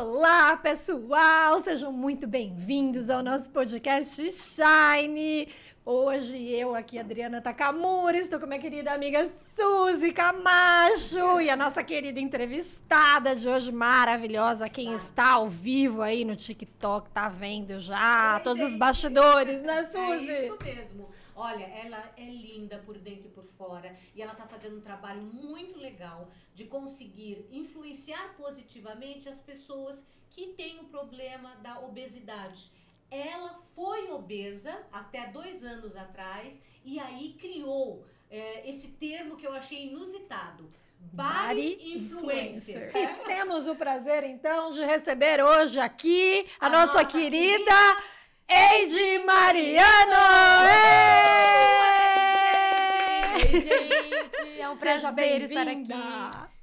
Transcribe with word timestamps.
Olá, 0.00 0.56
pessoal! 0.56 1.60
Sejam 1.60 1.90
muito 1.90 2.24
bem-vindos 2.24 3.10
ao 3.10 3.20
nosso 3.20 3.50
podcast 3.50 4.30
Shine. 4.30 5.48
Hoje 5.84 6.36
eu 6.52 6.72
aqui, 6.72 7.00
Adriana 7.00 7.40
Takamura, 7.40 8.16
estou 8.16 8.38
com 8.38 8.46
minha 8.46 8.60
querida 8.60 8.92
amiga 8.92 9.28
Suzy 9.56 10.12
Camacho 10.12 11.40
e 11.40 11.50
a 11.50 11.56
nossa 11.56 11.82
querida 11.82 12.20
entrevistada 12.20 13.34
de 13.34 13.48
hoje 13.48 13.72
maravilhosa, 13.72 14.68
quem 14.68 14.94
está 14.94 15.32
ao 15.32 15.48
vivo 15.48 16.00
aí 16.00 16.24
no 16.24 16.36
TikTok, 16.36 17.10
tá 17.10 17.28
vendo 17.28 17.80
já 17.80 18.36
Oi, 18.36 18.42
todos 18.44 18.62
os 18.62 18.68
gente. 18.68 18.78
bastidores, 18.78 19.62
né, 19.64 19.84
Suzy? 19.86 20.30
É 20.30 20.46
isso 20.46 20.58
mesmo. 20.64 21.08
Olha, 21.40 21.66
ela 21.66 22.12
é 22.16 22.24
linda 22.24 22.78
por 22.84 22.98
dentro 22.98 23.28
e 23.28 23.30
por 23.30 23.44
fora 23.44 23.96
e 24.12 24.20
ela 24.20 24.34
tá 24.34 24.44
fazendo 24.44 24.78
um 24.78 24.80
trabalho 24.80 25.22
muito 25.22 25.78
legal 25.78 26.28
de 26.52 26.64
conseguir 26.64 27.46
influenciar 27.52 28.34
positivamente 28.36 29.28
as 29.28 29.40
pessoas 29.40 30.04
que 30.30 30.48
têm 30.48 30.80
o 30.80 30.86
problema 30.86 31.54
da 31.62 31.78
obesidade. 31.78 32.72
Ela 33.08 33.62
foi 33.76 34.10
obesa 34.10 34.84
até 34.90 35.28
dois 35.28 35.62
anos 35.62 35.96
atrás 35.96 36.60
e 36.84 36.98
aí 36.98 37.36
criou 37.38 38.04
é, 38.28 38.68
esse 38.68 38.88
termo 38.88 39.36
que 39.36 39.46
eu 39.46 39.52
achei 39.52 39.86
inusitado. 39.86 40.68
Body 40.98 41.78
influencer. 41.94 42.90
E 42.96 43.24
temos 43.24 43.68
o 43.68 43.76
prazer, 43.76 44.24
então, 44.24 44.72
de 44.72 44.84
receber 44.84 45.40
hoje 45.40 45.78
aqui 45.78 46.44
a, 46.58 46.66
A 46.66 46.70
nossa, 46.70 46.94
nossa 46.94 47.04
querida 47.04 47.72
Eide 48.50 49.18
Mariano! 49.26 50.24
Ê! 53.36 53.50
gente! 53.50 54.60
É 54.60 54.68
um 54.68 54.76
prazer 54.76 55.42
estar 55.42 55.68
aqui. 55.68 55.92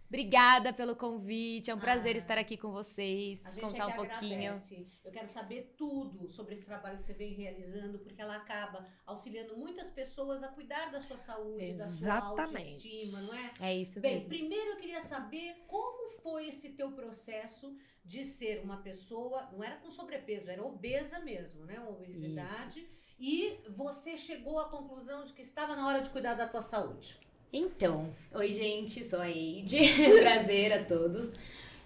Obrigada 0.08 0.72
pelo 0.72 0.96
convite. 0.96 1.70
É 1.72 1.76
um 1.76 1.80
prazer 1.80 2.16
Ah. 2.16 2.18
estar 2.18 2.38
aqui 2.38 2.56
com 2.58 2.72
vocês, 2.72 3.46
A 3.46 3.50
gente 3.50 3.62
contar 3.62 3.84
é 3.84 3.88
um 3.88 3.96
pouquinho. 3.96 4.36
agradece. 4.52 4.88
Eu 5.04 5.12
quero 5.12 5.28
saber 5.30 5.74
tudo 5.78 6.30
sobre 6.30 6.54
esse 6.54 6.64
trabalho 6.66 6.98
que 6.98 7.04
você 7.04 7.14
vem 7.14 7.34
realizando, 7.34 8.00
porque 8.00 8.22
ela 8.22 8.36
acaba 8.36 8.88
auxiliando 9.06 9.58
muitas 9.58 9.90
pessoas 9.90 10.44
a 10.44 10.48
cuidar 10.48 10.92
da 10.92 11.02
sua 11.02 11.18
saúde, 11.18 11.74
da 11.74 11.88
sua 11.88 12.08
Exatamente. 12.08 12.58
autoestima, 12.88 13.22
não 13.22 13.34
é? 13.34 13.72
É 13.72 13.78
isso 13.78 14.00
Bem, 14.00 14.14
mesmo. 14.16 14.30
primeiro 14.30 14.72
eu 14.72 14.78
queria 14.78 15.02
saber 15.02 15.64
como 15.68 16.10
foi 16.22 16.48
esse 16.50 16.70
teu 16.74 16.92
processo 16.92 17.76
de 18.04 18.24
ser 18.24 18.62
uma 18.64 18.78
pessoa, 18.78 19.50
não 19.52 19.64
era 19.64 19.78
com 19.78 19.90
sobrepeso, 19.90 20.50
era 20.50 20.64
obesa 20.64 21.20
mesmo, 21.20 21.66
né? 21.66 21.80
Obesidade. 21.82 22.88
E 23.20 23.60
você 23.70 24.18
chegou 24.18 24.60
à 24.60 24.70
conclusão 24.70 25.26
de 25.26 25.34
que 25.34 25.42
estava 25.42 25.76
na 25.76 25.88
hora 25.88 26.02
de 26.02 26.10
cuidar 26.10 26.36
da 26.36 26.48
tua 26.48 26.62
saúde. 26.62 27.18
Então, 27.52 28.10
oi, 28.34 28.54
gente, 28.54 29.04
sou 29.06 29.22
a 29.22 29.30
Eide. 29.30 29.78
prazer 30.20 30.74
a 30.74 30.84
todos. 30.84 31.34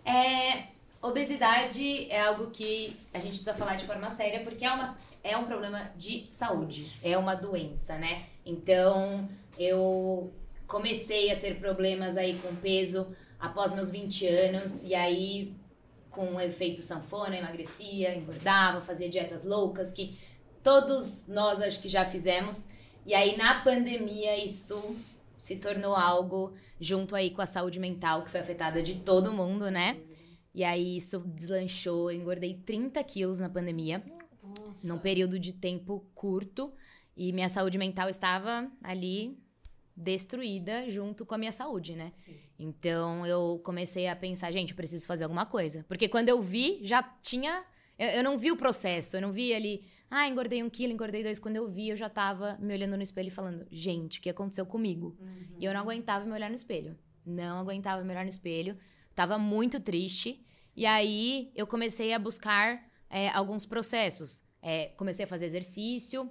É, 0.04 0.64
obesidade 1.02 2.10
é 2.10 2.22
algo 2.22 2.50
que 2.50 2.98
a 3.14 3.20
gente 3.20 3.36
precisa 3.36 3.54
falar 3.54 3.76
de 3.76 3.86
forma 3.86 4.10
séria, 4.10 4.42
porque 4.42 4.66
é, 4.66 4.72
uma, 4.72 4.98
é 5.24 5.38
um 5.38 5.46
problema 5.46 5.92
de 5.96 6.28
saúde, 6.32 6.98
é 7.04 7.18
uma 7.18 7.36
doença, 7.36 7.98
né? 7.98 8.24
Então, 8.46 9.30
eu 9.58 10.34
comecei 10.68 11.32
a 11.32 11.40
ter 11.40 11.60
problemas 11.60 12.18
aí 12.18 12.40
com 12.40 12.56
peso 12.56 13.16
após 13.40 13.74
meus 13.74 13.92
20 13.92 14.28
anos, 14.28 14.84
e 14.84 14.96
aí, 14.96 15.54
com 16.10 16.36
o 16.36 16.42
efeito 16.42 16.82
sanfona, 16.82 17.38
emagrecia, 17.38 18.16
engordava, 18.16 18.82
fazia 18.82 19.10
dietas 19.10 19.46
loucas, 19.46 19.92
que 19.92 20.18
todos 20.64 21.28
nós 21.28 21.62
acho 21.62 21.80
que 21.82 21.90
já 21.90 22.06
fizemos. 22.06 22.70
E 23.06 23.14
aí, 23.14 23.38
na 23.38 23.62
pandemia, 23.62 24.44
isso 24.44 24.96
se 25.40 25.56
tornou 25.56 25.96
algo 25.96 26.54
junto 26.80 27.16
aí 27.16 27.32
com 27.32 27.42
a 27.42 27.46
saúde 27.46 27.80
mental, 27.80 28.24
que 28.24 28.30
foi 28.30 28.42
afetada 28.42 28.84
de 28.84 28.96
todo 28.96 29.32
mundo, 29.32 29.72
né? 29.72 29.98
E 30.54 30.66
aí 30.66 30.98
isso 30.98 31.20
deslanchou, 31.20 32.12
eu 32.12 32.20
engordei 32.20 32.56
30 32.56 33.02
quilos 33.06 33.40
na 33.40 33.50
pandemia, 33.50 34.04
num 34.84 35.00
período 35.00 35.40
de 35.40 35.54
tempo 35.54 36.06
curto, 36.14 36.74
e 37.16 37.32
minha 37.32 37.48
saúde 37.48 37.78
mental 37.78 38.10
estava 38.10 38.70
ali 38.84 39.38
destruída 39.96 40.90
junto 40.90 41.26
com 41.26 41.36
a 41.36 41.38
minha 41.38 41.52
saúde, 41.54 41.96
né? 41.96 42.12
Sim. 42.16 42.36
Então 42.58 43.26
eu 43.26 43.62
comecei 43.64 44.08
a 44.08 44.16
pensar, 44.16 44.52
gente, 44.52 44.74
preciso 44.74 45.08
fazer 45.08 45.24
alguma 45.24 45.46
coisa. 45.46 45.86
Porque 45.88 46.10
quando 46.10 46.28
eu 46.28 46.42
vi, 46.42 46.80
já 46.84 47.02
tinha. 47.02 47.64
Eu, 47.98 48.08
eu 48.10 48.24
não 48.24 48.38
vi 48.38 48.52
o 48.52 48.58
processo, 48.58 49.16
eu 49.16 49.22
não 49.22 49.32
vi 49.32 49.54
ali, 49.54 49.86
ah, 50.10 50.28
engordei 50.28 50.64
um 50.64 50.70
quilo, 50.70 50.92
engordei 50.92 51.24
dois. 51.24 51.40
Quando 51.40 51.58
eu 51.58 51.68
vi, 51.68 51.90
eu 51.90 51.96
já 51.96 52.10
tava 52.10 52.58
me 52.60 52.74
olhando 52.74 52.98
no 52.98 53.04
espelho 53.04 53.28
e 53.28 53.32
falando, 53.32 53.68
gente, 53.70 54.20
o 54.20 54.22
que 54.22 54.30
aconteceu 54.30 54.66
comigo? 54.66 55.16
E 55.60 55.66
eu 55.66 55.74
não 55.74 55.82
aguentava 55.82 56.26
me 56.26 56.32
olhar 56.32 56.50
no 56.50 56.56
espelho. 56.56 56.98
Não 57.26 57.60
aguentava 57.60 58.04
me 58.04 58.10
olhar 58.10 58.24
no 58.24 58.30
espelho. 58.30 58.78
Tava 59.14 59.38
muito 59.38 59.80
triste. 59.80 60.44
E 60.76 60.86
aí 60.86 61.52
eu 61.56 61.68
comecei 61.68 62.12
a 62.14 62.20
buscar 62.20 62.90
é, 63.10 63.30
alguns 63.30 63.66
processos. 63.66 64.42
É, 64.62 64.88
comecei 64.98 65.26
a 65.26 65.28
fazer 65.28 65.46
exercício, 65.46 66.30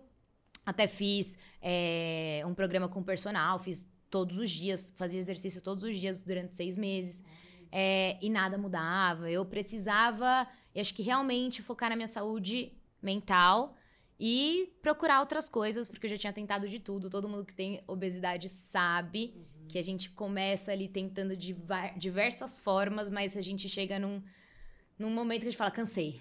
até 0.67 0.87
fiz 0.87 1.39
é, 1.63 2.43
um 2.47 2.55
programa 2.55 2.89
com 2.89 3.03
personal, 3.03 3.59
fiz 3.59 3.89
todos 4.11 4.37
os 4.39 4.51
dias, 4.51 4.93
fazia 4.97 5.19
exercício 5.19 5.63
todos 5.63 5.83
os 5.85 5.97
dias 5.97 6.23
durante 6.23 6.55
seis 6.55 6.77
meses. 6.77 7.23
É, 7.71 8.19
e 8.21 8.29
nada 8.29 8.59
mudava. 8.59 9.31
Eu 9.31 9.45
precisava, 9.45 10.49
eu 10.75 10.81
acho 10.81 10.95
que 10.95 11.03
realmente 11.03 11.63
focar 11.63 11.91
na 11.91 11.97
minha 11.97 12.09
saúde 12.09 12.73
mental 13.01 13.77
e 14.19 14.73
procurar 14.83 15.21
outras 15.21 15.49
coisas, 15.49 15.87
porque 15.87 16.07
eu 16.07 16.11
já 16.11 16.19
tinha 16.19 16.33
tentado 16.33 16.69
de 16.69 16.81
tudo. 16.81 17.09
Todo 17.09 17.29
mundo 17.29 17.45
que 17.45 17.55
tem 17.55 17.83
obesidade 17.87 18.49
sabe 18.49 19.47
que 19.69 19.79
a 19.79 19.85
gente 19.85 20.11
começa 20.11 20.73
ali 20.73 20.89
tentando 20.89 21.37
de 21.37 21.55
diversas 21.97 22.59
formas, 22.59 23.11
mas 23.11 23.37
a 23.37 23.43
gente 23.43 23.69
chega 23.69 23.99
num, 23.99 24.23
num 24.99 25.11
momento 25.11 25.43
que 25.43 25.49
a 25.49 25.51
gente 25.51 25.59
fala, 25.59 25.71
cansei. 25.71 26.21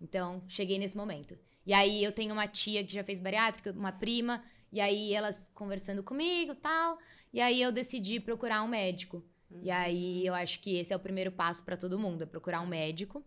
Então, 0.00 0.42
cheguei 0.46 0.78
nesse 0.78 0.96
momento. 0.96 1.36
E 1.66 1.72
aí 1.72 2.02
eu 2.02 2.12
tenho 2.12 2.32
uma 2.32 2.46
tia 2.46 2.84
que 2.84 2.92
já 2.92 3.02
fez 3.02 3.18
bariátrica, 3.18 3.72
uma 3.72 3.92
prima, 3.92 4.42
e 4.72 4.80
aí 4.80 5.14
elas 5.14 5.50
conversando 5.54 6.02
comigo 6.02 6.54
tal. 6.54 6.98
E 7.32 7.40
aí 7.40 7.60
eu 7.60 7.72
decidi 7.72 8.20
procurar 8.20 8.62
um 8.62 8.68
médico. 8.68 9.24
E 9.62 9.70
aí 9.70 10.24
eu 10.26 10.34
acho 10.34 10.60
que 10.60 10.76
esse 10.76 10.92
é 10.92 10.96
o 10.96 11.00
primeiro 11.00 11.32
passo 11.32 11.64
para 11.64 11.76
todo 11.76 11.98
mundo, 11.98 12.22
é 12.22 12.26
procurar 12.26 12.60
um 12.60 12.66
médico. 12.66 13.24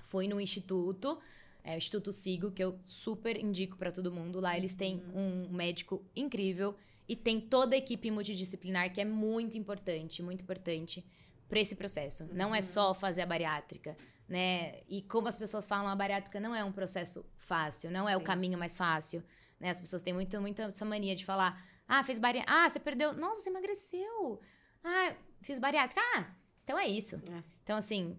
Fui 0.00 0.26
no 0.26 0.40
instituto, 0.40 1.18
é 1.64 1.74
o 1.74 1.78
Instituto 1.78 2.12
Sigo, 2.12 2.50
que 2.50 2.62
eu 2.62 2.78
super 2.82 3.36
indico 3.36 3.76
para 3.76 3.92
todo 3.92 4.10
mundo. 4.10 4.40
Lá 4.40 4.56
eles 4.56 4.74
têm 4.74 5.02
um 5.14 5.48
médico 5.48 6.04
incrível 6.14 6.74
e 7.08 7.14
tem 7.14 7.40
toda 7.40 7.74
a 7.74 7.78
equipe 7.78 8.10
multidisciplinar 8.10 8.92
que 8.92 9.00
é 9.00 9.04
muito 9.04 9.56
importante, 9.56 10.22
muito 10.22 10.42
importante 10.42 11.04
para 11.48 11.60
esse 11.60 11.76
processo. 11.76 12.28
Não 12.32 12.54
é 12.54 12.60
só 12.60 12.94
fazer 12.94 13.22
a 13.22 13.26
bariátrica, 13.26 13.96
né? 14.28 14.80
E 14.88 15.02
como 15.02 15.28
as 15.28 15.36
pessoas 15.36 15.68
falam, 15.68 15.88
a 15.88 15.94
bariátrica 15.94 16.40
não 16.40 16.54
é 16.54 16.64
um 16.64 16.72
processo 16.72 17.24
fácil, 17.36 17.90
não 17.90 18.08
é 18.08 18.16
o 18.16 18.20
Sim. 18.20 18.24
caminho 18.24 18.58
mais 18.58 18.76
fácil, 18.76 19.22
né? 19.60 19.70
As 19.70 19.78
pessoas 19.78 20.02
têm 20.02 20.12
muita, 20.12 20.40
muita 20.40 20.64
essa 20.64 20.84
mania 20.84 21.14
de 21.14 21.24
falar: 21.24 21.62
"Ah, 21.86 22.02
fez 22.02 22.18
bariátrica. 22.18 22.56
Ah, 22.58 22.68
você 22.68 22.80
perdeu. 22.80 23.12
Nossa, 23.12 23.40
você 23.42 23.50
emagreceu. 23.50 24.40
Ah, 24.82 25.14
fiz 25.42 25.58
bariátrica. 25.58 26.00
Ah, 26.16 26.34
então 26.64 26.78
é 26.78 26.88
isso". 26.88 27.16
É. 27.16 27.44
Então 27.62 27.76
assim, 27.76 28.16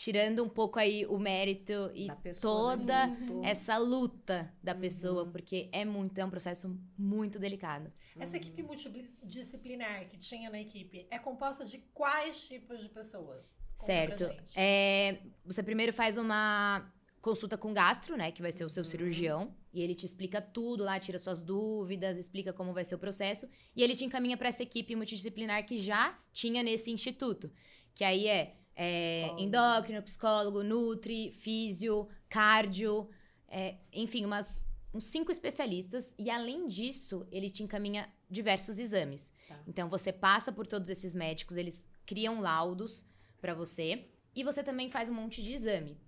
tirando 0.00 0.42
um 0.42 0.48
pouco 0.48 0.78
aí 0.78 1.04
o 1.04 1.18
mérito 1.18 1.90
e 1.94 2.10
pessoa, 2.22 2.78
toda 2.78 3.06
né? 3.06 3.18
Uhum. 3.28 3.44
essa 3.44 3.76
luta 3.76 4.50
da 4.62 4.74
pessoa, 4.74 5.26
porque 5.26 5.68
é 5.72 5.84
muito, 5.84 6.18
é 6.18 6.24
um 6.24 6.30
processo 6.30 6.74
muito 6.96 7.38
delicado. 7.38 7.92
Essa 8.18 8.38
equipe 8.38 8.62
multidisciplinar 8.62 10.08
que 10.08 10.16
tinha 10.16 10.48
na 10.48 10.58
equipe 10.58 11.06
é 11.10 11.18
composta 11.18 11.66
de 11.66 11.76
quais 11.92 12.48
tipos 12.48 12.80
de 12.80 12.88
pessoas? 12.88 13.44
Conta 13.78 13.84
Certo. 13.84 14.30
É, 14.56 15.18
você 15.44 15.62
primeiro 15.62 15.92
faz 15.92 16.16
uma 16.16 16.90
consulta 17.20 17.58
com 17.58 17.70
o 17.70 17.74
gastro, 17.74 18.16
né? 18.16 18.32
Que 18.32 18.40
vai 18.40 18.52
ser 18.52 18.64
o 18.64 18.70
seu 18.70 18.86
cirurgião. 18.86 19.54
E 19.70 19.82
ele 19.82 19.94
te 19.94 20.06
explica 20.06 20.40
tudo 20.40 20.82
lá, 20.82 20.98
tira 20.98 21.18
suas 21.18 21.42
dúvidas, 21.42 22.16
explica 22.16 22.54
como 22.54 22.72
vai 22.72 22.86
ser 22.86 22.94
o 22.94 22.98
processo. 22.98 23.46
E 23.76 23.82
ele 23.82 23.94
te 23.94 24.06
encaminha 24.06 24.38
para 24.38 24.48
essa 24.48 24.62
equipe 24.62 24.96
multidisciplinar 24.96 25.66
que 25.66 25.78
já 25.78 26.18
tinha 26.32 26.62
nesse 26.62 26.90
instituto. 26.90 27.52
Que 27.94 28.02
aí 28.02 28.26
é, 28.26 28.56
é 28.74 29.20
Psicólogo. 29.22 29.42
endócrino, 29.42 30.02
psicólogo, 30.02 30.62
nutri, 30.62 31.32
físio, 31.32 32.08
cardio, 32.28 33.08
é, 33.48 33.76
enfim, 33.92 34.24
umas, 34.24 34.64
uns 34.94 35.04
cinco 35.06 35.30
especialistas. 35.30 36.14
E 36.18 36.30
além 36.30 36.66
disso, 36.68 37.26
ele 37.30 37.50
te 37.50 37.62
encaminha 37.62 38.08
diversos 38.30 38.78
exames. 38.78 39.32
Tá. 39.48 39.60
Então 39.66 39.88
você 39.88 40.12
passa 40.12 40.52
por 40.52 40.66
todos 40.66 40.88
esses 40.88 41.14
médicos, 41.14 41.56
eles 41.56 41.88
criam 42.06 42.40
laudos 42.40 43.04
para 43.40 43.54
você 43.54 44.06
e 44.34 44.44
você 44.44 44.62
também 44.62 44.88
faz 44.88 45.08
um 45.10 45.14
monte 45.14 45.42
de 45.42 45.52
exame. 45.52 45.98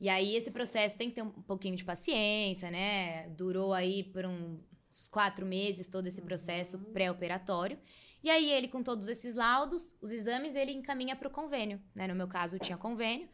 E 0.00 0.08
aí 0.08 0.36
esse 0.36 0.50
processo 0.50 0.96
tem 0.96 1.08
que 1.08 1.16
ter 1.16 1.22
um 1.22 1.30
pouquinho 1.30 1.76
de 1.76 1.84
paciência, 1.84 2.70
né? 2.70 3.28
Durou 3.30 3.72
aí 3.72 4.04
por 4.04 4.24
uns 4.26 5.08
quatro 5.10 5.44
meses 5.44 5.88
todo 5.88 6.06
esse 6.06 6.22
processo 6.22 6.78
pré-operatório. 6.92 7.78
E 8.22 8.30
aí 8.30 8.50
ele 8.50 8.68
com 8.68 8.82
todos 8.82 9.08
esses 9.08 9.34
laudos, 9.34 9.96
os 10.02 10.10
exames, 10.10 10.54
ele 10.54 10.72
encaminha 10.72 11.14
para 11.14 11.28
o 11.28 11.30
convênio, 11.30 11.80
né? 11.94 12.06
No 12.06 12.14
meu 12.14 12.26
caso 12.28 12.58
tinha 12.58 12.76
convênio. 12.76 13.28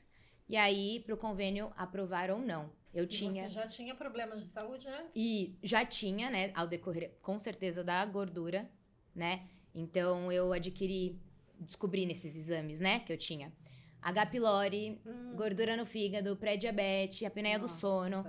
E 0.49 0.57
aí 0.57 1.01
para 1.01 1.15
o 1.15 1.19
convênio 1.19 1.73
aprovar 1.77 2.31
ou 2.31 2.39
não. 2.39 2.71
Eu 2.93 3.05
E 3.05 3.09
tinha 3.09 3.45
Você 3.45 3.49
já 3.49 3.67
tinha 3.67 3.95
problemas 3.95 4.43
de 4.45 4.51
saúde 4.51 4.87
antes? 4.89 5.11
e 5.17 5.59
já 5.63 5.85
tinha, 5.85 6.31
né, 6.31 6.53
ao 6.55 6.67
decorrer, 6.67 7.17
com 7.23 7.39
certeza, 7.39 7.83
da 7.83 8.05
gordura, 8.07 8.71
né? 9.15 9.49
Então 9.75 10.31
eu 10.31 10.53
adquiri, 10.53 11.21
descobri 11.59 12.07
nesses 12.07 12.37
exames, 12.37 12.79
né, 12.79 13.01
que 13.01 13.13
eu 13.13 13.19
tinha 13.19 13.53
H. 14.01 14.27
pylori, 14.27 15.01
gordura 15.35 15.77
no 15.77 15.85
fígado, 15.87 16.37
pré-diabetes, 16.37 17.23
apneia 17.27 17.59
do 17.59 17.69
sono. 17.69 18.25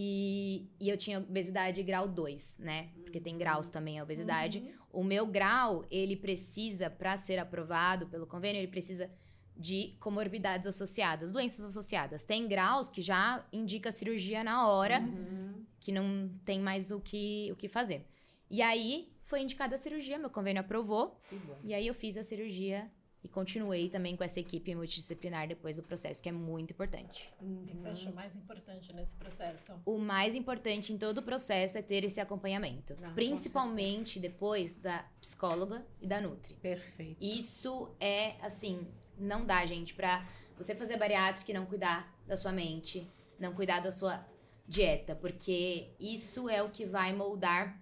E, 0.00 0.70
e 0.78 0.88
eu 0.88 0.96
tinha 0.96 1.18
obesidade 1.18 1.82
grau 1.82 2.06
2, 2.06 2.58
né? 2.60 2.90
Porque 3.02 3.18
tem 3.20 3.36
graus 3.36 3.68
também 3.68 3.98
a 3.98 4.04
obesidade. 4.04 4.60
Uhum. 4.60 5.00
O 5.00 5.04
meu 5.04 5.26
grau, 5.26 5.84
ele 5.90 6.14
precisa, 6.14 6.88
para 6.88 7.16
ser 7.16 7.36
aprovado 7.40 8.06
pelo 8.06 8.24
convênio, 8.24 8.60
ele 8.60 8.68
precisa 8.68 9.10
de 9.56 9.96
comorbidades 9.98 10.68
associadas, 10.68 11.32
doenças 11.32 11.64
associadas. 11.64 12.22
Tem 12.22 12.46
graus 12.46 12.88
que 12.88 13.02
já 13.02 13.44
indica 13.52 13.90
cirurgia 13.90 14.44
na 14.44 14.68
hora, 14.68 15.00
Uhum. 15.00 15.64
que 15.80 15.90
não 15.90 16.30
tem 16.44 16.60
mais 16.60 16.92
o 16.92 17.00
que, 17.00 17.48
o 17.50 17.56
que 17.56 17.66
fazer. 17.66 18.06
E 18.48 18.62
aí 18.62 19.12
foi 19.24 19.42
indicada 19.42 19.74
a 19.74 19.78
cirurgia, 19.78 20.16
meu 20.16 20.30
convênio 20.30 20.60
aprovou. 20.60 21.20
E 21.64 21.74
aí 21.74 21.84
eu 21.88 21.92
fiz 21.94 22.16
a 22.16 22.22
cirurgia 22.22 22.88
e 23.28 23.30
continuei 23.30 23.90
também 23.90 24.16
com 24.16 24.24
essa 24.24 24.40
equipe 24.40 24.74
multidisciplinar 24.74 25.46
depois 25.46 25.76
do 25.76 25.82
processo, 25.82 26.22
que 26.22 26.28
é 26.28 26.32
muito 26.32 26.70
importante. 26.72 27.30
O 27.40 27.66
que 27.66 27.78
você 27.78 27.88
achou 27.88 28.12
mais 28.14 28.34
importante 28.34 28.92
nesse 28.94 29.14
processo? 29.16 29.74
O 29.84 29.98
mais 29.98 30.34
importante 30.34 30.92
em 30.92 30.98
todo 30.98 31.18
o 31.18 31.22
processo 31.22 31.76
é 31.76 31.82
ter 31.82 32.04
esse 32.04 32.20
acompanhamento, 32.20 32.96
Ah, 33.02 33.10
principalmente 33.10 34.18
depois 34.18 34.76
da 34.76 35.04
psicóloga 35.20 35.86
e 36.00 36.06
da 36.06 36.20
nutri. 36.20 36.54
Perfeito. 36.54 37.18
Isso 37.22 37.94
é 38.00 38.36
assim, 38.40 38.86
não 39.18 39.44
dá, 39.44 39.64
gente, 39.66 39.94
pra 39.94 40.26
você 40.56 40.74
fazer 40.74 40.96
bariátrica 40.96 41.50
e 41.50 41.54
não 41.54 41.66
cuidar 41.66 42.12
da 42.26 42.36
sua 42.36 42.50
mente, 42.50 43.08
não 43.38 43.52
cuidar 43.54 43.80
da 43.80 43.92
sua 43.92 44.26
dieta, 44.66 45.14
porque 45.14 45.90
isso 46.00 46.48
é 46.48 46.62
o 46.62 46.70
que 46.70 46.84
vai 46.86 47.12
moldar 47.12 47.80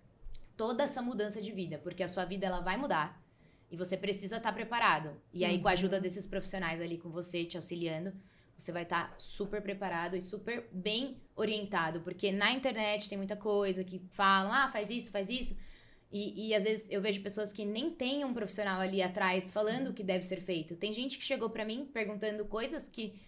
toda 0.57 0.83
essa 0.85 1.01
mudança 1.01 1.41
de 1.41 1.53
vida, 1.53 1.79
porque 1.79 2.03
a 2.03 2.09
sua 2.09 2.25
vida 2.25 2.47
ela 2.47 2.61
vai 2.61 2.77
mudar 2.77 3.23
e 3.71 3.77
você 3.77 3.97
precisa 3.97 4.37
estar 4.37 4.53
preparado. 4.53 5.11
E 5.33 5.45
aí 5.45 5.61
com 5.61 5.69
a 5.69 5.73
ajuda 5.73 6.01
desses 6.01 6.27
profissionais 6.27 6.81
ali 6.81 6.99
com 6.99 7.11
você 7.11 7.45
te 7.45 7.57
auxiliando, 7.57 8.13
você 8.57 8.73
vai 8.73 8.85
estar 8.85 9.15
super 9.19 9.61
preparado 9.61 10.17
e 10.17 10.23
super 10.23 10.67
bem 10.73 11.19
orientado, 11.35 12.01
porque 12.01 12.33
na 12.33 12.53
internet 12.53 13.09
tem 13.09 13.19
muita 13.19 13.37
coisa 13.37 13.85
que 13.85 14.01
falam, 14.11 14.53
ah, 14.53 14.69
faz 14.69 14.91
isso, 14.91 15.11
faz 15.11 15.29
isso. 15.29 15.57
E, 16.11 16.49
e 16.49 16.55
às 16.55 16.65
vezes 16.65 16.89
eu 16.91 17.03
vejo 17.03 17.21
pessoas 17.21 17.53
que 17.53 17.65
nem 17.65 17.91
têm 17.91 18.25
um 18.25 18.33
profissional 18.33 18.81
ali 18.81 19.03
atrás 19.03 19.51
falando 19.51 19.89
o 19.89 19.93
que 19.93 20.03
deve 20.03 20.25
ser 20.25 20.41
feito. 20.41 20.77
Tem 20.77 20.93
gente 20.95 21.19
que 21.19 21.25
chegou 21.25 21.51
pra 21.51 21.65
mim 21.65 21.91
perguntando 21.93 22.45
coisas 22.47 22.89
que 22.89 23.21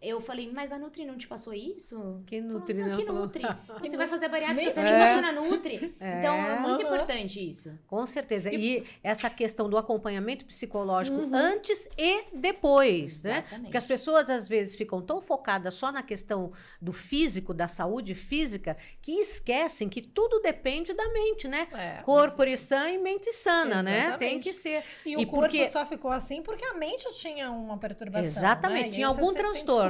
eu 0.00 0.20
falei, 0.20 0.50
mas 0.52 0.70
a 0.70 0.78
Nutri 0.78 1.04
não 1.04 1.16
te 1.16 1.26
passou 1.26 1.52
isso? 1.54 2.22
Que 2.26 2.40
Nutri 2.40 2.74
não, 2.74 2.88
não 2.88 2.96
que. 2.96 3.04
Nutri? 3.04 3.42
Você 3.80 3.96
vai 3.96 4.06
fazer 4.06 4.28
bariátrica, 4.28 4.70
você 4.70 4.82
nem 4.82 4.92
passou 4.92 5.22
na 5.22 5.32
Nutri. 5.32 5.94
Então 6.00 6.34
é 6.34 6.58
muito 6.58 6.82
importante 6.82 7.48
isso. 7.48 7.78
Com 7.86 8.04
certeza. 8.06 8.52
E 8.52 8.84
essa 9.02 9.30
questão 9.30 9.68
do 9.68 9.78
acompanhamento 9.78 10.44
psicológico 10.44 11.18
antes 11.32 11.88
e 11.96 12.24
depois, 12.34 13.22
né? 13.22 13.38
Exatamente. 13.38 13.62
Porque 13.62 13.76
as 13.76 13.84
pessoas 13.84 14.30
às 14.30 14.48
vezes 14.48 14.74
ficam 14.74 15.00
tão 15.00 15.20
focadas 15.20 15.74
só 15.74 15.90
na 15.90 16.02
questão 16.02 16.52
do 16.80 16.92
físico, 16.92 17.54
da 17.54 17.68
saúde 17.68 18.14
física, 18.14 18.76
que 19.00 19.12
esquecem 19.12 19.88
que 19.88 20.02
tudo 20.02 20.40
depende 20.40 20.92
da 20.92 21.08
mente, 21.12 21.48
né? 21.48 21.68
É, 21.72 22.02
Corpo 22.02 22.44
sã 22.56 22.90
e 22.90 22.98
mente 22.98 23.32
sana, 23.32 23.82
né? 23.82 24.06
Exatamente. 24.06 24.18
Tem 24.18 24.40
que 24.40 24.52
ser. 24.52 24.82
E, 25.04 25.16
o 25.16 25.26
corpo 25.26 25.54
só 25.72 25.86
ficou 25.86 26.10
assim 26.10 26.42
porque 26.42 26.64
a 26.64 26.74
mente 26.74 27.10
tinha 27.14 27.50
uma 27.50 27.78
perturbação. 27.78 28.26
Exatamente, 28.26 28.82
né? 28.82 28.88
E 28.88 28.90
tinha 28.90 29.06
algum 29.06 29.32
que 29.32 29.42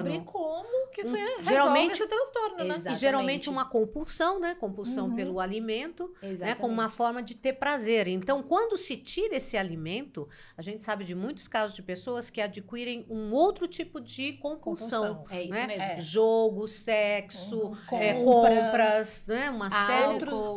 transtorno. 0.02 0.20
descobrir 0.20 0.24
como 0.32 0.90
que 0.92 1.02
você 1.02 1.16
resolve 1.18 1.44
geralmente- 1.44 1.92
esse 1.92 2.06
transtorno, 2.06 2.56
né? 2.58 2.64
E 2.64 2.76
Exatamente. 2.76 3.00
geralmente 3.00 3.50
uma 3.50 3.64
compulsão, 3.64 4.38
né? 4.38 4.54
Compulsão 4.60 5.08
Uhum. 5.08 5.16
pelo 5.16 5.40
alimento, 5.40 6.12
né? 6.22 6.30
Exatamente. 6.30 6.60
Como 6.60 6.72
uma 6.72 6.88
forma 6.88 7.22
de 7.22 7.34
ter 7.34 7.54
prazer. 7.54 8.06
Então, 8.08 8.42
quando 8.42 8.76
se 8.76 8.96
tira 8.96 9.36
esse 9.36 9.56
alimento, 9.56 10.28
a 10.56 10.62
gente 10.62 10.84
sabe 10.84 11.04
de 11.04 11.14
muitos 11.14 11.48
casos 11.48 11.74
de 11.74 11.82
pessoas 11.82 12.30
que 12.30 12.40
adquirem 12.40 13.06
um 13.10 13.32
outro 13.32 13.66
tipo 13.66 14.00
de 14.00 14.34
compulsão. 14.34 15.16
Compulsão. 15.16 15.26
É 15.36 15.42
isso 15.42 15.50
né? 15.52 15.66
mesmo. 15.66 15.82
É. 15.82 15.98
Jogo, 16.00 16.68
sexo, 16.68 17.68
Uhum. 17.90 17.98
é, 17.98 18.14
Compras. 18.14 18.58
compras, 18.64 19.26
né? 19.28 19.50
Uma 19.50 19.70
série 19.70 20.04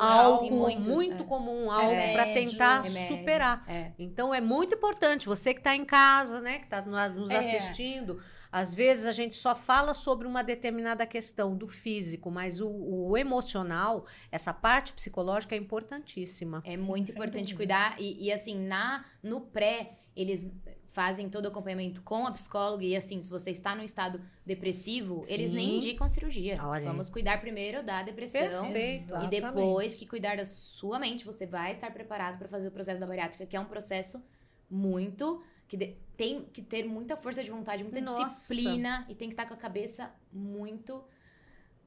Álcool, 0.02 0.50
muitos, 0.56 0.88
muito 0.88 1.24
é. 1.24 1.26
comum, 1.26 1.72
álcool 1.72 2.14
para 2.14 2.26
tentar 2.34 2.82
Remédio. 2.82 3.18
superar. 3.18 3.64
É. 3.68 3.92
Então 3.98 4.34
é 4.34 4.42
muito 4.42 4.76
importante, 4.76 5.28
você 5.28 5.54
que 5.54 5.60
está 5.60 5.76
em 5.76 5.86
casa, 5.86 6.40
né, 6.42 6.60
que 6.60 6.66
está 6.66 6.82
nos 6.82 7.30
É. 7.32 7.38
assistindo, 7.38 8.20
às 8.58 8.74
vezes 8.74 9.06
a 9.06 9.12
gente 9.12 9.38
só 9.38 9.56
fala 9.56 9.94
sobre 9.94 10.28
uma 10.28 10.44
determinada 10.44 11.06
questão 11.06 11.56
do 11.56 11.68
físico, 11.68 12.32
mas 12.32 12.60
o, 12.60 12.70
o 12.70 13.18
emocional, 13.18 14.06
essa 14.32 14.54
parte 14.54 14.94
psicológica 14.94 15.56
é 15.56 15.58
importantíssima. 15.58 16.62
É 16.66 16.78
Sim, 16.78 16.84
muito 16.84 17.12
importante 17.12 17.54
dúvida. 17.54 17.58
cuidar. 17.58 18.02
E, 18.02 18.26
e, 18.26 18.32
assim, 18.32 18.56
na, 18.68 19.06
no 19.22 19.42
pré, 19.42 19.92
eles 20.16 20.52
fazem 20.88 21.30
todo 21.30 21.46
o 21.46 21.48
acompanhamento 21.50 22.02
com 22.02 22.26
a 22.26 22.32
psicóloga. 22.32 22.84
E 22.84 22.96
assim, 22.96 23.22
se 23.22 23.30
você 23.30 23.52
está 23.52 23.76
num 23.76 23.84
estado 23.84 24.20
depressivo, 24.44 25.22
eles 25.28 25.52
nem 25.52 25.70
Sim. 25.70 25.78
indicam 25.78 26.06
a 26.06 26.10
cirurgia. 26.10 26.58
Olha. 26.64 26.86
Vamos 26.86 27.08
cuidar 27.10 27.40
primeiro 27.40 27.84
da 27.84 28.02
depressão. 28.02 28.72
Perfeito. 28.72 29.14
E 29.24 29.28
depois 29.28 29.96
que 29.96 30.08
cuidar 30.08 30.38
da 30.38 30.46
sua 30.46 30.98
mente, 30.98 31.24
você 31.24 31.46
vai 31.46 31.72
estar 31.72 31.92
preparado 31.92 32.40
para 32.40 32.48
fazer 32.48 32.68
o 32.70 32.72
processo 32.72 33.00
da 33.00 33.06
bariátrica, 33.06 33.46
que 33.46 33.56
é 33.56 33.60
um 33.60 33.66
processo 33.66 34.24
muito. 34.70 35.44
que 35.68 35.76
de- 35.78 35.98
tem 36.18 36.44
que 36.52 36.62
ter 36.62 36.84
muita 36.84 37.16
força 37.16 37.44
de 37.44 37.50
vontade, 37.52 37.84
muita 37.84 38.02
Nossa. 38.02 38.26
disciplina 38.26 39.06
e 39.08 39.14
tem 39.16 39.30
que 39.30 39.34
estar 39.34 39.46
com 39.46 39.54
a 39.54 39.58
cabeça 39.58 40.12
muito. 40.34 41.04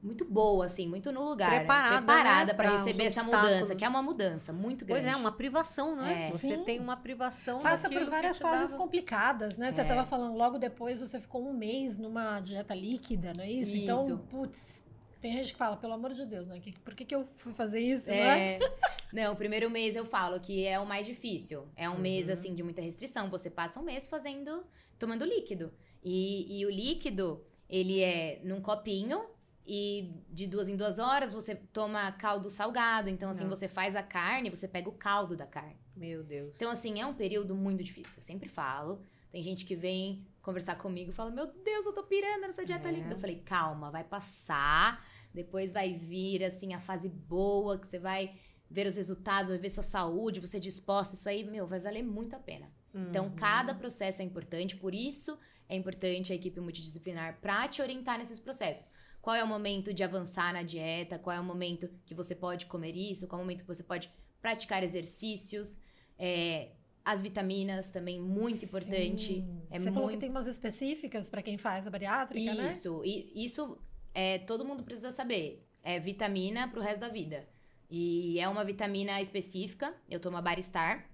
Muito 0.03 0.25
boa, 0.25 0.65
assim, 0.65 0.87
muito 0.87 1.11
no 1.11 1.23
lugar. 1.23 1.51
Preparada, 1.51 1.97
preparada 1.97 2.45
né, 2.47 2.53
para 2.55 2.69
pra 2.69 2.71
receber 2.71 3.03
essa 3.03 3.21
mudança, 3.23 3.75
que 3.75 3.85
é 3.85 3.87
uma 3.87 4.01
mudança 4.01 4.51
muito 4.51 4.83
grande. 4.83 5.03
Pois 5.03 5.13
é, 5.13 5.15
uma 5.15 5.31
privação, 5.31 5.95
né? 5.95 6.27
É. 6.29 6.31
Você 6.31 6.55
Sim. 6.55 6.63
tem 6.63 6.79
uma 6.79 6.97
privação 6.97 7.61
Passa 7.61 7.87
por 7.87 8.03
várias 8.05 8.39
fases 8.39 8.71
dava- 8.71 8.83
complicadas, 8.83 9.57
né? 9.57 9.71
Você 9.71 9.81
É. 9.81 9.83
tava 9.83 10.03
falando, 10.03 10.35
logo 10.35 10.57
depois 10.57 11.01
você 11.01 11.21
ficou 11.21 11.47
um 11.47 11.53
mês 11.53 11.99
numa 11.99 12.39
dieta 12.39 12.73
líquida, 12.73 13.31
não 13.37 13.43
é 13.43 13.51
isso? 13.51 13.77
Então, 13.77 14.03
Isso. 14.07 14.17
putz, 14.27 14.87
tem 15.21 15.33
gente 15.33 15.53
que 15.53 15.57
fala, 15.57 15.77
pelo 15.77 15.93
amor 15.93 16.13
de 16.13 16.25
Deus, 16.25 16.47
né? 16.47 16.59
Que, 16.59 16.71
por 16.79 16.93
que, 16.95 17.05
que 17.05 17.15
eu 17.15 17.27
fui 17.35 17.53
fazer 17.53 17.79
isso, 17.79 18.09
né? 18.11 18.55
É, 18.55 18.57
não, 19.13 19.33
o 19.33 19.35
primeiro 19.35 19.69
mês 19.69 19.95
eu 19.95 20.05
falo 20.05 20.39
que 20.39 20.65
é 20.65 20.79
o 20.79 20.85
mais 20.85 21.05
difícil. 21.05 21.67
É 21.75 21.89
um 21.89 21.97
mês, 21.99 22.27
Uhum. 22.27 22.33
assim, 22.33 22.55
de 22.55 22.63
muita 22.63 22.81
restrição. 22.81 23.29
Você 23.29 23.49
passa 23.49 23.79
um 23.79 23.83
mês 23.83 24.07
fazendo, 24.07 24.63
tomando 24.99 25.23
líquido. 25.23 25.71
E, 26.03 26.59
e 26.59 26.65
o 26.65 26.69
líquido, 26.69 27.45
ele 27.69 28.01
é 28.01 28.41
num 28.43 28.59
copinho 28.61 29.23
e 29.65 30.11
de 30.29 30.47
duas 30.47 30.67
em 30.67 30.75
duas 30.75 30.97
horas 30.97 31.31
você 31.33 31.53
toma 31.55 32.11
caldo 32.13 32.49
salgado. 32.49 33.07
Então, 33.09 33.29
assim, 33.29 33.43
Nossa. 33.43 33.55
você 33.55 33.67
faz 33.67 33.95
a 33.95 34.01
carne, 34.03 34.49
você 34.49 34.67
pega 34.67 34.89
o 34.89 34.93
caldo 34.93 35.35
da 35.35 35.45
carne. 35.45 35.77
Meu 35.95 36.23
Deus. 36.23 36.55
Então, 36.55 36.71
assim, 36.71 36.99
é 36.99 37.05
um 37.05 37.13
período 37.13 37.53
muito 37.53 37.83
difícil. 37.83 38.15
Eu 38.17 38.23
sempre 38.23 38.49
falo. 38.49 39.05
Tem 39.31 39.41
gente 39.43 39.65
que 39.65 39.75
vem 39.75 40.25
conversar 40.41 40.75
comigo 40.75 41.11
e 41.11 41.13
fala: 41.13 41.31
Meu 41.31 41.47
Deus, 41.47 41.85
eu 41.85 41.93
tô 41.93 42.03
pirando 42.03 42.41
nessa 42.41 42.65
dieta 42.65 42.89
É. 42.89 42.91
líquida. 42.91 43.13
Eu 43.15 43.19
falei: 43.19 43.37
Calma, 43.41 43.91
vai 43.91 44.03
passar. 44.03 45.05
Depois 45.33 45.71
vai 45.71 45.93
vir, 45.93 46.43
assim, 46.43 46.73
a 46.73 46.79
fase 46.79 47.07
boa, 47.07 47.79
que 47.79 47.87
você 47.87 47.97
vai 47.99 48.35
ver 48.69 48.85
os 48.87 48.95
resultados, 48.95 49.49
vai 49.49 49.57
ver 49.57 49.69
sua 49.69 49.83
saúde, 49.83 50.39
você 50.39 50.59
disposta. 50.59 51.15
Isso 51.15 51.27
aí, 51.29 51.43
meu, 51.43 51.65
vai 51.67 51.79
valer 51.79 52.03
muito 52.03 52.35
a 52.35 52.39
pena. 52.39 52.69
Então, 52.93 53.25
Uhum. 53.27 53.35
cada 53.35 53.73
processo 53.73 54.21
é 54.21 54.25
importante. 54.25 54.75
Por 54.75 54.93
isso, 54.93 55.37
é 55.69 55.75
importante 55.75 56.33
a 56.33 56.35
equipe 56.35 56.59
multidisciplinar 56.59 57.39
pra 57.39 57.67
te 57.69 57.81
orientar 57.81 58.17
nesses 58.17 58.39
processos. 58.39 58.91
Qual 59.21 59.35
é 59.35 59.43
o 59.43 59.47
momento 59.47 59.93
de 59.93 60.03
avançar 60.03 60.51
na 60.51 60.63
dieta? 60.63 61.17
Qual 61.19 61.33
é 61.35 61.39
o 61.39 61.43
momento 61.43 61.87
que 62.05 62.13
você 62.15 62.33
pode 62.35 62.65
comer 62.65 62.95
isso? 62.95 63.27
Qual 63.27 63.39
é 63.39 63.41
o 63.41 63.45
momento 63.45 63.61
que 63.61 63.67
você 63.67 63.83
pode 63.83 64.11
praticar 64.41 64.83
exercícios? 64.83 65.79
É, 66.17 66.71
as 67.03 67.21
vitaminas 67.21 67.91
também, 67.91 68.19
muito 68.21 68.63
importante. 68.65 69.25
Sim. 69.35 69.61
É 69.69 69.79
você 69.79 69.91
falou 69.91 70.07
que 70.09 70.13
muito 70.13 70.19
tem 70.21 70.29
umas 70.29 70.47
específicas 70.47 71.29
pra 71.29 71.41
quem 71.41 71.57
faz 71.57 71.87
a 71.87 71.89
bariátrica, 71.89 72.53
né? 72.53 72.73
isso, 72.77 73.01
e 73.03 73.43
isso 73.45 73.77
é, 74.13 74.39
todo 74.39 74.63
mundo 74.65 74.83
precisa 74.83 75.11
saber. 75.11 75.67
É 75.83 75.99
vitamina 75.99 76.67
pro 76.67 76.79
resto 76.81 77.01
da 77.01 77.09
vida. 77.09 77.47
E 77.89 78.39
é 78.39 78.47
uma 78.47 78.63
vitamina 78.63 79.19
específica, 79.19 79.93
eu 80.09 80.19
tomo 80.19 80.37
a 80.37 80.41
Baristar. 80.41 81.09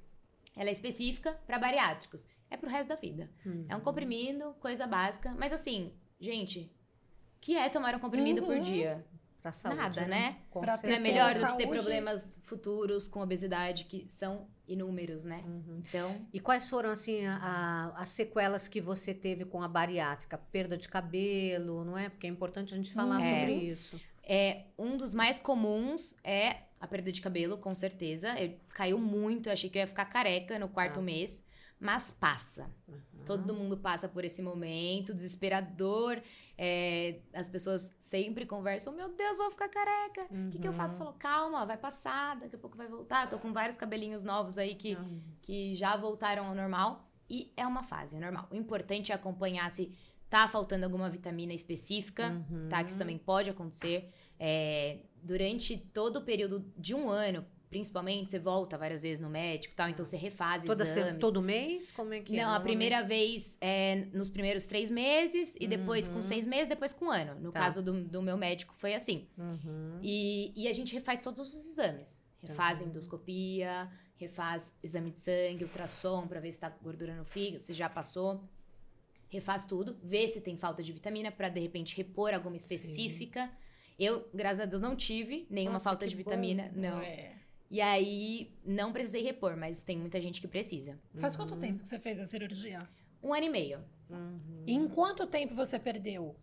Ela 0.56 0.70
é 0.70 0.74
específica 0.74 1.40
para 1.48 1.58
bariátricos. 1.58 2.28
É 2.50 2.58
pro 2.58 2.70
resto 2.70 2.90
da 2.90 2.96
vida. 2.96 3.30
É 3.46 3.50
Uhum. 3.50 3.66
um 3.78 3.80
comprimido, 3.82 4.54
coisa 4.60 4.86
básica. 4.88 5.34
Mas 5.38 5.52
assim, 5.54 5.94
gente, 6.20 6.72
que 7.40 7.56
é 7.56 7.70
tomar 7.70 7.96
um 7.96 8.00
comprimido 8.00 8.42
por 8.44 8.56
Uhum. 8.58 8.64
dia? 8.64 9.06
Pra 9.42 9.52
saúde, 9.52 9.78
Nada, 9.78 10.06
né? 10.08 10.38
Com 10.50 10.60
Pra 10.62 10.74
Não 10.74 10.80
é 10.80 10.82
ter 10.82 11.00
melhor 11.00 11.30
do 11.30 11.36
que 11.36 11.40
saúde. 11.46 11.58
ter 11.58 11.68
problemas 11.70 12.32
futuros 12.44 13.08
com 13.08 13.22
obesidade, 13.22 13.86
que 13.86 14.06
são 14.10 14.48
inúmeros, 14.68 15.24
né? 15.26 15.44
Então, 15.80 16.26
E 16.34 16.40
quais 16.40 16.70
foram, 16.70 16.90
assim, 16.90 17.26
a- 17.26 17.94
as 17.96 18.10
sequelas 18.10 18.68
que 18.68 18.82
você 18.82 19.14
teve 19.14 19.46
com 19.46 19.62
a 19.64 19.68
bariátrica? 19.68 20.38
Perda 20.38 20.78
de 20.78 20.90
cabelo, 20.90 21.86
não 21.86 21.98
é? 21.98 22.10
Porque 22.10 22.28
é 22.28 22.30
importante 22.30 22.74
a 22.74 22.78
gente 22.78 22.92
falar 22.94 23.22
É. 23.22 23.40
sobre 23.40 23.54
isso. 23.56 24.02
É, 24.24 24.66
um 24.78 24.98
dos 24.98 25.14
mais 25.14 25.40
comuns 25.40 26.16
é 26.24 26.58
a 26.80 26.88
perda 26.88 27.12
de 27.12 27.22
cabelo, 27.22 27.58
com 27.58 27.74
certeza. 27.74 28.38
Eu, 28.40 28.58
caiu 28.70 29.00
muito, 29.00 29.48
eu 29.48 29.54
achei 29.54 29.70
que 29.70 29.78
eu 29.78 29.82
ia 29.82 29.88
ficar 29.88 30.06
careca 30.06 30.60
no 30.60 30.68
quarto 30.68 31.00
Ah. 31.00 31.04
mês. 31.04 31.44
Mas 31.80 32.12
passa. 32.12 32.70
Todo 33.28 33.54
mundo 33.54 33.78
passa 33.78 34.08
por 34.08 34.24
esse 34.26 34.42
momento 34.42 35.14
desesperador. 35.14 36.22
É, 36.58 37.20
as 37.34 37.48
pessoas 37.48 37.96
sempre 38.00 38.46
conversam: 38.46 38.96
Meu 38.96 39.10
Deus, 39.10 39.38
vou 39.38 39.52
ficar 39.52 39.70
careca. 39.70 40.28
O 40.32 40.50
que, 40.50 40.60
que 40.60 40.68
eu 40.68 40.74
faço? 40.74 40.94
Uhum. 40.94 41.00
Falou: 41.00 41.14
Calma, 41.14 41.66
vai 41.66 41.78
passar, 41.78 42.38
daqui 42.40 42.56
a 42.56 42.60
pouco 42.60 42.78
vai 42.78 42.88
voltar. 42.88 43.30
Tô 43.30 43.38
com 43.38 43.52
vários 43.54 43.76
cabelinhos 43.78 44.24
novos 44.26 44.58
aí 44.58 44.76
que, 44.76 44.94
Ah. 44.96 45.06
que 45.42 45.76
já 45.76 45.96
voltaram 45.98 46.48
ao 46.48 46.56
normal. 46.56 47.04
e 47.30 47.52
é 47.58 47.68
uma 47.68 47.84
fase, 47.84 48.16
é 48.16 48.20
normal. 48.22 48.48
O 48.50 48.56
importante 48.56 49.12
é 49.12 49.16
acompanhar 49.16 49.70
se 49.70 49.92
tá 50.30 50.48
faltando 50.48 50.86
alguma 50.86 51.10
vitamina 51.10 51.54
específica, 51.54 52.42
tá? 52.70 52.82
Que 52.84 52.90
isso 52.90 52.98
também 53.00 53.18
pode 53.18 53.50
acontecer. 53.50 54.10
É, 54.40 55.00
durante 55.22 55.78
todo 55.78 56.18
o 56.20 56.22
período 56.22 56.66
de 56.78 56.96
um 56.96 57.10
ano, 57.10 57.46
principalmente, 57.70 58.32
você 58.32 58.40
volta 58.40 58.78
várias 58.78 59.04
vezes 59.04 59.20
no 59.20 59.30
médico 59.30 59.74
e 59.74 59.76
tal, 59.76 59.90
então 59.90 60.06
você 60.06 60.16
refaz 60.18 60.64
Toda 60.64 60.86
se- 60.86 61.00
exames. 61.00 61.20
todo 61.20 61.42
mês? 61.42 61.92
Como 61.92 62.14
é 62.14 62.22
que 62.22 62.34
é? 62.34 62.38
Não, 62.38 62.44
a 62.44 62.46
Normalmente? 62.54 62.70
primeira 62.72 63.04
vez 63.04 63.58
é 63.60 64.08
nos 64.14 64.30
primeiros 64.30 64.66
três 64.66 64.90
meses, 64.90 65.56
e 65.60 65.68
depois 65.68 66.08
com 66.08 66.22
seis 66.22 66.46
meses, 66.46 66.68
depois 66.68 66.94
com 66.94 67.06
um 67.06 67.12
ano. 67.12 67.36
No 67.36 67.46
Uhum. 67.46 67.52
Tá. 67.52 67.60
caso 67.60 67.84
do, 67.84 68.04
do 68.04 68.22
meu 68.22 68.38
médico, 68.38 68.74
foi 68.76 68.94
assim. 68.94 69.28
Uhum. 69.38 70.00
E, 70.02 70.54
e 70.56 70.68
a 70.68 70.74
gente 70.74 70.94
refaz 70.94 71.20
todos 71.20 71.54
os 71.54 71.66
exames. 71.66 72.24
Refaz 72.42 72.82
endoscopia, 72.82 73.90
refaz 74.16 74.78
exame 74.82 75.12
de 75.12 75.20
sangue, 75.20 75.64
ultrassom 75.64 76.28
pra 76.28 76.40
ver 76.40 76.52
se 76.54 76.60
tá 76.60 76.70
gordura 76.82 77.16
no 77.16 77.26
fígado, 77.26 77.62
se 77.62 77.74
já 77.74 77.90
passou. 77.90 78.44
Refaz 79.30 79.66
tudo, 79.66 79.98
vê 80.02 80.26
se 80.28 80.40
tem 80.40 80.56
falta 80.56 80.82
de 80.82 80.94
vitamina 80.94 81.30
pra 81.32 81.50
de 81.50 81.60
repente 81.60 81.98
repor 81.98 82.34
alguma 82.34 82.56
específica. 82.56 83.52
Eu, 84.00 84.26
graças 84.34 84.62
a 84.62 84.66
Deus, 84.66 84.82
não 84.82 84.96
tive 84.96 85.46
nenhuma 85.50 85.74
Nossa, 85.74 85.90
falta 85.90 86.08
de 86.08 86.16
bom. 86.16 86.20
vitamina, 86.20 86.72
não. 86.74 87.02
É. 87.02 87.34
E 87.70 87.82
aí 87.82 88.52
não 88.66 88.94
precisei 88.94 89.22
repor, 89.22 89.58
mas 89.58 89.84
tem 89.84 89.98
muita 89.98 90.22
gente 90.22 90.40
que 90.40 90.48
precisa. 90.48 90.98
Faz 91.16 91.36
quanto 91.36 91.56
tempo 91.58 91.80
que 91.82 91.88
você 91.88 92.00
fez 92.00 92.20
a 92.20 92.26
cirurgia? 92.26 92.88
Um 93.22 93.34
ano 93.34 93.46
e 93.46 93.50
meio. 93.50 93.80
E 94.66 94.74
em 94.74 94.88
quanto 94.88 95.28
tempo 95.28 95.54
você 95.54 95.78
perdeu? 95.78 96.36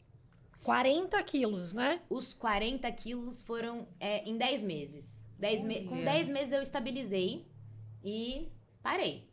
40 0.62 1.23
quilos, 1.23 1.73
né? 1.73 2.00
Os 2.09 2.33
40 2.35 2.90
quilos 2.93 3.43
foram 3.43 3.87
é, 4.00 4.28
em 4.28 4.37
10 4.37 4.62
meses. 4.62 5.23
10 5.38 5.64
me- 5.64 5.85
com 5.85 5.95
Olha. 5.95 6.04
10 6.04 6.28
meses 6.28 6.52
eu 6.52 6.62
estabilizei 6.62 7.47
e 8.02 8.50
parei. 8.83 9.28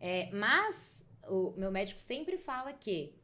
É, 0.00 0.30
mas 0.32 1.04
o 1.28 1.52
meu 1.56 1.70
médico 1.70 1.98
sempre 2.00 2.36
fala 2.38 2.72
que 2.72 3.14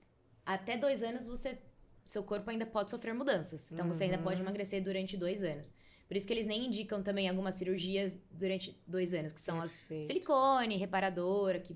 até 0.44 0.76
dois 0.76 1.02
anos 1.02 1.26
você, 1.28 1.58
seu 2.04 2.22
corpo 2.22 2.50
ainda 2.50 2.66
pode 2.66 2.90
sofrer 2.90 3.14
mudanças. 3.14 3.70
Então 3.70 3.86
você 3.86 4.04
ainda 4.04 4.18
pode 4.18 4.40
emagrecer 4.40 4.82
durante 4.82 5.16
dois 5.16 5.42
anos. 5.42 5.72
Por 6.12 6.16
isso 6.18 6.26
que 6.26 6.32
eles 6.34 6.46
nem 6.46 6.66
indicam 6.66 7.02
também 7.02 7.26
algumas 7.26 7.54
cirurgias 7.54 8.18
durante 8.30 8.78
dois 8.86 9.14
anos, 9.14 9.32
que 9.32 9.40
são 9.40 9.58
Perfeito. 9.58 10.00
as 10.00 10.06
silicone, 10.06 10.76
reparadora, 10.76 11.58
que 11.58 11.74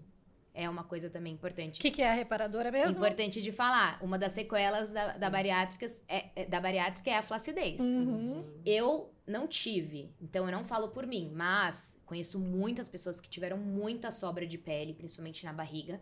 é 0.52 0.68
uma 0.68 0.84
coisa 0.84 1.08
também 1.08 1.32
importante. 1.32 1.78
O 1.78 1.80
que, 1.80 1.90
que 1.90 2.02
é 2.02 2.10
a 2.10 2.12
reparadora 2.12 2.70
mesmo? 2.70 2.98
Importante 2.98 3.40
de 3.40 3.50
falar, 3.50 3.98
uma 4.02 4.18
das 4.18 4.32
sequelas 4.32 4.92
da, 4.92 5.16
da, 5.16 5.30
bariátricas 5.30 6.04
é, 6.06 6.26
é- 6.36 6.44
da 6.44 6.60
bariátrica 6.60 7.08
é 7.10 7.16
a 7.16 7.22
flacidez. 7.22 7.80
Uhum. 7.80 8.44
Eu 8.62 9.10
não 9.26 9.48
tive, 9.48 10.10
então 10.20 10.44
eu 10.44 10.52
não 10.52 10.66
falo 10.66 10.88
por 10.88 11.06
mim, 11.06 11.32
mas 11.34 11.98
conheço 12.04 12.38
muitas 12.38 12.90
pessoas 12.90 13.18
que 13.18 13.30
tiveram 13.30 13.56
muita 13.56 14.10
sobra 14.10 14.46
de 14.46 14.58
pele, 14.58 14.92
principalmente 14.92 15.46
na 15.46 15.52
barriga. 15.54 15.98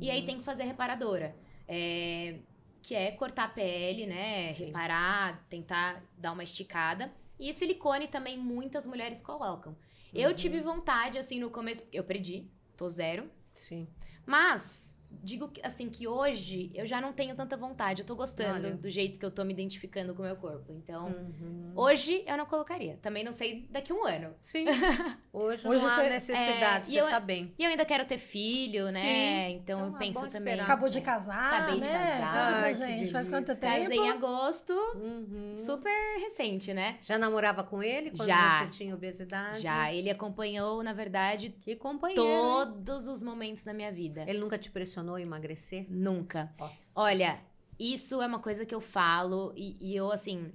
E 0.00 0.10
aí 0.10 0.24
tem 0.24 0.38
que 0.38 0.42
fazer 0.42 0.64
reparadora. 0.64 1.36
É, 1.68 2.36
que 2.82 2.94
é 2.94 3.10
cortar 3.12 3.44
a 3.44 3.48
pele, 3.48 4.06
né? 4.06 4.54
Sim. 4.54 4.66
Reparar, 4.66 5.44
tentar 5.50 6.02
dar 6.16 6.32
uma 6.32 6.42
esticada. 6.44 7.12
E 7.38 7.52
silicone 7.52 8.08
também 8.08 8.38
muitas 8.38 8.86
mulheres 8.86 9.20
colocam. 9.20 9.76
Eu 10.12 10.32
tive 10.34 10.60
vontade, 10.60 11.18
assim, 11.18 11.40
no 11.40 11.50
começo, 11.50 11.84
eu 11.92 12.04
perdi, 12.04 12.48
tô 12.76 12.88
zero. 12.88 13.28
Sim. 13.52 13.88
Mas, 14.24 14.93
digo 15.22 15.48
que, 15.48 15.60
assim, 15.64 15.88
que 15.88 16.06
hoje 16.08 16.70
eu 16.74 16.86
já 16.86 17.00
não 17.00 17.12
tenho 17.12 17.34
tanta 17.34 17.56
vontade. 17.56 18.02
Eu 18.02 18.06
tô 18.06 18.14
gostando 18.16 18.66
Olha. 18.66 18.76
do 18.76 18.90
jeito 18.90 19.18
que 19.18 19.24
eu 19.24 19.30
tô 19.30 19.44
me 19.44 19.52
identificando 19.52 20.14
com 20.14 20.22
o 20.22 20.24
meu 20.26 20.36
corpo. 20.36 20.72
Então, 20.72 21.06
Uhum. 21.06 21.72
hoje 21.76 22.22
eu 22.26 22.36
não 22.36 22.46
colocaria. 22.46 22.98
Também 23.02 23.22
não 23.24 23.32
sei 23.32 23.66
daqui 23.70 23.92
a 23.92 23.94
um 23.94 24.04
ano. 24.06 24.34
Sim. 24.40 24.64
Hoje, 25.32 25.66
Hoje 25.66 25.82
não 25.82 25.90
há 25.90 25.94
você- 25.96 26.08
necessidade, 26.08 26.86
é, 26.86 26.92
você 26.94 27.00
eu- 27.00 27.08
tá 27.10 27.18
bem. 27.18 27.52
E 27.58 27.64
eu 27.64 27.70
ainda 27.70 27.84
quero 27.84 28.04
ter 28.04 28.18
filho, 28.18 28.90
né? 28.92 29.00
Sim. 29.00 29.56
Então, 29.56 29.78
Então, 29.80 29.88
eu 29.90 29.94
é 29.96 29.98
penso 29.98 30.28
também. 30.28 30.60
Acabou 30.60 30.88
de 30.88 31.00
casar, 31.00 31.54
Acabei 31.62 31.80
de 31.80 31.88
né? 31.88 31.92
casar. 31.92 32.32
Conta 32.32 32.58
pra 32.58 32.66
Ai, 32.66 32.74
gente, 32.74 33.10
faz 33.12 33.28
quanto 33.28 33.46
tempo? 33.46 33.60
Casei 33.60 33.98
em 33.98 34.10
agosto, 34.10 34.72
Uhum. 34.94 35.56
super 35.58 35.90
recente, 36.20 36.72
né? 36.72 36.98
Já 37.02 37.18
namorava 37.18 37.64
com 37.64 37.82
ele 37.82 38.10
quando 38.10 38.28
Já. 38.28 38.60
você 38.64 38.70
tinha 38.70 38.94
obesidade? 38.94 39.60
Já, 39.60 39.92
ele 39.92 40.08
acompanhou, 40.08 40.82
na 40.84 40.92
verdade, 40.92 41.50
Que 41.60 41.74
companheiro. 41.74 42.22
hein? 42.22 42.28
todos 42.38 43.06
os 43.08 43.20
momentos 43.20 43.64
da 43.64 43.74
minha 43.74 43.90
vida. 43.90 44.24
Ele 44.28 44.38
nunca 44.38 44.56
te 44.56 44.70
pressionou 44.70 45.03
emagrecer? 45.18 45.86
Nunca. 45.88 46.52
Nossa. 46.58 46.90
Olha, 46.96 47.40
isso 47.78 48.20
é 48.22 48.26
uma 48.26 48.38
coisa 48.38 48.64
que 48.64 48.74
eu 48.74 48.80
falo 48.80 49.52
e, 49.56 49.76
e 49.80 49.94
eu, 49.96 50.10
assim, 50.10 50.52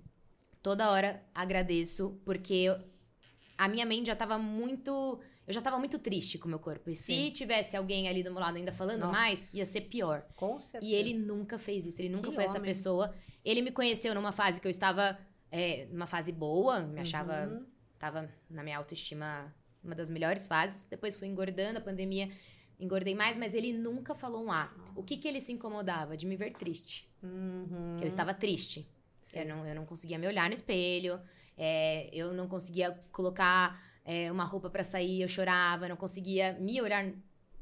toda 0.62 0.90
hora 0.90 1.22
agradeço, 1.34 2.20
porque 2.26 2.54
eu- 2.54 2.80
a 3.58 3.68
minha 3.68 3.86
mente 3.86 4.08
já 4.08 4.16
tava 4.16 4.38
muito. 4.38 5.20
Eu 5.48 5.54
já 5.54 5.62
tava 5.62 5.80
muito 5.80 5.98
triste 5.98 6.38
com 6.38 6.46
o 6.46 6.50
meu 6.50 6.60
corpo. 6.60 6.90
E 6.92 6.96
se 6.96 7.04
Sim. 7.14 7.32
tivesse 7.32 7.76
alguém 7.76 8.08
ali 8.08 8.22
do 8.22 8.30
meu 8.32 8.40
lado 8.40 8.56
ainda 8.58 8.72
falando 8.72 9.02
Nossa. 9.02 9.20
mais, 9.20 9.54
ia 9.54 9.66
ser 9.66 9.82
pior. 9.82 10.24
Com 10.36 10.60
certeza. 10.60 10.92
E 10.92 10.96
ele 10.96 11.14
nunca 11.18 11.58
fez 11.58 11.86
isso, 11.88 12.00
ele 12.02 12.10
nunca 12.10 12.30
Que 12.30 12.36
foi 12.36 12.44
essa 12.44 12.58
homem. 12.60 12.70
pessoa. 12.70 13.14
Ele 13.44 13.62
me 13.64 13.72
conheceu 13.72 14.14
numa 14.14 14.32
fase 14.32 14.62
que 14.62 14.68
eu 14.68 14.72
estava 14.72 15.18
é, 15.52 15.88
numa 15.92 16.06
fase 16.06 16.32
boa, 16.32 16.82
me 16.82 17.00
achava. 17.02 17.48
Uhum. 17.48 17.66
Tava 17.98 18.30
na 18.50 18.64
minha 18.64 18.78
autoestima 18.78 19.54
uma 19.84 19.96
das 19.96 20.10
melhores 20.10 20.46
fases. 20.46 20.86
Depois 20.86 21.16
fui 21.16 21.28
engordando, 21.28 21.80
a 21.80 21.82
pandemia 21.82 22.30
engordei 22.80 23.14
mais, 23.16 23.36
mas 23.38 23.54
ele 23.54 23.74
nunca 23.74 24.16
falou 24.16 24.44
um 24.46 24.52
A. 24.52 24.72
O 24.96 25.04
que 25.04 25.18
que 25.18 25.28
ele 25.28 25.42
se 25.42 25.52
incomodava? 25.52 26.16
De 26.16 26.26
me 26.26 26.36
ver 26.36 26.54
triste. 26.54 27.10
Uhum. 27.22 27.96
Que 27.98 28.04
eu 28.04 28.08
estava 28.08 28.34
triste. 28.34 28.88
Sim. 29.22 29.40
Eu 29.40 29.46
não, 29.48 29.66
eu 29.66 29.76
não 29.76 29.86
conseguia 29.86 30.18
me 30.18 30.26
olhar 30.28 30.48
no 30.48 30.54
espelho, 30.56 31.20
é, 31.58 32.10
eu 32.14 32.34
não 32.34 32.48
conseguia 32.48 32.92
colocar 33.12 33.82
é, 34.06 34.32
uma 34.32 34.44
roupa 34.46 34.70
pra 34.70 34.84
sair, 34.84 35.22
eu 35.22 35.28
chorava, 35.28 35.86
eu 35.86 35.90
não 35.90 35.98
conseguia 35.98 36.54
me 36.54 36.82
olhar. 36.82 37.04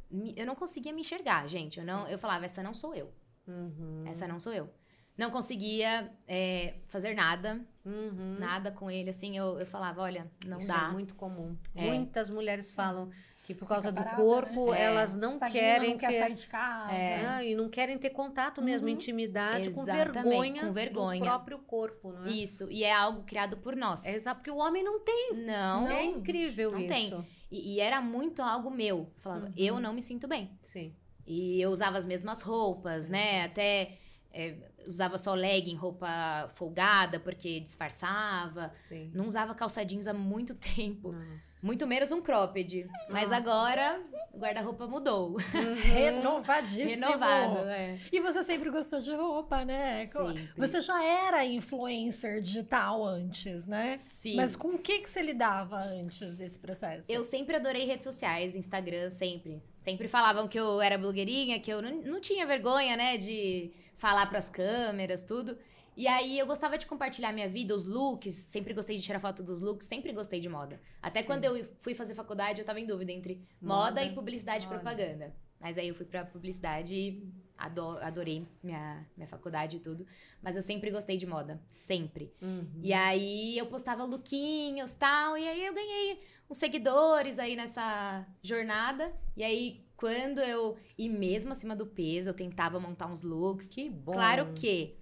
me- 0.09 0.33
Eu 0.38 0.45
não 0.45 0.55
conseguia 0.55 0.93
me 0.93 1.01
enxergar, 1.01 1.47
gente. 1.47 1.79
Eu, 1.79 1.86
não, 1.86 2.07
eu 2.07 2.17
falava, 2.19 2.45
essa 2.45 2.62
não 2.63 2.74
sou 2.74 2.93
eu. 2.95 3.12
Uhum. 3.47 4.03
Essa 4.07 4.27
não 4.27 4.39
sou 4.39 4.53
eu. 4.53 4.69
Não 5.17 5.31
conseguia 5.31 6.12
é, 6.27 6.75
fazer 6.88 7.15
nada, 7.15 7.59
Uhum. 7.83 8.36
nada 8.38 8.69
com 8.69 8.91
ele, 8.91 9.09
assim, 9.09 9.38
eu, 9.38 9.57
eu 9.59 9.65
falava, 9.65 10.01
olha, 10.01 10.29
não 10.45 10.57
Isso 10.59 10.67
dá. 10.67 10.88
é 10.89 10.91
muito 10.91 11.15
comum. 11.15 11.55
É. 11.74 11.83
Muitas 11.86 12.29
mulheres 12.29 12.69
falam 12.71 13.09
que 13.45 13.55
por 13.55 13.65
causa 13.65 13.89
Fica 13.89 14.01
do 14.01 14.03
parada, 14.03 14.21
corpo, 14.21 14.71
né? 14.71 14.79
É. 14.81 14.83
elas 14.83 15.15
não 15.15 15.31
Estagna, 15.33 15.57
querem 15.59 15.89
não 15.91 15.97
quer 15.97 16.07
ter... 16.09 16.19
sair 16.19 16.33
de 16.33 16.47
casa. 16.47 16.91
Ah, 17.29 17.43
e 17.45 17.55
não 17.55 17.69
querem 17.69 17.97
ter 17.97 18.09
contato 18.09 18.62
mesmo, 18.62 18.88
Uhum. 18.88 18.93
intimidade, 18.93 19.71
com 19.74 19.86
vergonha, 19.86 20.65
com 20.65 20.71
vergonha. 20.74 21.19
do 21.21 21.25
próprio 21.25 21.59
corpo, 21.59 22.12
não 22.12 22.25
é? 22.25 22.29
Isso, 22.29 22.69
e 22.69 22.83
é 22.83 22.93
algo 22.93 23.24
criado 23.24 23.55
por 23.57 23.74
nós. 23.75 24.05
É 24.05 24.13
exato, 24.13 24.41
porque 24.41 24.51
o 24.51 24.57
homem 24.57 24.83
não 24.83 25.00
tem. 25.00 25.31
Não, 25.33 25.88
é 25.89 26.03
incrível 26.03 26.71
não 26.74 26.79
isso. 26.81 26.88
tem. 26.93 27.27
E, 27.50 27.75
e 27.75 27.79
era 27.79 28.01
muito 28.01 28.41
algo 28.41 28.69
meu. 28.69 28.97
Eu 28.97 29.12
falava, 29.19 29.45
Uhum. 29.45 29.53
eu 29.55 29.79
não 29.79 29.93
me 29.93 30.01
sinto 30.01 30.27
bem. 30.27 30.51
Sim. 30.62 30.93
E 31.25 31.62
eu 31.62 31.69
usava 31.71 31.97
as 31.97 32.05
mesmas 32.05 32.41
roupas, 32.41 33.07
né? 33.07 33.45
Até 33.45 33.97
é, 34.33 34.55
usava 34.88 35.17
só 35.17 35.34
legging, 35.34 35.75
roupa 35.75 36.50
folgada, 36.56 37.20
porque 37.20 37.60
disfarçava. 37.60 38.72
Sim. 38.74 39.12
Não 39.13 39.27
usava 39.27 39.53
calça 39.53 39.84
jeans 39.84 40.08
há 40.08 40.13
muito 40.13 40.56
tempo. 40.56 41.12
Nossa. 41.12 41.65
Muito 41.65 41.86
menos 41.86 42.12
um 42.12 42.22
cropped. 42.22 42.88
Mas 43.10 43.29
Nossa. 43.29 43.36
agora 43.36 44.01
o 44.34 44.39
guarda-roupa 44.39 44.88
mudou. 44.88 45.36
Renovadíssimo. 45.94 46.89
Renovado, 46.89 47.60
é. 47.70 47.98
E 48.12 48.20
você 48.20 48.44
sempre 48.44 48.70
gostou 48.70 49.00
de 49.00 49.13
roupa, 49.13 49.65
né? 49.65 50.08
Sempre. 50.08 50.50
Você 50.56 50.82
já 50.82 51.03
era 51.03 51.46
influencer 51.46 52.41
digital 52.41 53.06
antes, 53.06 53.65
né? 53.65 54.00
Sim. 54.22 54.36
Mas 54.36 54.56
com 54.56 54.70
o 54.70 54.79
que, 54.79 55.00
que 55.00 55.10
você 55.10 55.22
lidava 55.22 55.77
antes 55.77 56.36
desse 56.36 56.60
processo? 56.60 57.12
Eu 57.12 57.24
sempre 57.24 57.56
adorei 57.56 57.86
redes 57.86 58.06
sociais, 58.06 58.56
Instagram, 58.56 59.10
sempre. 59.10 59.62
Sempre 59.82 60.08
falavam 60.08 60.48
que 60.48 60.60
eu 60.60 60.82
era 60.82 60.98
blogueirinha, 60.98 61.60
que 61.60 61.72
eu 61.72 61.82
não, 61.82 62.01
não 62.01 62.22
tinha 62.22 62.46
vergonha, 62.46 62.98
né, 62.98 63.17
de 63.17 63.72
falar 63.97 64.25
pras 64.27 64.49
câmeras, 64.49 65.23
tudo. 65.23 65.57
E 65.95 66.07
aí 66.07 66.37
eu 66.37 66.45
gostava 66.45 66.77
de 66.77 66.85
compartilhar 66.85 67.33
minha 67.33 67.49
vida, 67.49 67.75
os 67.75 67.83
looks, 67.83 68.35
sempre 68.35 68.71
gostei 68.73 68.95
de 68.97 69.03
tirar 69.03 69.19
foto 69.19 69.41
dos 69.41 69.61
looks, 69.61 69.87
sempre 69.87 70.13
gostei 70.13 70.39
de 70.39 70.47
moda. 70.47 70.79
Até 71.01 71.21
Sim. 71.21 71.27
quando 71.27 71.43
eu 71.45 71.65
fui 71.79 71.95
fazer 71.95 72.13
faculdade, 72.13 72.61
eu 72.61 72.65
tava 72.65 72.79
em 72.79 72.85
dúvida 72.85 73.11
entre 73.11 73.41
moda, 73.59 74.01
Moda. 74.01 74.03
e 74.03 74.13
publicidade 74.13 74.65
e 74.65 74.67
Olha. 74.67 74.75
propaganda. 74.79 75.35
Mas 75.59 75.75
aí 75.75 75.87
eu 75.87 75.95
fui 75.95 76.05
pra 76.05 76.23
publicidade 76.23 76.93
e 76.93 77.27
ado- 77.57 77.97
adorei 77.97 78.45
minha, 78.61 79.03
minha 79.17 79.27
faculdade 79.27 79.77
e 79.77 79.79
tudo. 79.79 80.05
Mas 80.39 80.55
eu 80.55 80.61
sempre 80.61 80.91
gostei 80.91 81.17
de 81.17 81.25
moda, 81.25 81.59
sempre. 81.67 82.31
Uhum. 82.39 82.79
E 82.83 82.93
aí 82.93 83.57
eu 83.57 83.65
postava 83.65 84.03
lookinhos 84.03 84.91
e 84.91 84.97
tal, 84.97 85.35
e 85.35 85.47
aí 85.47 85.65
eu 85.65 85.73
ganhei 85.73 86.19
uns 86.47 86.59
seguidores 86.59 87.39
aí 87.39 87.55
nessa 87.55 88.23
jornada. 88.43 89.11
E 89.35 89.43
aí, 89.43 89.83
quando 89.97 90.39
eu. 90.39 90.77
E 90.97 91.09
mesmo 91.09 91.51
acima 91.51 91.75
do 91.75 91.85
peso, 91.85 92.29
eu 92.29 92.33
tentava 92.33 92.79
montar 92.79 93.07
uns 93.07 93.21
looks. 93.21 93.67
Que 93.67 93.89
bom. 93.89 94.13
Claro 94.13 94.53
que 94.53 94.95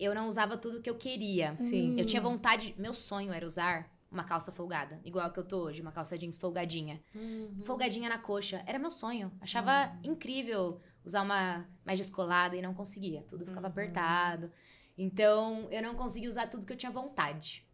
eu 0.00 0.14
não 0.14 0.26
usava 0.26 0.56
tudo 0.56 0.80
que 0.82 0.90
eu 0.90 0.96
queria. 0.96 1.54
Sim. 1.54 1.96
Eu 1.98 2.04
tinha 2.04 2.20
vontade. 2.20 2.74
Meu 2.78 2.92
sonho 2.94 3.32
era 3.32 3.46
usar 3.46 3.88
uma 4.10 4.24
calça 4.24 4.50
folgada, 4.52 5.00
igual 5.04 5.24
a 5.26 5.30
que 5.30 5.38
eu 5.38 5.44
tô 5.44 5.58
hoje, 5.64 5.80
uma 5.80 5.92
calça 5.92 6.18
jeans 6.18 6.36
folgadinha. 6.36 7.00
Uhum. 7.14 7.62
Folgadinha 7.64 8.08
na 8.08 8.18
coxa. 8.18 8.62
Era 8.66 8.78
meu 8.78 8.90
sonho. 8.90 9.30
Achava 9.40 9.96
incrível 10.04 10.80
usar 11.04 11.22
uma 11.22 11.66
mais 11.84 11.98
descolada 11.98 12.56
e 12.56 12.60
não 12.62 12.74
conseguia. 12.74 13.22
Tudo 13.28 13.44
ficava 13.46 13.66
Uhum. 13.66 13.72
apertado. 13.72 14.50
Então, 14.98 15.66
eu 15.70 15.82
não 15.82 15.94
conseguia 15.94 16.28
usar 16.28 16.46
tudo 16.48 16.66
que 16.66 16.72
eu 16.72 16.76
tinha 16.76 16.92
vontade. 16.92 17.66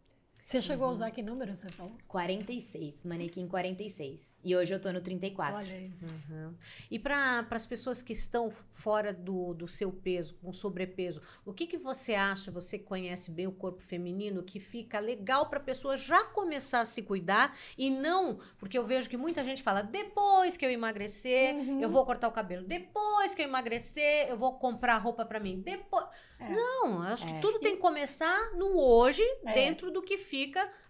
Você 0.49 0.61
chegou 0.61 0.87
a 0.87 0.91
usar 0.91 1.11
que 1.11 1.21
número, 1.21 1.55
você 1.55 1.69
falou? 1.69 1.91
46, 2.07 3.05
manequim 3.05 3.47
46. 3.47 4.35
E 4.43 4.55
hoje 4.55 4.73
eu 4.73 4.81
tô 4.81 4.91
no 4.91 4.99
34. 4.99 5.55
Olha 5.55 5.77
isso. 5.79 6.07
Uhum. 6.07 6.55
E 6.89 6.97
para 6.97 7.45
as 7.51 7.67
pessoas 7.67 8.01
que 8.01 8.13
estão 8.13 8.51
fora 8.71 9.13
do, 9.13 9.53
do 9.53 9.67
seu 9.67 9.91
peso, 9.91 10.33
com 10.41 10.51
sobrepeso, 10.51 11.21
o 11.45 11.53
que, 11.53 11.67
que 11.67 11.77
você 11.77 12.15
acha, 12.15 12.49
você 12.49 12.79
conhece 12.79 13.29
bem 13.29 13.45
o 13.45 13.51
corpo 13.51 13.79
feminino, 13.83 14.41
que 14.41 14.59
fica 14.59 14.97
legal 14.97 15.47
para 15.51 15.59
a 15.59 15.61
pessoa 15.61 15.95
já 15.95 16.23
começar 16.23 16.81
a 16.81 16.85
se 16.85 17.03
cuidar 17.03 17.55
e 17.77 17.91
não, 17.91 18.39
porque 18.57 18.75
eu 18.75 18.87
vejo 18.87 19.07
que 19.07 19.17
muita 19.17 19.43
gente 19.43 19.61
fala, 19.61 19.83
depois 19.83 20.57
que 20.57 20.65
eu 20.65 20.71
emagrecer, 20.71 21.53
Uhum. 21.53 21.79
eu 21.79 21.91
vou 21.91 22.03
cortar 22.07 22.27
o 22.27 22.31
cabelo, 22.31 22.65
depois 22.65 23.35
que 23.35 23.43
eu 23.43 23.45
emagrecer, 23.45 24.27
eu 24.27 24.35
vou 24.35 24.53
comprar 24.57 24.97
roupa 24.97 25.23
para 25.23 25.39
mim, 25.39 25.61
depois... 25.61 26.07
É. 26.39 26.49
Não, 26.49 27.01
acho 27.03 27.27
É. 27.27 27.33
que 27.33 27.41
tudo 27.41 27.59
tem 27.59 27.75
que 27.75 27.81
começar 27.81 28.53
no 28.55 28.79
hoje, 28.79 29.21
É. 29.45 29.53
dentro 29.53 29.91
do 29.91 30.01
que 30.01 30.17
fica 30.17 30.38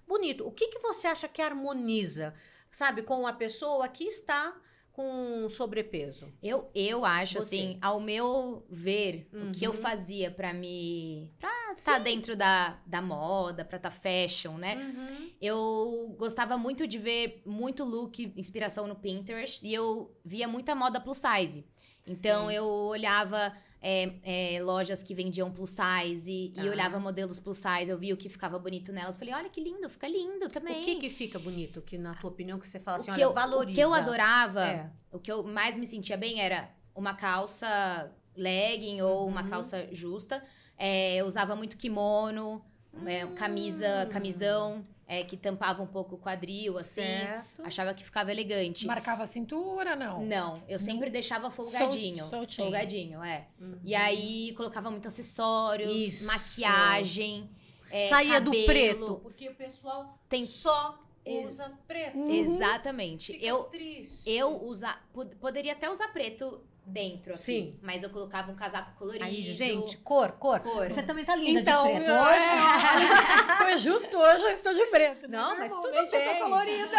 bonito. 0.07 0.45
O 0.47 0.51
que, 0.51 0.67
que 0.67 0.79
você 0.79 1.07
acha 1.07 1.27
que 1.27 1.41
harmoniza, 1.41 2.33
sabe, 2.71 3.01
com 3.03 3.25
a 3.27 3.33
pessoa 3.33 3.87
que 3.87 4.03
está 4.03 4.55
com 4.91 5.47
sobrepeso? 5.49 6.27
Eu, 6.43 6.69
eu 6.75 7.05
acho, 7.05 7.35
Você. 7.35 7.55
assim, 7.55 7.77
ao 7.81 8.01
meu 8.01 8.65
ver, 8.69 9.29
o 9.31 9.51
que 9.51 9.65
eu 9.65 9.71
Uhum. 9.71 9.77
fazia 9.77 10.29
pra 10.29 10.53
me. 10.53 11.31
pra 11.39 11.73
estar 11.77 11.99
dentro 11.99 12.35
da, 12.35 12.79
da 12.85 13.01
moda, 13.01 13.63
pra 13.63 13.77
estar 13.77 13.91
fashion, 13.91 14.57
né? 14.57 14.75
Uhum. 14.75 15.29
Eu 15.39 16.15
gostava 16.17 16.57
muito 16.57 16.85
de 16.85 16.97
ver 16.97 17.41
muito 17.45 17.83
look, 17.85 18.33
inspiração 18.35 18.87
no 18.87 18.95
Pinterest, 18.95 19.65
e 19.65 19.73
eu 19.73 20.13
via 20.25 20.47
muita 20.47 20.75
moda 20.75 20.99
plus 20.99 21.19
size. 21.19 21.65
Então 22.07 22.47
Sim. 22.49 22.55
eu 22.55 22.65
olhava 22.65 23.55
é, 23.81 24.55
é, 24.55 24.61
lojas 24.63 25.01
que 25.01 25.13
vendiam 25.13 25.49
plus 25.51 25.69
size 25.71 26.51
Tá. 26.55 26.63
e 26.63 26.69
olhava 26.69 26.99
modelos 26.99 27.39
plus 27.39 27.57
size, 27.57 27.89
eu 27.89 27.97
via 27.97 28.13
o 28.13 28.17
que 28.17 28.27
ficava 28.29 28.59
bonito 28.59 28.91
nelas. 28.91 29.15
Falei, 29.17 29.33
olha 29.33 29.49
que 29.49 29.61
lindo, 29.61 29.87
fica 29.89 30.07
lindo 30.07 30.49
também. 30.49 30.81
O 30.81 30.85
que 30.85 30.95
que 30.97 31.09
fica 31.09 31.39
bonito, 31.39 31.81
que 31.81 31.97
na 31.97 32.13
tua 32.15 32.29
opinião, 32.29 32.59
que 32.59 32.67
você 32.67 32.79
fala 32.79 32.97
assim, 32.97 33.09
o 33.09 33.13
olha, 33.13 33.19
que 33.19 33.25
eu, 33.25 33.33
valoriza. 33.33 33.71
O 33.71 33.75
que 33.75 33.81
eu 33.81 33.93
adorava, 33.93 34.65
É. 34.65 34.89
o 35.11 35.19
que 35.19 35.31
eu 35.31 35.43
mais 35.43 35.77
me 35.77 35.87
sentia 35.87 36.17
bem 36.17 36.41
era 36.41 36.69
uma 36.93 37.13
calça 37.13 38.11
legging 38.35 39.01
ou 39.01 39.27
uma 39.27 39.43
Uhum. 39.43 39.49
calça 39.49 39.87
justa. 39.91 40.43
É, 40.77 41.15
eu 41.17 41.25
usava 41.25 41.55
muito 41.55 41.75
kimono, 41.77 42.63
é, 43.05 43.25
camisa, 43.35 44.07
camisão, 44.11 44.85
é, 45.11 45.23
que 45.23 45.35
tampava 45.35 45.81
um 45.81 45.87
pouco 45.87 46.13
o 46.15 46.17
quadril, 46.19 46.77
assim. 46.77 47.01
Certo. 47.01 47.63
Achava 47.65 47.95
que 47.95 48.03
ficava 48.03 48.31
elegante. 48.31 48.85
Marcava 48.85 49.23
a 49.23 49.27
cintura, 49.27 49.95
não? 49.95 50.21
Não, 50.23 50.61
eu 50.69 50.79
sempre 50.79 51.09
deixava 51.09 51.49
folgadinho. 51.49 52.17
Sol- 52.17 52.29
soltinho. 52.29 52.65
Folgadinho, 52.67 53.23
é. 53.23 53.47
Uhum. 53.59 53.79
E 53.83 53.95
aí 53.95 54.53
colocava 54.55 54.91
muito 54.91 55.07
acessórios, 55.07 55.91
Isso. 55.99 56.27
maquiagem. 56.27 57.49
é, 57.91 58.07
Saía 58.07 58.39
do 58.39 58.51
cabelo. 58.51 58.65
preto. 58.67 59.19
Porque 59.23 59.49
o 59.49 59.55
pessoal 59.55 60.05
Tem- 60.29 60.45
só 60.45 60.99
usa 61.25 61.71
preto. 61.87 62.15
Uhum. 62.17 62.29
Exatamente. 62.29 63.33
Fica 63.33 63.45
Eu, 63.45 63.63
triste. 63.63 64.21
Eu 64.29 64.63
usar. 64.63 65.07
pod- 65.11 65.35
Poderia 65.37 65.73
até 65.73 65.89
usar 65.89 66.07
preto 66.09 66.61
dentro, 66.89 67.33
aqui. 67.33 67.43
Sim. 67.43 67.79
Mas 67.81 68.03
eu 68.03 68.09
colocava 68.09 68.51
um 68.51 68.55
casaco 68.55 68.97
colorido. 68.97 69.23
Aí, 69.25 69.43
gente, 69.53 69.97
cor, 69.97 70.31
cor, 70.33 70.59
Cor. 70.59 70.89
Você 70.89 71.01
também 71.03 71.23
tá 71.25 71.35
linda 71.35 71.59
Então, 71.61 71.85
de 71.87 71.93
preto 71.93 72.11
hoje. 72.11 72.39
é, 73.53 73.55
foi 73.63 73.77
justo 73.77 74.17
hoje 74.17 74.43
eu 74.43 74.49
estou 74.51 74.73
de 74.73 74.85
preto. 74.87 75.27
né? 75.27 75.37
Não, 75.37 75.57
mas 75.57 75.71
tudo 75.71 75.81
Normalmente 75.83 76.15
eu 76.15 76.23
tô 76.23 76.29
bem. 76.31 76.39
colorida. 76.41 76.97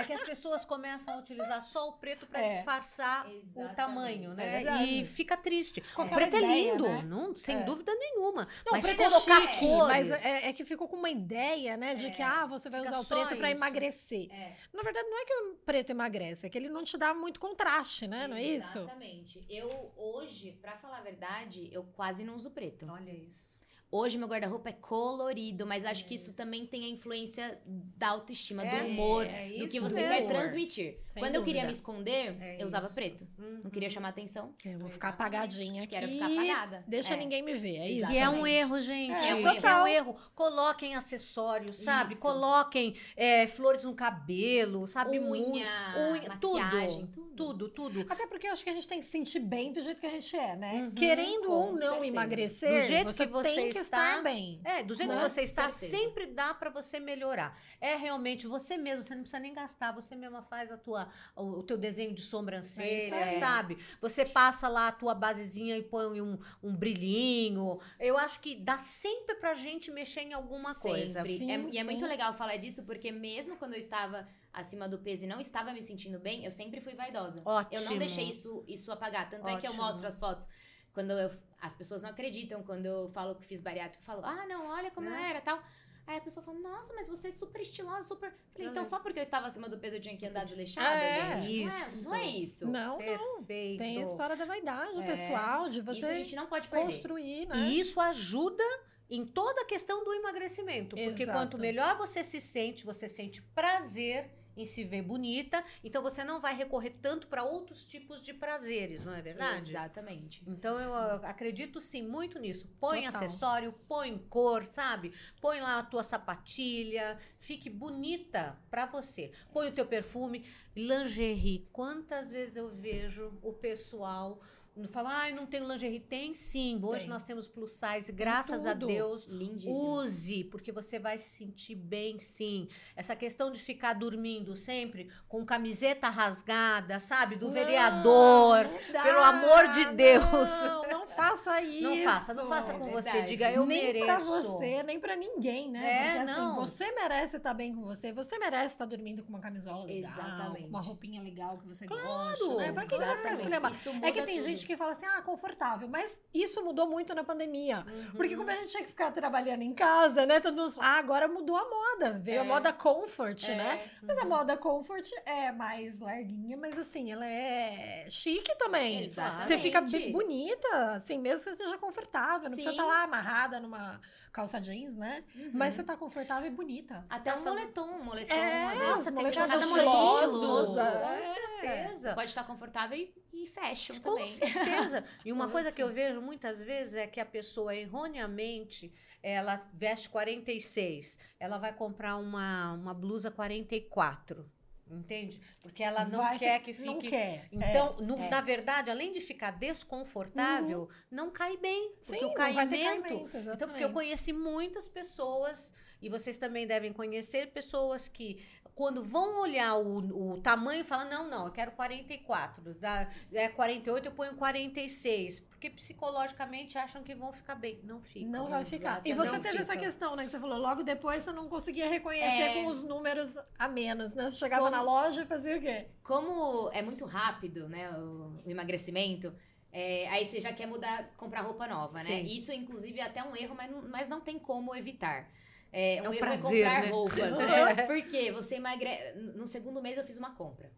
É 0.00 0.04
que 0.04 0.12
as 0.12 0.22
pessoas 0.22 0.64
começam 0.64 1.14
a 1.14 1.18
utilizar 1.18 1.60
só 1.62 1.88
o 1.88 1.92
preto 1.92 2.26
pra 2.26 2.40
É. 2.40 2.48
disfarçar 2.48 3.26
o 3.26 3.30
Exatamente. 3.30 3.76
tamanho, 3.76 4.32
É 4.32 4.34
né? 4.34 4.50
verdade. 4.58 4.84
e 5.00 5.04
fica 5.04 5.36
triste. 5.36 5.82
O 5.96 6.08
preto 6.08 6.36
é 6.36 6.38
ideia, 6.38 6.72
lindo, 6.72 6.84
né? 6.88 7.02
não, 7.02 7.36
sem 7.36 7.56
É. 7.56 7.62
dúvida 7.62 7.94
nenhuma. 7.94 8.46
Não, 8.64 8.72
mas 8.72 8.84
preto 8.86 9.02
é 9.02 9.08
colocar 9.10 9.40
chique, 9.42 9.58
cores. 9.58 10.08
mas 10.08 10.24
é, 10.24 10.48
é 10.48 10.52
que 10.52 10.64
ficou 10.64 10.88
com 10.88 10.96
uma 10.96 11.10
ideia, 11.10 11.76
né, 11.76 11.94
de 11.94 12.10
que 12.10 12.22
ah, 12.22 12.46
você 12.46 12.68
vai 12.70 12.80
fica 12.80 12.92
usar 12.98 13.00
o 13.00 13.04
preto 13.06 13.36
pra 13.38 13.48
isso. 13.48 13.56
emagrecer. 13.56 14.30
É. 14.32 14.56
Na 14.72 14.82
verdade, 14.82 15.08
não 15.08 15.18
é 15.20 15.24
que 15.24 15.34
o 15.34 15.54
preto 15.64 15.90
emagrece, 15.90 16.46
é 16.46 16.50
que 16.50 16.56
ele 16.58 16.68
não 16.68 16.82
te 16.84 16.96
dá 16.96 17.12
muito 17.14 17.38
contraste, 17.40 18.06
né? 18.06 18.26
Não 18.26 18.36
é 18.36 18.42
isso? 18.42 18.78
Exatamente. 18.78 19.44
Eu, 19.48 19.92
hoje, 19.96 20.52
pra 20.60 20.76
falar 20.78 20.98
a 20.98 21.02
verdade, 21.02 21.68
eu 21.72 21.84
quase 21.94 22.24
não 22.24 22.34
uso 22.36 22.50
preto. 22.50 22.86
Olha 22.90 23.10
isso. 23.12 23.59
Hoje 23.92 24.16
meu 24.16 24.28
guarda-roupa 24.28 24.68
é 24.68 24.72
colorido, 24.72 25.66
mas 25.66 25.84
acho 25.84 26.04
que 26.04 26.14
isso 26.14 26.32
também 26.32 26.64
tem 26.64 26.84
a 26.84 26.88
influência 26.88 27.60
da 27.66 28.10
autoestima, 28.10 28.64
É, 28.64 28.82
do 28.82 28.86
humor, 28.86 29.26
é 29.26 29.48
do 29.58 29.66
que 29.66 29.80
você 29.80 29.96
mesmo. 30.00 30.28
quer 30.28 30.28
transmitir. 30.28 30.98
Sem 31.08 31.20
Quando 31.20 31.34
eu 31.34 31.42
queria 31.42 31.62
dúvida. 31.62 31.66
me 31.66 31.72
esconder, 31.72 32.36
É 32.40 32.62
eu 32.62 32.66
usava 32.66 32.86
isso. 32.86 32.94
preto. 32.94 33.26
Uhum. 33.36 33.60
Não 33.64 33.70
queria 33.70 33.90
chamar 33.90 34.10
atenção. 34.10 34.54
Eu 34.64 34.78
vou 34.78 34.88
ficar 34.88 35.08
apagadinha 35.08 35.82
aqui. 35.82 35.90
Quero 35.90 36.06
ficar 36.06 36.26
apagada. 36.26 36.84
Deixa 36.86 37.14
É. 37.14 37.16
ninguém 37.16 37.42
me 37.42 37.52
ver, 37.54 37.78
é 37.78 37.90
isso. 37.90 38.12
E 38.12 38.16
é 38.18 38.28
um 38.28 38.46
erro, 38.46 38.80
gente. 38.80 39.12
É, 39.16 39.30
É 39.30 39.34
um 39.34 39.42
total. 39.42 39.82
um 39.82 39.86
erro. 39.88 40.16
Coloquem 40.36 40.94
acessórios, 40.94 41.78
sabe? 41.78 42.12
Isso. 42.12 42.22
Coloquem 42.22 42.94
é, 43.16 43.48
flores 43.48 43.84
no 43.84 43.94
cabelo, 43.94 44.86
sabe? 44.86 45.18
Unha, 45.18 45.66
unha 46.12 46.28
maquiagem, 46.28 47.06
tudo, 47.08 47.34
tudo. 47.34 47.68
tudo, 47.68 47.90
tudo. 48.00 48.12
Até 48.12 48.26
porque 48.28 48.46
eu 48.46 48.52
acho 48.52 48.62
que 48.62 48.70
a 48.70 48.74
gente 48.74 48.86
tem 48.86 49.00
que 49.00 49.04
se 49.04 49.10
sentir 49.10 49.40
bem 49.40 49.72
do 49.72 49.80
jeito 49.80 50.00
que 50.00 50.06
a 50.06 50.10
gente 50.10 50.36
é, 50.36 50.54
né? 50.54 50.74
Uhum, 50.84 50.90
Querendo 50.92 51.50
ou 51.50 51.72
não 51.72 51.78
certeza. 51.94 52.06
emagrecer, 52.06 52.72
Do 52.72 52.86
jeito 52.86 53.12
você 53.12 53.26
que 53.26 53.32
você 53.32 53.54
tem 53.54 53.72
que 53.72 53.79
está, 53.80 54.08
estar 54.10 54.22
bem. 54.22 54.60
É, 54.64 54.82
do 54.82 54.94
jeito 54.94 55.08
Né? 55.12 55.16
que 55.22 55.28
você 55.28 55.42
está, 55.42 55.70
Certeza. 55.70 55.96
sempre 56.02 56.26
dá 56.26 56.54
pra 56.54 56.70
você 56.70 56.98
melhorar. 57.00 57.58
É 57.80 57.96
realmente 57.96 58.46
você 58.46 58.76
mesmo, 58.76 59.02
você 59.02 59.14
não 59.14 59.22
precisa 59.22 59.40
nem 59.40 59.52
gastar, 59.52 59.92
você 59.92 60.14
mesma 60.14 60.42
faz 60.42 60.70
a 60.70 60.76
tua, 60.76 61.08
o, 61.36 61.58
o 61.58 61.62
teu 61.62 61.76
desenho 61.78 62.14
de 62.14 62.22
sobrancelha, 62.22 63.14
É 63.14 63.38
sabe? 63.38 63.78
Você 64.00 64.24
passa 64.24 64.68
lá 64.68 64.88
a 64.88 64.92
tua 64.92 65.14
basezinha 65.14 65.76
e 65.76 65.82
põe 65.82 66.20
um, 66.20 66.38
um 66.62 66.76
brilhinho. 66.76 67.78
Eu 67.98 68.16
acho 68.18 68.40
que 68.40 68.56
dá 68.56 68.78
sempre 68.78 69.34
pra 69.36 69.54
gente 69.54 69.90
mexer 69.90 70.20
em 70.22 70.32
alguma 70.32 70.74
coisa. 70.74 71.20
Sempre. 71.20 71.38
Sim, 71.38 71.50
É- 71.52 71.58
e 71.58 71.78
é 71.78 71.80
sim. 71.80 71.84
muito 71.84 72.04
legal 72.06 72.34
falar 72.34 72.56
disso, 72.56 72.82
porque 72.84 73.10
mesmo 73.10 73.56
quando 73.56 73.74
eu 73.74 73.78
estava 73.80 74.26
acima 74.52 74.88
do 74.88 74.98
peso 74.98 75.24
e 75.24 75.28
não 75.28 75.40
estava 75.40 75.72
me 75.72 75.82
sentindo 75.82 76.18
bem, 76.18 76.44
eu 76.44 76.52
sempre 76.52 76.80
fui 76.80 76.94
vaidosa. 76.94 77.42
Ótimo. 77.44 77.78
Eu 77.80 77.90
não 77.90 77.98
deixei 77.98 78.30
isso, 78.30 78.64
isso 78.66 78.90
apagar. 78.92 79.28
Tanto 79.30 79.46
é 79.48 79.56
que 79.56 79.66
eu 79.66 79.70
Ótimo. 79.70 79.84
mostro 79.86 80.06
as 80.06 80.18
fotos. 80.18 80.48
Quando 80.92 81.10
eu- 81.12 81.30
as 81.60 81.74
pessoas 81.74 82.02
não 82.02 82.10
acreditam, 82.10 82.62
quando 82.62 82.86
eu 82.86 83.08
falo 83.10 83.34
que 83.34 83.44
fiz 83.46 83.60
bariátrica, 83.60 84.02
eu 84.02 84.06
falo, 84.06 84.24
ah, 84.24 84.46
não, 84.46 84.66
olha 84.68 84.90
como 84.90 85.06
eu 85.08 85.12
Né? 85.12 85.30
era 85.30 85.40
tal. 85.40 85.62
Aí 86.06 86.16
a 86.16 86.20
pessoa 86.20 86.44
fala, 86.44 86.58
nossa, 86.58 86.92
mas 86.94 87.06
você 87.08 87.28
é 87.28 87.30
super 87.30 87.60
estilosa, 87.60 88.02
super. 88.02 88.30
Falei, 88.30 88.64
Não, 88.66 88.70
então 88.72 88.82
né? 88.82 88.88
só 88.88 88.98
porque 88.98 89.18
eu 89.20 89.22
estava 89.22 89.46
acima 89.46 89.68
do 89.68 89.78
peso 89.78 89.96
eu 89.96 90.00
tinha 90.00 90.16
que 90.16 90.26
andar 90.26 90.44
desleixada, 90.44 90.96
É, 90.98 91.38
gente? 91.40 91.62
isso. 91.66 92.04
Não 92.08 92.14
é, 92.14 92.18
não 92.18 92.24
é 92.24 92.30
isso. 92.30 92.66
Não, 92.68 92.98
Perfeito. 92.98 93.78
tem 93.78 93.98
a 94.02 94.04
história 94.04 94.34
da 94.34 94.44
vaidade 94.44 95.00
É. 95.02 95.06
pessoal, 95.06 95.68
de 95.68 95.78
Isso 95.78 95.90
a 95.90 95.94
você 95.94 96.14
gente 96.24 96.34
não 96.34 96.46
pode 96.48 96.66
perder. 96.68 96.86
construir, 96.92 97.46
né? 97.46 97.56
E 97.56 97.78
isso 97.78 98.00
ajuda 98.00 98.64
em 99.08 99.24
toda 99.24 99.60
a 99.60 99.64
questão 99.64 100.02
do 100.04 100.12
emagrecimento. 100.12 100.96
Porque 100.96 101.22
Exato. 101.22 101.38
quanto 101.38 101.58
melhor 101.58 101.96
você 101.96 102.24
se 102.24 102.40
sente, 102.40 102.84
você 102.84 103.08
sente 103.08 103.40
prazer 103.42 104.30
em 104.60 104.66
se 104.66 104.84
ver 104.84 105.02
bonita, 105.02 105.64
então 105.82 106.02
você 106.02 106.22
não 106.24 106.40
vai 106.40 106.54
recorrer 106.54 106.90
tanto 107.02 107.26
para 107.26 107.42
outros 107.42 107.84
tipos 107.84 108.20
de 108.20 108.32
prazeres, 108.34 109.04
não 109.04 109.14
é 109.14 109.22
verdade? 109.22 109.68
Exatamente. 109.68 110.42
Então 110.46 110.78
eu 110.78 110.94
acredito 111.26 111.80
sim 111.80 112.02
muito 112.06 112.38
nisso. 112.38 112.68
Põe 112.78 113.04
Total. 113.04 113.22
acessório, 113.22 113.72
põe 113.88 114.18
cor, 114.28 114.64
sabe? 114.64 115.12
Põe 115.40 115.60
lá 115.60 115.78
a 115.78 115.82
tua 115.82 116.02
sapatilha, 116.02 117.18
fique 117.38 117.70
bonita 117.70 118.58
pra 118.70 118.86
você. 118.86 119.32
Põe 119.52 119.68
o 119.68 119.74
teu 119.74 119.86
perfume, 119.86 120.44
lingerie. 120.74 121.68
Quantas 121.72 122.30
vezes 122.30 122.56
eu 122.56 122.68
vejo 122.68 123.32
o 123.42 123.52
pessoal 123.52 124.40
falar, 124.88 125.10
ai, 125.20 125.32
não 125.32 125.46
tenho 125.46 125.66
lingerie. 125.66 126.00
Tem 126.00 126.34
sim. 126.34 126.78
Hoje 126.82 127.00
Tem. 127.00 127.08
nós 127.08 127.24
temos 127.24 127.46
plus 127.46 127.72
size, 127.72 128.10
graças 128.12 128.66
a. 128.66 128.74
Deus. 128.74 129.24
Lindíssimo. 129.26 129.74
Use, 129.74 130.44
porque 130.44 130.72
você 130.72 130.98
vai 130.98 131.18
se 131.18 131.30
sentir 131.38 131.74
bem, 131.74 132.18
sim. 132.18 132.68
Essa 132.96 133.14
questão 133.16 133.50
de 133.50 133.60
ficar 133.60 133.92
dormindo 133.94 134.54
sempre 134.56 135.08
com 135.28 135.44
camiseta 135.44 136.08
rasgada, 136.08 136.98
sabe? 137.00 137.36
Do 137.36 137.46
Não, 137.46 137.52
vereador. 137.52 138.64
não 138.64 138.92
dá, 138.92 139.02
pelo 139.02 139.18
amor 139.22 139.68
de 139.72 139.84
Deus. 139.94 140.62
Não, 140.62 140.88
não 140.88 141.06
faça 141.06 141.60
isso. 141.62 141.80
Não 141.90 142.04
faça, 142.04 142.34
não 142.34 142.46
faça 142.46 142.74
com 142.74 142.88
é 142.88 142.90
você. 142.90 143.22
Diga, 143.22 143.50
eu 143.50 143.66
nem 143.66 143.84
mereço. 143.84 144.04
pra 144.06 144.18
você, 144.18 144.82
nem 144.82 145.00
pra 145.00 145.16
ninguém, 145.16 145.70
né? 145.70 145.80
É, 145.84 146.18
Porque 146.18 146.32
não. 146.32 146.52
assim, 146.52 146.60
você 146.60 146.92
merece 146.92 147.36
estar 147.36 147.54
bem 147.54 147.74
com 147.74 147.82
você, 147.82 148.12
você 148.12 148.38
merece 148.38 148.74
estar 148.74 148.84
dormindo 148.84 149.22
com 149.22 149.30
uma 149.30 149.40
camisola 149.40 149.84
legal, 149.84 150.12
Exatamente. 150.12 150.68
uma 150.68 150.80
roupinha 150.80 151.22
legal 151.22 151.58
que 151.58 151.66
você 151.66 151.86
Claro, 151.86 152.02
gosta, 152.04 152.54
né? 152.56 152.72
Pra 152.72 152.86
que 152.86 152.94
ele 152.94 153.04
vai 153.04 153.16
ficar 153.16 153.34
escolhendo? 153.34 154.06
É 154.06 154.12
que 154.12 154.22
tem 154.22 154.36
tudo. 154.38 154.48
gente 154.48 154.66
que 154.66 154.69
fala 154.76 154.92
assim, 154.92 155.06
ah, 155.06 155.22
confortável, 155.22 155.88
mas 155.88 156.20
isso 156.32 156.62
mudou 156.64 156.88
muito 156.88 157.14
na 157.14 157.24
pandemia. 157.24 157.84
Uhum. 157.86 158.12
Porque 158.16 158.36
como 158.36 158.50
a 158.50 158.54
gente 158.54 158.68
tinha 158.68 158.82
que 158.82 158.88
ficar 158.90 159.10
trabalhando 159.12 159.62
em 159.62 159.72
casa, 159.74 160.26
né? 160.26 160.40
Todo 160.40 160.56
mundo 160.56 160.72
fala, 160.72 160.86
ah, 160.88 160.98
agora 160.98 161.28
mudou 161.28 161.56
a 161.56 161.64
moda, 161.68 162.18
veio 162.18 162.38
É. 162.38 162.40
a 162.40 162.44
moda 162.44 162.72
comfort, 162.72 163.48
É, 163.48 163.54
né? 163.54 163.88
Mas 164.02 164.18
a 164.18 164.24
moda 164.24 164.56
comfort 164.56 165.08
é 165.26 165.52
mais 165.52 166.00
larguinha, 166.00 166.56
mas 166.56 166.78
assim, 166.78 167.10
ela 167.12 167.26
é 167.26 168.06
chique 168.08 168.54
também. 168.56 169.04
Exatamente. 169.04 169.48
Você 169.48 169.58
fica 169.58 169.80
bem 169.80 170.12
bonita, 170.12 170.92
assim, 170.96 171.18
mesmo 171.18 171.38
que 171.44 171.44
você 171.44 171.50
esteja 171.50 171.78
confortável. 171.78 172.48
Não 172.48 172.56
precisa 172.56 172.70
Sim. 172.70 172.76
estar 172.76 172.84
lá 172.86 173.02
amarrada 173.02 173.60
numa 173.60 174.00
calça 174.32 174.60
jeans, 174.60 174.96
né? 174.96 175.24
Mas 175.52 175.74
você 175.74 175.82
tá 175.82 175.96
confortável 175.96 176.46
e 176.46 176.54
bonita. 176.54 177.04
Até 177.08 177.32
tá 177.32 177.38
um 177.38 177.44
moletom, 177.44 177.86
um 177.96 178.04
moletom. 178.04 178.34
É, 178.34 178.64
às 178.66 178.78
nossa, 178.78 178.86
vezes 178.88 179.04
tem 179.04 179.14
moletom 179.14 179.40
cada 179.40 179.56
estiloso. 179.56 179.76
moletom 179.86 180.14
estiloso. 180.14 180.74
Já- 180.74 180.90
Com 181.00 181.08
é. 181.10 181.22
certeza. 181.22 182.14
Pode 182.14 182.28
estar 182.28 182.44
confortável 182.44 182.96
e, 182.98 183.12
e 183.32 183.46
fashion 183.46 183.94
Com 183.96 184.00
também. 184.02 184.26
certeza. 184.26 184.49
E 185.24 185.32
uma 185.32 185.48
coisa 185.48 185.70
que 185.72 185.82
eu 185.82 185.92
vejo 185.92 186.20
muitas 186.20 186.60
vezes 186.62 186.94
é 186.94 187.06
que 187.06 187.20
a 187.20 187.26
pessoa 187.26 187.74
erroneamente 187.74 188.92
ela 189.22 189.60
veste 189.74 190.08
46, 190.08 191.18
ela 191.38 191.58
vai 191.58 191.72
comprar 191.74 192.16
uma, 192.16 192.72
uma 192.72 192.94
blusa 192.94 193.30
44. 193.30 194.48
Entende? 194.92 195.40
Porque 195.60 195.84
ela 195.84 196.04
não 196.04 196.18
Vai 196.18 196.36
quer 196.36 196.60
que 196.60 196.72
fique. 196.72 196.84
Não 196.86 196.98
quer. 196.98 197.46
Então, 197.52 197.96
no- 197.98 198.18
é. 198.18 198.28
na 198.28 198.40
verdade, 198.40 198.90
além 198.90 199.12
de 199.12 199.20
ficar 199.20 199.52
desconfortável, 199.52 200.88
não 201.08 201.30
cai 201.30 201.56
bem. 201.56 201.92
Porque 202.04 202.18
Sim, 202.18 202.24
o 202.24 202.34
caimento. 202.34 202.70
caimento, 202.70 203.38
então, 203.38 203.68
porque 203.68 203.84
eu 203.84 203.92
conheci 203.92 204.32
muitas 204.32 204.88
pessoas, 204.88 205.72
e 206.02 206.08
vocês 206.08 206.36
também 206.38 206.66
devem 206.66 206.92
conhecer 206.92 207.52
pessoas 207.52 208.08
que, 208.08 208.42
quando 208.80 209.04
vão 209.04 209.42
olhar 209.42 209.74
o, 209.76 210.32
o 210.32 210.40
tamanho, 210.40 210.82
falam: 210.86 211.10
não, 211.10 211.28
não, 211.28 211.44
eu 211.44 211.52
quero 211.52 211.70
44. 211.72 212.72
Da, 212.76 213.10
é 213.30 213.46
48, 213.46 214.06
eu 214.06 214.12
ponho 214.12 214.34
46. 214.36 215.40
Porque 215.40 215.68
psicologicamente 215.68 216.78
acham 216.78 217.02
que 217.02 217.14
vão 217.14 217.30
ficar 217.30 217.56
bem. 217.56 217.78
Não 217.84 218.00
ficam. 218.00 218.30
Não 218.30 218.48
vai 218.48 218.64
ficar. 218.64 219.02
E 219.04 219.12
você 219.12 219.38
teve 219.38 219.58
essa 219.58 219.74
ficam. 219.74 219.80
questão, 219.84 220.16
né? 220.16 220.24
Que 220.24 220.30
você 220.30 220.40
falou, 220.40 220.58
logo 220.58 220.82
depois 220.82 221.22
você 221.22 221.30
não 221.30 221.46
conseguia 221.46 221.90
reconhecer 221.90 222.24
É. 222.24 222.54
com 222.54 222.70
os 222.70 222.82
números 222.82 223.36
a 223.58 223.68
menos, 223.68 224.14
né? 224.14 224.30
Você 224.30 224.36
chegava 224.36 224.64
Como- 224.64 224.74
na 224.74 224.80
loja 224.82 225.24
e 225.24 225.26
fazia 225.26 225.58
o 225.58 225.60
quê? 225.60 225.88
Como 226.02 226.70
é 226.72 226.80
muito 226.80 227.04
rápido, 227.04 227.68
né, 227.68 227.90
o, 227.98 228.40
o 228.46 228.50
emagrecimento, 228.50 229.34
é, 229.70 230.08
aí 230.08 230.24
você 230.24 230.40
já 230.40 230.54
quer 230.54 230.66
mudar, 230.66 231.10
comprar 231.18 231.42
roupa 231.42 231.66
nova, 231.68 231.98
né? 231.98 232.04
Sim. 232.04 232.24
Isso, 232.34 232.50
inclusive, 232.50 232.98
é 232.98 233.02
até 233.02 233.22
um 233.22 233.36
erro, 233.36 233.54
mas 233.54 233.70
não, 233.70 233.82
mas 233.82 234.08
não 234.08 234.20
tem 234.22 234.38
como 234.38 234.74
evitar. 234.74 235.28
É, 235.72 235.96
É 235.96 236.08
um 236.08 236.16
prazer, 236.16 236.64
comprar 236.64 236.82
né? 236.84 236.90
roupas, 236.90 237.38
né? 237.38 237.74
Porque 237.86 238.32
você 238.32 238.56
emagrece... 238.56 239.18
No 239.18 239.46
segundo 239.46 239.80
mês 239.80 239.96
eu 239.98 240.04
fiz 240.04 240.16
uma 240.18 240.34
compra. 240.34 240.70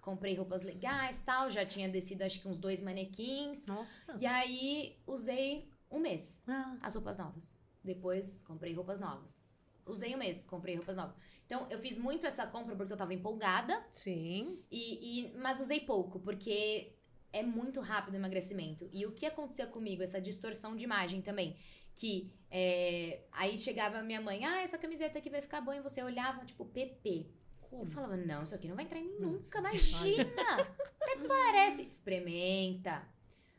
Comprei 0.00 0.34
roupas 0.34 0.62
legais 0.62 1.18
tal, 1.20 1.48
já 1.50 1.64
tinha 1.64 1.88
descido 1.88 2.24
acho 2.24 2.40
que 2.40 2.48
uns 2.48 2.58
dois 2.58 2.80
manequins. 2.82 3.66
Nossa. 3.66 4.16
E 4.18 4.26
aí 4.26 4.98
usei 5.06 5.68
um 5.90 6.00
mês 6.00 6.42
Ah, 6.48 6.76
as 6.82 6.94
roupas 6.94 7.16
novas. 7.18 7.56
Depois 7.84 8.40
comprei 8.44 8.72
roupas 8.74 8.98
novas. 8.98 9.44
Usei 9.86 10.14
um 10.14 10.18
mês, 10.18 10.42
comprei 10.42 10.74
roupas 10.74 10.96
novas. 10.96 11.14
Então 11.46 11.66
eu 11.70 11.78
fiz 11.78 11.98
muito 11.98 12.26
essa 12.26 12.46
compra 12.46 12.74
porque 12.74 12.92
eu 12.92 12.96
tava 12.96 13.14
empolgada. 13.14 13.84
sim. 13.90 14.58
E, 14.70 15.20
e- 15.28 15.36
mas 15.36 15.60
usei 15.60 15.80
pouco, 15.80 16.18
porque 16.18 16.94
é 17.32 17.42
muito 17.42 17.80
rápido 17.80 18.14
o 18.14 18.16
emagrecimento. 18.16 18.88
E 18.92 19.06
o 19.06 19.12
que 19.12 19.24
acontecia 19.26 19.66
comigo, 19.66 20.02
essa 20.02 20.20
distorção 20.20 20.74
de 20.74 20.82
imagem 20.84 21.22
também. 21.22 21.56
Que 21.94 22.32
é, 22.50 23.20
aí 23.32 23.56
chegava 23.58 23.98
a 23.98 24.02
minha 24.02 24.20
mãe, 24.20 24.44
ah, 24.44 24.60
essa 24.62 24.78
camiseta 24.78 25.18
aqui 25.18 25.30
vai 25.30 25.40
ficar 25.40 25.60
boa, 25.60 25.76
e 25.76 25.80
você 25.80 26.02
olhava, 26.02 26.44
tipo, 26.44 26.64
PP. 26.64 27.26
Eu 27.72 27.86
falava, 27.86 28.16
não, 28.16 28.42
isso 28.42 28.54
aqui 28.54 28.68
não 28.68 28.76
vai 28.76 28.84
entrar 28.84 28.98
em 29.00 29.04
mim 29.06 29.18
nunca, 29.18 29.58
imagina! 29.58 30.60
Até 31.00 31.16
parece. 31.26 31.82
Experimenta. 31.82 33.02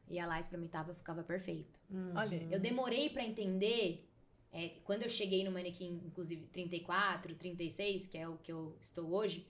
Ia 0.08 0.28
lá, 0.28 0.40
experimentava, 0.40 0.94
ficava 0.94 1.24
perfeito. 1.24 1.80
Olha 2.16 2.48
Eu 2.52 2.60
demorei 2.60 3.10
pra 3.10 3.24
entender. 3.24 4.08
é, 4.52 4.70
quando 4.84 5.02
eu 5.02 5.10
cheguei 5.10 5.44
no 5.44 5.50
manequim, 5.52 6.00
inclusive 6.06 6.46
34, 6.48 7.34
36, 7.36 8.06
que 8.06 8.18
é 8.18 8.28
o 8.28 8.38
que 8.38 8.52
eu 8.52 8.78
estou 8.80 9.12
hoje, 9.12 9.48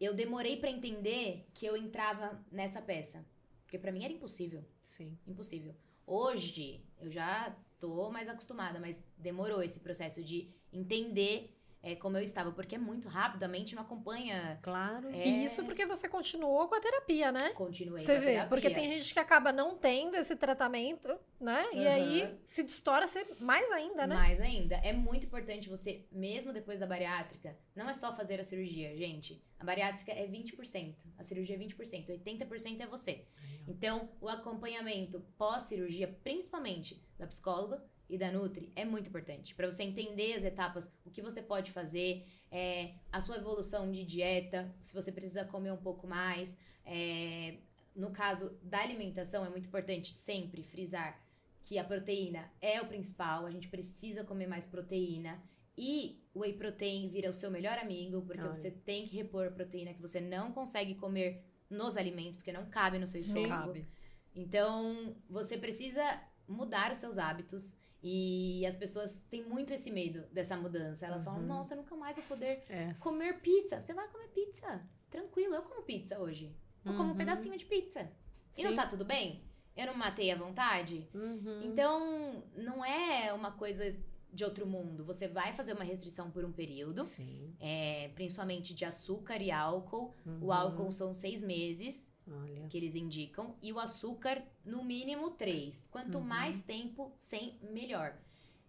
eu 0.00 0.14
demorei 0.14 0.58
pra 0.58 0.70
entender 0.70 1.48
que 1.52 1.66
eu 1.66 1.76
entrava 1.76 2.40
nessa 2.52 2.80
peça. 2.80 3.26
Porque 3.64 3.78
pra 3.78 3.90
mim 3.90 4.04
era 4.04 4.12
impossível. 4.12 4.64
Sim. 4.80 5.18
Impossível. 5.26 5.74
Hoje, 6.06 6.84
eu 7.00 7.10
já 7.10 7.56
tô 7.84 8.10
mais 8.10 8.30
acostumada, 8.30 8.80
mas 8.80 9.04
demorou 9.18 9.62
esse 9.62 9.78
processo 9.78 10.24
de 10.24 10.48
entender 10.72 11.53
é, 11.84 11.94
como 11.94 12.16
eu 12.16 12.22
estava. 12.22 12.50
Porque 12.52 12.74
é 12.74 12.78
muito 12.78 13.08
rápido, 13.08 13.42
a 13.42 13.48
mente 13.48 13.74
não 13.74 13.82
acompanha. 13.82 14.58
Claro. 14.62 15.08
É, 15.10 15.26
E 15.28 15.44
isso 15.44 15.64
porque 15.64 15.84
você 15.86 16.08
continuou 16.08 16.66
com 16.68 16.74
a 16.74 16.80
terapia, 16.80 17.30
né? 17.30 17.50
Continuei. 17.50 18.02
Você 18.04 18.12
com 18.14 18.18
a 18.18 18.20
vê, 18.20 18.26
terapia. 18.32 18.48
porque 18.48 18.70
tem 18.70 18.92
gente 18.92 19.12
que 19.12 19.18
acaba 19.20 19.52
não 19.52 19.76
tendo 19.76 20.16
esse 20.16 20.34
tratamento, 20.34 21.08
né? 21.40 21.64
E 21.72 21.86
Aham. 21.86 21.94
aí 21.94 22.38
se 22.44 22.62
distorce 22.62 23.24
mais 23.40 23.70
ainda, 23.72 24.06
né? 24.06 24.14
Mais 24.14 24.40
ainda, 24.40 24.76
é 24.76 24.92
muito 24.92 25.26
importante 25.26 25.68
você, 25.68 26.06
mesmo 26.10 26.52
depois 26.52 26.80
da 26.80 26.86
bariátrica, 26.86 27.56
não 27.74 27.88
é 27.88 27.94
só 27.94 28.12
fazer 28.14 28.40
a 28.40 28.44
cirurgia, 28.44 28.96
gente. 28.96 29.42
A 29.58 29.64
bariátrica 29.64 30.12
é 30.12 30.26
20%, 30.26 30.94
a 31.18 31.22
cirurgia 31.22 31.56
é 31.56 31.58
20%, 31.58 32.08
80% 32.08 32.80
é 32.80 32.86
você. 32.86 33.24
Então, 33.66 34.10
o 34.20 34.28
acompanhamento 34.28 35.20
pós-cirurgia, 35.38 36.08
principalmente 36.22 37.02
da 37.18 37.26
psicóloga 37.26 37.82
e 38.08 38.18
da 38.18 38.30
Nutri, 38.30 38.70
é 38.76 38.84
muito 38.84 39.08
importante. 39.08 39.54
Para 39.54 39.70
você 39.70 39.82
entender 39.82 40.34
as 40.34 40.44
etapas, 40.44 40.90
o 41.04 41.10
que 41.10 41.22
você 41.22 41.40
pode 41.42 41.70
fazer, 41.72 42.26
é, 42.50 42.94
a 43.10 43.20
sua 43.20 43.36
evolução 43.36 43.90
de 43.90 44.04
dieta, 44.04 44.74
se 44.82 44.92
você 44.94 45.10
precisa 45.10 45.44
comer 45.44 45.72
um 45.72 45.76
pouco 45.78 46.06
mais. 46.06 46.56
é, 46.84 47.56
no 47.94 48.10
caso 48.10 48.50
da 48.60 48.80
alimentação, 48.80 49.44
é 49.44 49.48
muito 49.48 49.68
importante 49.68 50.12
sempre 50.12 50.62
frisar 50.62 51.16
que 51.62 51.78
a 51.78 51.84
proteína 51.84 52.50
é 52.60 52.80
o 52.80 52.86
principal, 52.86 53.46
a 53.46 53.50
gente 53.50 53.68
precisa 53.68 54.24
comer 54.24 54.46
mais 54.46 54.66
proteína. 54.66 55.40
E 55.78 56.20
o 56.34 56.40
whey 56.40 56.52
protein 56.52 57.08
vira 57.08 57.30
o 57.30 57.34
seu 57.34 57.50
melhor 57.50 57.78
amigo, 57.78 58.22
porque 58.22 58.42
Olha. 58.42 58.54
você 58.54 58.70
tem 58.70 59.06
que 59.06 59.16
repor 59.16 59.50
proteína 59.52 59.94
que 59.94 60.00
você 60.00 60.20
não 60.20 60.52
consegue 60.52 60.94
comer 60.96 61.42
nos 61.70 61.96
alimentos, 61.96 62.36
porque 62.36 62.52
não 62.52 62.66
cabe 62.66 62.98
no 62.98 63.06
seu 63.06 63.20
Não 63.20 63.26
estômago. 63.28 63.72
cabe. 63.72 63.88
Então, 64.34 65.16
você 65.28 65.56
precisa 65.56 66.20
mudar 66.46 66.92
os 66.92 66.98
seus 66.98 67.16
hábitos. 67.16 67.76
E 68.06 68.66
as 68.66 68.76
pessoas 68.76 69.16
têm 69.30 69.42
muito 69.42 69.72
esse 69.72 69.90
medo 69.90 70.26
dessa 70.30 70.54
mudança. 70.58 71.06
Elas 71.06 71.24
falam, 71.24 71.40
nossa, 71.42 71.72
eu 71.72 71.78
nunca 71.78 71.96
mais 71.96 72.16
vou 72.18 72.26
poder 72.26 72.62
É. 72.68 72.92
comer 73.00 73.40
pizza. 73.40 73.80
Você 73.80 73.94
vai 73.94 74.06
comer 74.08 74.28
pizza. 74.28 74.82
Tranquilo, 75.10 75.54
eu 75.54 75.62
como 75.62 75.82
pizza 75.82 76.18
hoje. 76.20 76.54
Eu 76.84 76.92
como 76.92 77.04
um 77.04 77.10
Uhum. 77.12 77.16
pedacinho 77.16 77.56
de 77.56 77.64
pizza. 77.64 78.10
E 78.58 78.62
não 78.62 78.70
Sim. 78.70 78.76
tá 78.76 78.86
tudo 78.86 79.06
bem? 79.06 79.42
Eu 79.74 79.86
não 79.86 79.94
matei 79.94 80.30
à 80.30 80.36
vontade? 80.36 81.08
Uhum. 81.14 81.62
Então, 81.64 82.44
não 82.56 82.84
é 82.84 83.32
uma 83.32 83.50
coisa 83.52 83.96
de 84.30 84.44
outro 84.44 84.66
mundo. 84.66 85.02
Você 85.04 85.26
vai 85.26 85.52
fazer 85.54 85.72
uma 85.72 85.82
restrição 85.84 86.30
por 86.30 86.44
um 86.44 86.52
período, 86.52 87.04
Sim. 87.04 87.54
é, 87.58 88.10
principalmente 88.14 88.74
de 88.74 88.84
açúcar 88.84 89.40
e 89.40 89.50
álcool. 89.50 90.14
O 90.26 90.30
Uhum. 90.46 90.52
álcool 90.52 90.92
são 90.92 91.14
seis 91.14 91.42
meses 91.42 92.12
Olha. 92.30 92.66
que 92.68 92.76
eles 92.76 92.94
indicam, 92.94 93.54
e 93.62 93.72
o 93.72 93.78
açúcar, 93.78 94.42
no 94.64 94.82
mínimo, 94.84 95.30
três. 95.32 95.86
Quanto 95.90 96.18
Uhum. 96.18 96.24
mais 96.24 96.62
tempo 96.62 97.12
sem, 97.14 97.58
melhor. 97.62 98.16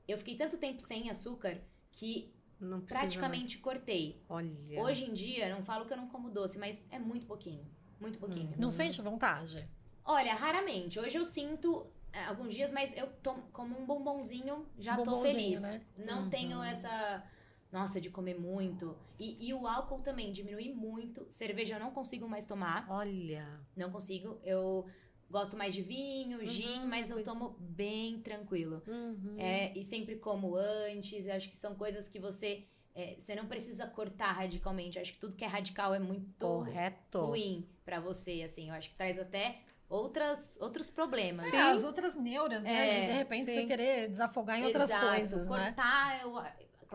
Eu 0.07 0.17
fiquei 0.17 0.35
tanto 0.35 0.57
tempo 0.57 0.81
sem 0.81 1.09
açúcar 1.09 1.59
que 1.91 2.33
praticamente 2.87 3.57
cortei. 3.59 4.21
mais. 4.29 4.69
Olha. 4.69 4.81
Hoje 4.83 5.05
em 5.05 5.13
dia, 5.13 5.53
não 5.53 5.63
falo 5.63 5.85
que 5.85 5.93
eu 5.93 5.97
não 5.97 6.07
como 6.07 6.29
doce, 6.29 6.57
mas 6.57 6.85
é 6.91 6.99
muito 6.99 7.25
pouquinho. 7.25 7.65
Muito 7.99 8.19
pouquinho. 8.19 8.49
Não 8.57 8.71
sente 8.71 9.01
vontade? 9.01 9.67
Olha, 10.03 10.33
raramente. 10.33 10.99
Hoje 10.99 11.17
eu 11.17 11.25
sinto 11.25 11.87
é, 12.13 12.25
alguns 12.25 12.53
dias, 12.53 12.71
mas 12.71 12.95
eu 12.95 13.07
tomo, 13.23 13.43
como 13.51 13.77
um 13.79 13.85
bombonzinho, 13.85 14.65
já 14.77 14.95
tô 14.97 15.03
Bombonzinho, 15.05 15.33
feliz. 15.35 15.61
né? 15.61 15.81
Não 15.97 16.23
Uhum. 16.23 16.29
tenho 16.29 16.61
essa. 16.63 17.23
Nossa, 17.71 17.99
de 17.99 18.09
comer 18.09 18.39
muito. 18.39 18.97
E, 19.19 19.49
e 19.49 19.53
o 19.53 19.67
álcool 19.67 19.99
também 19.99 20.31
diminui 20.31 20.73
muito. 20.73 21.25
Cerveja 21.29 21.75
eu 21.75 21.79
não 21.79 21.91
consigo 21.91 22.27
mais 22.27 22.45
tomar. 22.45 22.85
Olha. 22.89 23.45
Não 23.75 23.91
consigo. 23.91 24.39
Eu 24.43 24.85
gosto 25.29 25.57
mais 25.57 25.73
de 25.73 25.81
vinho, 25.81 26.45
gin, 26.45 26.81
Uhum, 26.81 26.87
mas 26.87 27.09
eu 27.09 27.21
tomo 27.23 27.55
bem 27.59 28.19
tranquilo. 28.21 28.81
Uhum. 28.87 29.35
É, 29.37 29.77
e 29.77 29.83
sempre 29.83 30.15
como 30.15 30.55
antes. 30.55 31.25
Eu 31.27 31.33
acho 31.35 31.49
que 31.49 31.57
são 31.57 31.75
coisas 31.75 32.07
que 32.07 32.19
você. 32.19 32.63
é, 32.93 33.15
você 33.19 33.35
não 33.35 33.45
precisa 33.47 33.85
cortar 33.87 34.31
radicalmente. 34.31 34.97
Eu 34.97 35.01
acho 35.01 35.11
que 35.11 35.19
tudo 35.19 35.35
que 35.35 35.43
é 35.43 35.47
radical 35.47 35.93
é 35.93 35.99
muito 35.99 36.33
Correto. 36.39 37.19
ruim 37.25 37.67
pra 37.83 37.99
você, 37.99 38.41
assim. 38.43 38.69
Eu 38.69 38.75
acho 38.75 38.89
que 38.91 38.95
traz 38.95 39.19
até 39.19 39.59
outras, 39.89 40.57
outros 40.61 40.89
problemas. 40.89 41.45
É, 41.51 41.61
as 41.61 41.83
outras 41.83 42.15
neuras, 42.15 42.63
né? 42.63 42.87
É, 42.89 42.99
de, 43.01 43.05
de 43.07 43.17
repente 43.17 43.45
sim. 43.45 43.53
você 43.55 43.65
querer 43.65 44.07
desafogar 44.09 44.57
em 44.59 44.63
outras 44.65 44.89
Exato. 44.89 45.07
coisas, 45.07 45.47
né? 45.49 45.65
Cortar, 45.65 46.21
eu- 46.21 46.41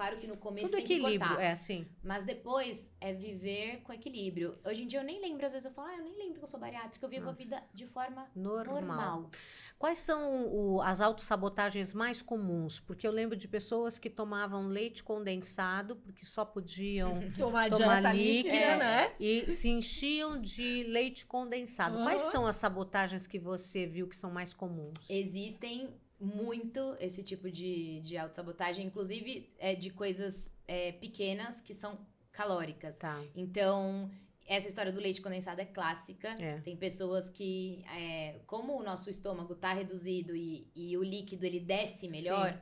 claro 0.01 0.17
que 0.19 0.27
no 0.27 0.37
começo 0.39 0.67
Tudo 0.69 0.77
tem 0.79 0.87
que 0.87 0.95
equilíbrio, 0.95 1.29
cortar. 1.29 1.43
é 1.45 1.53
assim. 1.53 1.87
Mas 2.03 2.25
depois 2.25 2.95
é 3.01 3.13
viver 3.13 3.83
com 3.83 3.93
equilíbrio. 3.93 4.59
Hoje 4.65 4.85
em 4.85 4.87
dia 4.87 5.01
eu 5.01 5.05
nem 5.05 5.21
lembro, 5.21 5.45
às 5.45 5.53
vezes 5.53 5.67
eu 5.67 5.73
falo, 5.73 5.89
ah, 5.89 5.97
eu 5.99 6.05
nem 6.05 6.17
lembro 6.17 6.39
que 6.39 6.45
eu 6.45 6.49
sou 6.49 6.59
bariátrica, 6.59 7.05
eu 7.05 7.11
vivo 7.11 7.27
Nossa. 7.27 7.39
a 7.41 7.45
vida 7.45 7.63
de 7.75 7.87
forma 7.87 8.27
Normal. 8.35 8.81
normal. 8.81 9.31
Quais 9.79 9.99
são 9.99 10.21
o- 10.55 10.81
as 10.83 11.01
autossabotagens 11.03 11.93
mais 11.93 12.23
comuns? 12.23 12.81
Porque 12.81 13.07
eu 13.07 13.11
lembro 13.13 13.37
de 13.37 13.47
pessoas 13.49 13.99
que 13.99 14.09
tomavam 14.09 14.67
leite 14.69 15.03
condensado 15.05 15.97
porque 15.97 16.25
só 16.25 16.45
podiam 16.47 17.19
Tomar, 17.39 17.69
tomar 17.71 18.01
líquido 18.15 18.55
líquida, 18.55 18.77
né? 18.77 19.15
e 19.21 19.51
se 19.53 19.69
enchiam 19.69 20.41
de 20.41 20.85
leite 20.85 21.27
condensado. 21.27 21.97
Quais 22.05 22.23
Aham. 22.23 22.31
são 22.31 22.47
as 22.47 22.57
sabotagens 22.57 23.27
que 23.27 23.39
você 23.39 23.87
viu 23.87 24.07
que 24.09 24.17
são 24.17 24.31
mais 24.31 24.53
comuns? 24.55 25.09
Existem 25.09 25.89
muito 26.20 26.94
esse 27.00 27.22
tipo 27.22 27.50
de, 27.50 28.00
de 28.00 28.18
autossabotagem, 28.18 28.87
inclusive 28.87 29.50
é, 29.59 29.74
de 29.74 29.88
coisas 29.90 30.54
é, 30.68 30.92
pequenas 30.92 31.61
que 31.61 31.72
são 31.72 31.98
calóricas. 32.30 32.98
Tá. 32.98 33.22
Então, 33.35 34.11
essa 34.46 34.68
história 34.68 34.92
do 34.92 35.00
leite 35.00 35.20
condensado 35.22 35.61
é 35.61 35.64
clássica. 35.64 36.28
É. 36.38 36.59
Tem 36.61 36.76
pessoas 36.76 37.30
que, 37.30 37.83
é, 37.96 38.40
como 38.46 38.78
o 38.78 38.83
nosso 38.83 39.09
estômago 39.09 39.54
tá 39.54 39.72
reduzido 39.72 40.37
e, 40.37 40.70
e 40.76 40.96
o 40.96 41.02
líquido 41.02 41.46
ele 41.46 41.61
desce 41.61 42.09
melhor, 42.09 42.61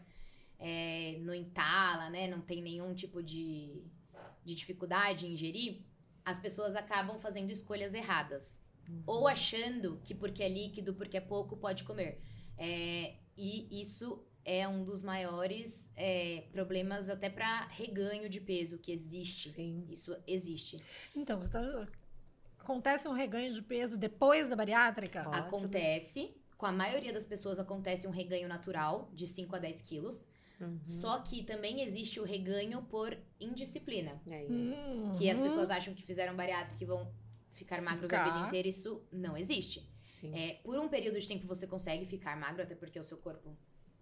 é, 0.59 1.17
não 1.21 1.35
entala, 1.35 2.09
né? 2.11 2.29
Não 2.29 2.41
tem 2.41 2.63
nenhum 2.63 2.95
tipo 2.95 3.23
de, 3.23 3.83
de 4.45 4.55
dificuldade 4.55 5.27
em 5.27 5.33
ingerir. 5.33 5.83
as 6.25 6.39
pessoas 6.39 6.77
acabam 6.77 7.19
fazendo 7.19 7.51
escolhas 7.51 7.93
erradas. 7.93 8.63
Ou 9.07 9.29
achando 9.29 10.01
que 10.03 10.15
porque 10.15 10.43
é 10.43 10.49
líquido, 10.49 10.95
porque 10.95 11.17
é 11.17 11.21
pouco, 11.21 11.57
pode 11.57 11.85
comer. 11.85 12.23
É, 12.57 13.17
e 13.39 13.81
isso 13.81 14.25
é 14.45 14.67
um 14.67 14.83
dos 14.83 15.03
maiores 15.03 15.91
é, 15.95 16.45
problemas 16.53 17.09
até 17.09 17.29
para 17.31 17.67
reganho 17.69 18.29
de 18.29 18.41
peso 18.41 18.79
que 18.79 18.91
existe. 18.91 19.51
Sim. 19.51 19.87
Isso 19.91 20.17
existe. 20.27 20.77
Então, 21.15 21.41
você 21.41 21.51
tá- 21.51 21.87
acontece 22.59 23.07
um 23.09 23.13
reganho 23.13 23.53
de 23.53 23.63
peso 23.63 23.99
depois 23.99 24.49
da 24.49 24.57
bariátrica? 24.57 25.21
Ótimo. 25.21 25.35
Acontece, 25.35 26.35
com 26.57 26.67
a 26.67 26.73
maioria 26.73 27.13
das 27.13 27.25
pessoas 27.27 27.59
acontece 27.59 28.07
um 28.07 28.11
reganho 28.11 28.49
natural 28.49 29.11
de 29.15 29.27
5 29.27 29.55
a 29.55 29.59
10 29.59 29.83
quilos. 29.83 30.27
Uhum. 30.61 30.81
Só 30.83 31.21
que 31.21 31.45
também 31.45 31.83
existe 31.83 32.19
o 32.19 32.25
reganho 32.25 32.83
por 32.83 33.17
indisciplina. 33.39 34.21
É 34.31 34.43
isso. 34.45 34.53
Hum, 34.53 35.13
Que 35.17 35.31
as 35.31 35.39
uhum. 35.39 35.45
pessoas 35.45 35.71
acham 35.71 35.95
que 35.95 36.03
fizeram 36.03 36.35
bariátrica 36.35 36.83
e 36.83 36.87
vão 36.87 37.09
ficar 37.53 37.81
magros 37.83 38.13
a 38.13 38.25
vida 38.25 38.35
Ficar. 38.35 38.47
inteira. 38.49 38.67
Isso 38.69 39.03
não 39.13 39.37
existe. 39.37 39.89
Sim. 40.21 40.37
É, 40.37 40.55
por 40.65 40.79
um 40.79 40.89
período 40.89 41.19
de 41.19 41.27
tempo 41.27 41.47
você 41.47 41.67
consegue 41.67 42.07
ficar 42.07 42.37
magro, 42.37 42.63
até 42.63 42.75
porque 42.75 42.99
o 42.99 43.05
seu 43.05 43.19
corpo 43.19 43.57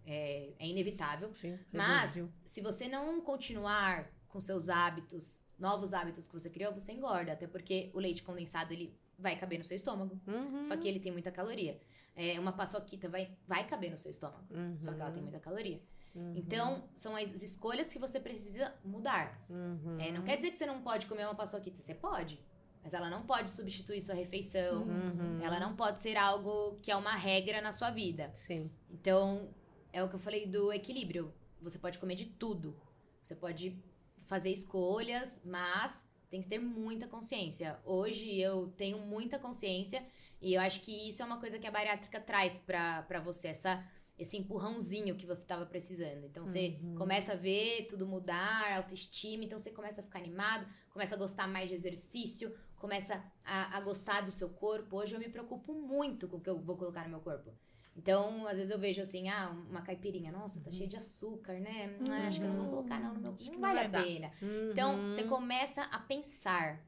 é, 0.04 0.52
é 0.58 0.66
inevitável. 0.66 1.34
Sim. 1.34 1.58
Mas, 1.72 2.14
Reduziu. 2.14 2.32
se 2.44 2.60
você 2.60 2.88
não 2.88 3.20
continuar 3.20 4.10
com 4.28 4.40
seus 4.40 4.68
hábitos, 4.68 5.42
novos 5.58 5.92
hábitos 5.92 6.28
que 6.28 6.34
você 6.34 6.48
criou, 6.50 6.72
você 6.72 6.92
engorda. 6.92 7.32
Até 7.32 7.46
porque 7.46 7.90
o 7.94 7.98
leite 7.98 8.22
condensado, 8.22 8.72
ele 8.72 8.96
vai 9.18 9.36
caber 9.36 9.58
no 9.58 9.64
seu 9.64 9.76
estômago. 9.76 10.20
Uhum. 10.26 10.62
Só 10.62 10.76
que 10.76 10.86
ele 10.86 11.00
tem 11.00 11.12
muita 11.12 11.30
caloria. 11.30 11.80
É, 12.14 12.38
uma 12.38 12.52
paçoquita 12.52 13.08
vai, 13.08 13.36
vai 13.46 13.66
caber 13.66 13.90
no 13.90 13.98
seu 13.98 14.10
estômago. 14.10 14.46
Uhum. 14.50 14.76
Só 14.80 14.92
que 14.94 15.00
ela 15.00 15.10
tem 15.10 15.22
muita 15.22 15.40
caloria. 15.40 15.82
Uhum. 16.14 16.34
Então, 16.34 16.88
são 16.94 17.14
as 17.14 17.42
escolhas 17.42 17.92
que 17.92 17.98
você 17.98 18.18
precisa 18.18 18.74
mudar. 18.84 19.44
Uhum. 19.50 19.98
É, 20.00 20.10
não 20.10 20.22
quer 20.22 20.36
dizer 20.36 20.50
que 20.50 20.56
você 20.56 20.64
não 20.66 20.82
pode 20.82 21.06
comer 21.06 21.24
uma 21.24 21.34
paçoquita. 21.34 21.82
Você 21.82 21.94
pode. 21.94 22.40
Mas 22.86 22.94
ela 22.94 23.10
não 23.10 23.26
pode 23.26 23.50
substituir 23.50 24.00
sua 24.00 24.14
refeição. 24.14 24.84
Uhum. 24.84 25.40
Ela 25.42 25.58
não 25.58 25.74
pode 25.74 25.98
ser 25.98 26.16
algo 26.16 26.78
que 26.80 26.88
é 26.88 26.94
uma 26.94 27.16
regra 27.16 27.60
na 27.60 27.72
sua 27.72 27.90
vida. 27.90 28.30
Sim. 28.32 28.70
Então, 28.88 29.48
é 29.92 30.04
o 30.04 30.08
que 30.08 30.14
eu 30.14 30.20
falei 30.20 30.46
do 30.46 30.72
equilíbrio. 30.72 31.34
Você 31.60 31.80
pode 31.80 31.98
comer 31.98 32.14
de 32.14 32.26
tudo. 32.26 32.80
Você 33.20 33.34
pode 33.34 33.76
fazer 34.24 34.50
escolhas, 34.50 35.42
mas 35.44 36.04
tem 36.30 36.40
que 36.40 36.46
ter 36.46 36.60
muita 36.60 37.08
consciência. 37.08 37.76
Hoje 37.84 38.40
eu 38.40 38.68
tenho 38.76 39.00
muita 39.00 39.36
consciência 39.36 40.06
e 40.40 40.54
eu 40.54 40.60
acho 40.60 40.80
que 40.82 41.08
isso 41.08 41.20
é 41.22 41.24
uma 41.24 41.40
coisa 41.40 41.58
que 41.58 41.66
a 41.66 41.72
bariátrica 41.72 42.20
traz 42.20 42.56
pra, 42.56 43.02
pra 43.02 43.18
você, 43.18 43.48
essa, 43.48 43.84
esse 44.16 44.36
empurrãozinho 44.36 45.16
que 45.16 45.26
você 45.26 45.44
tava 45.44 45.66
precisando. 45.66 46.24
Então 46.26 46.46
você 46.46 46.78
começa 46.96 47.32
a 47.32 47.36
ver 47.36 47.86
tudo 47.88 48.06
mudar, 48.06 48.76
autoestima, 48.76 49.42
então 49.42 49.58
você 49.58 49.72
começa 49.72 50.00
a 50.00 50.04
ficar 50.04 50.20
animado, 50.20 50.64
começa 50.90 51.16
a 51.16 51.18
gostar 51.18 51.48
mais 51.48 51.68
de 51.68 51.74
exercício, 51.74 52.54
começa 52.78 53.22
a, 53.44 53.76
a 53.76 53.80
gostar 53.80 54.20
do 54.22 54.30
seu 54.30 54.48
corpo. 54.48 54.96
Hoje 54.96 55.14
eu 55.14 55.18
me 55.18 55.28
preocupo 55.28 55.72
muito 55.72 56.28
com 56.28 56.36
o 56.36 56.40
que 56.40 56.50
eu 56.50 56.58
vou 56.58 56.76
colocar 56.76 57.04
no 57.04 57.10
meu 57.10 57.20
corpo. 57.20 57.50
Então, 57.96 58.46
às 58.46 58.56
vezes 58.56 58.70
eu 58.70 58.78
vejo 58.78 59.00
assim, 59.00 59.28
ah, 59.30 59.50
uma 59.70 59.80
caipirinha, 59.80 60.30
nossa, 60.30 60.60
tá 60.60 60.70
cheia 60.70 60.86
de 60.86 60.96
açúcar, 60.98 61.54
né? 61.54 61.96
Ah, 62.10 62.28
acho 62.28 62.40
que 62.40 62.44
eu 62.46 62.50
não 62.50 62.64
vou 62.64 62.68
colocar 62.68 63.00
não 63.00 63.14
no 63.14 63.20
meu, 63.20 63.32
Acho 63.32 63.46
não 63.46 63.54
não 63.54 63.60
vale 63.62 63.80
a 63.80 63.88
dar. 63.88 64.04
pena. 64.04 64.30
Uhum. 64.42 64.70
Então, 64.70 65.06
você 65.06 65.24
começa 65.24 65.82
a 65.84 65.98
pensar 65.98 66.84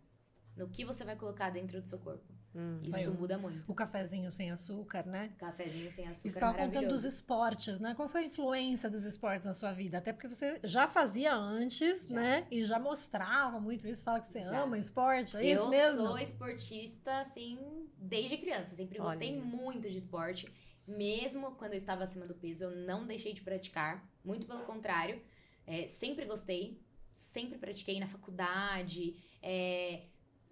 no 0.54 0.68
que 0.68 0.84
você 0.84 1.04
vai 1.04 1.16
colocar 1.16 1.48
dentro 1.48 1.80
do 1.80 1.88
seu 1.88 1.98
corpo. 1.98 2.37
Uhum. 2.58 2.80
Isso 2.80 2.90
Saiu. 2.90 3.14
muda 3.14 3.38
muito. 3.38 3.70
O 3.70 3.74
cafezinho 3.74 4.28
sem 4.32 4.50
açúcar, 4.50 5.06
né? 5.06 5.30
Cafezinho 5.38 5.88
sem 5.92 6.08
açúcar 6.08 6.22
Você 6.22 6.28
estava 6.28 6.58
contando 6.58 6.88
dos 6.88 7.04
esportes, 7.04 7.78
né? 7.78 7.94
Qual 7.94 8.08
foi 8.08 8.22
a 8.22 8.26
influência 8.26 8.90
dos 8.90 9.04
esportes 9.04 9.46
na 9.46 9.54
sua 9.54 9.72
vida? 9.72 9.98
Até 9.98 10.12
porque 10.12 10.26
você 10.26 10.58
já 10.64 10.88
fazia 10.88 11.32
antes, 11.36 12.04
Já. 12.08 12.16
né? 12.16 12.46
E 12.50 12.64
já 12.64 12.80
mostrava 12.80 13.60
muito 13.60 13.86
isso, 13.86 14.02
fala 14.02 14.18
que 14.18 14.26
você 14.26 14.40
Já. 14.40 14.62
ama 14.62 14.76
esporte, 14.76 15.36
é 15.36 15.40
eu 15.46 15.60
isso 15.60 15.68
mesmo? 15.68 16.06
sou 16.08 16.18
esportista, 16.18 17.20
assim, 17.20 17.58
desde 17.96 18.36
criança. 18.38 18.74
Sempre 18.74 18.98
Olha. 18.98 19.10
gostei 19.10 19.40
muito 19.40 19.88
de 19.88 19.96
esporte. 19.98 20.48
Mesmo 20.86 21.52
quando 21.52 21.74
eu 21.74 21.78
estava 21.78 22.02
acima 22.02 22.26
do 22.26 22.34
peso, 22.34 22.64
eu 22.64 22.70
não 22.70 23.06
deixei 23.06 23.32
de 23.32 23.42
praticar. 23.42 24.04
Muito 24.24 24.46
pelo 24.48 24.64
contrário. 24.64 25.22
É, 25.64 25.86
sempre 25.86 26.24
gostei. 26.24 26.82
Sempre 27.12 27.56
pratiquei 27.58 28.00
na 28.00 28.08
faculdade. 28.08 29.16
é, 29.40 30.02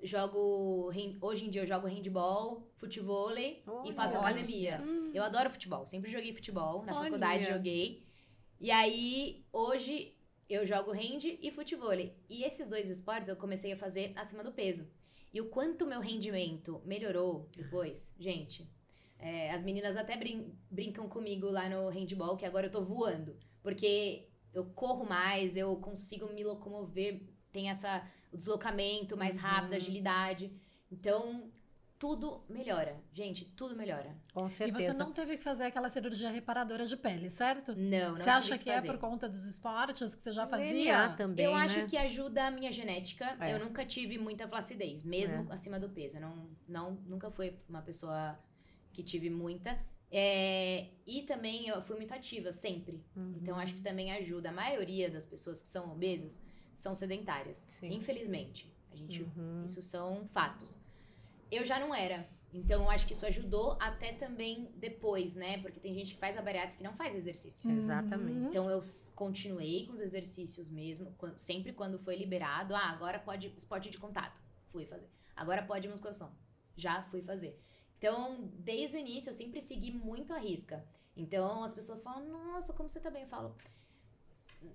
jogo... 0.03 0.91
Hoje 1.21 1.45
em 1.47 1.51
dia 1.51 1.63
eu 1.63 1.67
jogo 1.67 1.87
handball, 1.87 2.69
futevôlei 2.77 3.63
e 3.67 3.71
Olha. 3.71 3.93
faço 3.93 4.17
Olha. 4.19 4.29
academia. 4.29 4.81
Eu 5.15 5.23
adoro 5.23 5.51
futebol. 5.51 5.87
Sempre 5.87 6.11
joguei 6.11 6.33
futebol. 6.33 6.85
Na 6.85 6.95
Olha. 6.95 7.05
faculdade 7.05 7.45
joguei. 7.47 8.05
E 8.61 8.71
aí, 8.71 9.45
hoje, 9.53 10.15
eu 10.49 10.65
jogo 10.65 10.93
hand 10.93 11.25
e 11.43 11.51
futevôlei. 11.51 12.15
E 12.29 12.43
esses 12.45 12.69
dois 12.69 12.89
esportes 12.89 13.29
eu 13.29 13.37
comecei 13.37 13.73
a 13.73 13.77
fazer 13.77 14.13
acima 14.17 14.43
do 14.43 14.53
peso. 14.53 14.89
E 15.33 15.41
o 15.41 15.47
quanto 15.51 15.87
meu 15.87 16.01
rendimento 16.01 16.81
melhorou 16.85 17.49
depois, 17.55 18.15
gente. 18.19 18.67
é, 19.19 19.51
as 19.51 19.63
meninas 19.63 19.97
até 19.97 20.15
brin- 20.17 20.53
brincam 20.71 21.09
comigo 21.09 21.49
lá 21.51 21.69
no 21.71 21.89
handball, 21.89 22.37
que 22.37 22.45
agora 22.47 22.67
eu 22.67 22.71
tô 22.71 22.83
voando. 22.83 23.37
Porque 23.63 24.29
eu 24.55 24.65
corro 24.67 25.05
mais, 25.07 25.57
eu 25.57 25.75
consigo 25.77 26.29
me 26.33 26.45
locomover, 26.45 27.23
tem 27.51 27.69
essa, 27.71 28.07
o 28.33 28.37
deslocamento 28.37 29.17
mais 29.17 29.39
rápido, 29.39 29.75
agilidade. 29.75 30.53
Então, 30.91 31.51
tudo 31.99 32.45
melhora. 32.49 33.01
Gente, 33.13 33.45
tudo 33.45 33.75
melhora. 33.75 34.15
Com 34.33 34.47
E 34.47 34.51
certeza. 34.51 34.93
você 34.93 34.99
não 34.99 35.13
teve 35.13 35.37
que 35.37 35.43
fazer 35.43 35.65
aquela 35.65 35.89
cirurgia 35.89 36.31
reparadora 36.31 36.87
de 36.87 36.97
pele, 36.97 37.31
certo? 37.31 37.75
Não, 37.75 38.11
não 38.11 38.19
você 38.19 38.29
acha 38.29 38.59
que, 38.59 38.69
é 38.69 38.75
fazer. 38.75 38.87
por 38.87 38.99
conta 38.99 39.29
dos 39.29 39.45
esportes 39.45 40.15
que 40.15 40.23
você 40.23 40.33
já 40.33 40.47
fazia? 40.47 41.09
também, 41.17 41.45
eu 41.45 41.53
né? 41.53 41.59
acho 41.59 41.87
que 41.87 41.97
ajuda 41.97 42.47
a 42.47 42.51
minha 42.51 42.71
genética. 42.71 43.37
É. 43.41 43.55
Eu 43.55 43.59
nunca 43.59 43.85
tive 43.85 44.19
muita 44.19 44.47
flacidez, 44.47 45.03
mesmo 45.03 45.47
acima 45.51 45.81
do 45.81 45.89
peso. 45.89 46.19
Eu 46.19 46.21
não, 46.21 46.51
não, 46.69 46.91
nunca 47.07 47.31
fui 47.31 47.55
uma 47.69 47.81
pessoa 47.81 48.39
que 48.93 49.03
tive 49.03 49.31
muita. 49.31 49.79
É, 50.11 50.89
e 51.07 51.23
também 51.23 51.67
eu 51.69 51.81
fui 51.83 51.97
muito 51.97 52.13
ativa, 52.13 52.53
sempre. 52.53 53.03
Uhum. 53.17 53.39
Então 53.41 53.59
acho 53.59 53.75
que 53.75 53.83
também 53.83 54.13
ajuda. 54.13 54.51
A 54.51 54.53
maioria 54.53 55.11
das 55.11 55.25
pessoas 55.25 55.63
que 55.63 55.69
são 55.69 55.91
obesas 55.91 56.41
são 56.77 56.95
sedentárias. 56.95 57.59
Sim. 57.59 57.93
Infelizmente. 57.95 58.73
A 58.93 58.97
gente, 58.97 59.23
Uhum. 59.23 59.65
Isso 59.65 59.83
são 59.83 60.27
fatos. 60.29 60.79
Eu 61.51 61.65
já 61.65 61.81
não 61.81 61.95
era. 61.95 62.29
Então 62.53 62.85
eu 62.85 62.91
acho 62.91 63.07
que 63.07 63.13
isso 63.13 63.27
ajudou 63.27 63.77
até 63.81 64.13
também 64.13 64.71
depois, 64.77 65.35
né? 65.35 65.61
Porque 65.61 65.81
tem 65.81 65.93
gente 65.95 66.15
que 66.15 66.21
faz 66.21 66.37
a 66.37 66.43
bariátrica 66.43 66.83
e 66.83 66.87
não 66.87 66.95
faz 66.95 67.15
exercício. 67.15 67.71
Exatamente. 67.71 68.47
Então 68.49 68.71
eu 68.71 68.81
continuei 69.15 69.87
com 69.87 69.93
os 69.93 70.01
exercícios 70.01 70.71
mesmo, 70.71 71.15
sempre 71.37 71.73
quando 71.73 71.99
foi 71.99 72.17
liberado. 72.17 72.75
Ah, 72.75 72.91
agora 72.91 73.19
pode 73.19 73.53
esporte 73.57 73.91
de 73.91 73.99
contato. 73.99 74.41
Fui 74.71 74.87
fazer. 74.87 75.09
Agora 75.35 75.63
pode 75.63 75.89
musculação. 75.89 76.33
Já 76.77 77.03
fui 77.05 77.21
fazer. 77.23 77.61
Então, 77.99 78.51
desde 78.59 78.97
o 78.97 79.01
início, 79.01 79.31
eu 79.31 79.35
sempre 79.35 79.61
segui 79.61 79.91
muito 79.91 80.33
a 80.33 80.39
risca. 80.39 80.87
Então, 81.17 81.63
as 81.63 81.73
pessoas 81.73 82.03
falam, 82.03 82.29
nossa, 82.29 82.73
como 82.75 82.89
você 82.89 83.01
tá 83.01 83.11
bem? 83.11 83.23
Eu 83.23 83.29
falo, 83.29 83.57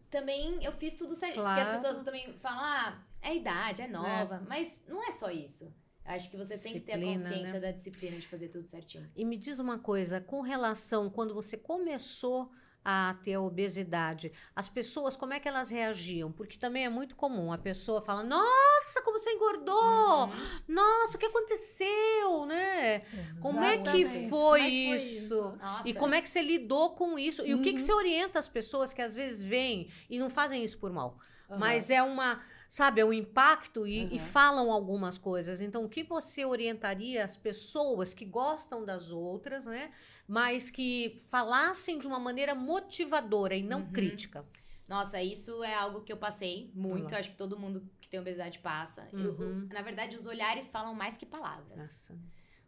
também 0.10 0.64
eu 0.64 0.72
fiz 0.72 0.96
tudo 0.96 1.16
certo. 1.16 1.36
Porque 1.36 1.46
Claro. 1.50 1.62
as 1.72 1.82
pessoas 1.82 2.04
também 2.04 2.34
falam, 2.40 2.60
ah, 2.62 3.04
é 3.22 3.36
idade, 3.36 3.82
é 3.82 3.88
nova. 3.88 4.44
Mas 4.48 4.84
não 4.88 5.04
é 5.08 5.12
só 5.12 5.30
isso. 5.30 5.74
Acho 6.04 6.30
que 6.32 6.38
você 6.38 6.58
tem 6.58 6.74
que 6.74 6.80
ter 6.80 6.94
a 6.94 6.96
Disciplina, 6.98 7.30
consciência 7.30 7.54
né? 7.54 7.60
da 7.60 7.72
disciplina 7.72 8.18
de 8.18 8.28
fazer 8.28 8.50
tudo 8.50 8.68
certinho. 8.68 9.10
E 9.16 9.24
me 9.24 9.38
diz 9.38 9.60
uma 9.60 9.78
coisa, 9.78 10.20
com 10.20 10.42
relação 10.42 11.10
quando 11.10 11.34
você 11.34 11.56
começou 11.56 12.52
a 12.84 13.16
ter 13.24 13.38
obesidade, 13.38 14.32
as 14.56 14.68
pessoas 14.68 15.16
como 15.16 15.34
é 15.34 15.40
que 15.40 15.48
elas 15.48 15.70
reagiam? 15.70 16.32
Porque 16.32 16.58
também 16.58 16.86
é 16.86 16.90
muito 16.90 17.16
comum 17.16 17.54
a 17.54 17.58
pessoa 17.58 18.02
fala: 18.02 18.24
"Nossa, 18.24 19.02
como 19.04 19.20
você 19.20 19.32
engordou! 19.32 20.26
Uhum. 20.28 20.32
Nossa, 20.68 21.16
o 21.16 21.20
que 21.20 21.26
aconteceu, 21.28 22.46
né? 22.48 23.00
Como 23.40 23.64
é 23.64 23.78
que 23.78 24.02
Exatamente. 24.02 24.30
foi, 24.30 24.60
Como 24.60 24.64
é 24.64 24.70
que 24.70 24.88
foi 24.88 24.96
isso? 24.98 25.58
Nossa. 25.60 25.90
E 25.90 25.94
como 25.94 26.14
é 26.16 26.22
que 26.22 26.30
você 26.30 26.42
lidou 26.42 26.92
com 26.96 27.18
isso? 27.20 27.46
E 27.46 27.54
o 27.54 27.62
que, 27.62 27.74
que 27.74 27.80
Uhum. 27.80 27.86
você 27.86 27.94
orienta 27.94 28.40
as 28.40 28.48
pessoas 28.48 28.94
que 28.94 29.02
às 29.02 29.14
vezes 29.14 29.44
vêm 29.44 29.92
e 30.10 30.18
não 30.18 30.30
fazem 30.30 30.64
isso 30.64 30.78
por 30.80 30.92
mal? 30.92 31.18
Aham. 31.50 31.60
Mas 31.60 31.90
é 31.90 32.02
uma, 32.02 32.42
sabe, 32.72 33.02
é 33.02 33.06
um 33.06 33.12
impacto 33.12 33.86
e, 33.86 34.00
e 34.00 34.14
Uhum. 34.14 34.20
falam 34.20 34.72
algumas 34.72 35.18
coisas. 35.18 35.60
Então, 35.60 35.84
o 35.84 35.90
que 35.90 36.04
você 36.04 36.46
orientaria 36.46 37.22
as 37.22 37.36
pessoas 37.36 38.14
que 38.14 38.24
gostam 38.24 38.86
das 38.86 39.12
outras, 39.12 39.66
né? 39.66 39.92
Mas 40.26 40.70
que 40.72 41.22
falassem 41.28 42.00
de 42.00 42.08
uma 42.08 42.18
maneira 42.18 42.56
motivadora 42.56 43.54
e 43.56 43.62
não 43.62 43.82
Uhum. 43.82 43.92
crítica? 43.92 44.46
Nossa, 44.88 45.22
isso 45.22 45.62
é 45.66 45.74
algo 45.76 46.02
que 46.02 46.14
eu 46.14 46.18
passei 46.18 46.72
muito. 46.74 47.12
Lá. 47.12 47.20
Acho 47.20 47.32
que 47.32 47.36
todo 47.36 47.60
mundo 47.60 47.86
que 48.00 48.08
tem 48.08 48.20
obesidade 48.22 48.60
passa. 48.60 49.06
Eu- 49.12 49.34
Uhum. 49.34 49.68
na 49.70 49.82
verdade, 49.82 50.16
os 50.16 50.26
olhares 50.26 50.72
falam 50.72 50.94
mais 50.96 51.18
que 51.18 51.26
palavras. 51.26 51.78
Nossa. 51.78 52.18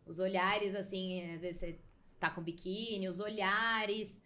Os 0.06 0.20
olhares, 0.20 0.76
assim, 0.76 1.32
às 1.34 1.44
vezes 1.44 1.62
você 1.62 1.80
tá 2.20 2.30
com 2.30 2.42
biquíni, 2.42 3.08
os 3.08 3.22
olhares. 3.22 4.22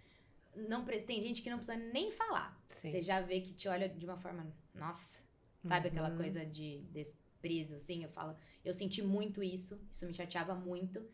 Não, 0.56 0.84
tem 0.86 1.22
gente 1.22 1.44
que 1.44 1.52
não 1.52 1.58
precisa 1.58 1.78
nem 1.78 2.12
falar. 2.12 2.60
Sim. 2.68 2.90
Você 2.90 3.04
já 3.04 3.22
vê 3.22 3.42
que 3.42 3.54
te 3.54 3.68
olha 3.70 3.88
de 3.88 4.06
uma 4.08 4.18
forma. 4.18 4.48
Nossa. 4.74 5.27
Sabe 5.68 5.88
aquela 5.90 6.10
Uhum. 6.10 6.18
coisa 6.18 6.46
de 6.46 6.80
desprezo, 6.92 7.76
assim? 7.76 8.04
Eu 8.04 8.10
falo. 8.10 8.36
Eu 8.64 8.74
senti 8.74 9.02
muito 9.02 9.44
isso. 9.44 9.80
Isso 9.92 10.06
me 10.06 10.14
chateava 10.14 10.56
muito. 10.56 11.06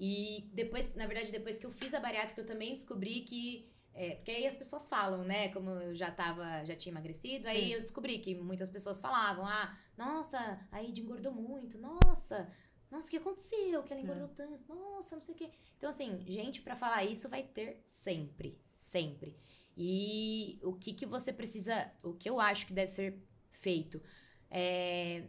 E 0.00 0.48
depois, 0.52 0.94
na 0.94 1.06
verdade, 1.06 1.32
depois 1.32 1.58
que 1.58 1.66
eu 1.66 1.70
fiz 1.72 1.92
a 1.94 2.00
bariátrica, 2.00 2.40
eu 2.40 2.46
também 2.46 2.74
descobri 2.74 3.22
que 3.22 3.68
é, 3.94 4.14
porque 4.14 4.30
aí 4.30 4.46
as 4.46 4.54
pessoas 4.54 4.88
falam, 4.88 5.24
né? 5.24 5.48
Como 5.48 5.70
eu 5.70 5.92
já 5.94 6.08
tava, 6.10 6.64
já 6.64 6.76
tinha 6.76 6.92
emagrecido, 6.92 7.48
aí 7.48 7.64
Sim. 7.68 7.72
eu 7.74 7.80
descobri 7.80 8.20
que 8.20 8.32
muitas 8.36 8.70
pessoas 8.70 9.00
falavam, 9.00 9.44
ah, 9.44 9.76
nossa, 9.96 10.38
a 10.70 10.80
Id 10.80 10.98
engordou 10.98 11.32
muito, 11.32 11.76
nossa, 11.78 12.48
nossa, 12.92 13.08
o 13.08 13.10
que 13.10 13.16
aconteceu? 13.16 13.82
Que 13.82 13.92
ela 13.92 14.00
engordou 14.00 14.28
tanto, 14.28 14.72
nossa, 14.72 15.16
não 15.16 15.22
sei 15.22 15.34
o 15.34 15.38
quê. 15.38 15.50
Então, 15.76 15.90
assim, 15.90 16.22
gente, 16.28 16.60
pra 16.60 16.76
falar 16.76 17.04
isso 17.06 17.28
vai 17.28 17.42
ter 17.42 17.82
sempre, 17.86 18.56
sempre. 18.78 19.36
E 19.76 20.60
o 20.62 20.74
que 20.74 20.92
que 20.94 21.04
você 21.06 21.32
precisa, 21.32 21.90
o 22.02 22.12
que 22.14 22.30
eu 22.30 22.38
acho 22.38 22.66
que 22.68 22.72
deve 22.72 22.92
ser 22.92 23.20
feito 23.58 24.00
é 24.50 25.24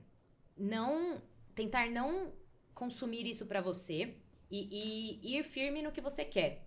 não 0.58 1.22
tentar 1.54 1.89
não 1.89 2.32
consumir 2.74 3.26
isso 3.28 3.46
pra 3.46 3.62
você 3.62 4.15
e, 4.50 5.20
e 5.24 5.38
ir 5.38 5.44
firme 5.44 5.82
no 5.82 5.92
que 5.92 6.02
você 6.02 6.24
quer. 6.24 6.65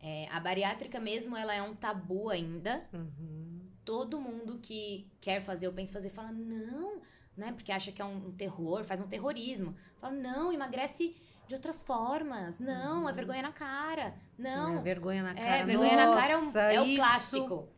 É, 0.00 0.28
a 0.30 0.38
bariátrica 0.38 1.00
mesmo, 1.00 1.36
ela 1.36 1.54
é 1.54 1.62
um 1.62 1.74
tabu 1.74 2.30
ainda. 2.30 2.88
Uhum. 2.92 3.68
Todo 3.84 4.20
mundo 4.20 4.58
que 4.60 5.10
quer 5.20 5.40
fazer 5.40 5.66
ou 5.66 5.74
pensa 5.74 5.92
fazer 5.92 6.10
fala, 6.10 6.30
não, 6.30 7.00
né? 7.36 7.52
Porque 7.52 7.72
acha 7.72 7.90
que 7.90 8.00
é 8.00 8.04
um, 8.04 8.28
um 8.28 8.32
terror, 8.32 8.84
faz 8.84 9.00
um 9.00 9.08
terrorismo. 9.08 9.74
Fala, 9.96 10.14
não, 10.14 10.52
emagrece 10.52 11.16
de 11.48 11.54
outras 11.54 11.82
formas. 11.82 12.60
Não, 12.60 13.08
é 13.08 13.12
vergonha 13.12 13.42
na 13.42 13.52
cara. 13.52 14.14
Não. 14.36 14.78
É, 14.78 14.82
vergonha 14.82 15.22
na 15.22 15.34
cara. 15.34 15.56
É, 15.58 15.64
vergonha 15.64 15.96
na 15.96 16.14
cara 16.14 16.32
é, 16.32 16.36
um- 16.36 16.44
Nossa, 16.44 16.60
é 16.60 16.80
o 16.80 16.94
clássico. 16.96 17.68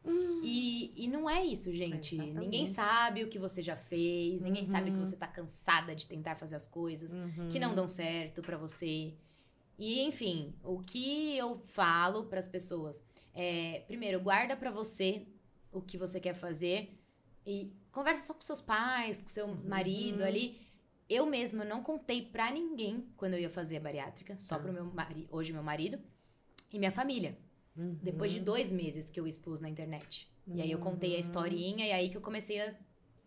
E, 0.43 0.93
e 0.97 1.09
não 1.09 1.31
é 1.31 1.45
isso, 1.45 1.73
gente. 1.75 2.15
Exatamente. 2.17 2.39
Ninguém 2.41 2.67
sabe 2.67 3.23
o 3.25 3.29
que 3.29 3.39
você 3.39 3.63
já 3.63 3.77
fez, 3.77 4.43
ninguém 4.43 4.67
sabe 4.67 4.91
que 4.91 4.97
Uhum. 4.97 5.07
você 5.07 5.17
tá 5.17 5.27
cansada 5.27 5.95
de 5.95 6.07
tentar 6.07 6.35
fazer 6.37 6.57
as 6.57 6.67
coisas 6.67 7.13
Uhum. 7.13 7.49
que 7.51 7.59
não 7.59 7.75
dão 7.75 7.87
certo 7.89 8.43
pra 8.43 8.57
você. 8.57 9.15
E, 9.79 10.03
enfim, 10.03 10.53
o 10.65 10.81
que 10.81 11.37
eu 11.39 11.63
falo 11.67 12.25
pras 12.25 12.47
pessoas 12.47 13.03
é, 13.33 13.85
primeiro, 13.87 14.21
guarda 14.21 14.57
pra 14.57 14.71
você 14.71 15.27
o 15.73 15.81
que 15.81 15.97
você 15.97 16.19
quer 16.19 16.35
fazer 16.35 16.99
e 17.47 17.73
conversa 17.93 18.23
só 18.27 18.35
com 18.35 18.43
seus 18.43 18.61
pais, 18.61 19.23
com 19.23 19.29
seu 19.29 19.47
Uhum. 19.47 19.63
marido 19.69 20.23
ali. 20.25 20.61
Eu 21.11 21.27
mesma 21.27 21.65
não 21.65 21.83
contei 21.83 22.23
pra 22.23 22.53
ninguém 22.53 23.05
quando 23.17 23.35
eu 23.35 23.41
ia 23.41 23.51
fazer 23.51 23.79
a 23.79 23.81
bariátrica, 23.81 24.37
só 24.37 24.55
Tá. 24.57 24.63
pro 24.63 24.73
meu 24.73 24.85
marido, 24.85 25.29
hoje 25.33 25.53
meu 25.53 25.63
marido 25.63 25.99
e 26.73 26.79
minha 26.79 26.93
família. 26.93 27.37
Uhum. 27.77 27.99
Depois 28.01 28.31
de 28.31 28.39
dois 28.41 28.73
meses 28.73 29.11
que 29.11 29.19
eu 29.19 29.27
expus 29.27 29.61
na 29.61 29.69
internet. 29.69 30.31
E 30.47 30.63
aí 30.63 30.71
eu 30.71 30.79
contei 30.79 31.11
a 31.11 31.15
Uhum. 31.15 31.21
historinha 31.21 31.87
e 31.87 31.93
aí 31.93 32.09
que 32.11 32.17
eu 32.17 32.21
comecei 32.21 32.61
a 32.61 32.75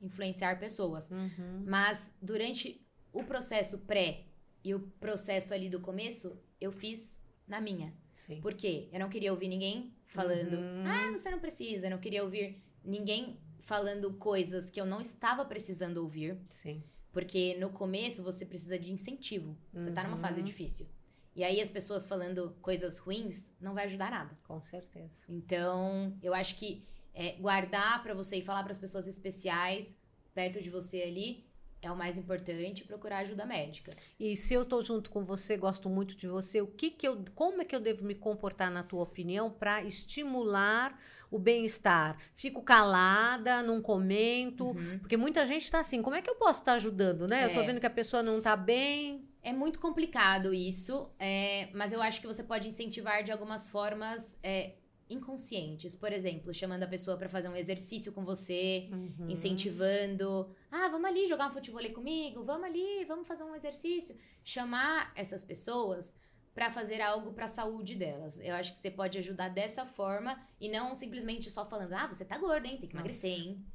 influenciar 0.02 0.60
pessoas. 0.60 1.10
Uhum. 1.12 1.64
Mas 1.68 2.10
durante 2.22 2.82
o 3.12 3.24
processo 3.24 3.78
pré 3.80 4.26
e 4.64 4.74
o 4.74 4.80
processo 4.80 5.54
ali 5.54 5.70
do 5.70 5.80
começo, 5.82 6.38
eu 6.62 6.72
fiz 6.72 7.20
na 7.46 7.60
minha. 7.60 7.94
Sim. 8.14 8.40
Por 8.42 8.54
quê? 8.54 8.88
Eu 8.94 9.00
não 9.00 9.10
queria 9.10 9.32
ouvir 9.34 9.48
ninguém 9.50 9.94
falando, 10.06 10.54
Uhum. 10.56 10.84
ah, 10.86 11.12
você 11.12 11.30
não 11.30 11.40
precisa. 11.40 11.88
Eu 11.88 11.92
não 11.92 11.98
queria 12.00 12.24
ouvir 12.24 12.62
ninguém 12.84 13.38
falando 13.60 14.14
coisas 14.14 14.70
que 14.70 14.80
eu 14.80 14.86
não 14.86 15.02
estava 15.02 15.44
precisando 15.46 15.98
ouvir. 15.98 16.38
Sim. 16.50 16.82
Porque 17.14 17.56
no 17.60 17.70
começo 17.70 18.22
você 18.24 18.46
precisa 18.46 18.78
de 18.78 18.92
incentivo. 18.92 19.56
Você 19.72 19.92
tá 19.92 20.04
numa 20.04 20.18
fase 20.18 20.40
Uhum. 20.40 20.46
difícil. 20.46 20.88
E 21.36 21.44
aí 21.44 21.62
as 21.62 21.70
pessoas 21.70 22.06
falando 22.06 22.56
coisas 22.62 22.98
ruins 22.98 23.56
não 23.62 23.74
vai 23.74 23.86
ajudar 23.86 24.12
nada. 24.12 24.38
Com 24.44 24.62
certeza. 24.62 25.24
Então, 25.30 26.18
eu 26.22 26.34
acho 26.34 26.56
que 26.58 26.86
é, 27.14 27.34
guardar 27.34 28.02
pra 28.04 28.14
você 28.14 28.38
e 28.38 28.42
falar 28.42 28.64
pras 28.64 28.78
pessoas 28.80 29.08
especiais 29.08 29.96
perto 30.34 30.62
de 30.62 30.70
você 30.70 31.04
ali 31.04 31.46
é 31.84 31.92
o 31.92 31.96
mais 31.96 32.18
importante, 32.18 32.84
procurar 32.86 33.20
ajuda 33.20 33.46
médica. 33.46 33.92
E 34.20 34.36
se 34.38 34.54
eu 34.54 34.64
tô 34.66 34.82
junto 34.82 35.10
com 35.12 35.24
você, 35.24 35.58
gosto 35.58 35.90
muito 35.90 36.16
de 36.16 36.28
você, 36.28 36.62
o 36.62 36.68
que 36.68 36.90
que 36.90 37.08
eu, 37.08 37.24
como 37.36 37.62
é 37.62 37.66
que 37.66 37.76
eu 37.76 37.80
devo 37.80 38.04
me 38.06 38.16
comportar 38.16 38.72
na 38.72 38.84
tua 38.84 39.04
opinião 39.04 39.52
para 39.52 39.84
estimular 39.84 40.98
o 41.30 41.38
bem-estar? 41.38 42.18
Fico 42.36 42.62
calada, 42.62 43.62
não 43.62 43.82
comento, 43.82 44.76
porque 45.00 45.18
muita 45.18 45.46
gente 45.46 45.70
tá 45.70 45.80
assim, 45.80 46.02
como 46.02 46.16
é 46.16 46.22
que 46.22 46.30
eu 46.30 46.36
posso 46.36 46.60
estar 46.62 46.74
ajudando, 46.74 47.28
né? 47.28 47.46
Eu 47.46 47.54
tô 47.54 47.60
É. 47.62 47.64
vendo 47.66 47.80
que 47.80 47.86
a 47.86 47.90
pessoa 47.90 48.24
não 48.24 48.40
tá 48.42 48.56
bem. 48.56 49.28
É 49.42 49.52
muito 49.52 49.80
complicado 49.80 50.54
isso, 50.54 51.12
é, 51.20 51.68
mas 51.74 51.92
eu 51.92 52.02
acho 52.02 52.22
que 52.22 52.28
você 52.28 52.44
pode 52.44 52.68
incentivar 52.68 53.24
de 53.24 53.32
algumas 53.32 53.68
formas 53.68 54.38
é, 54.42 54.76
inconscientes. 55.14 55.96
Por 55.96 56.12
exemplo, 56.12 56.54
chamando 56.54 56.84
a 56.84 56.88
pessoa 56.88 57.16
pra 57.18 57.30
fazer 57.30 57.50
um 57.50 57.56
exercício 57.56 58.12
com 58.12 58.24
você, 58.26 58.90
Uhum. 58.92 59.30
incentivando. 59.30 60.50
Ah, 60.72 60.88
vamos 60.90 61.10
ali 61.10 61.28
jogar 61.28 61.50
um 61.50 61.54
futebol 61.54 61.84
comigo, 61.92 62.44
vamos 62.44 62.66
ali, 62.66 63.06
vamos 63.06 63.28
fazer 63.28 63.44
um 63.44 63.56
exercício. 63.56 64.18
Chamar 64.44 65.12
essas 65.16 65.44
pessoas 65.44 66.16
pra 66.54 66.70
fazer 66.70 67.02
algo 67.02 67.34
pra 67.34 67.48
saúde 67.48 67.96
delas. 67.96 68.40
Eu 68.40 68.54
acho 68.56 68.74
que 68.74 68.80
você 68.80 68.92
pode 68.92 69.18
ajudar 69.18 69.50
dessa 69.50 69.86
forma 69.86 70.40
e 70.60 70.70
não 70.70 70.94
simplesmente 70.96 71.50
só 71.50 71.66
falando: 71.66 71.94
"Ah, 71.94 72.08
você 72.08 72.24
tá 72.26 72.38
gorda, 72.38 72.68
hein? 72.68 72.78
Tem 72.78 72.90
que 72.90 72.96
emagrecer, 72.96 73.40
hein?". 73.40 73.66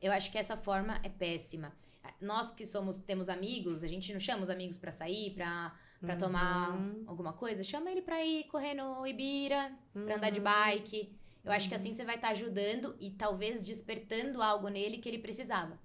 Eu 0.00 0.10
acho 0.12 0.32
que 0.32 0.38
essa 0.38 0.56
forma 0.56 1.00
é 1.04 1.08
péssima. 1.08 1.72
Nós 2.20 2.50
que 2.50 2.66
somos 2.66 2.98
temos 2.98 3.28
amigos, 3.28 3.84
a 3.84 3.88
gente 3.88 4.12
não 4.12 4.18
chama 4.18 4.42
os 4.42 4.50
amigos 4.50 4.76
pra 4.76 4.90
sair, 4.90 5.32
pra 5.34 5.72
para 6.02 6.16
tomar 6.16 6.72
Uhum. 6.76 7.04
alguma 7.06 7.32
coisa, 7.32 7.64
chama 7.64 7.90
ele 7.90 8.02
pra 8.02 8.22
ir 8.24 8.44
correr 8.44 8.74
no 8.74 9.06
Ibira, 9.06 9.72
pra 10.04 10.16
andar 10.16 10.30
de 10.30 10.40
Uhum. 10.40 10.44
bike. 10.44 11.16
Eu 11.44 11.50
acho 11.52 11.68
que 11.68 11.74
assim 11.74 11.92
você 11.92 12.04
vai 12.04 12.16
estar 12.16 12.28
ajudando 12.28 12.94
e 13.00 13.10
talvez 13.10 13.64
despertando 13.66 14.42
algo 14.42 14.68
nele 14.68 14.98
que 14.98 15.08
ele 15.08 15.18
precisava. 15.18 15.78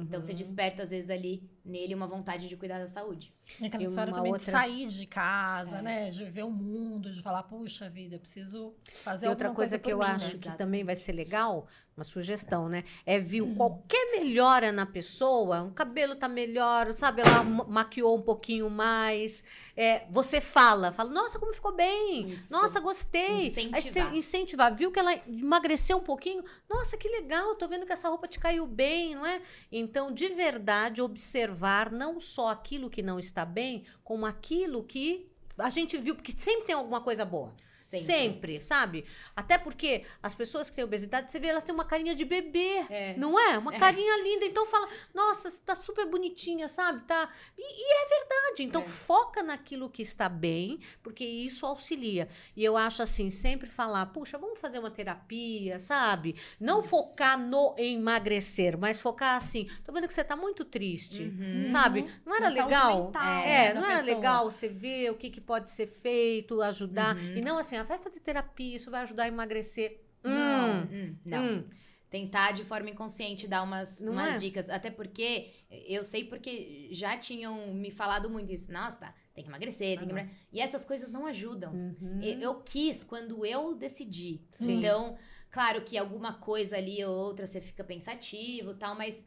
Então 0.00 0.18
Uhum. 0.18 0.22
você 0.22 0.32
desperta, 0.34 0.82
às 0.82 0.90
vezes, 0.90 1.10
ali 1.10 1.42
nele 1.68 1.94
uma 1.94 2.06
vontade 2.06 2.48
de 2.48 2.56
cuidar 2.56 2.78
da 2.78 2.88
saúde. 2.88 3.32
E 3.60 3.66
aquela 3.66 3.82
E 3.82 3.86
história 3.86 4.10
uma 4.12 4.16
também 4.18 4.32
outra- 4.32 4.44
de 4.46 4.50
sair 4.58 4.86
de 4.86 5.06
casa, 5.06 5.78
É. 5.78 5.82
né? 5.82 6.10
De 6.10 6.24
ver 6.24 6.44
o 6.44 6.50
mundo, 6.50 7.10
de 7.10 7.22
falar, 7.22 7.42
puxa 7.44 7.88
vida, 7.88 8.16
eu 8.16 8.20
preciso 8.20 8.74
fazer 9.02 9.26
E 9.26 9.28
outra 9.28 9.48
coisa, 9.50 9.76
coisa, 9.76 9.78
que 9.78 9.92
eu 9.92 9.98
mim, 9.98 10.04
acho 10.04 10.24
né? 10.26 10.30
que 10.32 10.36
Exato. 10.48 10.58
também 10.58 10.84
vai 10.84 10.96
ser 10.96 11.12
legal, 11.12 11.66
uma 11.96 12.04
sugestão, 12.04 12.68
né? 12.68 12.84
É 13.04 13.18
ver 13.18 13.42
qualquer 13.56 14.12
melhora 14.12 14.70
na 14.70 14.86
pessoa, 14.86 15.64
o 15.64 15.72
cabelo 15.72 16.14
tá 16.14 16.28
melhor, 16.28 16.92
sabe? 16.94 17.22
Ela 17.22 17.42
ma- 17.42 17.64
maquiou 17.64 18.16
um 18.16 18.22
pouquinho 18.22 18.70
mais. 18.70 19.42
É, 19.76 20.04
você 20.10 20.40
fala, 20.40 20.92
fala, 20.92 21.10
nossa, 21.10 21.38
como 21.40 21.52
ficou 21.52 21.74
bem! 21.74 22.28
Isso. 22.30 22.52
Nossa, 22.52 22.78
gostei! 22.80 23.26
Aí 23.28 23.50
você 23.50 23.60
Incentivar. 23.62 24.14
incentivar, 24.14 24.74
viu 24.76 24.92
que 24.92 24.98
ela 25.00 25.12
emagreceu 25.26 25.96
um 25.96 26.02
pouquinho? 26.02 26.44
Nossa, 26.70 26.96
que 26.96 27.08
legal, 27.08 27.54
tô 27.56 27.66
vendo 27.66 27.84
que 27.86 27.92
essa 27.92 28.08
roupa 28.08 28.28
te 28.28 28.38
caiu 28.38 28.64
bem, 28.66 29.14
não 29.16 29.26
é? 29.26 29.40
Então, 29.72 30.12
de 30.12 30.28
verdade, 30.28 31.02
observar 31.02 31.57
não 31.90 32.20
só 32.20 32.48
aquilo 32.48 32.90
que 32.90 33.02
não 33.02 33.18
está 33.18 33.44
bem, 33.44 33.84
como 34.04 34.26
aquilo 34.26 34.82
que 34.84 35.28
a 35.58 35.70
gente 35.70 35.98
viu, 35.98 36.14
porque 36.14 36.32
sempre 36.36 36.66
tem 36.66 36.74
alguma 36.74 37.00
coisa 37.00 37.24
boa. 37.24 37.52
Sempre. 37.88 38.04
Sempre, 38.04 38.60
sabe? 38.60 39.04
Até 39.34 39.56
porque 39.56 40.04
as 40.22 40.34
pessoas 40.34 40.68
que 40.68 40.76
têm 40.76 40.84
obesidade, 40.84 41.30
você 41.30 41.38
vê, 41.38 41.48
elas 41.48 41.62
têm 41.62 41.74
uma 41.74 41.84
carinha 41.86 42.14
de 42.14 42.24
bebê. 42.24 42.84
É. 42.90 43.14
Não 43.16 43.38
é? 43.38 43.56
Uma 43.56 43.72
carinha 43.72 44.22
linda. 44.22 44.44
Então 44.44 44.66
fala, 44.66 44.86
nossa, 45.14 45.50
você 45.50 45.62
tá 45.62 45.74
super 45.74 46.04
bonitinha, 46.06 46.68
sabe? 46.68 47.04
Tá. 47.06 47.30
E, 47.56 47.62
e 47.62 47.92
é 48.04 48.08
verdade. 48.18 48.62
Então 48.64 48.82
É. 48.82 48.84
foca 48.84 49.42
naquilo 49.42 49.88
que 49.88 50.02
está 50.02 50.28
bem, 50.28 50.80
porque 51.02 51.24
isso 51.24 51.64
auxilia. 51.64 52.28
E 52.54 52.62
eu 52.62 52.76
acho 52.76 53.02
assim, 53.02 53.30
sempre 53.30 53.68
falar, 53.70 54.04
puxa, 54.06 54.36
vamos 54.36 54.60
fazer 54.60 54.78
uma 54.78 54.90
terapia, 54.90 55.78
sabe? 55.80 56.34
Não 56.60 56.80
Isso. 56.80 56.88
focar 56.88 57.38
no 57.38 57.74
emagrecer, 57.78 58.76
mas 58.78 59.00
focar 59.00 59.36
assim, 59.36 59.68
tô 59.84 59.92
vendo 59.92 60.06
que 60.06 60.12
você 60.14 60.24
tá 60.24 60.36
muito 60.36 60.64
triste, 60.64 61.32
sabe? 61.70 62.06
Não 62.26 62.34
era 62.34 62.48
legal? 62.48 63.06
mental, 63.06 63.42
É, 63.44 63.72
não 63.74 63.84
era 63.84 63.98
pessoa. 64.00 64.16
legal 64.16 64.50
você 64.50 64.68
ver 64.68 65.10
o 65.10 65.14
que, 65.14 65.30
que 65.30 65.40
pode 65.40 65.70
ser 65.70 65.86
feito, 65.86 66.60
ajudar. 66.62 67.16
Uhum. 67.16 67.36
E 67.36 67.40
não 67.40 67.58
assim, 67.58 67.77
ah, 67.78 67.82
vai 67.84 67.98
fazer 67.98 68.20
terapia, 68.20 68.76
isso 68.76 68.90
vai 68.90 69.02
ajudar 69.02 69.24
a 69.24 69.28
emagrecer. 69.28 70.00
Não. 70.22 70.82
Hum, 70.82 70.88
Hum, 70.92 71.16
não. 71.24 71.44
hum. 71.44 71.64
Tentar 72.10 72.52
de 72.52 72.64
forma 72.64 72.88
inconsciente 72.88 73.46
dar 73.46 73.62
umas, 73.62 74.00
Não 74.00 74.12
umas 74.12 74.36
é? 74.36 74.38
dicas. 74.38 74.70
Até 74.70 74.90
porque 74.90 75.50
eu 75.70 76.02
sei 76.02 76.24
porque 76.24 76.88
já 76.90 77.18
tinham 77.18 77.74
me 77.74 77.90
falado 77.90 78.30
muito 78.30 78.50
isso. 78.50 78.72
Nossa, 78.72 78.96
tá, 78.96 79.14
tem 79.34 79.44
que 79.44 79.50
emagrecer, 79.50 79.98
tem 79.98 80.08
que 80.08 80.14
Aham. 80.14 80.20
emagrecer. 80.22 80.46
E 80.50 80.58
essas 80.60 80.86
coisas 80.86 81.10
não 81.10 81.26
ajudam. 81.26 81.74
Uhum. 81.74 82.18
Eu, 82.22 82.40
eu 82.40 82.62
quis 82.62 83.04
quando 83.04 83.44
eu 83.44 83.74
decidi. 83.74 84.40
Sim. 84.52 84.78
Então, 84.78 85.18
claro 85.50 85.82
que 85.82 85.98
alguma 85.98 86.32
coisa 86.32 86.78
ali 86.78 87.04
ou 87.04 87.14
outra 87.14 87.46
você 87.46 87.60
fica 87.60 87.84
pensativo 87.84 88.70
e 88.70 88.74
tal, 88.76 88.94
mas 88.94 89.26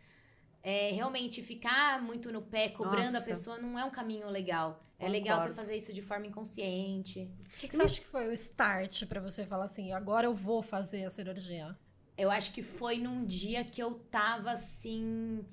é, 0.63 0.91
realmente 0.91 1.41
ficar 1.41 2.02
muito 2.02 2.32
no 2.32 2.41
pé 2.41 2.69
cobrando 2.69 3.13
Nossa. 3.13 3.17
a 3.19 3.21
pessoa 3.21 3.58
não 3.58 3.78
é 3.80 3.84
um 3.86 3.89
caminho 3.91 4.30
legal. 4.30 4.84
É 5.00 5.08
legal 5.10 5.39
você 5.39 5.47
Concordo. 5.47 5.56
fazer 5.56 5.78
isso 5.78 5.91
de 5.93 6.02
forma 6.02 6.28
inconsciente. 6.28 7.28
O 7.56 7.58
que, 7.60 7.67
que 7.67 7.76
você 7.76 7.82
acha 7.84 8.02
que 8.02 8.06
foi 8.08 8.28
o 8.28 8.32
start 8.34 9.06
pra 9.08 9.19
você 9.19 9.45
falar 9.45 9.65
assim, 9.65 9.91
agora 9.93 10.28
eu 10.28 10.34
vou 10.34 10.62
fazer 10.62 11.06
a 11.06 11.10
cirurgia? 11.10 11.76
Eu 12.16 12.30
acho 12.30 12.53
que 12.53 12.62
foi 12.62 12.99
num 12.99 13.26
dia 13.26 13.64
que 13.64 13.82
eu 13.82 13.95
tava 14.12 14.51
assim. 14.51 15.43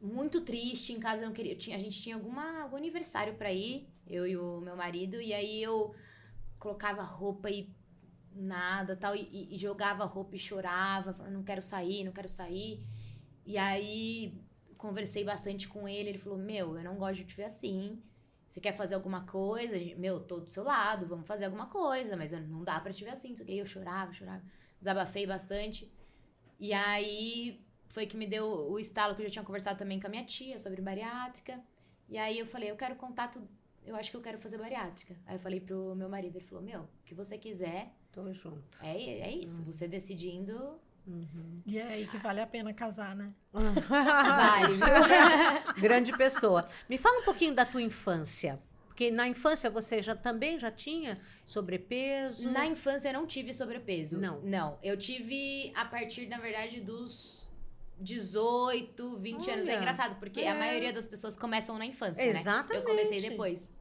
Muito 0.00 0.40
triste 0.40 0.92
em 0.92 0.98
casa, 0.98 1.22
eu 1.22 1.26
não 1.28 1.34
queria. 1.34 1.52
eu 1.52 1.58
tinha- 1.58 1.76
a 1.76 1.80
gente 1.80 2.02
tinha 2.02 2.16
alguma, 2.16 2.62
algum 2.62 2.76
aniversário 2.76 3.34
pra 3.34 3.52
ir, 3.52 3.86
eu 4.08 4.26
e 4.26 4.36
o 4.36 4.60
meu 4.60 4.74
marido, 4.74 5.20
e 5.20 5.32
aí 5.32 5.62
eu 5.62 5.94
colocava 6.58 7.02
roupa 7.04 7.48
e 7.48 7.70
nada 8.34 8.96
tal, 8.96 9.14
e, 9.14 9.20
e- 9.30 9.54
e 9.54 9.58
jogava 9.58 10.04
roupa 10.04 10.34
e 10.34 10.38
chorava, 10.40 11.12
falando, 11.12 11.34
não 11.34 11.44
quero 11.44 11.62
sair, 11.62 12.02
não 12.02 12.10
quero 12.10 12.28
sair. 12.28 12.84
E 13.44 13.58
aí 13.58 14.34
conversei 14.76 15.24
bastante 15.24 15.68
com 15.68 15.88
ele, 15.88 16.10
ele 16.10 16.18
falou: 16.18 16.38
Meu, 16.38 16.76
eu 16.76 16.84
não 16.84 16.96
gosto 16.96 17.18
de 17.18 17.24
te 17.24 17.34
ver 17.34 17.44
assim. 17.44 18.02
Você 18.48 18.60
quer 18.60 18.72
fazer 18.72 18.94
alguma 18.94 19.24
coisa? 19.24 19.74
Meu, 19.96 20.20
tô 20.20 20.40
do 20.40 20.50
seu 20.50 20.62
lado, 20.62 21.06
vamos 21.06 21.26
fazer 21.26 21.46
alguma 21.46 21.68
coisa, 21.68 22.16
mas 22.16 22.32
não 22.32 22.62
dá 22.62 22.78
pra 22.80 22.92
te 22.92 23.02
ver 23.02 23.10
assim. 23.10 23.34
Quê. 23.34 23.44
Eu 23.48 23.64
chorava, 23.64 24.12
chorava. 24.12 24.42
Desabafei 24.78 25.26
bastante. 25.26 25.90
E 26.60 26.72
aí 26.72 27.64
foi 27.88 28.06
que 28.06 28.16
me 28.16 28.26
deu 28.26 28.44
o 28.44 28.78
estalo 28.78 29.14
que 29.14 29.22
eu 29.22 29.26
já 29.26 29.32
tinha 29.32 29.44
conversado 29.44 29.78
também 29.78 29.98
com 29.98 30.06
a 30.06 30.10
minha 30.10 30.24
tia 30.24 30.58
sobre 30.58 30.82
bariátrica. 30.82 31.62
E 32.08 32.18
aí 32.18 32.38
eu 32.38 32.44
falei, 32.44 32.70
eu 32.70 32.76
quero 32.76 32.94
contato, 32.96 33.40
eu 33.84 33.96
acho 33.96 34.10
que 34.10 34.16
eu 34.16 34.20
quero 34.20 34.38
fazer 34.38 34.58
bariátrica. 34.58 35.16
Aí 35.24 35.34
eu 35.36 35.38
falei 35.38 35.60
pro 35.60 35.94
meu 35.94 36.08
marido, 36.08 36.36
ele 36.36 36.44
falou, 36.44 36.62
meu, 36.62 36.82
o 36.82 36.88
que 37.04 37.14
você 37.14 37.38
quiser. 37.38 37.94
Tô 38.12 38.30
junto. 38.32 38.78
É, 38.82 38.94
é 38.94 39.30
isso, 39.34 39.60
uhum. 39.60 39.72
você 39.72 39.88
decidindo. 39.88 40.78
Uhum. 41.06 41.56
E 41.66 41.78
é 41.78 41.84
aí 41.84 42.06
que 42.06 42.16
vale 42.18 42.40
a 42.40 42.46
pena 42.46 42.72
casar, 42.72 43.14
né? 43.16 43.26
vale, 43.52 44.74
viu? 44.74 45.74
Grande 45.82 46.16
pessoa. 46.16 46.66
Me 46.88 46.96
fala 46.96 47.20
um 47.20 47.24
pouquinho 47.24 47.54
da 47.54 47.64
tua 47.64 47.82
infância. 47.82 48.60
Porque 48.86 49.10
na 49.10 49.26
infância 49.26 49.70
você 49.70 50.02
já 50.02 50.14
também 50.14 50.58
já 50.58 50.70
tinha 50.70 51.18
sobrepeso? 51.44 52.50
Na 52.50 52.66
infância 52.66 53.08
eu 53.08 53.14
não 53.14 53.26
tive 53.26 53.54
sobrepeso. 53.54 54.20
Não. 54.20 54.40
Não. 54.42 54.78
Eu 54.82 54.96
tive 54.96 55.72
a 55.74 55.84
partir, 55.86 56.26
na 56.26 56.38
verdade, 56.38 56.80
dos 56.80 57.50
18, 57.98 59.16
20 59.16 59.42
Olha, 59.42 59.54
anos. 59.54 59.68
É 59.68 59.76
engraçado, 59.76 60.16
porque 60.20 60.42
é. 60.42 60.50
a 60.50 60.54
maioria 60.54 60.92
das 60.92 61.06
pessoas 61.06 61.36
começam 61.36 61.78
na 61.78 61.86
infância, 61.86 62.22
Exatamente. 62.22 62.72
né? 62.74 62.78
Eu 62.78 62.82
comecei 62.82 63.20
depois. 63.20 63.74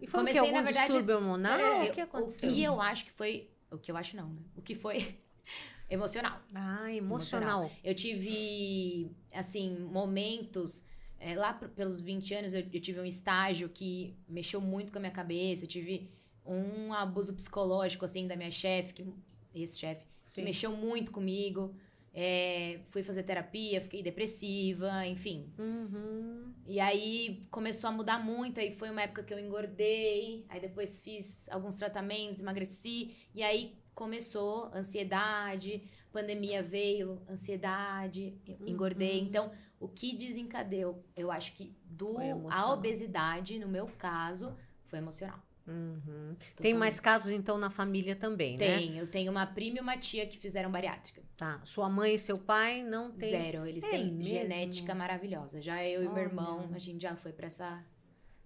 E 0.00 0.06
foi 0.06 0.20
comecei, 0.20 0.40
o 0.40 0.44
que, 0.44 0.52
na 0.52 0.62
verdade, 0.62 0.86
distúrbio 0.86 1.16
hormonal? 1.16 1.58
É, 1.58 1.90
o 1.90 1.92
que 1.92 2.00
aconteceu? 2.00 2.50
O 2.50 2.54
que 2.54 2.62
eu 2.62 2.80
acho 2.80 3.04
que 3.04 3.12
foi... 3.12 3.50
O 3.70 3.78
que 3.78 3.92
eu 3.92 3.96
acho 3.96 4.16
não, 4.16 4.28
né? 4.28 4.42
O 4.56 4.62
que 4.62 4.74
foi... 4.74 5.18
emocional. 5.92 6.40
Ah, 6.54 6.92
emocional. 6.92 7.64
emocional. 7.64 7.70
Eu 7.84 7.94
tive, 7.94 9.10
assim, 9.32 9.78
momentos 9.78 10.84
é, 11.22 11.36
lá 11.36 11.54
pelos 11.54 12.00
20 12.00 12.34
anos, 12.34 12.52
eu, 12.52 12.66
eu, 12.72 12.80
tive 12.80 12.98
um 12.98 13.04
estágio 13.04 13.68
que 13.68 14.16
mexeu 14.28 14.60
muito 14.60 14.90
com 14.90 14.98
a 14.98 15.00
minha 15.00 15.12
cabeça. 15.12 15.64
Eu 15.64 15.68
tive 15.68 16.10
um 16.44 16.92
abuso 16.92 17.32
psicológico, 17.34 18.04
assim, 18.04 18.26
da 18.26 18.34
minha 18.34 18.50
chefe, 18.50 19.06
esse 19.54 19.78
chefe, 19.78 20.04
que 20.34 20.42
mexeu 20.42 20.74
muito 20.74 21.12
comigo. 21.12 21.74
É, 22.14 22.80
fui 22.86 23.02
fazer 23.02 23.22
terapia, 23.22 23.80
fiquei 23.80 24.02
depressiva, 24.02 25.06
enfim. 25.06 25.50
Uhum. 25.56 26.52
E 26.66 26.78
aí 26.78 27.42
começou 27.50 27.88
a 27.88 27.92
mudar 27.92 28.18
muito. 28.18 28.58
Aí 28.58 28.72
foi 28.72 28.90
uma 28.90 29.02
época 29.02 29.22
que 29.22 29.32
eu 29.32 29.38
engordei. 29.38 30.44
Aí 30.48 30.60
depois 30.60 30.98
fiz 30.98 31.48
alguns 31.48 31.76
tratamentos, 31.76 32.40
emagreci. 32.40 33.14
E 33.32 33.42
aí 33.42 33.81
começou 34.02 34.68
ansiedade, 34.74 35.80
pandemia 36.10 36.60
veio, 36.60 37.22
ansiedade, 37.30 38.34
uhum. 38.48 38.66
engordei. 38.66 39.20
Então, 39.20 39.52
o 39.78 39.86
que 39.86 40.16
desencadeou, 40.16 41.04
eu 41.16 41.30
acho 41.30 41.52
que 41.52 41.72
do 41.84 42.16
a 42.50 42.72
obesidade, 42.72 43.60
no 43.60 43.68
meu 43.68 43.86
caso, 43.86 44.52
foi 44.86 44.98
emocional. 44.98 45.38
Uhum. 45.68 46.34
Tem 46.56 46.74
mais 46.74 46.98
casos, 46.98 47.30
então, 47.30 47.56
na 47.56 47.70
família 47.70 48.16
também, 48.16 48.56
tem, 48.56 48.68
né? 48.68 48.78
Tem. 48.78 48.98
Eu 48.98 49.06
tenho 49.06 49.30
uma 49.30 49.46
prima 49.46 49.78
e 49.78 49.80
uma 49.80 49.96
tia 49.96 50.26
que 50.26 50.36
fizeram 50.36 50.72
bariátrica. 50.72 51.22
Tá. 51.36 51.60
Sua 51.62 51.88
mãe 51.88 52.16
e 52.16 52.18
seu 52.18 52.36
pai 52.36 52.82
não 52.82 53.12
tem? 53.12 53.30
Zero. 53.30 53.64
Eles 53.64 53.84
é 53.84 53.90
têm 53.90 54.06
mesmo? 54.06 54.24
genética 54.24 54.96
maravilhosa. 54.96 55.62
Já 55.62 55.84
eu 55.86 56.02
e 56.02 56.08
meu 56.08 56.24
irmão, 56.24 56.68
a 56.74 56.78
gente 56.78 57.00
já 57.00 57.14
foi 57.14 57.32
pra 57.32 57.46
essa, 57.46 57.84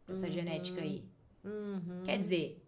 pra 0.04 0.12
essa 0.12 0.26
uhum. 0.26 0.32
genética 0.32 0.82
aí. 0.82 1.02
Uhum. 1.42 2.02
Quer 2.04 2.18
dizer, 2.18 2.62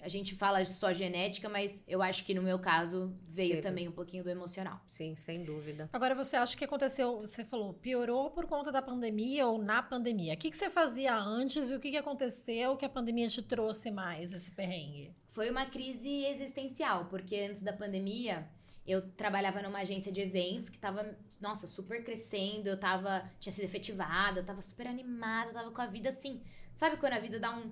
a 0.00 0.08
gente 0.08 0.34
fala 0.34 0.64
só 0.64 0.92
genética, 0.92 1.48
mas 1.48 1.82
eu 1.86 2.00
acho 2.00 2.24
que 2.24 2.34
no 2.34 2.42
meu 2.42 2.58
caso 2.58 3.12
veio 3.28 3.54
Teve. 3.54 3.62
também 3.62 3.88
um 3.88 3.92
pouquinho 3.92 4.22
do 4.22 4.30
emocional. 4.30 4.80
Sim, 4.86 5.16
sem 5.16 5.44
dúvida. 5.44 5.88
Agora, 5.92 6.14
você 6.14 6.36
acha 6.36 6.56
que 6.56 6.64
aconteceu, 6.64 7.18
você 7.20 7.44
falou, 7.44 7.74
piorou 7.74 8.30
por 8.30 8.46
conta 8.46 8.70
da 8.70 8.80
pandemia 8.80 9.46
ou 9.46 9.58
na 9.58 9.82
pandemia? 9.82 10.34
O 10.34 10.36
que, 10.36 10.50
que 10.50 10.56
você 10.56 10.70
fazia 10.70 11.16
antes 11.16 11.70
e 11.70 11.74
o 11.74 11.80
que, 11.80 11.90
que 11.90 11.96
aconteceu 11.96 12.76
que 12.76 12.84
a 12.84 12.88
pandemia 12.88 13.28
te 13.28 13.42
trouxe 13.42 13.90
mais 13.90 14.32
esse 14.32 14.50
perrengue? 14.52 15.12
Foi 15.28 15.50
uma 15.50 15.66
crise 15.66 16.24
existencial, 16.26 17.06
porque 17.06 17.36
antes 17.50 17.62
da 17.62 17.72
pandemia 17.72 18.48
eu 18.86 19.02
trabalhava 19.02 19.60
numa 19.60 19.80
agência 19.80 20.10
de 20.10 20.20
eventos 20.20 20.70
que 20.70 20.78
tava, 20.78 21.14
nossa, 21.40 21.66
super 21.66 22.02
crescendo, 22.02 22.68
eu 22.68 22.80
tava, 22.80 23.30
tinha 23.38 23.52
sido 23.52 23.64
efetivada, 23.64 24.40
eu 24.40 24.44
tava 24.44 24.62
super 24.62 24.86
animada, 24.86 25.50
eu 25.50 25.54
tava 25.54 25.70
com 25.70 25.82
a 25.82 25.86
vida 25.86 26.08
assim. 26.08 26.40
Sabe 26.72 26.96
quando 26.96 27.12
a 27.12 27.18
vida 27.18 27.38
dá 27.38 27.54
um 27.54 27.70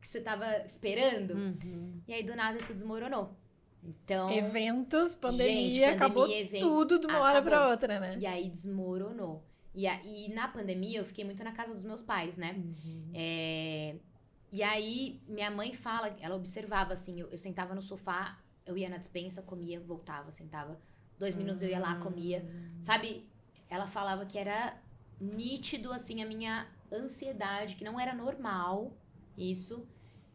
que 0.00 0.06
você 0.06 0.20
tava 0.20 0.64
esperando. 0.64 1.34
Uhum. 1.34 2.00
E 2.08 2.12
aí, 2.12 2.22
do 2.22 2.34
nada, 2.34 2.58
isso 2.58 2.72
desmoronou. 2.72 3.36
Então. 3.82 4.30
Eventos, 4.30 5.14
pandemia, 5.14 5.52
gente, 5.52 5.80
pandemia 5.80 5.92
acabou 5.94 6.28
eventos, 6.28 6.68
tudo 6.68 6.98
de 6.98 7.06
uma 7.06 7.14
acabou. 7.14 7.28
hora 7.28 7.42
pra 7.42 7.68
outra, 7.68 7.98
né? 7.98 8.18
E 8.18 8.26
aí 8.26 8.48
desmoronou. 8.48 9.42
E, 9.74 9.86
aí, 9.86 10.28
na 10.34 10.48
pandemia, 10.48 10.98
eu 10.98 11.04
fiquei 11.04 11.24
muito 11.24 11.42
na 11.44 11.52
casa 11.52 11.72
dos 11.72 11.84
meus 11.84 12.02
pais, 12.02 12.36
né? 12.36 12.54
Uhum. 12.56 13.10
É, 13.14 13.94
e 14.50 14.62
aí, 14.62 15.20
minha 15.28 15.50
mãe 15.50 15.72
fala, 15.72 16.14
ela 16.20 16.34
observava 16.34 16.92
assim, 16.92 17.20
eu, 17.20 17.28
eu, 17.30 17.38
sentava 17.38 17.74
no 17.74 17.80
sofá, 17.80 18.38
eu 18.66 18.76
ia 18.76 18.88
na 18.88 18.96
dispensa, 18.96 19.42
comia, 19.42 19.78
voltava, 19.78 20.32
sentava. 20.32 20.78
Dois 21.18 21.34
minutos 21.34 21.62
eu 21.62 21.68
ia 21.68 21.78
lá, 21.78 21.96
comia. 21.96 22.44
Hum. 22.44 22.80
Sabe? 22.80 23.28
Ela 23.68 23.86
falava 23.86 24.26
que 24.26 24.38
era 24.38 24.76
nítido, 25.20 25.92
assim, 25.92 26.20
a 26.22 26.26
minha 26.26 26.66
ansiedade, 26.92 27.76
que 27.76 27.84
não 27.84 28.00
era 28.00 28.12
normal 28.12 28.92
isso. 29.36 29.86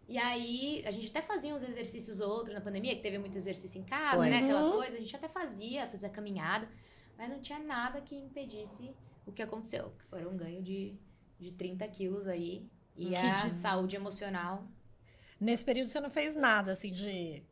E 0.08 0.18
aí, 0.18 0.84
a 0.86 0.92
gente 0.92 1.10
até 1.10 1.22
fazia 1.22 1.54
uns 1.54 1.64
exercícios 1.64 2.20
outros 2.20 2.54
na 2.54 2.62
pandemia, 2.62 2.96
que 2.96 3.02
teve 3.02 3.18
muito 3.18 3.38
exercício 3.38 3.82
em 3.82 3.84
casa, 3.84 4.18
Foi. 4.18 4.30
né? 4.30 4.38
Aquela 4.38 4.64
uhum. 4.64 4.74
coisa. 4.74 4.98
A 4.98 5.00
gente 5.00 5.16
até 5.16 5.28
fazia, 5.28 5.88
fazia 5.88 6.10
caminhada. 6.10 6.70
Mas 7.18 7.30
não 7.30 7.40
tinha 7.40 7.60
nada 7.60 8.02
que 8.02 8.16
impedisse 8.16 8.94
o 9.26 9.32
que 9.32 9.42
aconteceu. 9.42 9.94
Que 9.98 10.06
foi 10.06 10.26
um 10.26 10.38
ganho 10.38 10.62
de, 10.62 10.96
de 11.40 11.52
30 11.52 11.88
quilos 11.88 12.28
aí. 12.28 12.70
E 12.96 13.08
que 13.08 13.16
a 13.16 13.36
de... 13.36 13.52
saúde 13.52 13.96
emocional. 13.96 14.68
Nesse 15.40 15.66
período 15.66 15.90
você 15.90 16.00
não 16.00 16.10
fez 16.10 16.36
nada, 16.36 16.72
assim, 16.72 16.92
de... 16.92 17.44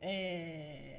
É, 0.00 0.96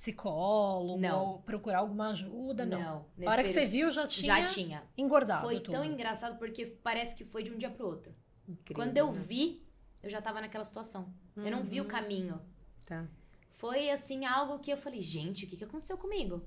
psicólogo, 0.00 0.98
não. 0.98 1.24
ou 1.24 1.38
procurar 1.40 1.78
alguma 1.78 2.10
ajuda, 2.10 2.64
não. 2.64 3.06
não. 3.16 3.28
A 3.28 3.30
hora 3.30 3.42
que 3.42 3.50
você 3.50 3.66
viu, 3.66 3.90
já 3.90 4.06
tinha, 4.06 4.40
já 4.40 4.46
tinha. 4.46 4.82
engordado 4.96 5.42
Foi 5.42 5.60
tudo. 5.60 5.74
tão 5.74 5.84
engraçado 5.84 6.38
porque 6.38 6.66
parece 6.82 7.14
que 7.14 7.24
foi 7.24 7.42
de 7.42 7.50
um 7.52 7.58
dia 7.58 7.70
pro 7.70 7.86
outro. 7.86 8.14
Incrível, 8.50 8.74
Quando 8.74 8.96
eu 8.96 9.12
né? 9.12 9.20
vi, 9.20 9.66
eu 10.02 10.10
já 10.10 10.20
tava 10.20 10.40
naquela 10.40 10.64
situação. 10.64 11.12
Uhum. 11.36 11.44
Eu 11.44 11.50
não 11.50 11.62
vi 11.62 11.80
o 11.80 11.84
uhum. 11.84 11.88
caminho. 11.88 12.40
Tá. 12.86 13.06
Foi 13.50 13.90
assim 13.90 14.24
algo 14.24 14.58
que 14.58 14.72
eu 14.72 14.76
falei, 14.76 15.02
gente, 15.02 15.44
o 15.44 15.48
que, 15.48 15.56
que 15.56 15.64
aconteceu 15.64 15.96
comigo? 15.96 16.44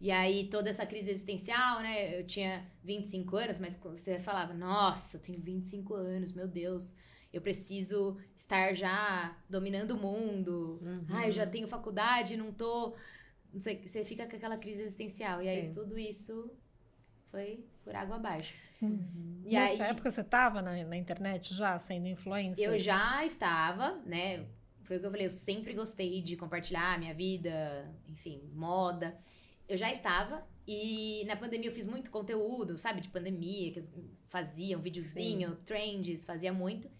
E 0.00 0.10
aí 0.10 0.48
toda 0.48 0.70
essa 0.70 0.86
crise 0.86 1.10
existencial, 1.10 1.80
né? 1.80 2.20
Eu 2.20 2.26
tinha 2.26 2.66
25 2.84 3.36
anos, 3.36 3.58
mas 3.58 3.76
você 3.76 4.18
falava, 4.18 4.54
nossa, 4.54 5.16
eu 5.16 5.20
tenho 5.20 5.40
25 5.40 5.94
anos, 5.94 6.32
meu 6.32 6.46
Deus. 6.46 6.94
Eu 7.32 7.42
preciso 7.42 8.16
estar 8.34 8.74
já 8.74 9.36
dominando 9.48 9.90
o 9.92 9.98
mundo. 9.98 10.80
Uhum. 10.82 11.06
Ah, 11.10 11.26
eu 11.26 11.32
já 11.32 11.46
tenho 11.46 11.68
faculdade, 11.68 12.36
não 12.36 12.52
tô. 12.52 12.96
Não 13.52 13.60
sei, 13.60 13.86
você 13.86 14.04
fica 14.04 14.26
com 14.26 14.36
aquela 14.36 14.56
crise 14.56 14.82
existencial. 14.82 15.38
Sim. 15.38 15.44
E 15.44 15.48
aí 15.48 15.72
tudo 15.72 15.98
isso 15.98 16.50
foi 17.30 17.64
por 17.82 17.94
água 17.94 18.16
abaixo. 18.16 18.54
Uhum. 18.80 19.42
E 19.44 19.54
Nessa 19.54 19.84
aí, 19.84 19.90
época 19.90 20.10
você 20.10 20.20
estava 20.20 20.62
na, 20.62 20.84
na 20.84 20.96
internet 20.96 21.54
já 21.54 21.78
sendo 21.78 22.06
influencer? 22.06 22.64
Eu 22.64 22.78
já 22.78 23.24
estava, 23.24 24.00
né? 24.04 24.46
Foi 24.82 24.96
o 24.96 25.00
que 25.00 25.06
eu 25.06 25.10
falei, 25.10 25.26
eu 25.26 25.30
sempre 25.30 25.74
gostei 25.74 26.22
de 26.22 26.36
compartilhar 26.36 26.98
minha 26.98 27.12
vida, 27.12 27.92
enfim, 28.06 28.42
moda. 28.54 29.18
Eu 29.68 29.76
já 29.76 29.90
estava 29.90 30.46
e 30.66 31.24
na 31.26 31.36
pandemia 31.36 31.70
eu 31.70 31.74
fiz 31.74 31.86
muito 31.86 32.10
conteúdo, 32.10 32.78
sabe, 32.78 33.00
de 33.00 33.08
pandemia, 33.08 33.72
que 33.72 33.82
fazia 34.26 34.78
um 34.78 34.80
videozinho, 34.80 35.50
Sim. 35.50 35.58
trends, 35.64 36.24
fazia 36.24 36.52
muito. 36.52 36.90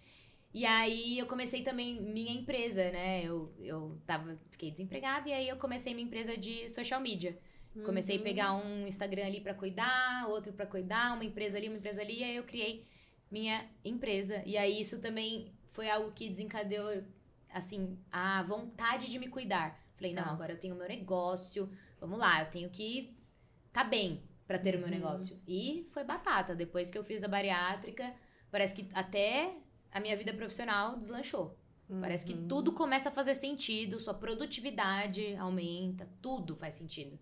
E 0.52 0.64
aí 0.64 1.18
eu 1.18 1.26
comecei 1.26 1.62
também 1.62 2.00
minha 2.00 2.32
empresa, 2.32 2.90
né? 2.90 3.22
Eu, 3.22 3.54
eu 3.60 4.00
tava, 4.06 4.38
fiquei 4.50 4.70
desempregada 4.70 5.28
e 5.28 5.32
aí 5.32 5.48
eu 5.48 5.56
comecei 5.56 5.94
minha 5.94 6.06
empresa 6.06 6.36
de 6.36 6.68
social 6.68 7.00
media. 7.00 7.38
Comecei 7.84 8.16
a 8.16 8.22
pegar 8.22 8.52
uhum. 8.54 8.82
um 8.82 8.86
Instagram 8.86 9.26
ali 9.26 9.40
para 9.40 9.54
cuidar, 9.54 10.26
outro 10.28 10.52
para 10.52 10.66
cuidar, 10.66 11.14
uma 11.14 11.24
empresa 11.24 11.58
ali, 11.58 11.68
uma 11.68 11.78
empresa 11.78 12.00
ali, 12.00 12.20
e 12.20 12.24
aí 12.24 12.36
eu 12.36 12.44
criei 12.44 12.86
minha 13.30 13.64
empresa. 13.84 14.42
E 14.44 14.56
aí 14.56 14.80
isso 14.80 15.00
também 15.00 15.52
foi 15.70 15.88
algo 15.88 16.12
que 16.12 16.28
desencadeou 16.28 17.02
assim 17.50 17.98
a 18.10 18.42
vontade 18.42 19.10
de 19.10 19.18
me 19.18 19.28
cuidar. 19.28 19.80
Falei, 19.94 20.12
não, 20.12 20.24
tá. 20.24 20.30
agora 20.30 20.52
eu 20.52 20.58
tenho 20.58 20.74
o 20.74 20.78
meu 20.78 20.88
negócio. 20.88 21.70
Vamos 22.00 22.18
lá, 22.18 22.42
eu 22.42 22.50
tenho 22.50 22.70
que 22.70 23.16
tá 23.72 23.84
bem 23.84 24.22
para 24.46 24.58
ter 24.58 24.74
uhum. 24.74 24.82
o 24.82 24.84
meu 24.84 24.88
uhum. 24.88 24.94
negócio. 24.94 25.40
E 25.46 25.86
foi 25.90 26.04
batata. 26.04 26.54
Depois 26.54 26.90
que 26.90 26.98
eu 26.98 27.04
fiz 27.04 27.22
a 27.22 27.28
bariátrica, 27.28 28.14
parece 28.50 28.74
que 28.74 28.88
até 28.94 29.54
a 29.90 30.00
minha 30.00 30.16
vida 30.16 30.32
profissional 30.32 30.96
deslanchou. 30.96 31.56
Uhum. 31.88 32.00
Parece 32.00 32.26
que 32.26 32.34
uhum. 32.34 32.48
tudo 32.48 32.72
começa 32.72 33.08
a 33.08 33.12
fazer 33.12 33.34
sentido, 33.34 33.98
sua 33.98 34.14
produtividade 34.14 35.34
aumenta, 35.36 36.08
tudo 36.20 36.54
faz 36.54 36.74
sentido. 36.74 37.18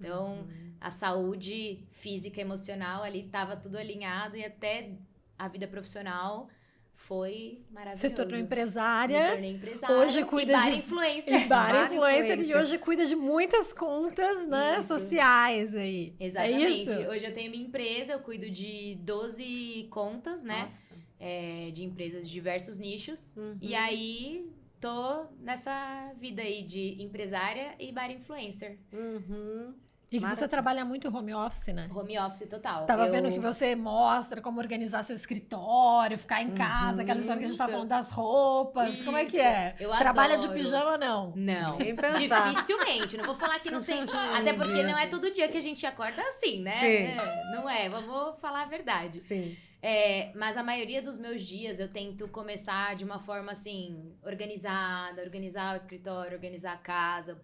Então, 0.00 0.32
uhum. 0.34 0.72
a 0.80 0.90
saúde 0.90 1.78
física 1.90 2.40
e 2.40 2.42
emocional 2.42 3.02
ali 3.02 3.20
estava 3.26 3.56
tudo 3.56 3.76
alinhado 3.78 4.36
e 4.36 4.44
até 4.44 4.90
a 5.38 5.48
vida 5.48 5.66
profissional 5.66 6.48
foi 6.96 7.60
maravilhoso. 7.70 8.00
Se 8.00 8.10
tornou 8.10 8.36
Me 8.38 8.42
empresária. 8.44 9.30
tornei 9.32 9.50
empresária. 9.52 9.96
Hoje 9.96 10.24
cuida 10.24 10.52
e 10.52 10.56
bar 10.56 10.70
de- 10.70 10.76
influencer. 10.78 11.34
E 11.42 11.44
bar 11.46 11.72
Bar 11.72 11.84
influencer, 11.92 12.40
e 12.40 12.54
hoje 12.54 12.78
cuida 12.78 13.04
de 13.04 13.16
muitas 13.16 13.72
contas, 13.72 14.46
né, 14.46 14.78
Isso. 14.78 14.88
sociais 14.88 15.74
aí. 15.74 16.14
Exatamente. 16.18 16.64
É 16.64 16.68
isso? 16.70 17.10
Hoje 17.10 17.26
eu 17.26 17.34
tenho 17.34 17.50
minha 17.50 17.64
empresa, 17.64 18.12
eu 18.12 18.20
cuido 18.20 18.48
de 18.48 18.96
12 19.02 19.86
contas, 19.90 20.44
né? 20.44 20.62
Nossa. 20.64 20.94
É, 21.20 21.70
de 21.72 21.84
empresas 21.84 22.26
de 22.26 22.32
diversos 22.32 22.78
nichos. 22.78 23.34
Uhum. 23.36 23.56
E 23.60 23.74
aí 23.74 24.50
tô 24.84 25.26
nessa 25.40 26.12
vida 26.20 26.42
aí 26.42 26.62
de 26.62 27.02
empresária 27.02 27.74
e 27.78 27.90
bar 27.90 28.10
influencer. 28.10 28.78
Uhum. 28.92 29.74
E 30.12 30.20
que 30.20 30.26
você 30.26 30.46
trabalha 30.46 30.84
muito 30.84 31.08
home 31.08 31.34
office, 31.34 31.68
né? 31.74 31.88
Home 31.92 32.16
office 32.20 32.46
total. 32.48 32.84
Tava 32.86 33.06
Eu- 33.06 33.12
vendo 33.12 33.32
que 33.32 33.40
você 33.40 33.74
mostra 33.74 34.40
como 34.42 34.60
organizar 34.60 35.02
seu 35.02 35.16
escritório, 35.16 36.16
ficar 36.18 36.40
em 36.42 36.52
casa, 36.52 37.02
aquela 37.02 37.18
história 37.18 37.40
que 37.40 37.46
a 37.46 37.48
gente 37.48 37.56
tá 37.58 37.64
Isso. 37.64 37.72
falando 37.72 37.88
das 37.88 38.10
roupas. 38.12 39.00
Como 39.02 39.16
é 39.16 39.24
que 39.24 39.38
Isso. 39.38 39.46
é? 39.46 39.74
Eu 39.80 39.90
Trabalha 39.96 40.36
de 40.36 40.44
adoro. 40.46 40.60
pijama, 40.60 40.98
não? 40.98 41.32
Não. 41.34 41.78
Dificilmente. 41.78 43.16
Não 43.16 43.24
vou 43.24 43.34
falar 43.34 43.58
que 43.60 43.70
não 43.70 43.82
tem. 43.82 44.02
Até 44.36 44.52
porque 44.52 44.82
não 44.82 44.96
é 44.98 45.06
todo 45.06 45.32
dia 45.32 45.48
que 45.48 45.58
a 45.58 45.62
gente 45.62 45.84
acorda 45.86 46.20
assim, 46.28 46.62
né? 46.62 46.74
Sim. 46.74 46.86
É, 46.86 47.42
não 47.56 47.68
é. 47.68 47.88
Vamos 47.88 48.38
falar 48.38 48.62
a 48.62 48.66
verdade. 48.66 49.18
Sim. 49.18 49.56
É, 49.86 50.32
mas 50.34 50.56
a 50.56 50.62
maioria 50.62 51.02
dos 51.02 51.18
meus 51.18 51.42
dias 51.42 51.78
eu 51.78 51.92
tento 51.92 52.26
começar 52.28 52.96
de 52.96 53.04
uma 53.04 53.18
forma 53.18 53.52
assim, 53.52 54.16
organizada, 54.22 55.20
organizar 55.20 55.74
o 55.74 55.76
escritório, 55.76 56.32
organizar 56.32 56.72
a 56.72 56.78
casa, 56.78 57.38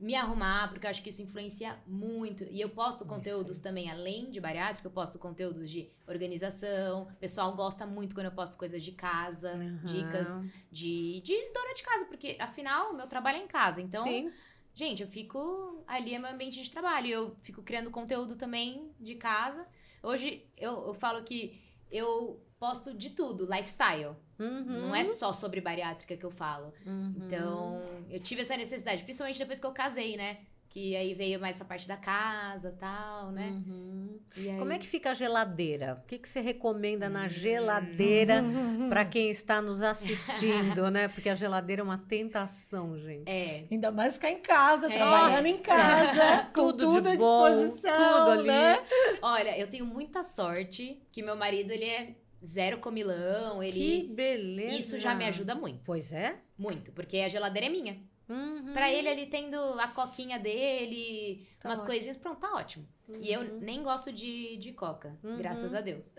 me 0.00 0.14
arrumar, 0.14 0.70
porque 0.70 0.86
eu 0.86 0.90
acho 0.90 1.02
que 1.02 1.10
isso 1.10 1.20
influencia 1.20 1.78
muito. 1.86 2.44
E 2.44 2.62
eu 2.62 2.70
posto 2.70 3.04
conteúdos 3.04 3.60
também, 3.60 3.90
além 3.90 4.30
de 4.30 4.40
bariátrica, 4.40 4.88
eu 4.88 4.90
posto 4.90 5.18
conteúdos 5.18 5.70
de 5.70 5.90
organização. 6.06 7.02
O 7.02 7.16
pessoal 7.16 7.54
gosta 7.54 7.84
muito 7.84 8.14
quando 8.14 8.24
eu 8.24 8.32
posto 8.32 8.56
coisas 8.56 8.82
de 8.82 8.92
casa, 8.92 9.52
dicas 9.84 10.40
de, 10.72 11.20
de 11.20 11.34
dona 11.52 11.74
de 11.74 11.82
casa, 11.82 12.06
porque 12.06 12.38
afinal, 12.40 12.94
meu 12.94 13.06
trabalho 13.06 13.36
é 13.36 13.42
em 13.42 13.46
casa. 13.46 13.82
Então, 13.82 14.06
Sim. 14.06 14.32
Gente, 14.74 15.02
eu 15.02 15.08
fico. 15.08 15.82
Ali 15.86 16.14
é 16.14 16.18
meu 16.18 16.30
ambiente 16.30 16.62
de 16.62 16.70
trabalho. 16.70 17.08
Eu 17.08 17.36
fico 17.42 17.62
criando 17.62 17.90
conteúdo 17.90 18.36
também 18.36 18.90
de 19.00 19.14
casa. 19.14 19.66
Hoje 20.02 20.46
eu, 20.56 20.88
eu 20.88 20.94
falo 20.94 21.22
que 21.22 21.65
eu 21.90 22.40
posto 22.58 22.94
de 22.94 23.10
tudo, 23.10 23.44
lifestyle. 23.44 24.16
Uhum. 24.38 24.88
Não 24.88 24.94
é 24.94 25.04
só 25.04 25.32
sobre 25.32 25.60
bariátrica 25.60 26.16
que 26.16 26.24
eu 26.24 26.30
falo. 26.30 26.72
Uhum. 26.84 27.14
Então, 27.16 27.82
eu 28.10 28.20
tive 28.20 28.42
essa 28.42 28.56
necessidade, 28.56 29.02
principalmente 29.02 29.38
depois 29.38 29.58
que 29.58 29.66
eu 29.66 29.72
casei, 29.72 30.16
né? 30.16 30.38
Que 30.76 30.94
aí 30.94 31.14
veio 31.14 31.40
mais 31.40 31.56
essa 31.56 31.64
parte 31.64 31.88
da 31.88 31.96
casa 31.96 32.68
e 32.68 32.78
tal, 32.78 33.32
né? 33.32 33.48
Uhum. 33.66 34.20
E 34.36 34.50
aí- 34.50 34.58
Como 34.58 34.70
é 34.74 34.78
que 34.78 34.86
fica 34.86 35.12
a 35.12 35.14
geladeira? 35.14 36.02
O 36.04 36.06
que, 36.06 36.18
que 36.18 36.28
você 36.28 36.38
recomenda 36.40 37.06
Hum. 37.06 37.12
na 37.12 37.28
geladeira 37.28 38.44
para 38.90 39.02
quem 39.06 39.30
está 39.30 39.62
nos 39.62 39.80
assistindo, 39.82 40.90
né? 40.90 41.08
Porque 41.08 41.30
a 41.30 41.34
geladeira 41.34 41.80
é 41.80 41.82
uma 41.82 41.96
tentação, 41.96 42.98
gente. 42.98 43.26
É. 43.26 43.64
Ainda 43.70 43.90
mais 43.90 44.16
ficar 44.16 44.30
em 44.30 44.38
casa, 44.38 44.92
É. 44.92 44.96
trabalhando 44.96 45.46
em 45.46 45.56
casa, 45.62 46.42
com 46.52 46.72
Tudo 46.72 46.76
de 46.76 46.84
tudo, 46.84 47.08
à 47.08 47.16
bom, 47.16 47.48
disposição, 47.48 48.18
tudo 48.26 48.30
ali. 48.40 48.46
né? 48.48 48.78
Olha, 49.22 49.58
eu 49.58 49.68
tenho 49.68 49.86
muita 49.86 50.22
sorte 50.22 51.00
que 51.10 51.22
meu 51.22 51.36
marido, 51.36 51.70
ele 51.70 51.86
é 51.86 52.14
zero 52.44 52.76
comilão, 52.80 53.60
Que 53.60 53.66
ele... 53.66 54.12
beleza. 54.14 54.76
Isso 54.76 54.98
já 54.98 55.14
me 55.14 55.24
ajuda 55.24 55.54
muito. 55.54 55.80
Pois 55.86 56.12
é? 56.12 56.36
Muito, 56.58 56.92
porque 56.92 57.16
a 57.20 57.28
geladeira 57.28 57.66
é 57.66 57.70
minha. 57.70 57.96
Uhum. 58.28 58.72
Pra 58.72 58.92
ele, 58.92 59.08
ele 59.08 59.26
tendo 59.26 59.56
a 59.78 59.88
coquinha 59.88 60.38
dele, 60.38 61.46
Tá 61.60 61.68
umas 61.68 61.78
ótimo. 61.78 61.86
coisinhas, 61.92 62.16
pronto, 62.16 62.40
tá 62.40 62.52
ótimo. 62.54 62.86
E 63.20 63.32
eu 63.32 63.44
nem 63.60 63.82
gosto 63.84 64.10
de, 64.12 64.56
de 64.56 64.72
coca, 64.72 65.16
Uhum. 65.22 65.36
graças 65.36 65.74
a 65.74 65.80
Deus. 65.80 66.12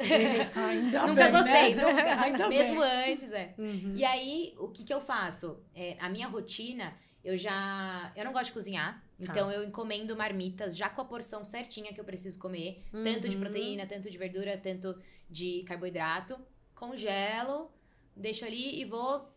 Ainda 0.55 1.05
nunca 1.07 1.23
bem, 1.23 1.31
gostei, 1.31 1.75
né? 1.75 1.83
nunca. 1.91 2.21
Ainda 2.21 2.47
Mesmo 2.49 2.79
bem. 2.79 3.13
antes, 3.13 3.31
é. 3.33 3.53
Uhum. 3.57 3.93
E 3.95 4.05
aí, 4.05 4.55
o 4.57 4.69
que 4.69 4.83
que 4.85 4.93
eu 4.93 5.01
faço? 5.01 5.59
É, 5.75 5.97
a 5.99 6.09
minha 6.09 6.27
rotina, 6.27 6.95
eu 7.23 7.37
já... 7.37 8.11
Eu 8.15 8.23
não 8.23 8.31
gosto 8.31 8.45
de 8.47 8.51
cozinhar, 8.53 9.03
Tá. 9.17 9.31
então 9.31 9.51
eu 9.51 9.63
encomendo 9.63 10.15
marmitas 10.15 10.77
já 10.77 10.87
com 10.89 11.01
a 11.01 11.05
porção 11.05 11.43
certinha 11.43 11.91
que 11.93 11.99
eu 11.99 12.05
preciso 12.05 12.39
comer. 12.39 12.83
Tanto 12.91 13.27
de 13.27 13.35
Uhum. 13.35 13.41
proteína, 13.41 13.85
tanto 13.85 14.09
de 14.09 14.17
verdura, 14.17 14.57
tanto 14.57 14.95
de 15.29 15.63
carboidrato. 15.67 16.39
Congelo, 16.73 17.69
deixo 18.15 18.45
ali 18.45 18.79
e 18.79 18.85
vou 18.85 19.27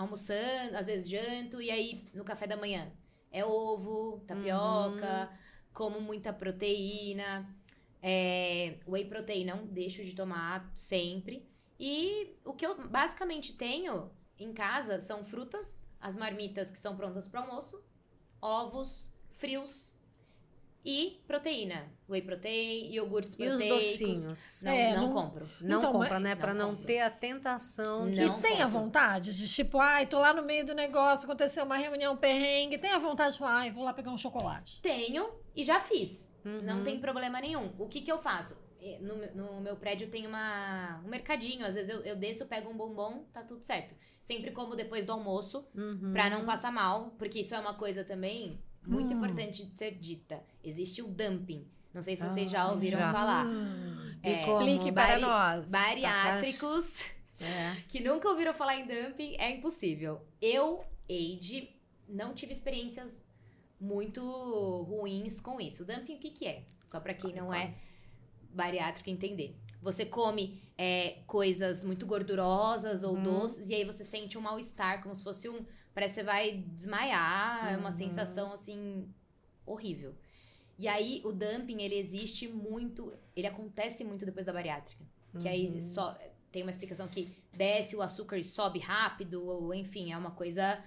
almoçando, 0.00 0.76
às 0.76 0.86
vezes 0.86 1.08
janto, 1.08 1.60
e 1.60 1.70
aí 1.70 2.08
no 2.14 2.24
café 2.24 2.46
da 2.46 2.56
manhã 2.56 2.90
é 3.30 3.44
ovo, 3.44 4.20
tapioca, 4.26 5.30
como 5.72 6.00
muita 6.00 6.32
proteína, 6.32 7.48
é, 8.02 8.78
whey 8.86 9.04
protein 9.04 9.44
não 9.44 9.66
deixo 9.66 10.04
de 10.04 10.14
tomar 10.14 10.70
sempre. 10.74 11.48
E 11.78 12.34
o 12.44 12.52
que 12.52 12.66
eu 12.66 12.88
basicamente 12.88 13.54
tenho 13.54 14.10
em 14.38 14.52
casa 14.52 15.00
são 15.00 15.24
frutas, 15.24 15.86
as 16.00 16.14
marmitas 16.14 16.70
que 16.70 16.78
são 16.78 16.96
prontas 16.96 17.28
para 17.28 17.40
almoço, 17.40 17.84
ovos 18.40 19.14
frios 19.32 19.96
e 20.84 21.22
proteína, 21.26 21.86
whey 22.08 22.22
protein, 22.22 22.90
iogurtes 22.92 23.34
E 23.38 23.42
os 23.42 23.48
proteicos. 23.50 23.78
docinhos? 23.84 24.62
Não, 24.62 24.72
É, 24.72 24.94
não, 24.96 25.02
não- 25.08 25.12
compro. 25.12 25.48
Não 25.60 25.78
Então, 25.78 25.92
compra, 25.92 26.14
mas- 26.14 26.22
né? 26.22 26.34
Pra 26.36 26.54
não 26.54 26.70
compro. 26.70 26.86
ter 26.86 27.00
a 27.00 27.10
tentação 27.10 28.10
de... 28.10 28.20
Não 28.24 28.38
E 28.38 28.40
tem 28.42 28.62
a 28.62 28.66
vontade 28.66 29.34
de, 29.34 29.48
tipo, 29.48 29.78
ai, 29.78 30.06
tô 30.06 30.18
lá 30.18 30.32
no 30.32 30.42
meio 30.42 30.64
do 30.64 30.74
negócio, 30.74 31.24
aconteceu 31.26 31.64
uma 31.64 31.76
reunião 31.76 32.16
perrengue, 32.16 32.78
tem 32.78 32.90
a 32.92 32.98
vontade 32.98 33.32
de 33.32 33.38
falar, 33.38 33.58
ai, 33.58 33.70
vou 33.70 33.84
lá 33.84 33.92
pegar 33.92 34.10
um 34.10 34.18
chocolate. 34.18 34.80
Tenho 34.80 35.30
e 35.54 35.64
já 35.64 35.80
fiz. 35.80 36.32
Uhum. 36.44 36.62
Não 36.62 36.82
tem 36.82 36.98
problema 37.00 37.40
nenhum. 37.40 37.72
O 37.78 37.86
que 37.88 38.00
que 38.00 38.10
eu 38.10 38.18
faço? 38.18 38.58
Eh, 38.80 38.98
No, 39.02 39.14
meu- 39.16 39.34
no 39.34 39.60
meu 39.60 39.76
prédio 39.76 40.08
tem 40.08 40.26
uma, 40.26 41.02
um 41.04 41.08
mercadinho. 41.08 41.66
Às 41.66 41.74
vezes 41.74 41.90
eu, 41.90 42.00
eu 42.00 42.16
desço, 42.16 42.46
pego 42.46 42.70
um 42.70 42.76
bombom, 42.76 43.24
tá 43.30 43.42
tudo 43.42 43.62
certo. 43.62 43.94
Sempre 44.22 44.50
como 44.52 44.74
depois 44.74 45.04
do 45.04 45.12
almoço, 45.12 45.66
Uhum. 45.74 46.12
pra 46.12 46.30
não 46.30 46.46
passar 46.46 46.72
mal. 46.72 47.10
Porque 47.18 47.40
isso 47.40 47.54
é 47.54 47.58
uma 47.58 47.74
coisa 47.74 48.02
também 48.04 48.58
muito 48.86 49.12
Hum. 49.12 49.16
importante 49.18 49.64
de 49.64 49.74
ser 49.74 49.92
dita. 49.96 50.42
Existe 50.64 51.02
o 51.02 51.06
dumping. 51.08 51.66
Não 51.92 52.02
sei 52.02 52.14
se 52.16 52.22
vocês 52.24 52.48
Ah, 52.48 52.52
já 52.58 52.70
ouviram 52.72 52.98
já. 53.00 53.12
falar. 53.12 53.46
E 54.22 54.28
É? 54.28 54.30
Explique 54.30 54.92
para 54.92 55.18
nós. 55.18 55.68
Bariátricos 55.70 57.10
É. 57.40 57.76
que 57.88 58.00
nunca 58.00 58.28
ouviram 58.28 58.54
falar 58.54 58.76
em 58.76 58.86
dumping 58.86 59.34
é 59.38 59.50
impossível. 59.56 60.20
Eu, 60.40 60.84
Eide, 61.08 61.68
não 62.08 62.32
tive 62.34 62.52
experiências 62.52 63.24
muito 63.80 64.22
ruins 64.88 65.40
com 65.40 65.60
isso. 65.60 65.82
O 65.82 65.86
dumping, 65.86 66.14
o 66.16 66.18
que, 66.18 66.30
que 66.30 66.46
é? 66.46 66.62
Só 66.86 67.00
pra 67.00 67.14
quem 67.14 67.32
não 67.34 67.52
é 67.52 67.74
bariátrico 68.52 69.08
entender. 69.10 69.56
Você 69.82 70.04
come 70.04 70.60
é, 70.82 71.18
coisas 71.26 71.84
muito 71.84 72.06
gordurosas 72.06 73.02
ou 73.02 73.14
Uhum. 73.14 73.22
doces 73.22 73.68
e 73.68 73.74
aí 73.74 73.84
você 73.84 74.02
sente 74.02 74.38
um 74.38 74.40
mal-estar, 74.40 75.02
como 75.02 75.14
se 75.14 75.22
fosse 75.22 75.46
um. 75.46 75.60
Parece 75.92 76.14
que 76.14 76.20
você 76.20 76.24
vai 76.24 76.52
desmaiar, 76.72 77.72
é 77.72 77.76
uma 77.76 77.90
Uhum. 77.90 77.92
sensação 77.92 78.52
assim 78.52 79.06
horrível. 79.66 80.14
E 80.78 80.88
aí 80.88 81.20
o 81.24 81.32
dumping, 81.32 81.82
ele 81.82 81.96
existe 81.96 82.48
muito, 82.48 83.12
ele 83.36 83.46
acontece 83.46 84.02
muito 84.04 84.24
depois 84.24 84.46
da 84.46 84.52
bariátrica. 84.54 85.04
Que 85.38 85.46
Uhum. 85.48 85.52
aí 85.54 85.82
só 85.82 86.16
tem 86.50 86.62
uma 86.62 86.70
explicação 86.70 87.06
que 87.08 87.30
desce 87.52 87.94
o 87.94 88.00
açúcar 88.00 88.38
e 88.38 88.44
sobe 88.44 88.78
rápido, 88.78 89.44
ou 89.46 89.74
enfim, 89.74 90.12
é 90.12 90.16
uma 90.16 90.30
coisa 90.30 90.82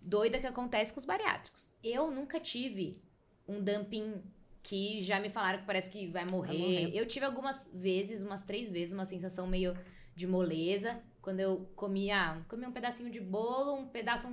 doida 0.00 0.40
que 0.40 0.46
acontece 0.46 0.92
com 0.92 0.98
os 0.98 1.06
bariátricos. 1.06 1.72
Eu 1.84 2.10
nunca 2.10 2.40
tive 2.40 3.00
um 3.46 3.62
dumping 3.62 4.22
que 4.66 5.00
já 5.00 5.20
me 5.20 5.30
falaram 5.30 5.60
que 5.60 5.64
parece 5.64 5.88
que 5.88 6.08
vai 6.08 6.26
morrer. 6.28 6.58
morrer. 6.58 6.90
Eu 6.92 7.06
tive 7.06 7.24
algumas 7.24 7.70
vezes, 7.72 8.20
umas 8.20 8.42
três 8.42 8.70
vezes, 8.70 8.92
uma 8.92 9.04
sensação 9.04 9.46
meio 9.46 9.78
de 10.14 10.26
moleza. 10.26 11.00
Quando 11.22 11.38
eu 11.38 11.70
comia, 11.76 12.44
comia 12.48 12.68
um 12.68 12.72
pedacinho 12.72 13.08
de 13.08 13.20
bolo, 13.20 13.76
um 13.76 13.86
pedaço 13.86 14.28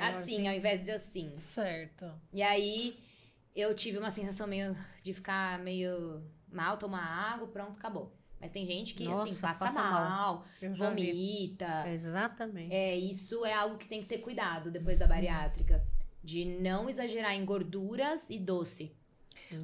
assim, 0.00 0.48
ao 0.48 0.54
invés 0.54 0.82
de 0.82 0.90
assim. 0.90 1.34
Certo. 1.36 2.12
E 2.32 2.42
aí 2.42 2.98
eu 3.54 3.72
tive 3.72 3.98
uma 3.98 4.10
sensação 4.10 4.48
meio 4.48 4.76
de 5.04 5.14
ficar 5.14 5.60
meio 5.60 6.20
mal, 6.50 6.76
tomar 6.76 7.04
água, 7.04 7.46
pronto, 7.46 7.78
acabou. 7.78 8.12
Mas 8.40 8.50
tem 8.50 8.66
gente 8.66 8.94
que 8.94 9.04
assim 9.04 9.12
Nossa, 9.12 9.40
passa, 9.40 9.64
passa 9.66 9.82
mal, 9.82 9.92
mal. 9.92 10.44
Já 10.60 10.90
vi. 10.90 11.06
vomita. 11.06 11.88
Exatamente. 11.88 12.74
É, 12.74 12.96
isso 12.96 13.44
é 13.44 13.52
algo 13.52 13.78
que 13.78 13.86
tem 13.86 14.02
que 14.02 14.08
ter 14.08 14.18
cuidado 14.18 14.68
depois 14.68 14.98
da 14.98 15.06
bariátrica. 15.06 15.86
De 16.24 16.44
não 16.44 16.88
exagerar 16.88 17.34
em 17.34 17.44
gorduras 17.44 18.30
e 18.30 18.38
doce. 18.38 18.98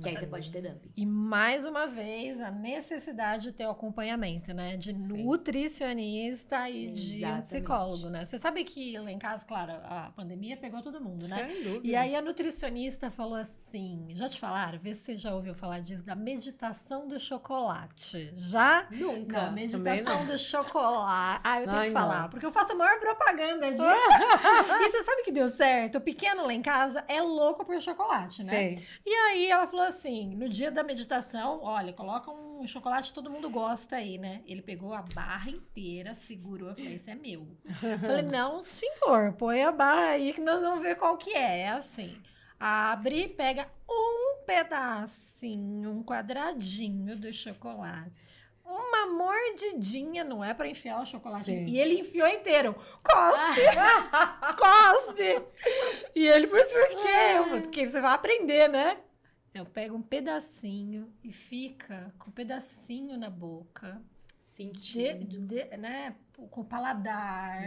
Que 0.01 0.09
aí 0.09 0.17
você 0.17 0.27
pode 0.27 0.51
ter 0.51 0.61
dumping. 0.61 0.91
E 0.97 1.07
mais 1.07 1.65
uma 1.65 1.87
vez, 1.87 2.41
a 2.41 2.51
necessidade 2.51 3.45
de 3.45 3.53
ter 3.53 3.67
o 3.67 3.71
acompanhamento, 3.71 4.53
né? 4.53 4.77
De 4.77 4.93
nutricionista 4.93 6.69
e 6.69 6.91
de 6.91 7.25
um 7.25 7.41
psicólogo, 7.43 8.09
né? 8.09 8.25
Você 8.25 8.39
sabe 8.39 8.65
que 8.65 8.99
lá 8.99 9.11
em 9.11 9.19
casa, 9.19 9.45
claro, 9.45 9.73
a 9.85 10.13
pandemia 10.15 10.57
pegou 10.57 10.83
todo 10.83 11.01
mundo, 11.01 11.29
né? 11.29 11.49
Sem 11.49 11.63
dúvida. 11.63 11.87
E 11.87 11.95
aí 11.95 12.17
a 12.17 12.23
nutricionista 12.23 13.11
falou 13.11 13.37
assim: 13.37 14.09
já 14.11 14.29
te 14.29 14.41
falaram? 14.41 14.79
Vê 14.79 14.95
se 14.95 15.03
você 15.03 15.17
já 15.17 15.35
ouviu 15.35 15.55
falar 15.55 15.81
disso, 15.81 16.05
da 16.05 16.15
meditação 16.15 17.07
do 17.07 17.21
chocolate. 17.21 18.33
Já? 18.37 18.87
Nunca. 18.91 19.47
Não, 19.47 19.53
meditação 19.53 20.27
do 20.27 20.37
chocolate. 20.39 21.41
Ah, 21.45 21.61
eu 21.61 21.67
tenho 21.67 21.79
Ai, 21.79 21.89
que 21.89 21.95
não. 21.95 22.01
falar, 22.01 22.29
porque 22.29 22.47
eu 22.47 22.51
faço 22.51 22.73
a 22.73 22.75
maior 22.75 22.99
propaganda 22.99 23.71
disso. 23.73 23.85
e 24.81 24.91
você 24.91 25.03
sabe 25.03 25.23
que 25.23 25.33
deu 25.33 25.49
certo? 25.49 25.99
O 25.99 26.01
pequeno 26.01 26.45
lá 26.47 26.53
em 26.53 26.63
casa 26.63 27.05
é 27.07 27.21
louco 27.21 27.65
por 27.65 27.81
chocolate, 27.81 28.43
né? 28.43 28.53
Sei. 28.53 28.87
E 29.05 29.11
aí 29.11 29.51
ela 29.51 29.67
falou 29.67 29.76
assim: 29.83 30.35
no 30.35 30.49
dia 30.49 30.71
da 30.71 30.83
meditação, 30.83 31.61
olha, 31.63 31.93
coloca 31.93 32.31
um 32.31 32.67
chocolate 32.67 33.09
que 33.09 33.15
todo 33.15 33.31
mundo 33.31 33.51
gosta 33.51 33.97
aí, 33.97 34.19
né? 34.19 34.43
Ele 34.47 34.63
pegou 34.63 34.93
a 34.93 35.03
barra 35.03 35.51
inteira, 35.51 36.15
segurou, 36.15 36.71
eu 36.71 36.75
falei, 36.75 36.95
esse 36.95 37.11
é 37.11 37.15
meu. 37.15 37.47
Eu 37.83 37.99
falei, 37.99 38.23
não, 38.31 38.63
senhor, 38.63 39.33
põe 39.35 39.63
a 39.63 39.73
barra 39.73 40.11
aí 40.11 40.33
que 40.33 40.41
nós 40.41 40.61
vamos 40.61 40.83
ver 40.83 40.97
qual 40.97 41.17
que 41.17 41.31
é. 41.31 41.61
É 41.61 41.69
assim. 41.69 42.17
Abre, 42.59 43.29
pega 43.29 43.69
um 43.89 44.45
pedacinho, 44.47 45.91
um 45.91 46.03
quadradinho 46.03 47.17
do 47.17 47.33
chocolate. 47.33 48.13
Uma 48.65 49.07
mordidinha, 49.07 50.25
não 50.25 50.43
é 50.43 50.53
pra 50.53 50.67
enfiar 50.69 51.01
o 51.01 51.07
chocolate. 51.07 51.53
E 51.53 51.79
ele 51.79 52.01
enfiou 52.01 52.27
inteiro. 52.27 52.75
Cospe! 52.75 53.61
Cospe! 54.59 55.47
E 56.17 56.27
ele, 56.27 56.49
mas 56.49 56.73
por 56.73 56.89
quê? 56.89 57.61
Porque 57.63 57.87
você 57.87 58.01
vai 58.01 58.15
aprender, 58.15 58.69
né? 58.69 58.99
Eu 59.59 59.65
pego 59.67 59.97
um 59.97 60.03
pedacinho 60.03 61.11
e 61.25 61.33
fica 61.33 62.13
com 62.19 62.29
um 62.31 62.33
pedacinho 62.33 63.17
na 63.19 63.31
boca, 63.31 64.03
de, 64.39 64.47
Sentindo. 64.47 65.47
de- 65.47 65.77
né, 65.77 66.15
com 66.51 66.61
o 66.61 66.65
paladar, 66.65 67.59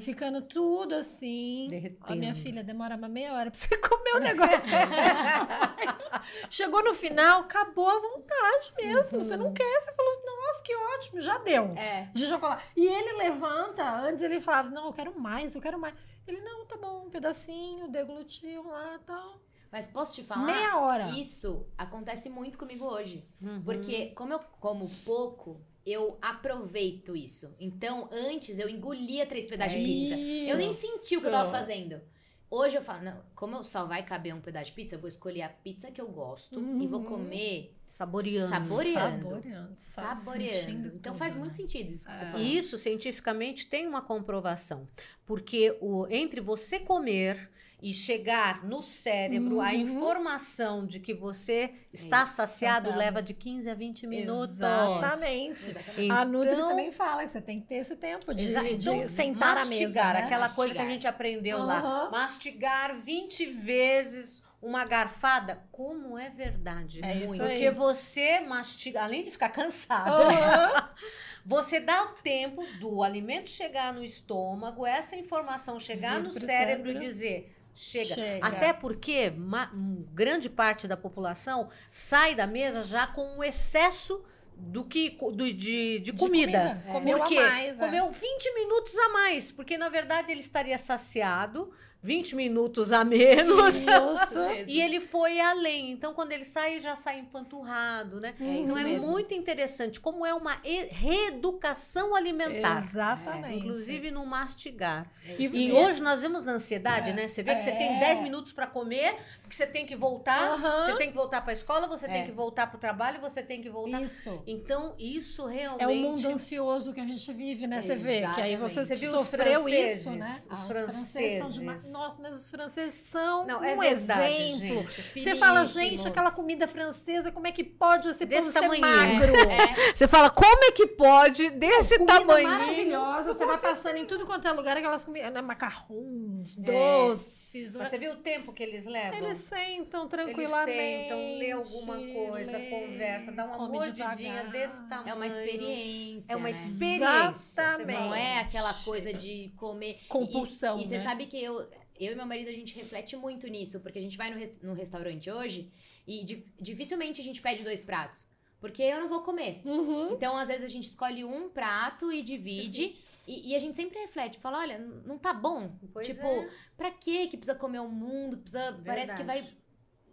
ficando 0.00 0.40
tudo 0.42 0.94
assim. 0.94 1.66
Derretendo. 1.68 2.04
Ó, 2.08 2.14
minha 2.14 2.34
filha, 2.34 2.62
demora 2.64 2.96
uma 2.96 3.08
meia 3.08 3.32
hora 3.34 3.50
pra 3.50 3.58
você 3.60 3.76
comer 3.78 4.14
o 4.14 4.20
negócio. 4.20 4.62
Chegou 6.50 6.82
no 6.84 6.94
final, 6.94 7.40
acabou 7.40 7.88
a 7.88 8.00
vontade 8.00 8.72
mesmo. 8.76 9.20
Você 9.22 9.36
não 9.36 9.52
quer, 9.52 9.80
você 9.82 9.92
falou, 9.92 10.22
nossa, 10.24 10.62
que 10.62 10.74
ótimo, 10.74 11.20
já 11.20 11.38
deu. 11.38 11.64
É. 11.76 12.08
De 12.14 12.26
chocolate. 12.26 12.64
E 12.76 12.86
ele 12.86 13.18
levanta, 13.18 13.88
antes 14.00 14.22
ele 14.22 14.40
falava, 14.40 14.70
não, 14.70 14.86
eu 14.86 14.92
quero 14.92 15.18
mais, 15.18 15.54
eu 15.54 15.60
quero 15.60 15.78
mais. 15.78 15.94
Ele, 16.26 16.40
não, 16.40 16.66
tá 16.66 16.76
bom, 16.76 17.06
um 17.06 17.10
pedacinho, 17.10 17.88
deglutiu 17.88 18.64
lá 18.68 18.94
e 18.94 18.98
tal. 19.00 19.40
Mas 19.70 19.88
posso 19.88 20.14
te 20.14 20.22
falar? 20.22 20.46
Meia 20.46 20.78
hora. 20.78 21.10
Isso 21.18 21.66
acontece 21.76 22.28
muito 22.30 22.56
comigo 22.58 22.84
hoje. 22.84 23.24
Uhum. 23.40 23.62
Porque, 23.62 24.06
como 24.10 24.32
eu 24.32 24.38
como 24.60 24.88
pouco, 25.04 25.60
eu 25.84 26.16
aproveito 26.22 27.14
isso. 27.16 27.54
Então, 27.60 28.08
antes 28.12 28.58
eu 28.58 28.68
engolia 28.68 29.26
três 29.26 29.46
pedaços 29.46 29.78
de 29.78 29.84
pizza. 29.84 30.16
Eu 30.50 30.56
nem 30.56 30.72
senti 30.72 31.16
o 31.16 31.20
que 31.20 31.26
eu 31.26 31.30
tava 31.30 31.44
Isso. 31.44 31.52
fazendo. 31.52 32.00
Hoje 32.48 32.76
eu 32.76 32.82
falo, 32.82 33.02
não, 33.02 33.22
como 33.34 33.62
só 33.64 33.86
vai 33.86 34.04
caber 34.04 34.32
um 34.32 34.40
pedaço 34.40 34.66
de 34.66 34.72
pizza, 34.72 34.94
eu 34.94 35.00
vou 35.00 35.08
escolher 35.08 35.42
a 35.42 35.48
pizza 35.48 35.90
que 35.90 36.00
eu 36.00 36.06
gosto 36.06 36.60
e 36.80 36.86
vou 36.86 37.02
comer 37.02 37.74
Saboreando. 37.88 38.48
Saboreando. 38.48 39.24
Saboreando. 39.30 39.72
sa- 39.74 40.14
saboreando. 40.14 40.86
Então 40.94 41.12
tudo, 41.12 41.18
faz 41.18 41.34
né? 41.34 41.40
muito 41.40 41.56
sentido 41.56 41.92
isso 41.92 42.08
que 42.08 42.16
você 42.16 42.24
É. 42.24 42.30
falou. 42.30 42.46
E 42.46 42.56
isso 42.56 42.78
cientificamente 42.78 43.66
tem 43.66 43.86
uma 43.86 44.00
comprovação, 44.00 44.88
porque 45.24 45.76
o, 45.80 46.06
entre 46.08 46.40
você 46.40 46.78
comer 46.78 47.50
e 47.82 47.92
chegar 47.92 48.64
no 48.64 48.82
cérebro 48.82 49.60
a 49.60 49.66
Uhum. 49.66 49.72
informação 49.74 50.86
de 50.86 50.98
que 50.98 51.12
você 51.12 51.72
está 51.92 52.22
Isso, 52.24 52.34
saciado 52.36 52.90
leva 52.96 53.22
de 53.22 53.34
15 53.34 53.68
a 53.68 53.74
20 53.74 54.06
minutos. 54.06 54.56
Exatamente. 54.56 55.70
Exatamente. 55.70 56.10
A 56.10 56.24
Nutri 56.24 56.52
Então- 56.54 56.68
também 56.70 56.90
fala 56.90 57.24
que 57.24 57.32
você 57.32 57.40
tem 57.40 57.60
que 57.60 57.66
ter 57.66 57.76
esse 57.76 57.94
tempo 57.96 58.34
de, 58.34 58.48
Exa- 58.48 58.62
de 58.62 58.70
então, 58.74 59.08
sentar 59.08 59.58
à 59.58 59.64
mesa. 59.66 59.82
mastigar, 59.82 60.14
né? 60.14 60.20
aquela 60.22 60.48
coisa 60.48 60.72
que 60.74 60.78
a 60.80 60.82
Mastigar. 60.82 60.90
gente 60.90 61.06
aprendeu 61.06 61.58
lá. 61.58 61.78
Aham. 61.78 62.10
Mastigar 62.10 62.96
20 62.96 63.44
vezes 63.46 64.42
uma 64.62 64.84
garfada, 64.86 65.62
como 65.70 66.18
é 66.18 66.30
verdade. 66.30 67.00
É 67.04 67.08
aí. 67.08 67.26
Porque 67.26 67.70
você 67.70 68.40
mastiga, 68.40 69.02
além 69.04 69.22
de 69.22 69.30
ficar 69.30 69.50
cansada, 69.50 70.10
Aham. 70.10 70.90
você 71.44 71.78
dá 71.78 72.02
o 72.04 72.08
tempo 72.22 72.64
do 72.80 73.02
alimento 73.02 73.50
chegar 73.50 73.92
no 73.92 74.02
estômago, 74.02 74.86
essa 74.86 75.14
informação 75.14 75.78
chegar 75.78 76.18
no 76.20 76.32
cérebro, 76.32 76.46
cérebro. 76.46 76.90
e 76.90 76.94
dizer. 76.98 77.52
Chega. 77.76 78.14
Chega. 78.14 78.46
Até 78.46 78.72
porque 78.72 79.30
ma- 79.30 79.70
um 79.74 80.04
grande 80.12 80.48
parte 80.48 80.88
da 80.88 80.96
população 80.96 81.68
sai 81.90 82.34
da 82.34 82.46
mesa 82.46 82.82
já 82.82 83.06
com 83.06 83.36
um 83.36 83.44
excesso 83.44 84.24
do 84.56 84.82
que 84.84 85.10
do- 85.10 85.52
de, 85.52 85.98
de, 85.98 86.12
comida. 86.14 86.58
comida. 86.58 86.82
Comeu 86.90 87.18
Por 87.18 87.24
a 87.26 87.28
quê? 87.28 87.34
mais, 87.40 87.78
é. 87.78 87.84
Comeu 87.84 88.10
20 88.10 88.54
minutos 88.54 88.96
a 88.98 89.08
mais, 89.10 89.52
porque 89.52 89.76
na 89.76 89.90
verdade 89.90 90.32
ele 90.32 90.40
estaria 90.40 90.78
saciado, 90.78 91.70
20 92.06 92.36
minutos 92.36 92.92
a 92.92 93.04
menos. 93.04 93.76
Isso. 93.80 93.86
E 94.68 94.80
ele 94.80 95.00
foi 95.00 95.40
além. 95.40 95.90
Então, 95.90 96.14
quando 96.14 96.32
ele 96.32 96.44
sai, 96.44 96.74
ele 96.74 96.80
já 96.82 96.94
sai 96.96 97.18
empanturrado, 97.18 98.20
né? 98.20 98.34
É 98.40 98.44
então, 98.44 98.78
é 98.78 98.84
mesmo. 98.84 99.10
muito 99.10 99.34
interessante 99.34 99.98
como 100.00 100.24
é 100.24 100.32
uma 100.34 100.56
reeducação 100.90 102.14
alimentar. 102.14 102.78
Exatamente. 102.78 103.58
Inclusive 103.58 104.10
no 104.10 104.24
mastigar. 104.26 105.10
É 105.26 105.34
E- 105.38 105.44
isso 105.44 105.56
E 105.56 105.66
mesmo. 105.68 105.78
hoje 105.80 106.02
nós 106.02 106.20
vemos 106.22 106.44
na 106.44 106.52
ansiedade, 106.52 107.10
É. 107.10 107.12
né? 107.12 107.28
Você 107.28 107.42
vê 107.42 107.54
que 107.56 107.62
você 107.62 107.70
É. 107.70 107.76
tem 107.76 107.98
10 107.98 108.20
minutos 108.20 108.52
para 108.52 108.66
comer, 108.66 109.16
porque 109.42 109.56
você 109.56 109.66
tem 109.66 109.84
que 109.86 109.96
voltar, 109.96 110.52
Aham. 110.54 110.86
você 110.92 110.96
tem 110.98 111.08
que 111.10 111.16
voltar 111.16 111.40
para 111.40 111.50
a 111.50 111.54
escola, 111.54 111.86
você 111.86 112.06
tem 112.06 112.22
É. 112.22 112.24
que 112.24 112.32
voltar 112.32 112.66
para 112.68 112.76
o 112.76 112.80
trabalho, 112.80 113.20
você 113.20 113.42
tem 113.42 113.60
que 113.60 113.68
voltar. 113.68 114.00
Isso. 114.02 114.42
Então, 114.46 114.94
isso 114.98 115.46
realmente. 115.46 115.82
É 115.82 115.88
o 115.88 115.94
mundo 115.94 116.28
ansioso 116.28 116.92
que 116.92 117.00
a 117.00 117.04
gente 117.06 117.32
vive, 117.32 117.66
né? 117.66 117.82
Você 117.82 117.96
vê 117.96 118.20
que 118.34 118.40
aí 118.40 118.56
você. 118.56 118.84
Você 118.84 118.94
viu 118.94 119.10
os 119.12 119.20
sofreu 119.22 119.62
franceses, 119.62 120.00
isso, 120.02 120.10
né? 120.10 120.36
os 120.40 120.46
Ah, 120.50 120.56
são 120.56 120.66
de 120.68 120.72
uma- 120.72 120.82
franceses. 120.82 121.92
Nossa, 121.96 122.18
mas 122.22 122.34
os 122.36 122.50
franceses 122.50 123.06
são 123.06 123.46
Não, 123.46 123.62
é 123.64 123.74
um 123.74 123.78
verdade, 123.78 124.32
exemplo. 124.32 124.90
gente. 124.90 125.22
Você 125.22 125.34
fala, 125.36 125.64
gente, 125.64 126.06
aquela 126.06 126.30
comida 126.30 126.66
francesa, 126.68 127.32
como 127.32 127.46
é 127.46 127.52
que 127.52 127.64
pode 127.64 128.08
esse 128.08 128.24
Desse 128.26 128.40
povo 128.42 128.52
ser 128.52 128.60
tamanhinho. 128.60 128.86
magro? 129.18 129.36
É. 129.50 129.94
Você 129.94 130.06
fala, 130.08 130.30
como 130.30 130.64
é 130.64 130.70
que 130.72 130.86
pode 130.86 131.50
desse 131.50 131.98
comida 131.98 132.20
tamanho? 132.20 132.48
maravilhosa. 132.48 133.34
Você 133.34 133.46
vai 133.46 133.58
passando 133.58 133.96
em 133.96 134.04
tudo 134.06 134.26
quanto 134.26 134.46
é 134.46 134.52
lugar, 134.52 134.76
aquelas 134.76 135.04
comidas, 135.04 135.32
né, 135.32 135.40
macarrons, 135.42 136.56
É. 136.58 136.60
doces. 136.62 137.72
Você 137.74 137.98
viu 137.98 138.12
o 138.12 138.16
tempo 138.16 138.52
que 138.52 138.62
eles 138.62 138.84
levam? 138.86 139.18
Eles 139.18 139.38
sentam 139.38 140.02
Eles 140.02 140.10
tranquilamente. 140.10 140.78
tentam 140.78 141.38
ler 141.38 141.52
alguma 141.52 141.94
coisa, 141.96 142.58
lê, 142.58 142.66
conversa, 142.70 143.32
dá 143.32 143.44
uma 143.46 143.68
mordidinha 143.68 144.44
desse 144.44 144.88
tamanho. 144.88 145.08
É 145.10 145.14
uma 145.14 145.26
experiência. 145.26 146.32
É 146.32 146.36
uma 146.36 146.44
né? 146.44 146.50
experiência. 146.50 147.30
Exatamente. 147.30 147.98
Não 148.00 148.14
é 148.14 148.40
aquela 148.40 148.72
coisa 148.84 149.12
de 149.12 149.52
comer. 149.56 149.98
Compulsão, 150.08 150.78
E, 150.78 150.82
e 150.84 150.88
você 150.88 150.98
né? 150.98 151.04
sabe 151.04 151.26
que 151.26 151.42
eu, 151.42 151.66
eu 151.98 152.12
e 152.12 152.16
meu 152.16 152.26
marido, 152.26 152.48
a 152.48 152.52
gente 152.52 152.74
reflete 152.74 153.16
muito 153.16 153.46
nisso, 153.46 153.80
porque 153.80 153.98
a 153.98 154.02
gente 154.02 154.16
vai 154.16 154.30
no, 154.30 154.38
re- 154.38 154.52
no 154.62 154.74
restaurante 154.74 155.30
hoje 155.30 155.70
e 156.06 156.24
di- 156.24 156.44
dificilmente 156.60 157.20
a 157.20 157.24
gente 157.24 157.40
pede 157.40 157.62
dois 157.62 157.82
pratos. 157.82 158.26
Porque 158.60 158.82
eu 158.82 159.00
não 159.00 159.08
vou 159.08 159.22
comer. 159.22 159.60
Uhum. 159.64 160.12
Então, 160.12 160.36
às 160.36 160.48
vezes, 160.48 160.64
a 160.64 160.68
gente 160.68 160.88
escolhe 160.88 161.24
um 161.24 161.48
prato 161.50 162.10
e 162.10 162.22
divide. 162.22 162.96
E, 163.26 163.50
e 163.52 163.56
a 163.56 163.58
gente 163.58 163.76
sempre 163.76 163.98
reflete, 163.98 164.38
fala, 164.38 164.60
olha, 164.60 164.78
não 164.78 165.18
tá 165.18 165.32
bom. 165.34 165.76
Pois 165.92 166.06
tipo, 166.06 166.24
é. 166.26 166.48
pra 166.76 166.90
que 166.92 167.26
que 167.28 167.36
precisa 167.36 167.58
comer 167.58 167.80
o 167.80 167.88
mundo? 167.88 168.38
Precisa, 168.38 168.80
parece 168.84 169.14
que 169.16 169.22
vai. 169.24 169.44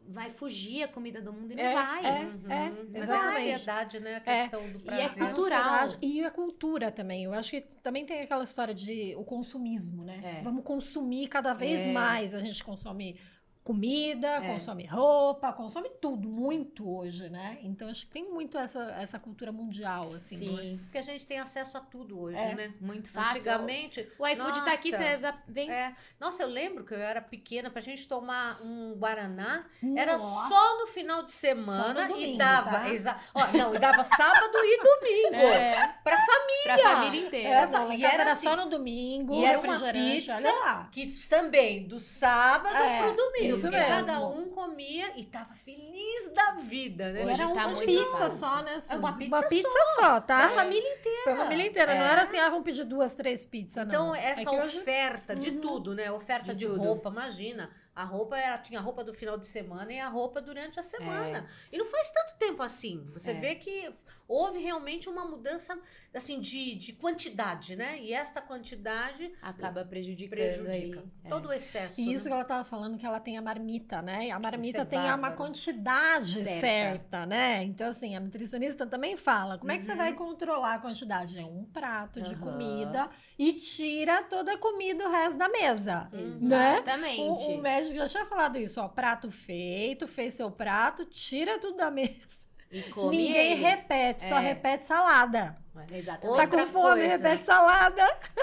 Vai 0.07 0.29
fugir 0.29 0.83
a 0.83 0.87
comida 0.87 1.21
do 1.21 1.31
mundo 1.33 1.51
e 1.51 1.55
não 1.55 1.63
É, 1.63 1.73
vai. 1.73 2.05
é. 2.05 2.19
Uhum. 2.23 2.39
Mas 2.43 2.51
é 2.51 2.57
a 2.57 3.03
exatamente. 3.03 3.51
ansiedade, 3.51 3.99
né? 3.99 4.21
A 4.25 4.31
É. 4.31 4.41
questão 4.41 4.61
do 4.71 4.77
E 4.79 4.89
é 4.89 5.07
prazer. 5.09 5.33
cultural. 5.33 5.89
E 6.01 6.23
a 6.25 6.31
cultura 6.31 6.91
também. 6.91 7.23
Eu 7.23 7.33
acho 7.33 7.51
que 7.51 7.61
também 7.61 8.05
tem 8.05 8.21
aquela 8.21 8.43
história 8.43 8.73
de 8.73 9.15
o 9.17 9.23
consumismo, 9.23 10.03
né? 10.03 10.39
É. 10.39 10.41
Vamos 10.41 10.63
consumir 10.63 11.27
cada 11.27 11.53
vez 11.53 11.87
É. 11.87 11.91
mais. 11.91 12.33
A 12.35 12.39
gente 12.39 12.63
consome 12.63 13.17
comida, 13.63 14.27
É. 14.27 14.41
consome 14.53 14.85
roupa, 14.85 15.53
consome 15.53 15.89
tudo, 16.01 16.27
muito 16.27 16.89
hoje, 16.97 17.29
né? 17.29 17.57
Então 17.63 17.87
acho 17.89 18.05
que 18.05 18.11
tem 18.11 18.29
muito 18.29 18.57
essa, 18.57 18.91
essa 18.99 19.17
cultura 19.17 19.51
mundial, 19.51 20.11
assim. 20.13 20.35
é? 20.57 20.61
Sim, 20.61 20.79
Porque 20.83 20.97
a 20.97 21.01
gente 21.01 21.25
tem 21.25 21.39
acesso 21.39 21.77
a 21.77 21.81
tudo 21.81 22.19
hoje, 22.19 22.37
É. 22.37 22.55
né? 22.55 22.73
muito 22.81 23.09
fácil. 23.09 23.37
Antigamente. 23.37 24.07
O 24.19 24.27
iFood 24.27 24.65
tá 24.65 24.73
aqui, 24.73 24.91
você 24.91 25.19
vem. 25.47 25.71
É. 25.71 25.95
Nossa, 26.19 26.43
eu 26.43 26.47
lembro 26.49 26.83
que 26.83 26.93
eu 26.93 26.99
era 26.99 27.21
pequena, 27.21 27.69
pra 27.69 27.81
gente 27.81 28.07
tomar 28.07 28.61
um 28.61 28.93
Guaraná, 28.95 29.65
era 29.95 30.17
Nossa. 30.17 30.49
só 30.49 30.79
no 30.79 30.87
final 30.87 31.23
de 31.23 31.31
semana 31.31 31.93
no 31.93 32.01
e 32.01 32.07
domingo, 32.09 32.37
dava. 32.37 32.69
tá? 32.71 32.89
exa- 32.89 33.17
Ó, 33.33 33.47
não, 33.57 33.73
e 33.75 33.79
dava 33.79 34.03
sábado 34.03 34.57
e 34.57 34.77
domingo. 34.83 35.35
É. 35.45 35.95
Pra 36.03 36.17
família. 36.17 36.63
Pra 36.63 36.77
família 36.79 37.27
inteira. 37.27 37.47
É, 37.49 37.51
Era- 37.53 37.93
em 37.93 37.99
e 37.99 38.05
era 38.05 38.21
era 38.23 38.31
assim, 38.33 38.43
só 38.47 38.55
no 38.55 38.65
domingo, 38.69 39.35
e 39.35 39.45
era 39.45 39.59
uma 39.59 39.79
pizza 39.93 40.35
olha 40.35 40.51
lá. 40.59 40.89
Que 40.91 41.07
também, 41.29 41.87
do 41.87 41.99
sábado 41.99 42.75
É, 42.75 43.01
pro 43.03 43.15
domingo. 43.15 43.52
Isso 43.57 43.69
mesmo. 43.71 43.87
cada 43.87 44.19
um 44.27 44.49
comia 44.49 45.11
e 45.19 45.25
tava 45.25 45.53
feliz 45.53 46.31
da 46.33 46.51
vida, 46.53 47.11
né? 47.11 47.23
Hoje 47.25 47.41
era 47.41 47.53
tá 47.53 47.65
uma 47.67 47.75
muito 47.75 47.85
pizza 47.85 48.11
fácil. 48.17 48.37
só, 48.39 48.61
né? 48.63 48.79
Suzy? 48.79 48.93
É 48.93 48.95
uma 48.95 49.17
pizza 49.17 49.35
uma 49.35 49.43
pizza 49.43 49.79
só, 49.95 50.21
tá? 50.21 50.47
Pra 50.47 50.49
família 50.49 50.95
inteira. 50.95 51.21
Pra 51.23 51.35
família 51.37 51.67
inteira. 51.67 51.95
Não 51.95 52.05
É. 52.05 52.11
era 52.11 52.21
assim, 52.23 52.37
ah, 52.37 52.49
vamos 52.49 52.63
pedir 52.65 52.83
duas, 52.83 53.13
três 53.13 53.45
pizzas, 53.45 53.85
Então, 53.87 54.07
não. 54.07 54.15
essa 54.15 54.41
É 54.41 54.45
que 54.45 54.49
hoje- 54.55 54.79
oferta 54.79 55.35
de 55.35 55.51
tudo, 55.53 55.93
né? 55.93 56.11
Oferta 56.11 56.53
de, 56.53 56.65
De 56.65 56.65
roupa, 56.65 57.09
imagina. 57.09 57.69
A 57.95 58.03
roupa 58.03 58.35
era, 58.37 58.57
tinha 58.57 58.79
a 58.79 58.81
roupa 58.81 59.03
do 59.03 59.13
final 59.13 59.37
de 59.37 59.45
semana 59.45 59.93
e 59.93 59.99
a 59.99 60.07
roupa 60.07 60.41
durante 60.41 60.79
a 60.79 60.83
semana. 60.83 61.45
E 61.71 61.77
não 61.77 61.85
faz 61.85 62.09
tanto 62.09 62.35
tempo 62.39 62.63
assim. 62.63 63.05
Você 63.13 63.31
É. 63.31 63.33
vê 63.35 63.53
que 63.55 63.91
houve 64.27 64.59
realmente 64.59 65.09
uma 65.09 65.25
mudança 65.25 65.77
assim 66.13 66.39
de, 66.39 66.75
de 66.75 66.93
quantidade, 66.93 67.75
né? 67.75 67.99
E 67.99 68.13
esta 68.13 68.41
quantidade 68.41 69.31
Acaba 69.41 69.83
prejudicando 69.83 70.29
prejudica 70.37 70.99
aí. 70.99 71.05
É. 71.23 71.29
todo 71.29 71.49
o 71.49 71.53
excesso. 71.53 71.99
E 71.99 72.13
isso 72.13 72.25
né? 72.25 72.29
que 72.29 72.33
ela 72.33 72.45
tava 72.45 72.63
falando, 72.63 72.97
que 72.97 73.05
ela 73.05 73.19
tem 73.19 73.37
a 73.37 73.41
marmita, 73.41 74.01
né? 74.01 74.27
E 74.27 74.31
a 74.31 74.39
marmita 74.39 74.77
Isso 74.79 74.81
é 74.81 74.85
tem 74.85 74.99
uma 74.99 75.09
bárbaro. 75.17 75.35
quantidade 75.35 76.43
certa. 76.43 76.59
Certa. 76.59 77.25
né? 77.25 77.63
Então, 77.63 77.87
assim, 77.89 78.15
a 78.15 78.19
nutricionista 78.19 78.85
também 78.85 79.15
fala: 79.17 79.57
como 79.57 79.71
é 79.71 79.77
que 79.77 79.83
você 79.85 79.95
vai 79.95 80.13
controlar 80.13 80.75
a 80.75 80.79
quantidade? 80.79 81.37
É 81.39 81.45
um 81.45 81.63
prato 81.65 82.21
de 82.21 82.33
Aham. 82.33 82.41
comida 82.41 83.09
e 83.37 83.53
tira 83.53 84.23
toda 84.23 84.53
a 84.53 84.57
comida 84.57 85.07
o 85.07 85.11
resto 85.11 85.37
da 85.37 85.49
mesa. 85.49 86.09
Né? 86.11 86.77
Exatamente. 86.77 87.21
O, 87.21 87.57
o 87.57 87.61
médico 87.61 87.95
já 87.95 88.07
tinha 88.07 88.25
falado 88.25 88.57
isso, 88.57 88.79
ó. 88.79 88.87
Prato 88.87 89.31
feito, 89.31 90.07
fez 90.07 90.33
seu 90.35 90.51
prato, 90.51 91.05
tira 91.05 91.59
tudo 91.59 91.77
da 91.77 91.89
mesa. 91.91 92.42
E 92.73 92.81
come 92.83 93.15
Ninguém 93.15 93.51
ele. 93.53 93.61
repete, 93.61 94.27
só 94.27 94.37
É. 94.37 94.39
repete 94.41 94.85
salada. 94.85 95.55
Exatamente. 95.91 96.21
Tá 96.21 96.43
Outra 96.43 96.65
com 96.65 96.71
fome, 96.71 97.01
coisa. 97.01 97.17
repete 97.17 97.43
salada. 97.45 98.01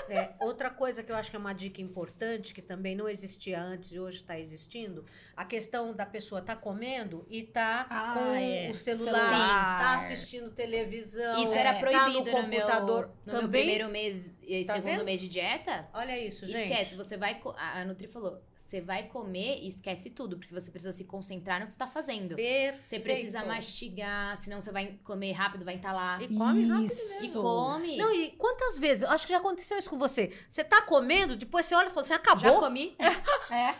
É, 0.08 0.30
outra 0.40 0.68
coisa 0.70 1.02
que 1.02 1.12
eu 1.12 1.16
acho 1.16 1.30
que 1.30 1.36
é 1.36 1.38
uma 1.38 1.52
dica 1.52 1.80
importante, 1.80 2.52
que 2.52 2.60
também 2.60 2.96
não 2.96 3.08
existia 3.08 3.60
antes 3.62 3.92
e 3.92 4.00
hoje 4.00 4.16
está 4.16 4.38
existindo, 4.38 5.04
a 5.36 5.44
questão 5.44 5.92
da 5.92 6.04
pessoa 6.04 6.42
tá 6.42 6.56
comendo 6.56 7.24
e 7.30 7.42
tá 7.44 7.86
Ah, 7.88 8.14
com 8.14 8.34
é. 8.34 8.68
o 8.70 8.74
celular, 8.74 9.12
Celular. 9.14 9.78
tá 9.80 9.96
assistindo 9.98 10.50
televisão, 10.50 11.42
Isso 11.42 11.54
É, 11.54 11.58
era 11.58 11.74
tá 11.74 11.78
proibido 11.80 12.08
no 12.32 12.42
no, 12.42 12.48
meu, 12.48 12.60
computador. 12.60 13.10
no 13.24 13.32
meu 13.32 13.42
também. 13.42 13.60
primeiro 13.62 13.88
mês 13.88 14.38
e 14.42 14.64
Tá 14.64 14.74
segundo 14.74 14.90
vendo? 14.90 15.04
mês 15.04 15.20
de 15.20 15.28
dieta. 15.28 15.88
Olha 15.94 16.18
isso, 16.18 16.46
gente. 16.46 16.58
Esquece, 16.60 16.96
você 16.96 17.16
vai. 17.16 17.40
A 17.56 17.84
Nutri 17.84 18.08
falou: 18.08 18.42
você 18.56 18.80
vai 18.80 19.04
comer 19.04 19.60
e 19.62 19.68
esquece 19.68 20.10
tudo, 20.10 20.36
porque 20.36 20.52
você 20.52 20.70
precisa 20.72 20.90
se 20.92 21.04
concentrar 21.04 21.60
no 21.60 21.66
que 21.66 21.72
você 21.72 21.78
tá 21.78 21.86
fazendo. 21.86 22.34
Perfeito. 22.34 22.80
Você 22.84 22.98
precisa 22.98 23.44
mastigar, 23.44 24.36
senão 24.36 24.60
você 24.60 24.72
vai 24.72 24.98
comer 25.04 25.30
rápido, 25.32 25.64
vai 25.64 25.74
entalar. 25.74 26.20
E 26.20 26.26
come 26.28 26.66
rápido 26.66 26.92
Isso. 26.92 27.19
E 27.26 27.28
come. 27.30 27.96
Não, 27.96 28.12
e 28.14 28.30
quantas 28.32 28.78
vezes? 28.78 29.04
Acho 29.04 29.26
que 29.26 29.32
já 29.32 29.38
aconteceu 29.38 29.78
isso 29.78 29.90
com 29.90 29.98
você. 29.98 30.32
Você 30.48 30.62
tá 30.64 30.82
comendo, 30.82 31.36
depois 31.36 31.66
você 31.66 31.74
olha 31.74 31.88
e 31.88 31.90
fala, 31.90 32.06
você 32.06 32.12
acabou? 32.14 32.50
Já 32.50 32.58
comi? 32.58 32.96
É. 33.50 33.74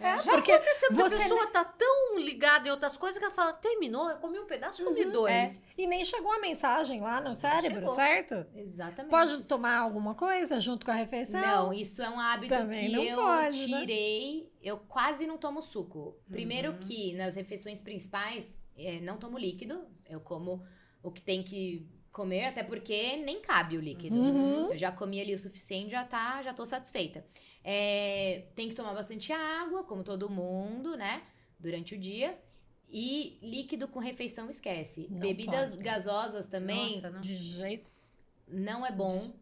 Já 0.00 0.32
Porque 0.32 0.52
aconteceu, 0.52 0.88
porque 0.88 1.02
você 1.10 1.14
a 1.14 1.18
pessoa 1.18 1.46
tá 1.48 1.62
tão 1.64 2.16
ligada 2.18 2.68
em 2.68 2.70
outras 2.70 2.96
coisas 2.96 3.18
que 3.18 3.24
ela 3.24 3.34
fala, 3.34 3.52
terminou, 3.52 4.08
eu 4.08 4.16
comi 4.16 4.38
um 4.38 4.46
pedaço, 4.46 4.82
comi 4.82 5.04
dois. 5.04 5.62
E 5.76 5.86
nem 5.86 6.04
chegou 6.04 6.32
a 6.32 6.38
mensagem 6.38 7.00
lá 7.02 7.20
no 7.20 7.36
cérebro, 7.36 7.80
chegou. 7.80 7.94
certo? 7.94 8.46
Exatamente. 8.54 9.10
Pode 9.10 9.42
tomar 9.42 9.76
alguma 9.78 10.14
coisa 10.14 10.58
junto 10.58 10.86
com 10.86 10.92
a 10.92 10.94
refeição? 10.94 11.40
Não, 11.40 11.72
isso 11.72 12.00
é 12.02 12.08
um 12.08 12.18
hábito 12.18 12.54
Também 12.54 12.90
que 12.90 13.08
eu 13.08 13.16
pode, 13.16 13.66
né? 13.70 13.80
tirei. 13.80 14.52
Eu 14.62 14.78
quase 14.78 15.26
não 15.26 15.36
tomo 15.36 15.60
suco. 15.60 16.16
Primeiro 16.30 16.72
Uhum. 16.72 16.78
que 16.78 17.12
nas 17.14 17.34
refeições 17.36 17.80
principais, 17.82 18.56
é, 18.76 19.00
não 19.00 19.18
tomo 19.18 19.36
líquido. 19.36 19.84
Eu 20.08 20.20
como 20.20 20.64
o 21.02 21.10
que 21.10 21.20
tem 21.20 21.42
que 21.42 21.86
comer, 22.12 22.44
até 22.44 22.62
porque 22.62 23.16
nem 23.16 23.40
cabe 23.40 23.76
o 23.76 23.80
líquido. 23.80 24.14
Uhum. 24.14 24.70
Eu 24.70 24.76
já 24.76 24.92
comi 24.92 25.20
ali 25.20 25.34
o 25.34 25.38
suficiente, 25.38 25.90
já 25.92 26.04
tá, 26.04 26.42
já 26.42 26.52
tô 26.52 26.64
satisfeita. 26.66 27.24
É, 27.64 28.44
tem 28.54 28.68
que 28.68 28.74
tomar 28.74 28.92
bastante 28.92 29.32
água, 29.32 29.82
como 29.84 30.04
todo 30.04 30.28
mundo, 30.28 30.96
né? 30.96 31.22
Durante 31.58 31.94
o 31.94 31.98
dia. 31.98 32.38
E 32.90 33.38
líquido 33.42 33.88
com 33.88 33.98
refeição 33.98 34.50
esquece. 34.50 35.08
Não 35.10 35.20
Bebidas 35.20 35.70
pode. 35.70 35.82
gasosas 35.82 36.46
também 36.46 36.94
Nossa, 36.96 37.10
não. 37.10 37.20
De 37.20 37.34
jeito. 37.34 37.90
não 38.46 38.84
é 38.84 38.92
bom. 38.92 39.32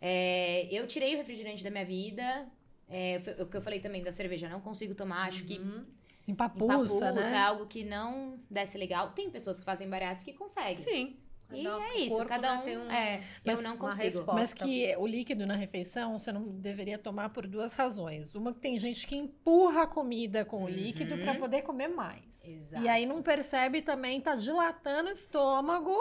É, 0.00 0.66
eu 0.72 0.86
tirei 0.88 1.14
o 1.14 1.18
refrigerante 1.18 1.62
da 1.62 1.70
minha 1.70 1.84
vida. 1.84 2.48
É, 2.88 3.20
o 3.38 3.46
que 3.46 3.56
eu 3.56 3.62
falei 3.62 3.78
também 3.80 4.02
da 4.02 4.10
cerveja, 4.10 4.48
não 4.48 4.60
consigo 4.60 4.94
tomar. 4.94 5.28
Acho 5.28 5.44
que 5.44 5.58
Uhum. 5.58 5.84
Empapuça, 6.26 6.74
empapuça 6.74 7.12
né? 7.12 7.32
é 7.32 7.38
algo 7.38 7.66
que 7.66 7.84
não 7.84 8.38
desce 8.50 8.76
legal. 8.76 9.12
Tem 9.12 9.30
pessoas 9.30 9.58
que 9.60 9.64
fazem 9.64 9.88
barato 9.88 10.24
que 10.24 10.32
conseguem. 10.34 10.76
Sim. 10.76 11.16
E 11.50 11.64
Cada 11.64 11.82
é 11.84 11.96
isso, 11.98 12.26
cada 12.26 12.54
né, 12.56 12.60
um. 12.60 12.64
tem 12.64 12.78
um- 12.78 12.90
é, 12.90 13.22
Mas 13.44 13.56
eu 13.58 13.62
não 13.64 13.76
consigo. 13.78 14.02
resposta. 14.04 14.32
Mas 14.34 14.52
que 14.54 14.94
o 14.96 15.06
líquido 15.06 15.46
na 15.46 15.54
refeição 15.56 16.18
você 16.18 16.30
não 16.30 16.42
deveria 16.46 16.98
tomar 16.98 17.30
por 17.30 17.46
duas 17.46 17.72
razões. 17.72 18.34
Uma 18.34 18.52
que 18.52 18.60
tem 18.60 18.78
gente 18.78 19.06
que 19.06 19.16
empurra 19.16 19.82
a 19.82 19.86
comida 19.86 20.44
com 20.44 20.62
o 20.64 20.68
líquido 20.68 21.14
Uhum. 21.14 21.20
para 21.22 21.34
poder 21.36 21.62
comer 21.62 21.88
mais. 21.88 22.22
Exato. 22.44 22.84
E 22.84 22.88
aí 22.88 23.06
não 23.06 23.22
percebe 23.22 23.80
também, 23.82 24.20
tá 24.20 24.34
dilatando 24.34 25.08
o 25.08 25.12
estômago, 25.12 25.94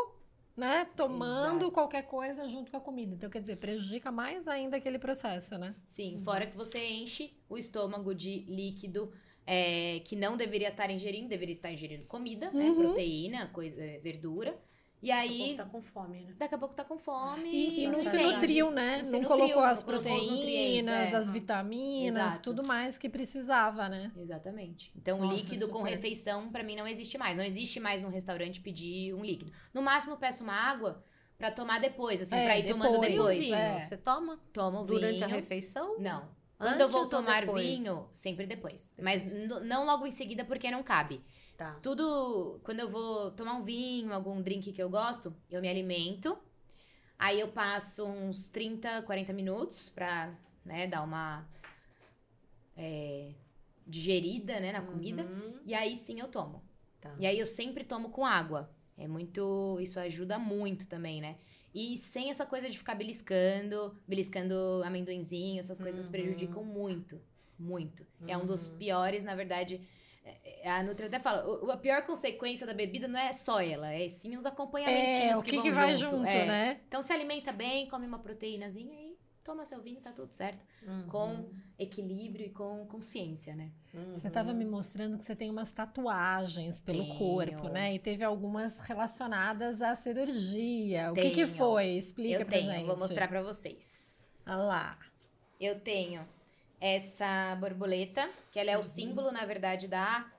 né? 0.56 0.86
Tomando 0.98 1.58
Exato. 1.66 1.72
qualquer 1.72 2.04
coisa 2.04 2.50
junto 2.50 2.70
com 2.72 2.78
a 2.78 2.82
comida. 2.82 3.14
Então, 3.16 3.30
quer 3.30 3.40
dizer, 3.40 3.56
prejudica 3.58 4.12
mais 4.12 4.48
ainda 4.48 4.78
aquele 4.78 5.00
processo, 5.00 5.58
né? 5.58 5.76
Sim, 5.86 6.20
fora 6.24 6.46
que 6.46 6.58
você 6.58 6.86
enche 6.86 7.34
o 7.48 7.58
estômago 7.58 8.14
de 8.14 8.40
líquido 8.50 9.14
é, 9.46 10.02
que 10.04 10.14
não 10.16 10.36
deveria 10.36 10.68
estar 10.70 10.90
ingerindo, 10.92 11.30
deveria 11.30 11.54
estar 11.54 11.72
ingerindo 11.72 12.06
comida, 12.06 12.52
né? 12.52 12.66
Uhum. 12.66 12.76
Proteína, 12.84 13.48
coisa, 13.48 13.82
é, 13.82 14.00
verdura. 14.00 14.58
E 15.02 15.10
Daqui 15.10 15.22
a 15.22 15.28
pouco 15.28 15.44
aí, 15.44 15.56
tá 15.58 15.66
com 15.66 15.82
fome, 15.82 16.20
né? 16.22 16.34
daqui 16.40 16.56
a 16.56 16.58
pouco 16.58 16.74
tá 16.76 16.84
com 16.84 16.98
fome. 16.98 17.50
E, 17.52 17.84
e 17.84 17.88
não 17.88 18.04
se 18.04 18.16
entende. 18.18 18.34
nutriu, 18.34 18.72
né? 18.72 18.98
Não 18.98 19.06
se 19.06 19.12
Não, 19.12 19.20
nutriu, 19.22 19.38
colocou 19.38 19.64
as 19.64 19.84
proteínas, 19.84 21.14
é. 21.14 21.16
as 21.16 21.30
vitaminas, 21.32 22.16
Exato. 22.34 22.42
tudo 22.44 22.64
mais 22.64 22.98
que 22.98 23.08
precisava, 23.08 23.88
né? 23.88 24.12
Exatamente. 24.18 24.92
Então, 24.96 25.20
Nossa, 25.20 25.36
líquido 25.36 25.68
com 25.70 25.80
super. 25.80 25.92
refeição, 25.92 26.50
pra 26.50 26.64
mim, 26.64 26.76
não 26.76 26.88
existe 26.88 27.18
mais. 27.18 27.38
Não 27.38 27.44
existe 27.44 27.80
mais 27.80 28.02
num 28.02 28.10
restaurante 28.10 28.60
pedir 28.60 29.14
um 29.14 29.24
líquido. 29.24 29.52
No 29.74 29.82
máximo, 29.82 30.14
eu 30.14 30.18
peço 30.18 30.44
uma 30.44 30.54
água 30.56 31.04
pra 31.38 31.52
tomar 31.52 31.80
depois, 31.80 32.20
assim, 32.22 32.36
É, 32.36 32.46
pra 32.46 32.58
ir 32.58 32.68
tomando 32.68 33.00
depois, 33.00 33.04
E 33.14 33.14
o 33.14 33.18
depois. 33.20 33.40
vinho? 33.46 33.56
é. 33.56 33.82
Você 33.82 33.98
toma 33.98 34.40
Tomo 34.52 34.84
durante 34.84 35.24
a 35.24 35.28
vinho. 35.28 35.40
refeição? 35.40 36.00
Não. 36.00 36.28
Quando 36.58 36.82
eu 36.82 36.90
vou 36.90 37.02
Antes 37.02 37.14
ou 37.14 37.20
tomar 37.20 37.42
depois? 37.42 37.64
vinho, 37.64 38.10
sempre 38.12 38.48
depois. 38.48 38.96
Mas 39.00 39.24
não 39.64 39.86
logo 39.86 40.08
em 40.08 40.12
seguida, 40.12 40.44
porque 40.44 40.72
não 40.72 40.82
cabe. 40.82 41.24
Tá. 41.58 41.74
Tudo, 41.82 42.60
quando 42.64 42.80
eu 42.80 42.88
vou 42.88 43.32
tomar 43.32 43.56
um 43.56 43.64
vinho, 43.64 44.14
algum 44.14 44.40
drink 44.42 44.72
que 44.72 44.82
eu 44.82 44.90
gosto, 44.90 45.36
eu 45.50 45.60
me 45.60 45.68
alimento. 45.68 46.38
Aí 47.18 47.40
eu 47.40 47.48
passo 47.48 48.06
uns 48.06 48.48
30, 48.48 49.02
40 49.02 49.34
minutos 49.34 49.90
pra, 49.90 50.38
né, 50.64 50.86
dar 50.86 51.02
uma 51.04 51.48
é, 52.76 53.32
digerida, 53.86 54.60
né, 54.60 54.72
na 54.72 54.82
comida. 54.84 55.24
Uhum. 55.24 55.60
E 55.66 55.74
aí 55.74 55.96
sim 55.96 56.20
eu 56.20 56.28
tomo. 56.28 56.64
Tá. 57.02 57.16
E 57.20 57.26
aí 57.26 57.40
eu 57.40 57.48
sempre 57.48 57.84
tomo 57.84 58.10
com 58.10 58.24
água. 58.24 58.70
É 58.96 59.08
muito. 59.08 59.80
Isso 59.80 60.00
ajuda 60.00 60.38
muito 60.38 60.88
também, 60.88 61.22
né? 61.22 61.38
E 61.74 61.98
sem 61.98 62.30
essa 62.30 62.46
coisa 62.46 62.70
de 62.70 62.78
ficar 62.78 62.96
beliscando, 62.96 63.96
beliscando 64.08 64.82
amendoinzinho, 64.84 65.60
essas 65.60 65.80
coisas 65.80 66.06
Uhum. 66.06 66.12
prejudicam 66.12 66.64
muito. 66.64 67.20
Muito. 67.60 68.06
É 68.28 68.38
um 68.38 68.46
dos 68.46 68.68
piores, 68.68 69.24
na 69.24 69.36
verdade. 69.36 69.82
É- 70.44 70.62
é- 70.68 70.70
A 70.70 70.84
Nutri 70.84 71.06
até 71.06 71.20
fala, 71.20 71.72
a 71.74 71.78
pior 71.78 72.02
consequência 72.06 72.68
da 72.68 72.74
bebida 72.74 73.08
não 73.08 73.20
é 73.20 73.32
só 73.34 73.62
ela, 73.62 73.92
é 73.94 74.08
sim 74.10 74.36
os 74.36 74.46
acompanhamentinhos 74.46 75.38
É, 75.38 75.38
o 75.38 75.44
que, 75.44 75.56
vão 75.56 75.64
que 75.64 75.72
vai 75.72 75.94
junto. 75.94 76.26
é. 76.26 76.46
né? 76.46 76.82
Então 76.88 77.02
se 77.02 77.14
alimenta 77.14 77.52
bem, 77.52 77.88
come 77.88 78.06
uma 78.06 78.20
proteínazinha 78.20 78.94
e 78.94 79.18
toma 79.44 79.64
seu 79.64 79.82
vinho, 79.82 80.02
tá 80.02 80.12
tudo 80.12 80.34
certo. 80.34 80.66
Uhum. 80.86 81.08
Com 81.08 81.50
equilíbrio 81.80 82.48
e 82.48 82.50
com 82.50 82.86
consciência, 82.88 83.56
né? 83.56 83.72
Você 84.14 84.28
estava 84.28 84.54
me 84.54 84.66
mostrando 84.66 85.18
que 85.18 85.24
você 85.24 85.36
tem 85.36 85.50
umas 85.50 85.72
tatuagens 85.72 86.82
pelo 86.82 87.02
Tenho. 87.04 87.18
corpo, 87.18 87.70
né? 87.70 87.94
E 87.96 88.00
teve 88.00 88.24
algumas 88.26 88.78
relacionadas 88.80 89.82
à 89.82 89.96
cirurgia. 89.96 91.12
O 91.12 91.14
que, 91.16 91.32
que 91.32 91.48
foi? 91.48 91.92
Explica 91.98 92.42
eu 92.42 92.46
pra 92.46 92.58
tenho, 92.58 92.72
gente. 92.72 92.86
vou 92.86 92.98
mostrar 92.98 93.28
pra 93.30 93.42
vocês. 93.42 94.28
Olha 94.46 94.58
lá. 94.58 95.00
Eu 95.60 95.80
tenho 95.80 96.28
essa 96.80 97.56
borboleta, 97.60 98.30
que 98.52 98.60
Uhum. 98.60 98.62
ela 98.64 98.72
é 98.72 98.78
o 98.78 98.84
símbolo, 98.84 99.32
na 99.32 99.46
verdade, 99.46 99.88
da 99.88 100.32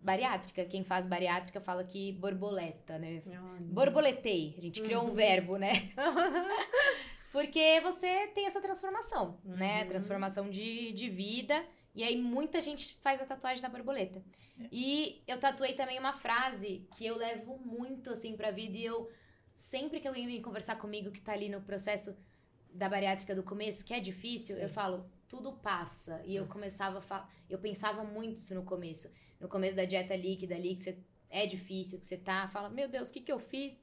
bariátrica. 0.00 0.64
Quem 0.64 0.82
faz 0.84 1.04
bariátrica 1.06 1.60
fala 1.60 1.84
que 1.84 2.12
borboleta, 2.12 2.98
né? 2.98 3.22
Borboletei. 3.60 4.54
A 4.56 4.60
gente 4.60 4.80
criou 4.80 5.04
Uhum. 5.04 5.10
um 5.10 5.14
verbo, 5.14 5.56
né? 5.56 5.72
Porque 7.32 7.80
você 7.80 8.26
tem 8.28 8.46
essa 8.46 8.60
transformação, 8.60 9.38
né? 9.44 9.82
Uhum. 9.82 9.88
Transformação 9.88 10.50
de, 10.50 10.92
de 10.92 11.08
vida. 11.08 11.64
E 11.94 12.02
aí 12.02 12.16
muita 12.20 12.60
gente 12.60 12.94
faz 13.02 13.20
a 13.20 13.26
tatuagem 13.26 13.62
da 13.62 13.68
borboleta. 13.68 14.22
É. 14.60 14.68
E 14.72 15.22
eu 15.26 15.38
tatuei 15.38 15.74
também 15.74 15.98
uma 15.98 16.12
frase 16.12 16.86
que 16.96 17.04
eu 17.06 17.16
levo 17.16 17.58
muito, 17.58 18.10
assim, 18.10 18.36
pra 18.36 18.50
vida. 18.50 18.76
E 18.76 18.84
eu, 18.84 19.10
sempre 19.54 20.00
que 20.00 20.08
alguém 20.08 20.26
vem 20.26 20.42
conversar 20.42 20.76
comigo 20.76 21.10
que 21.10 21.20
tá 21.20 21.32
ali 21.32 21.48
no 21.48 21.60
processo 21.60 22.16
da 22.72 22.88
bariátrica 22.88 23.34
do 23.34 23.42
começo, 23.42 23.84
que 23.84 23.92
é 23.94 23.98
difícil, 24.00 24.56
eu 24.56 24.68
falo, 24.68 25.04
tudo 25.30 25.52
passa. 25.52 26.20
E 26.26 26.34
eu 26.34 26.46
começava 26.46 26.98
a 26.98 27.00
falar, 27.00 27.32
eu 27.48 27.58
pensava 27.58 28.02
muito 28.02 28.38
isso 28.38 28.54
no 28.54 28.64
começo. 28.64 29.10
No 29.38 29.48
começo 29.48 29.76
da 29.76 29.84
dieta 29.84 30.14
líquida 30.16 30.56
ali, 30.56 30.74
que 30.74 30.82
você 30.82 30.98
é 31.30 31.46
difícil, 31.46 32.00
que 32.00 32.04
você 32.04 32.18
tá, 32.18 32.48
fala, 32.48 32.68
meu 32.68 32.88
Deus, 32.88 33.08
o 33.08 33.12
que 33.12 33.20
que 33.20 33.30
eu 33.30 33.38
fiz? 33.38 33.82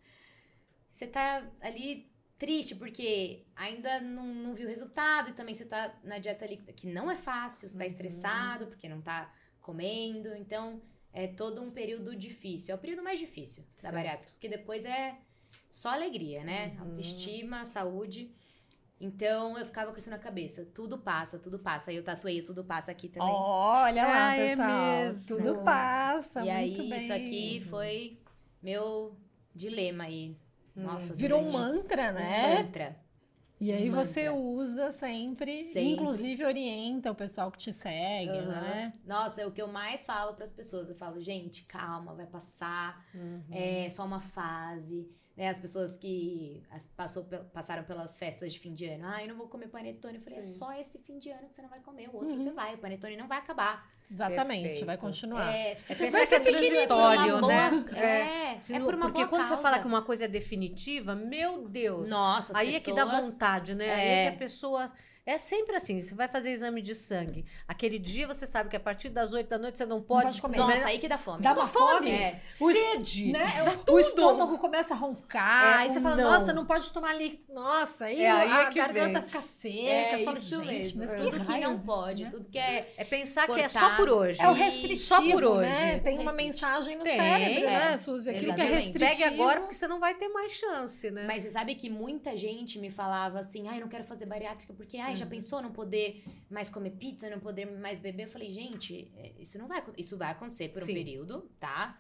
Você 0.90 1.08
tá 1.08 1.50
ali 1.62 2.12
triste 2.38 2.76
porque 2.76 3.46
ainda 3.56 4.02
não, 4.02 4.28
não 4.28 4.54
viu 4.54 4.66
o 4.66 4.70
resultado 4.70 5.30
e 5.30 5.34
também 5.34 5.56
você 5.56 5.66
tá 5.66 5.98
na 6.04 6.20
dieta 6.20 6.46
líquida, 6.46 6.74
que 6.74 6.86
não 6.86 7.10
é 7.10 7.18
fácil, 7.18 7.68
você 7.68 7.78
tá 7.78 7.86
estressado 7.86 8.68
porque 8.68 8.90
não 8.90 9.02
tá 9.02 9.34
comendo, 9.62 10.36
então 10.36 10.82
é 11.14 11.28
todo 11.28 11.62
um 11.62 11.72
período 11.72 12.14
difícil. 12.16 12.74
É 12.74 12.76
o 12.76 12.78
período 12.78 13.02
mais 13.02 13.20
difícil 13.20 13.64
da 13.78 13.84
Certo. 13.84 13.94
bariátrica, 13.94 14.32
porque 14.34 14.50
depois 14.50 14.86
é 14.86 15.18
só 15.70 15.90
alegria, 15.90 16.44
né? 16.44 16.76
Autoestima, 16.78 17.66
saúde. 17.66 18.36
Então 19.00 19.58
eu 19.58 19.66
ficava 19.66 19.92
com 19.92 19.98
isso 19.98 20.10
na 20.10 20.18
cabeça. 20.18 20.66
Tudo 20.74 20.98
passa, 20.98 21.38
tudo 21.38 21.60
passa. 21.60 21.92
Aí 21.92 21.98
eu 21.98 22.04
tatuei 22.04 22.42
tudo 22.42 22.64
passa 22.64 22.92
aqui 22.92 23.08
também. 23.08 23.30
Olha 23.32 24.04
lá, 24.06 24.30
Ah, 24.30 24.36
é 24.36 24.50
pessoal. 24.50 24.70
mesmo. 25.04 25.38
Tudo 25.38 25.64
passa. 25.64 26.40
e 26.40 26.44
muito 26.44 26.82
aí 26.82 26.90
bem. 26.90 26.98
isso 26.98 27.14
aqui 27.14 27.62
foi 27.70 28.18
meu 28.62 29.16
dilema 29.54 30.06
aí. 30.06 30.36
Nossa, 30.76 31.14
Virou 31.14 31.42
um 31.42 31.52
mantra, 31.52 32.10
um 32.12 32.14
né? 32.14 32.64
mantra. 32.64 32.96
E 33.60 33.72
aí 33.72 33.90
mantra. 33.90 34.06
você 34.06 34.30
usa 34.30 34.92
sempre, 34.92 35.64
Sempre. 35.64 35.90
inclusive 35.94 36.46
orienta 36.46 37.12
o 37.12 37.16
pessoal 37.16 37.52
que 37.52 37.58
te 37.58 37.74
segue, 37.74 38.30
Aham. 38.30 38.46
né? 38.62 38.94
Nossa, 39.06 39.42
é 39.42 39.46
o 39.48 39.52
que 39.52 39.60
eu 39.62 39.68
mais 39.68 40.06
falo 40.06 40.36
pras 40.36 40.52
pessoas. 40.52 40.90
Eu 40.90 40.96
falo, 40.96 41.20
gente, 41.20 41.66
calma, 41.66 42.14
vai 42.14 42.28
passar. 42.28 43.04
Uhum. 43.16 43.42
É 43.52 43.90
só 43.90 44.06
uma 44.06 44.22
fase. 44.22 45.08
Né, 45.38 45.48
as 45.50 45.60
pessoas 45.60 45.96
que 45.96 46.64
as- 46.72 46.88
passou, 46.88 47.24
passaram 47.54 47.84
pelas 47.84 48.18
festas 48.18 48.52
de 48.52 48.60
fim 48.60 48.74
de 48.74 48.86
ano. 48.86 49.06
Ah, 49.06 49.22
eu 49.22 49.28
não 49.30 49.36
vou 49.38 49.48
comer 49.48 49.68
panetone. 49.68 50.16
Eu 50.16 50.22
falei, 50.22 50.40
é 50.40 50.42
Sim. 50.42 50.58
só 50.58 50.74
esse 50.74 50.98
fim 50.98 51.20
de 51.20 51.30
ano 51.30 51.48
que 51.48 51.56
você 51.56 51.62
não 51.62 51.70
vai 51.70 51.80
comer. 51.80 52.10
O 52.10 52.16
outro 52.18 52.38
você 52.40 52.50
vai. 52.52 52.74
O 52.74 52.80
panetone 52.80 53.16
não 53.16 53.28
vai 53.28 53.38
acabar. 53.38 53.88
Exatamente, 54.10 54.64
Perfeito. 54.64 54.86
vai 54.86 54.98
continuar. 54.98 55.54
É, 55.54 55.72
É 55.74 55.76
pensar 55.76 56.18
Mas 56.20 56.30
que 56.30 56.36
é 56.36 56.40
transitório, 56.40 57.42
né? 57.48 57.70
boa- 57.70 57.98
É, 58.00 58.58
Se 58.58 58.74
é 58.74 58.80
não- 58.80 58.86
por 58.86 58.96
uma 58.96 59.06
porque 59.06 59.18
boa 59.20 59.28
quando 59.28 59.44
você 59.44 59.50
causa. 59.50 59.62
fala 59.62 59.80
que 59.80 59.86
uma 59.88 60.02
coisa 60.02 60.26
é 60.26 60.28
definitiva, 60.28 61.14
meu 61.14 61.68
Deus. 61.68 62.10
Nossa, 62.10 62.54
as 62.54 62.58
aí 62.58 62.76
é 62.76 62.80
que 62.80 62.94
dá 62.94 63.06
pessoas- 63.06 63.26
vontade, 63.34 63.76
né? 63.76 63.94
Aí 63.94 64.08
é 64.08 64.26
É. 64.26 64.30
que 64.32 64.36
a 64.36 64.40
pessoa. 64.40 64.92
É 65.28 65.38
sempre 65.38 65.76
assim, 65.76 66.00
você 66.02 66.16
vai 66.16 66.30
fazer 66.30 66.52
exame 66.52 66.82
de 66.82 66.96
sangue. 66.96 67.44
Aquele 67.68 68.00
dia 68.00 68.26
você 68.26 68.46
sabe 68.46 68.70
que 68.70 68.78
a 68.78 68.80
partir 68.80 69.10
das 69.10 69.34
8 69.34 69.50
da 69.50 69.58
noite 69.58 69.78
você 69.78 69.86
não 69.86 70.02
pode, 70.02 70.24
pode 70.28 70.42
comer. 70.42 70.58
Nossa, 70.58 70.88
aí 70.88 71.00
que 71.00 71.08
dá 71.10 71.18
fome. 71.18 71.44
Dá 71.44 71.52
uma 71.52 71.68
fome. 71.68 72.10
É. 72.12 72.42
O 72.62 72.72
es- 72.72 72.78
Sede. 72.78 73.32
né? 73.34 73.46
Dá 73.86 73.92
O 73.92 74.00
estômago 74.00 74.58
começa 74.58 74.94
a 74.94 74.98
roncar, 74.98 75.80
É, 75.80 75.84
aí 75.84 75.90
você 75.90 76.00
fala, 76.00 76.16
não. 76.16 76.32
nossa, 76.32 76.54
não 76.54 76.66
pode 76.66 76.90
tomar 76.92 77.14
líquido. 77.14 77.54
Nossa, 77.54 78.06
aí, 78.06 78.22
É 78.24 78.32
aí 78.32 78.50
a 78.52 78.62
é 78.70 78.74
garganta 78.74 79.20
vem. 79.20 79.30
fica 79.30 79.42
seca. 79.42 79.76
É 79.82 80.24
falo, 80.24 80.38
isso 80.38 80.62
mesmo. 80.64 81.00
mas 81.02 81.14
que 81.14 81.22
Tudo 81.22 81.46
que 81.46 81.58
não 81.60 81.78
pode, 81.80 82.24
né? 82.24 82.30
tudo 82.32 82.48
que 82.48 82.58
é... 82.58 82.94
É 82.96 83.04
pensar 83.04 83.48
que 83.48 83.60
é 83.60 83.68
só 83.68 83.98
por 83.98 84.10
hoje. 84.10 84.42
É 84.42 84.48
o 84.48 84.54
restritivo, 84.54 85.00
só 85.00 85.22
por 85.22 85.44
hoje. 85.44 85.70
né? 85.70 86.00
Tem 86.00 86.18
uma 86.20 86.32
mensagem 86.32 86.98
no 86.98 87.04
Tem, 87.04 87.18
cérebro, 87.18 87.66
é. 87.68 87.80
né, 87.92 87.98
Suzy? 87.98 88.30
Aquilo 88.30 88.56
que 88.56 88.62
é 88.62 88.64
Exatamente. 88.64 88.84
restritivo. 88.94 89.10
Pegue 89.12 89.24
agora 89.26 89.60
porque 89.60 89.76
você 89.76 89.88
não 89.90 90.00
vai 90.00 90.14
ter 90.16 90.30
mais 90.30 90.54
chance, 90.54 91.12
né? 91.12 91.26
Mas 91.28 91.44
você 91.44 91.50
sabe 91.50 91.76
que 91.76 91.90
muita 91.90 92.38
gente 92.38 92.80
me 92.80 92.90
falava 92.90 93.40
assim, 93.40 93.68
ai, 93.68 93.82
não 93.82 93.90
quero 93.90 94.06
fazer 94.06 94.26
bariátrica 94.26 94.74
porque, 94.74 94.98
ai, 94.98 95.17
já 95.18 95.26
Uhum. 95.26 95.32
pensou 95.32 95.62
não 95.62 95.72
poder 95.72 96.24
mais 96.50 96.70
comer 96.70 96.92
pizza, 96.92 97.30
não 97.30 97.40
poder 97.40 97.66
mais 97.66 98.00
beber? 98.00 98.24
Eu 98.24 98.30
falei, 98.30 98.52
gente, 98.52 99.12
é, 99.18 99.34
isso 99.40 99.58
não 99.58 99.68
vai, 99.68 99.84
isso 99.98 100.18
vai 100.18 100.32
acontecer 100.32 100.70
por 100.70 100.82
um 100.82 100.86
Sim. 100.86 100.94
período, 100.94 101.50
tá? 101.60 102.00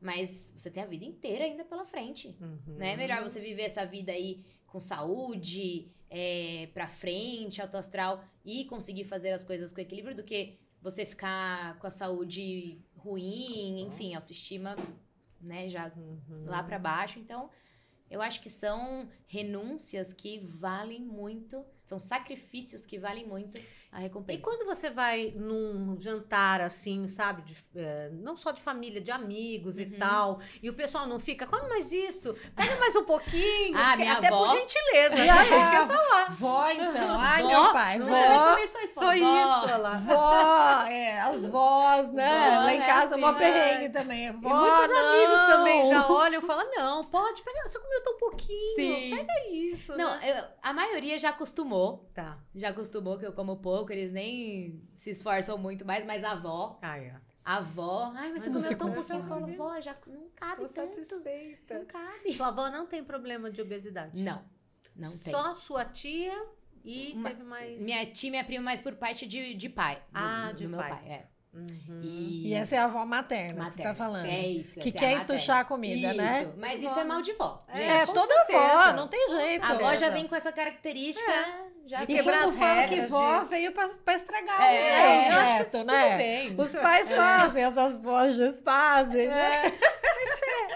Mas 0.00 0.52
você 0.56 0.70
tem 0.70 0.82
a 0.82 0.86
vida 0.86 1.04
inteira 1.04 1.44
ainda 1.44 1.64
pela 1.64 1.84
frente. 1.84 2.36
Uhum. 2.40 2.74
Né? 2.76 2.92
É 2.92 2.96
melhor 2.96 3.22
você 3.22 3.40
viver 3.40 3.62
essa 3.62 3.84
vida 3.86 4.12
aí 4.12 4.44
com 4.66 4.78
saúde, 4.80 5.90
é, 6.10 6.68
pra 6.74 6.86
frente, 6.88 7.60
alto 7.62 7.76
astral 7.76 8.22
e 8.44 8.64
conseguir 8.66 9.04
fazer 9.04 9.30
as 9.32 9.42
coisas 9.42 9.72
com 9.72 9.80
equilíbrio 9.80 10.14
do 10.14 10.22
que 10.22 10.58
você 10.82 11.04
ficar 11.06 11.78
com 11.78 11.86
a 11.86 11.90
saúde 11.90 12.78
ruim, 12.96 13.82
enfim, 13.86 14.14
autoestima, 14.14 14.76
né, 15.40 15.68
já 15.68 15.90
Uhum. 15.96 16.44
lá 16.44 16.62
pra 16.62 16.78
baixo. 16.78 17.18
Então, 17.18 17.50
eu 18.10 18.20
acho 18.22 18.40
que 18.40 18.50
são 18.50 19.08
renúncias 19.26 20.12
que 20.12 20.38
valem 20.40 21.00
muito, 21.00 21.64
são 21.86 21.98
sacrifícios 22.00 22.84
que 22.84 22.98
valem 22.98 23.26
muito 23.26 23.56
a 23.92 24.00
E 24.00 24.02
recompensa. 24.02 24.40
quando 24.42 24.66
você 24.66 24.90
vai 24.90 25.32
num 25.36 25.96
jantar 25.98 26.60
assim, 26.60 27.06
sabe? 27.08 27.42
de- 27.42 27.56
é, 27.76 28.10
não 28.12 28.36
só 28.36 28.50
de 28.50 28.60
família, 28.60 29.00
de 29.00 29.10
amigos 29.10 29.76
Uhum. 29.76 29.82
e 29.82 29.86
tal. 29.92 30.40
E 30.62 30.68
o 30.68 30.74
pessoal 30.74 31.06
não 31.06 31.18
fica, 31.20 31.46
come 31.46 31.68
mais 31.68 31.92
isso, 31.92 32.34
pega 32.54 32.76
mais 32.76 32.94
um 32.96 33.04
pouquinho. 33.04 33.76
Ah, 33.86 33.96
minha 33.96 34.14
até 34.14 34.26
avó- 34.26 34.46
por 34.48 34.58
gentileza, 34.58 35.14
E 35.14 35.26
né? 35.26 35.42
É 35.42 35.44
que 35.46 35.52
eu 35.52 35.58
ia 35.58 35.86
falar. 35.86 36.30
Vó, 36.30 36.70
então. 36.70 37.20
Ai, 37.20 37.42
Vó, 37.42 37.48
meu 37.48 37.72
pai, 37.72 37.98
Você 38.00 38.10
vó. 38.10 38.58
isso, 38.58 38.94
Só 38.94 39.00
vó. 39.00 39.12
isso, 39.12 39.24
olha 39.64 39.76
lá. 39.76 39.92
Vó, 40.06 40.82
é, 40.88 41.20
as 41.20 41.46
vós, 41.46 42.12
né? 42.12 42.50
Vó, 42.50 42.56
Lá 42.64 42.74
em 42.74 42.80
é 42.80 42.86
casa, 42.86 43.12
assim, 43.14 43.20
mó 43.20 43.32
né? 43.32 43.38
perrengue 43.38 43.92
também. 43.92 44.26
E 44.26 44.32
Vó, 44.32 44.48
muitos 44.48 44.88
não. 44.90 44.98
amigos 44.98 45.40
também 45.46 45.86
já 45.86 46.06
olham 46.10 46.42
e 46.42 46.44
falam: 46.44 46.66
não, 46.74 47.04
pode 47.06 47.42
pegar, 47.42 47.62
você 47.68 47.78
comeu 47.78 48.02
tão 48.02 48.16
pouquinho. 48.18 48.74
Sim. 48.76 49.16
Pega 49.16 49.48
isso. 49.50 49.96
Não, 49.96 50.10
né? 50.18 50.40
eu- 50.40 50.44
a 50.62 50.72
maioria 50.72 51.18
já 51.18 51.30
acostumou. 51.30 51.75
Tá. 52.14 52.38
Já 52.54 52.70
acostumou 52.70 53.18
que 53.18 53.26
eu 53.26 53.32
como 53.32 53.56
pouco, 53.56 53.92
eles 53.92 54.12
nem 54.12 54.82
se 54.94 55.10
esforçam 55.10 55.56
muito 55.58 55.84
mais, 55.84 56.04
mas 56.04 56.22
a 56.24 56.32
avó, 56.32 56.78
Ah, 56.82 56.98
é. 56.98 57.14
a 57.44 57.56
avó, 57.56 58.12
ai, 58.14 58.32
mas 58.32 58.42
você 58.44 58.50
não 58.50 58.60
comeu 58.78 59.04
tão 59.04 59.04
pouquinho. 59.04 59.18
Eu 59.18 59.28
falo, 59.28 59.56
vó, 59.56 59.80
já 59.80 59.96
não 60.06 60.28
cabe 60.34 60.62
Tô 60.62 60.68
tanto. 60.68 60.94
satisfeita. 60.94 61.78
Não 61.78 61.84
cabe. 61.86 62.32
Sua 62.32 62.48
avó 62.48 62.68
não 62.70 62.86
tem 62.86 63.02
problema 63.04 63.50
de 63.50 63.60
obesidade? 63.62 64.22
Não, 64.22 64.42
não 64.94 65.10
tem. 65.18 65.32
Só 65.32 65.54
sua 65.54 65.84
tia 65.84 66.34
e 66.84 67.12
Uma- 67.14 67.30
teve 67.30 67.42
mais. 67.42 67.84
Minha 67.84 68.06
tia 68.06 68.28
e 68.28 68.30
minha 68.30 68.44
prima 68.44 68.64
mais 68.64 68.80
por 68.80 68.94
parte 68.96 69.26
de, 69.26 69.54
de 69.54 69.68
pai. 69.68 69.96
do- 69.96 70.02
Ah, 70.14 70.52
do, 70.52 70.56
de 70.58 70.68
meu 70.68 70.78
pai. 70.78 70.90
pai. 70.90 71.08
é. 71.08 71.26
Uhum. 71.56 72.00
E, 72.02 72.48
E 72.48 72.54
essa 72.54 72.76
é 72.76 72.78
a 72.78 72.84
avó 72.84 73.04
materna, 73.06 73.64
que 73.66 73.70
você 73.72 73.82
materna. 73.82 73.90
tá 73.90 73.94
falando. 73.94 74.26
É 74.26 74.40
isso. 74.46 74.78
Que 74.80 74.90
é 74.90 74.92
quer 74.92 74.98
a 74.98 75.08
materna. 75.18 75.22
entuchar 75.34 75.58
a 75.60 75.64
comida, 75.64 76.08
isso. 76.08 76.16
né? 76.16 76.52
Mas 76.58 76.82
isso 76.82 76.98
é 76.98 77.04
mal 77.04 77.22
de 77.22 77.32
vó. 77.32 77.64
É, 77.68 78.04
com 78.06 78.12
toda 78.12 78.34
certeza. 78.34 78.58
avó, 78.58 78.92
não 78.96 79.08
tem 79.08 79.28
jeito. 79.30 79.64
A 79.64 79.70
avó 79.70 79.96
já 79.96 80.10
vem 80.10 80.26
com 80.28 80.36
essa 80.36 80.52
característica. 80.52 81.32
Já 81.86 82.02
E 82.02 82.22
quando 82.22 82.52
fala 82.58 82.88
que 82.88 83.00
vó 83.02 83.38
de- 83.44 83.48
veio 83.48 83.72
pra, 83.72 83.88
pra 84.04 84.14
estragar 84.14 84.60
É, 84.60 85.28
eu 85.30 85.36
acho 85.38 85.52
neto, 85.54 85.70
Tudo 85.78 85.84
né? 85.86 86.16
bem. 86.16 86.54
Os 86.58 86.72
pais 86.72 87.12
fazem, 87.12 87.62
essas 87.64 87.98
vós 87.98 88.36
desfazem, 88.36 89.28
né? 89.28 89.72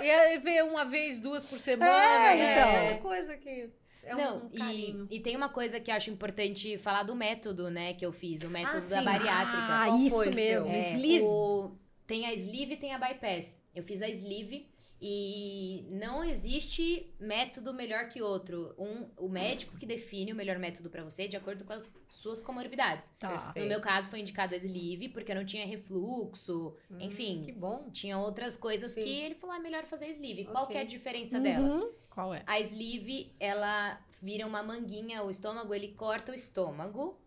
E 0.00 0.10
aí 0.10 0.38
vê 0.38 0.62
uma 0.62 0.84
vez, 0.84 1.18
duas 1.18 1.44
por 1.44 1.58
semana. 1.58 1.90
É, 1.92 2.34
né? 2.36 2.52
então. 2.52 2.70
É 2.70 2.94
coisa 3.02 3.36
que. 3.36 3.68
É 4.02 4.14
Não, 4.14 4.46
um 4.46 4.48
carinho. 4.50 5.06
e, 5.10 5.16
e 5.16 5.20
tem 5.20 5.36
uma 5.36 5.48
coisa 5.48 5.78
que 5.78 5.90
eu 5.90 5.94
acho 5.94 6.10
importante 6.10 6.78
falar 6.78 7.02
do 7.02 7.14
método, 7.14 7.70
né, 7.70 7.94
que 7.94 8.04
eu 8.04 8.12
fiz, 8.12 8.42
o 8.42 8.48
método 8.48 8.76
Ah, 8.78 8.80
da 8.80 8.98
sim. 8.98 9.04
bariátrica. 9.04 9.58
Ah, 9.68 9.84
Qual 9.86 9.98
isso 9.98 10.16
foi 10.16 10.30
mesmo? 10.34 10.72
É, 10.72 10.92
sleeve. 10.94 11.24
o- 11.24 11.72
tem 12.06 12.26
a 12.26 12.32
sleeve 12.34 12.74
e 12.74 12.76
tem 12.76 12.92
a 12.94 12.98
bypass. 12.98 13.60
Eu 13.74 13.82
fiz 13.82 14.02
a 14.02 14.08
sleeve 14.08 14.66
e 15.02 15.84
não 15.90 16.22
existe 16.24 17.10
método 17.18 17.72
melhor 17.72 18.08
que 18.08 18.20
outro. 18.20 18.74
Um, 18.78 19.06
o 19.16 19.28
médico 19.28 19.76
que 19.76 19.86
define 19.86 20.32
o 20.32 20.36
melhor 20.36 20.58
método 20.58 20.90
pra 20.90 21.02
você 21.02 21.26
de 21.28 21.36
acordo 21.36 21.64
com 21.64 21.72
as 21.72 21.94
suas 22.08 22.42
comorbidades. 22.42 23.10
Tá. 23.18 23.52
No 23.56 23.66
meu 23.66 23.80
caso 23.80 24.10
foi 24.10 24.20
indicado 24.20 24.54
a 24.54 24.58
sleeve 24.58 25.08
porque 25.08 25.32
eu 25.32 25.36
não 25.36 25.44
tinha 25.44 25.64
refluxo, 25.66 26.74
enfim. 26.98 27.40
Hum, 27.40 27.42
Que 27.44 27.52
bom. 27.52 27.88
Tinha 27.92 28.18
outras 28.18 28.56
coisas 28.56 28.90
Sim. 28.92 29.02
que 29.02 29.08
ele 29.08 29.34
falou, 29.34 29.56
é 29.56 29.58
melhor 29.58 29.84
fazer 29.84 30.06
a 30.06 30.08
sleeve. 30.10 30.44
Qual 30.44 30.64
Ok. 30.64 30.72
que 30.74 30.78
é 30.78 30.82
a 30.82 30.84
diferença 30.84 31.38
delas? 31.40 31.72
Qual 32.10 32.34
é? 32.34 32.42
A 32.46 32.58
sleeve, 32.60 33.32
ela 33.40 34.00
vira 34.20 34.46
uma 34.46 34.62
manguinha, 34.62 35.22
o 35.22 35.30
estômago, 35.30 35.72
ele 35.74 35.88
corta 35.94 36.32
o 36.32 36.34
estômago, 36.34 37.18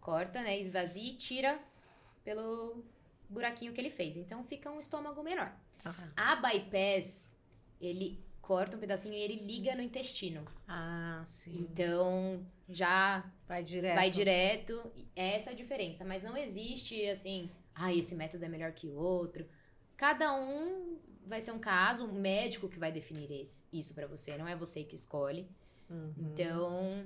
corta, 0.00 0.40
né, 0.42 0.58
esvazia 0.58 1.10
e 1.10 1.16
tira 1.16 1.60
pelo 2.24 2.82
buraquinho 3.28 3.72
que 3.72 3.80
ele 3.80 3.90
fez. 3.90 4.16
Então 4.16 4.42
fica 4.44 4.70
um 4.70 4.80
estômago 4.80 5.22
menor. 5.22 5.52
A 6.16 6.36
bypass, 6.36 7.34
ele 7.80 8.22
corta 8.40 8.76
um 8.76 8.80
pedacinho 8.80 9.14
e 9.14 9.18
ele 9.18 9.44
liga 9.44 9.74
no 9.74 9.82
intestino. 9.82 10.42
Ah, 10.66 11.22
sim. 11.26 11.54
Então 11.70 12.44
já 12.68 13.30
Vai 13.46 13.62
direto. 13.62 13.94
vai 13.94 14.10
direto. 14.10 14.92
É 15.14 15.34
essa 15.34 15.50
a 15.50 15.54
diferença, 15.54 16.04
mas 16.04 16.22
não 16.22 16.36
existe 16.36 17.06
assim, 17.08 17.50
ah, 17.74 17.92
esse 17.92 18.14
método 18.14 18.44
é 18.44 18.48
melhor 18.48 18.72
que 18.72 18.86
o 18.86 18.94
outro. 18.94 19.46
Cada 19.96 20.34
um 20.34 20.98
vai 21.28 21.40
ser 21.40 21.52
um 21.52 21.58
caso, 21.58 22.04
um 22.06 22.12
médico 22.12 22.68
que 22.68 22.78
vai 22.78 22.90
definir 22.90 23.30
esse- 23.30 23.64
isso 23.72 23.94
pra 23.94 24.06
você, 24.06 24.36
não 24.36 24.48
é 24.48 24.56
você 24.56 24.82
que 24.84 24.94
escolhe. 24.96 25.48
Uhum. 25.90 26.12
Então, 26.18 27.04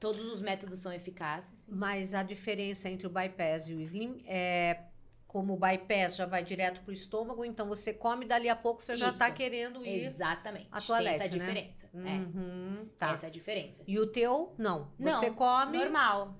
todos 0.00 0.20
os 0.32 0.40
métodos 0.40 0.78
são 0.80 0.92
eficazes. 0.92 1.66
Mas 1.68 2.14
a 2.14 2.22
diferença 2.22 2.88
entre 2.88 3.06
o 3.06 3.10
bypass 3.10 3.68
e 3.68 3.74
o 3.74 3.80
slim 3.80 4.22
é 4.26 4.84
como 5.26 5.54
o 5.54 5.56
bypass 5.56 6.16
já 6.16 6.26
vai 6.26 6.44
direto 6.44 6.82
pro 6.82 6.92
estômago, 6.92 7.42
então 7.42 7.66
você 7.66 7.94
come 7.94 8.26
dali 8.26 8.50
a 8.50 8.56
pouco 8.56 8.82
você 8.82 8.96
já 8.98 9.08
Isso. 9.08 9.16
tá 9.18 9.30
querendo 9.30 9.82
ir. 9.82 10.04
Exatamente. 10.04 10.68
a 10.70 10.76
Tem 10.78 10.86
toalete, 10.86 11.14
essa 11.14 11.24
né? 11.24 11.28
diferença. 11.30 11.90
Uhum, 11.94 12.82
É, 12.82 12.86
tá. 12.98 13.12
essa 13.12 13.26
é 13.26 13.28
a 13.28 13.32
diferença. 13.32 13.82
E 13.86 13.98
o 13.98 14.06
teu, 14.06 14.54
não. 14.58 14.92
Não, 14.98 15.12
Você 15.12 15.30
come. 15.30 15.78
Normal. 15.78 16.36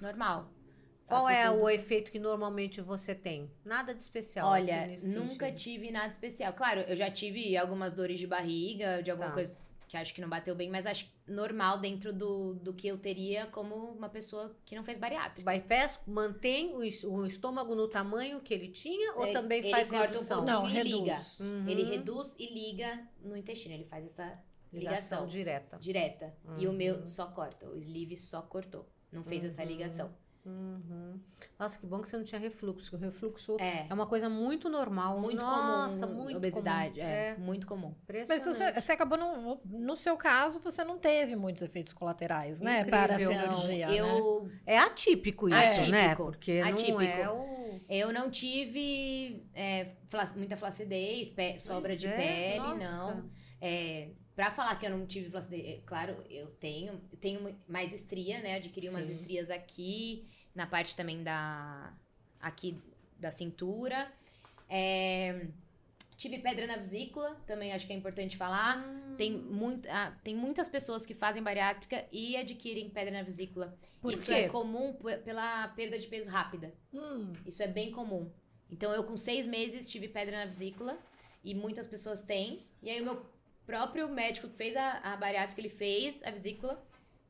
Normal. 0.00 0.52
Qual 1.08 1.28
é 1.28 1.48
tudo. 1.48 1.62
o 1.62 1.70
efeito 1.70 2.10
que 2.12 2.18
normalmente 2.18 2.80
você 2.80 3.14
tem? 3.14 3.50
Nada 3.64 3.94
de 3.94 4.02
especial. 4.02 4.48
Olha, 4.48 4.82
assim, 4.82 4.90
nesse 4.90 5.08
nunca 5.16 5.46
sentido. 5.46 5.58
tive 5.62 5.90
nada 5.90 6.08
especial. 6.10 6.52
Claro, 6.52 6.80
eu 6.82 6.94
já 6.96 7.10
tive 7.10 7.56
algumas 7.56 7.92
dores 7.92 8.18
de 8.20 8.26
barriga, 8.26 9.02
de 9.02 9.10
alguma 9.10 9.28
Tá. 9.28 9.34
coisa 9.34 9.56
que 9.88 9.96
acho 9.96 10.12
que 10.12 10.20
não 10.20 10.28
bateu 10.28 10.54
bem, 10.54 10.68
mas 10.68 10.84
acho 10.84 11.10
normal 11.26 11.78
dentro 11.78 12.12
do, 12.12 12.52
do 12.56 12.74
que 12.74 12.86
eu 12.86 12.98
teria 12.98 13.46
como 13.46 13.74
uma 13.74 14.10
pessoa 14.10 14.54
que 14.66 14.76
não 14.76 14.84
fez 14.84 14.98
O 14.98 15.00
bariátrica. 15.00 15.50
bypass 15.50 16.00
mantém 16.06 16.74
o, 16.74 16.80
o 17.10 17.26
estômago 17.26 17.74
no 17.74 17.88
tamanho 17.88 18.38
que 18.40 18.52
ele 18.52 18.68
tinha 18.68 19.14
ou 19.14 19.24
Ele- 19.24 19.32
também 19.32 19.58
ele 19.60 19.70
faz 19.70 19.90
um 19.90 19.96
redução? 19.96 20.44
pouquinho 20.44 20.60
Não, 20.60 20.68
e 20.68 20.72
reduz. 20.72 20.94
liga. 20.94 21.18
Uhum. 21.40 21.68
Ele 21.70 21.82
reduz 21.84 22.36
e 22.38 22.52
liga 22.52 23.08
no 23.22 23.34
intestino. 23.34 23.74
Ele 23.74 23.84
faz 23.84 24.04
essa 24.04 24.38
Ligação 24.70 25.20
ligação. 25.20 25.26
direta. 25.26 25.78
direta. 25.78 26.36
E 26.58 26.66
o 26.66 26.70
Uhum. 26.70 26.76
meu 26.76 27.08
só 27.08 27.26
corta. 27.28 27.66
O 27.66 27.74
sleeve 27.78 28.14
só 28.14 28.42
cortou. 28.42 28.86
Não 29.10 29.24
fez 29.24 29.42
essa 29.42 29.64
ligação. 29.64 30.14
Uhum. 30.48 31.20
Nossa, 31.58 31.78
que 31.78 31.86
bom 31.86 32.00
que 32.00 32.08
você 32.08 32.16
não 32.16 32.24
tinha 32.24 32.40
refluxo. 32.40 32.90
porque 32.90 33.04
O 33.04 33.08
refluxo 33.08 33.56
É. 33.60 33.86
é 33.88 33.94
uma 33.94 34.06
coisa 34.06 34.28
muito 34.28 34.68
normal. 34.68 35.20
Muito 35.20 35.36
Nossa, 35.36 36.06
comum. 36.06 36.22
muito 36.24 36.36
obesidade. 36.36 37.00
comum. 37.00 37.06
É, 37.06 37.36
muito 37.36 37.66
comum. 37.66 37.94
Mas 38.28 38.44
você, 38.44 38.72
você 38.72 38.92
acabou, 38.92 39.18
não, 39.18 39.60
no 39.64 39.96
seu 39.96 40.16
caso, 40.16 40.58
você 40.60 40.82
não 40.84 40.98
teve 40.98 41.36
muitos 41.36 41.62
efeitos 41.62 41.92
colaterais, 41.92 42.60
né? 42.60 42.80
Incrível. 42.80 42.90
Para 43.00 43.14
Então, 43.20 43.32
energia, 43.32 43.86
né? 43.88 43.98
eu, 44.00 44.50
É 44.66 44.78
atípico 44.78 45.48
isso, 45.48 45.58
Atípico. 45.58 45.90
né? 45.90 46.14
Porque 46.14 46.62
não 46.62 46.68
Atípico. 46.70 47.02
é 47.02 47.30
o... 47.30 47.80
eu 47.88 48.12
não 48.12 48.30
tive 48.30 49.44
é, 49.54 49.88
fla- 50.08 50.32
muita 50.36 50.56
flacidez, 50.56 51.30
pé- 51.30 51.58
sobra 51.58 51.96
de 51.96 52.06
é, 52.06 52.16
pele, 52.16 52.58
nossa. 52.60 53.14
não. 53.14 53.30
É, 53.60 54.10
pra 54.36 54.50
falar 54.52 54.76
que 54.78 54.86
eu 54.86 54.90
não 54.90 55.04
tive 55.04 55.30
flacidez, 55.30 55.66
é, 55.66 55.80
claro, 55.84 56.16
eu 56.30 56.46
tenho, 56.46 57.00
tenho 57.20 57.54
mais 57.68 57.92
estria, 57.92 58.40
né? 58.40 58.54
Adquiri 58.56 58.88
umas 58.88 59.06
Sim. 59.06 59.12
estrias 59.12 59.50
aqui, 59.50 60.28
na 60.58 60.66
parte 60.66 60.94
também 60.94 61.22
da. 61.22 61.92
aqui 62.40 62.78
da 63.18 63.30
cintura. 63.30 64.12
É, 64.68 65.46
Tive 66.18 66.38
pedra 66.38 66.66
na 66.66 66.76
vesícula, 66.76 67.36
também 67.46 67.72
acho 67.72 67.86
que 67.86 67.92
é 67.92 67.96
importante 67.96 68.36
falar. 68.36 68.84
Tem, 69.16 69.30
muito, 69.32 69.88
ah, 69.88 70.12
tem 70.24 70.34
muitas 70.34 70.66
pessoas 70.66 71.06
que 71.06 71.14
fazem 71.14 71.40
bariátrica 71.40 72.04
e 72.10 72.36
adquirem 72.36 72.90
pedra 72.90 73.12
na 73.12 73.22
vesícula. 73.22 73.78
Por 74.00 74.12
Isso 74.12 74.24
quê? 74.26 74.32
é 74.32 74.48
comum 74.48 74.92
pela 75.24 75.68
perda 75.68 75.96
de 75.96 76.08
peso 76.08 76.28
rápida. 76.28 76.74
Hum, 76.92 77.32
Isso 77.46 77.62
é 77.62 77.68
bem 77.68 77.92
comum. 77.92 78.28
Então, 78.68 78.92
eu 78.92 79.04
com 79.04 79.16
seis 79.16 79.46
meses 79.46 79.88
tive 79.88 80.08
pedra 80.08 80.38
na 80.38 80.44
vesícula 80.44 80.98
e 81.44 81.54
muitas 81.54 81.86
pessoas 81.86 82.24
têm. 82.24 82.64
E 82.82 82.90
aí, 82.90 83.00
o 83.00 83.04
meu 83.04 83.24
próprio 83.64 84.08
médico 84.08 84.48
que 84.48 84.56
fez 84.56 84.74
a, 84.74 84.98
a 84.98 85.16
bariátrica, 85.16 85.60
ele 85.60 85.68
fez 85.68 86.20
a 86.24 86.32
vesícula, 86.32 86.84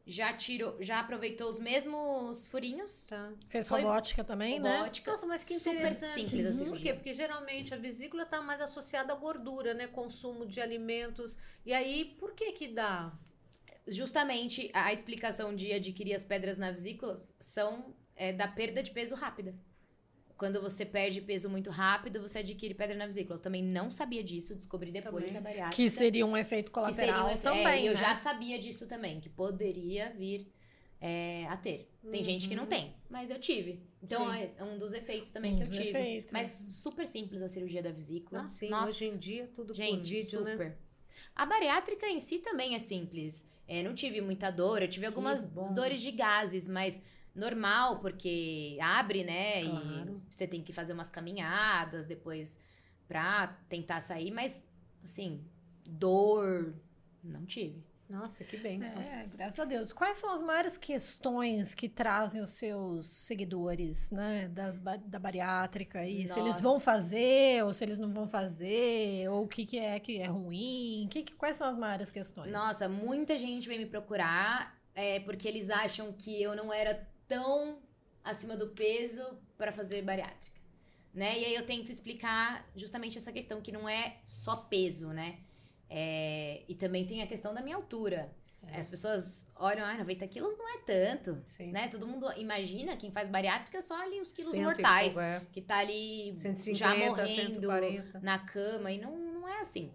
já 0.08 0.32
tirou, 0.32 0.74
já 0.82 1.00
aproveitou 1.00 1.50
os 1.50 1.60
mesmos 1.60 2.46
furinhos. 2.46 3.06
Tá. 3.08 3.30
fez 3.46 3.68
Foi 3.68 3.82
robótica 3.82 4.24
também, 4.24 4.58
né? 4.58 4.78
robótica. 4.78 5.12
Nossa, 5.12 5.26
mas 5.26 5.44
que 5.44 5.58
Super 5.58 5.76
interessante. 5.76 6.30
simples 6.30 6.60
a 6.60 6.64
Por 6.64 6.78
quê? 6.78 6.94
Porque 6.94 7.12
geralmente 7.12 7.74
a 7.74 7.76
vesícula 7.76 8.22
está 8.22 8.40
mais 8.40 8.62
associada 8.62 9.12
à 9.12 9.16
gordura, 9.16 9.74
né? 9.74 9.86
Consumo 9.86 10.46
de 10.46 10.62
alimentos. 10.62 11.36
E 11.64 11.74
aí, 11.74 12.16
por 12.18 12.32
que 12.32 12.52
que 12.52 12.68
dá? 12.68 13.12
Justamente 13.86 14.70
a 14.72 14.92
explicação 14.94 15.54
de 15.54 15.72
adquirir 15.72 16.14
as 16.14 16.24
pedras 16.24 16.56
na 16.56 16.70
vesícula 16.70 17.14
são 17.38 17.94
é, 18.16 18.32
da 18.32 18.48
perda 18.48 18.82
de 18.82 18.90
peso 18.90 19.14
rápida. 19.14 19.54
Quando 20.38 20.60
você 20.62 20.86
perde 20.86 21.20
peso 21.20 21.50
muito 21.50 21.68
rápido, 21.68 22.20
você 22.20 22.38
adquire 22.38 22.72
pedra 22.72 22.96
na 22.96 23.06
vesícula. 23.06 23.36
Eu 23.36 23.42
também 23.42 23.62
não 23.62 23.90
sabia 23.90 24.22
disso, 24.22 24.54
descobri 24.54 24.92
depois 24.92 25.14
Também. 25.24 25.32
da 25.34 25.40
bariátrica. 25.40 25.74
Que 25.76 25.90
seria 25.90 26.24
um 26.24 26.36
efeito 26.36 26.70
que 26.70 26.78
seria 26.94 27.12
colateral 27.12 27.26
um 27.26 27.30
efe- 27.32 27.42
também, 27.42 27.66
é, 27.66 27.82
e 27.82 27.86
eu 27.86 27.92
né? 27.94 27.98
já 27.98 28.14
sabia 28.14 28.58
disso 28.58 28.86
também, 28.86 29.18
que 29.20 29.28
poderia 29.28 30.10
vir 30.16 30.48
é, 31.00 31.44
a 31.48 31.56
ter. 31.56 31.90
Tem 32.10 32.22
gente 32.22 32.48
que 32.48 32.54
não 32.54 32.66
tem, 32.66 32.94
mas 33.10 33.30
eu 33.30 33.38
tive. 33.40 33.82
Então 34.02 34.32
Sim. 34.32 34.48
é 34.56 34.64
um 34.64 34.78
dos 34.78 34.92
efeitos 34.92 35.30
também 35.32 35.54
Um 35.54 35.56
que 35.56 35.62
eu 35.64 35.66
tive. 35.66 35.88
efeitos. 35.88 36.32
Mas 36.32 36.50
super 36.82 37.06
simples 37.06 37.42
a 37.42 37.48
cirurgia 37.48 37.82
da 37.82 37.90
vesícula. 37.90 38.42
Ah, 38.42 38.48
sim, 38.48 38.68
Nossa, 38.68 38.92
hoje 38.92 39.04
em 39.06 39.18
dia 39.18 39.50
tudo 39.52 39.68
por 39.68 39.74
gente, 39.76 40.14
vídeo, 40.14 40.40
né? 40.42 40.52
super. 40.52 40.78
A 41.34 41.44
bariátrica 41.44 42.06
em 42.08 42.20
si 42.20 42.38
também 42.38 42.76
é 42.76 42.78
simples. 42.78 43.44
É, 43.66 43.82
não 43.82 43.92
tive 43.92 44.20
muita 44.20 44.50
dor, 44.52 44.82
eu 44.82 44.88
tive 44.88 45.04
algumas 45.04 45.42
dores 45.74 46.00
de 46.00 46.10
gases, 46.12 46.68
mas 46.68 47.02
normal, 47.38 48.00
porque 48.00 48.76
abre, 48.80 49.24
né? 49.24 49.62
Claro. 49.64 50.22
E 50.30 50.34
você 50.34 50.46
tem 50.46 50.62
que 50.62 50.72
fazer 50.72 50.92
umas 50.92 51.08
caminhadas 51.10 52.04
depois 52.06 52.58
pra 53.06 53.56
tentar 53.68 54.00
sair, 54.00 54.30
mas 54.30 54.68
assim, 55.02 55.42
dor 55.86 56.74
não 57.22 57.44
tive. 57.46 57.86
Nossa, 58.08 58.42
que 58.42 58.56
bênção. 58.56 59.02
É, 59.02 59.26
graças 59.26 59.58
a 59.60 59.66
Deus. 59.66 59.92
Quais 59.92 60.16
são 60.16 60.32
as 60.32 60.40
maiores 60.40 60.78
questões 60.78 61.74
que 61.74 61.90
trazem 61.90 62.40
os 62.40 62.48
seus 62.50 63.06
seguidores, 63.06 64.10
né, 64.10 64.48
das, 64.48 64.78
da 64.78 65.18
bariátrica? 65.18 66.06
E 66.06 66.26
se 66.26 66.32
eles 66.40 66.52
Nossa. 66.52 66.62
vão 66.62 66.80
fazer, 66.80 67.62
ou 67.64 67.72
se 67.74 67.84
eles 67.84 67.98
não 67.98 68.14
vão 68.14 68.26
fazer, 68.26 69.28
ou 69.30 69.44
o 69.44 69.48
que, 69.48 69.66
que 69.66 69.78
é 69.78 70.00
que 70.00 70.18
é 70.22 70.26
ruim? 70.26 71.06
Que, 71.10 71.22
que- 71.22 71.34
quais 71.34 71.56
são 71.58 71.66
as 71.68 71.76
maiores 71.76 72.10
questões? 72.10 72.50
Nossa, 72.50 72.88
muita 72.88 73.38
gente 73.38 73.68
vem 73.68 73.78
me 73.78 73.84
procurar 73.86 74.74
é, 74.94 75.20
porque 75.20 75.46
eles 75.46 75.68
acham 75.68 76.10
que 76.10 76.42
eu 76.42 76.56
não 76.56 76.72
era 76.72 77.06
tão 77.28 77.78
acima 78.24 78.56
do 78.56 78.68
peso 78.68 79.22
para 79.56 79.70
fazer 79.70 80.02
bariátrica, 80.02 80.60
né? 81.14 81.38
E 81.38 81.44
aí 81.44 81.54
eu 81.54 81.66
tento 81.66 81.92
explicar 81.92 82.68
justamente 82.74 83.18
essa 83.18 83.30
questão 83.30 83.60
que 83.60 83.70
não 83.70 83.88
é 83.88 84.16
só 84.24 84.56
peso, 84.56 85.08
né? 85.08 85.38
É, 85.90 86.62
e 86.68 86.74
também 86.74 87.06
tem 87.06 87.22
a 87.22 87.26
questão 87.26 87.54
da 87.54 87.62
minha 87.62 87.76
altura. 87.76 88.30
É. 88.66 88.80
As 88.80 88.88
pessoas 88.88 89.50
olham, 89.54 89.86
ah, 89.86 89.96
90 89.96 90.26
quilos 90.26 90.58
não 90.58 90.68
é 90.74 90.78
tanto, 90.78 91.40
Sim. 91.46 91.70
né? 91.70 91.88
Todo 91.88 92.06
mundo 92.06 92.26
imagina 92.36 92.96
quem 92.96 93.10
faz 93.10 93.28
bariátrica 93.28 93.80
só 93.80 94.02
ali 94.02 94.20
os 94.20 94.32
quilos 94.32 94.50
Cento 94.50 94.64
mortais, 94.64 95.14
pouco, 95.14 95.26
é. 95.26 95.42
que 95.52 95.62
tá 95.62 95.78
ali 95.78 96.34
150, 96.36 96.78
já 96.78 96.94
morrendo 96.94 97.26
140. 97.26 98.20
na 98.20 98.38
cama 98.40 98.90
e 98.90 99.00
não, 99.00 99.16
não 99.16 99.48
é 99.48 99.60
assim. 99.60 99.92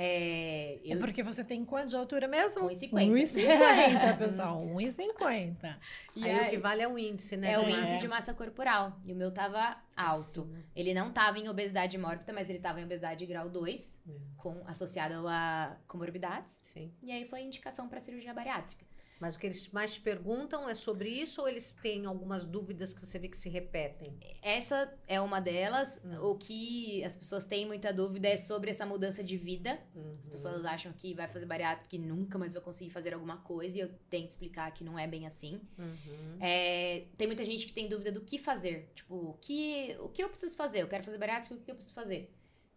É, 0.00 0.74
É 0.84 0.94
eu 0.94 0.98
porque 1.00 1.24
você 1.24 1.42
tem 1.42 1.64
quanto 1.64 1.88
de 1.90 1.96
altura 1.96 2.28
mesmo? 2.28 2.68
1,50. 2.68 3.10
1,50, 3.10 4.16
pessoal. 4.18 4.62
1,50. 4.64 5.76
E 6.14 6.24
aí, 6.24 6.36
o 6.36 6.40
aí- 6.42 6.50
que 6.50 6.56
vale 6.58 6.82
é 6.82 6.88
o 6.88 6.96
índice, 6.96 7.36
né? 7.36 7.52
É 7.52 7.58
o 7.58 7.68
índice 7.68 7.98
de 7.98 8.06
massa 8.06 8.32
corporal. 8.32 8.96
E 9.04 9.12
o 9.12 9.16
meu 9.16 9.32
tava 9.32 9.76
alto. 9.96 10.20
Acima. 10.42 10.58
Ele 10.74 10.94
não 10.94 11.10
tava 11.12 11.38
em 11.38 11.48
obesidade 11.48 11.98
mórbida, 11.98 12.32
mas 12.32 12.48
ele 12.48 12.58
tava 12.60 12.80
em 12.80 12.84
obesidade 12.84 13.26
grau 13.26 13.48
2, 13.48 14.02
É. 14.08 14.12
com, 14.36 14.62
associado 14.66 15.26
a 15.26 15.76
comorbidades. 15.88 16.60
Sim. 16.64 16.92
E 17.02 17.10
aí 17.10 17.24
foi 17.24 17.40
a 17.40 17.42
indicação 17.42 17.88
para 17.88 17.98
cirurgia 18.00 18.32
bariátrica. 18.32 18.84
Mas 19.20 19.34
o 19.34 19.38
que 19.38 19.46
eles 19.46 19.68
mais 19.70 19.94
te 19.94 20.00
perguntam 20.00 20.68
é 20.68 20.74
sobre 20.74 21.08
isso 21.10 21.40
ou 21.40 21.48
eles 21.48 21.72
têm 21.72 22.06
algumas 22.06 22.44
dúvidas 22.46 22.94
que 22.94 23.04
você 23.04 23.18
vê 23.18 23.28
que 23.28 23.36
se 23.36 23.48
repetem? 23.48 24.16
Essa 24.40 24.92
é 25.08 25.20
uma 25.20 25.40
delas. 25.40 26.00
Hum. 26.04 26.30
O 26.30 26.36
que 26.36 27.02
as 27.02 27.16
pessoas 27.16 27.44
têm 27.44 27.66
muita 27.66 27.92
dúvida 27.92 28.28
é 28.28 28.36
sobre 28.36 28.70
essa 28.70 28.86
mudança 28.86 29.24
de 29.24 29.36
vida. 29.36 29.72
As 29.72 30.26
Uhum. 30.26 30.32
pessoas 30.32 30.64
acham 30.64 30.92
que 30.92 31.14
vai 31.14 31.26
fazer 31.26 31.46
bariátrica 31.46 31.96
e 31.96 31.98
nunca 31.98 32.38
mais 32.38 32.52
vai 32.52 32.62
conseguir 32.62 32.90
fazer 32.90 33.12
alguma 33.12 33.38
coisa. 33.38 33.76
E 33.76 33.80
eu 33.80 33.90
tento 34.08 34.28
explicar 34.28 34.70
que 34.72 34.84
não 34.84 34.96
é 34.96 35.06
bem 35.08 35.26
assim. 35.26 35.60
Uhum. 35.76 36.36
É, 36.40 37.06
tem 37.16 37.26
muita 37.26 37.44
gente 37.44 37.66
que 37.66 37.72
tem 37.72 37.88
dúvida 37.88 38.12
do 38.12 38.20
que 38.20 38.38
fazer. 38.38 38.92
Tipo, 38.94 39.14
o 39.30 39.34
que, 39.40 39.96
o 40.00 40.08
que 40.08 40.22
eu 40.22 40.28
preciso 40.28 40.56
fazer? 40.56 40.82
Eu 40.82 40.88
quero 40.88 41.02
fazer 41.02 41.18
bariátrica, 41.18 41.54
o 41.56 41.58
que 41.58 41.70
eu 41.70 41.74
preciso 41.74 41.94
fazer? 41.94 42.32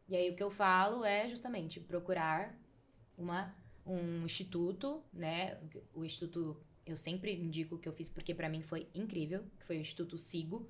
E 0.09 0.15
aí 0.15 0.29
o 0.31 0.35
que 0.35 0.41
eu 0.43 0.49
falo 0.49 1.05
é 1.05 1.29
justamente 1.29 1.79
procurar 1.79 2.59
uma, 3.17 3.55
um 3.93 4.25
instituto, 4.25 5.03
né? 5.13 5.57
O 5.93 6.05
instituto, 6.05 6.57
eu 6.85 6.97
sempre 6.97 7.35
indico 7.35 7.77
que 7.77 7.87
eu 7.87 7.93
fiz 7.93 8.09
porque 8.09 8.33
pra 8.33 8.49
mim 8.49 8.61
foi 8.61 8.87
incrível, 8.93 9.43
que 9.59 9.65
foi 9.65 9.77
o 9.77 9.81
Instituto 9.81 10.17
Sigo. 10.17 10.67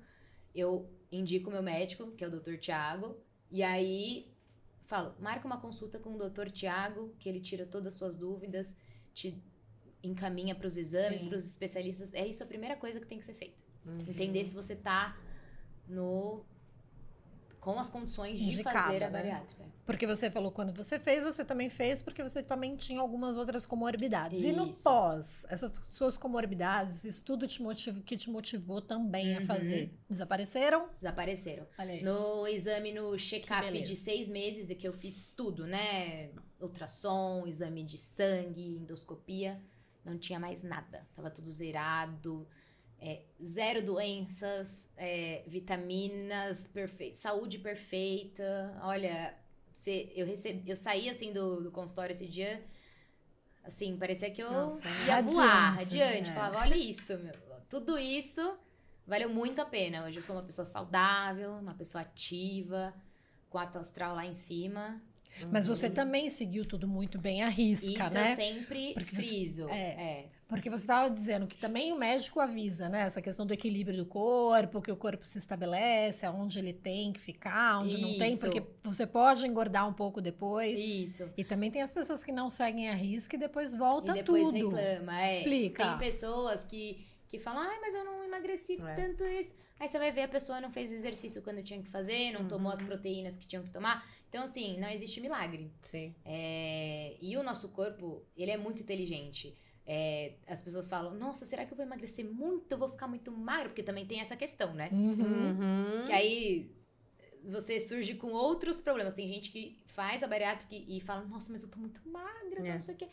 Eu 0.54 0.88
indico 1.10 1.48
o 1.48 1.52
meu 1.52 1.62
médico, 1.62 2.12
que 2.12 2.24
é 2.24 2.28
o 2.28 2.30
Dr. 2.30 2.56
Tiago, 2.56 3.16
e 3.50 3.62
aí 3.62 4.30
falo, 4.86 5.14
marca 5.18 5.46
uma 5.46 5.58
consulta 5.58 5.98
com 5.98 6.14
o 6.14 6.18
Dr. 6.18 6.50
Tiago, 6.50 7.14
que 7.18 7.28
ele 7.28 7.40
tira 7.40 7.64
todas 7.64 7.94
as 7.94 7.98
suas 7.98 8.16
dúvidas, 8.16 8.76
te 9.14 9.42
encaminha 10.02 10.54
para 10.54 10.66
os 10.66 10.76
exames, 10.76 11.24
para 11.24 11.36
os 11.36 11.46
especialistas. 11.46 12.12
É 12.12 12.26
isso 12.26 12.42
a 12.42 12.46
primeira 12.46 12.76
coisa 12.76 13.00
que 13.00 13.06
tem 13.06 13.18
que 13.18 13.24
ser 13.24 13.34
feita. 13.34 13.62
Uhum. 13.86 13.98
Entender 14.08 14.44
se 14.44 14.54
você 14.54 14.76
tá 14.76 15.18
no 15.88 16.44
com 17.62 17.78
as 17.78 17.88
condições 17.88 18.40
de 18.40 18.46
Indicada, 18.46 18.76
fazer 18.82 19.04
a 19.04 19.06
né? 19.08 19.18
bariátrica. 19.18 19.62
Porque 19.86 20.04
você 20.04 20.28
falou 20.28 20.50
quando 20.50 20.74
você 20.74 20.98
fez, 20.98 21.22
você 21.22 21.44
também 21.44 21.68
fez 21.68 22.02
porque 22.02 22.20
você 22.20 22.42
também 22.42 22.74
tinha 22.74 23.00
algumas 23.00 23.36
outras 23.36 23.64
comorbidades. 23.64 24.42
E 24.42 24.52
no 24.52 24.66
Isso. 24.68 24.82
pós, 24.82 25.46
essas 25.48 25.80
suas 25.92 26.18
comorbidades, 26.18 27.04
isso 27.04 27.24
tudo 27.24 27.46
te 27.46 27.62
motivou, 27.62 28.02
que 28.02 28.16
te 28.16 28.28
motivou 28.28 28.80
também 28.82 29.36
a 29.36 29.40
Uhum. 29.40 29.46
fazer. 29.46 29.94
Desapareceram? 30.10 30.88
Desapareceram. 31.00 31.64
No 32.02 32.48
exame, 32.48 32.92
no 32.92 33.16
check-up 33.16 33.80
de 33.82 33.94
seis 33.94 34.28
meses, 34.28 34.68
e 34.68 34.74
que 34.74 34.86
eu 34.86 34.92
fiz 34.92 35.26
tudo, 35.36 35.64
né? 35.64 36.30
Ultrassom, 36.60 37.44
exame 37.46 37.84
de 37.84 37.96
sangue, 37.96 38.78
endoscopia, 38.78 39.62
não 40.04 40.18
tinha 40.18 40.40
mais 40.40 40.64
nada. 40.64 41.06
Tava 41.14 41.30
tudo 41.30 41.48
zerado. 41.50 42.48
É, 43.02 43.22
zero 43.44 43.82
doenças, 43.84 44.92
é, 44.96 45.42
vitaminas, 45.46 46.66
perfe... 46.66 47.12
saúde 47.12 47.58
perfeita. 47.58 48.78
Olha, 48.82 49.34
você- 49.72 50.12
eu, 50.14 50.24
recebi, 50.26 50.70
eu 50.70 50.76
saí 50.76 51.08
assim 51.08 51.32
do, 51.32 51.60
do 51.64 51.70
consultório 51.70 52.12
esse 52.12 52.26
dia. 52.26 52.62
Assim, 53.64 53.96
parecia 53.96 54.30
que 54.30 54.42
eu 54.42 54.50
Nossa, 54.50 54.82
ia 55.06 55.22
voar 55.22 55.76
radiante, 55.76 56.30
é. 56.30 56.32
Falava, 56.34 56.58
olha 56.60 56.76
isso, 56.76 57.16
meu. 57.18 57.34
Tudo 57.68 57.98
isso 57.98 58.58
valeu 59.06 59.28
muito 59.30 59.60
a 59.60 59.64
pena. 59.64 60.04
Hoje 60.04 60.18
eu 60.18 60.22
sou 60.22 60.34
uma 60.36 60.42
pessoa 60.42 60.64
saudável, 60.64 61.52
uma 61.52 61.74
pessoa 61.74 62.02
ativa, 62.02 62.92
com 63.48 63.58
a 63.58 63.64
astral 63.64 64.14
lá 64.16 64.26
em 64.26 64.34
cima. 64.34 65.00
Mas 65.50 65.66
você 65.66 65.88
também 65.88 66.28
seguiu 66.28 66.64
tudo 66.64 66.86
muito 66.86 67.20
bem 67.22 67.42
à 67.42 67.48
risca, 67.48 67.86
Isso 68.04 68.14
né? 68.14 68.32
eu 68.32 68.36
sempre 68.36 68.92
Porque 68.94 69.10
você- 69.10 69.16
friso. 69.22 69.68
é. 69.68 69.78
é. 69.78 70.28
Porque 70.52 70.68
você 70.68 70.82
estava 70.82 71.08
dizendo 71.08 71.46
que 71.46 71.56
também 71.56 71.94
o 71.94 71.96
médico 71.96 72.38
avisa, 72.38 72.86
né? 72.90 73.06
Essa 73.06 73.22
questão 73.22 73.46
do 73.46 73.54
equilíbrio 73.54 73.96
do 73.96 74.04
corpo, 74.04 74.82
que 74.82 74.92
o 74.92 74.96
corpo 74.98 75.24
se 75.24 75.38
estabelece, 75.38 76.26
aonde 76.26 76.58
ele 76.58 76.74
tem 76.74 77.10
que 77.10 77.18
ficar, 77.18 77.78
onde 77.78 77.98
não 77.98 78.18
tem, 78.18 78.34
Isso. 78.34 78.42
porque 78.44 78.62
você 78.82 79.06
pode 79.06 79.46
engordar 79.46 79.88
um 79.88 79.94
pouco 79.94 80.20
depois. 80.20 80.78
Isso. 80.78 81.26
E 81.38 81.42
também 81.42 81.70
tem 81.70 81.80
as 81.80 81.94
pessoas 81.94 82.22
que 82.22 82.30
não 82.30 82.50
seguem 82.50 82.90
a 82.90 82.94
risca 82.94 83.34
e 83.34 83.38
depois 83.38 83.74
volta 83.74 84.12
e 84.12 84.16
depois 84.16 84.44
tudo. 84.50 84.76
reclama. 84.76 85.22
É. 85.22 85.38
Explica. 85.38 85.88
Tem 85.88 85.98
pessoas 85.98 86.66
que, 86.66 87.02
que 87.26 87.38
falam, 87.38 87.62
ai, 87.62 87.80
mas 87.80 87.94
eu 87.94 88.04
não 88.04 88.22
emagreci 88.22 88.78
É. 88.78 88.94
tanto 88.94 89.24
isso. 89.24 89.54
Aí 89.80 89.88
você 89.88 89.98
vai 89.98 90.12
ver 90.12 90.24
a 90.24 90.28
pessoa 90.28 90.60
não 90.60 90.70
fez 90.70 90.92
exercício 90.92 91.40
quando 91.40 91.62
tinha 91.62 91.80
que 91.80 91.88
fazer, 91.88 92.30
não 92.30 92.46
tomou 92.46 92.70
as 92.70 92.82
proteínas 92.82 93.38
que 93.38 93.46
tinham 93.46 93.64
que 93.64 93.70
tomar. 93.70 94.06
Então, 94.28 94.44
assim, 94.44 94.78
não 94.78 94.88
existe 94.90 95.18
milagre. 95.18 95.72
Sim. 95.80 96.14
É, 96.26 97.16
e 97.22 97.38
o 97.38 97.42
nosso 97.42 97.70
corpo, 97.70 98.22
ele 98.36 98.50
é 98.50 98.58
muito 98.58 98.82
inteligente. 98.82 99.56
É, 99.86 100.34
as 100.46 100.60
pessoas 100.60 100.88
falam, 100.88 101.14
nossa, 101.14 101.44
será 101.44 101.66
que 101.66 101.72
eu 101.72 101.76
vou 101.76 101.84
emagrecer 101.84 102.24
muito? 102.24 102.70
Eu 102.72 102.78
vou 102.78 102.88
ficar 102.88 103.08
muito 103.08 103.32
magro? 103.32 103.70
Porque 103.70 103.82
também 103.82 104.06
tem 104.06 104.20
essa 104.20 104.36
questão, 104.36 104.74
né? 104.74 104.88
Uhum. 104.92 106.04
Que 106.06 106.12
aí 106.12 106.70
você 107.44 107.80
surge 107.80 108.14
com 108.14 108.28
outros 108.28 108.78
problemas. 108.78 109.14
Tem 109.14 109.28
gente 109.28 109.50
que 109.50 109.80
faz 109.86 110.22
a 110.22 110.28
bariátrica 110.28 110.74
e 110.74 110.96
e 110.98 111.00
fala, 111.00 111.22
nossa, 111.24 111.50
mas 111.50 111.62
eu 111.62 111.68
tô 111.70 111.78
muito 111.78 112.00
magra, 112.08 112.66
É. 112.66 112.74
não 112.74 112.82
sei 112.82 112.94
o 112.94 112.96
quê. 112.96 113.08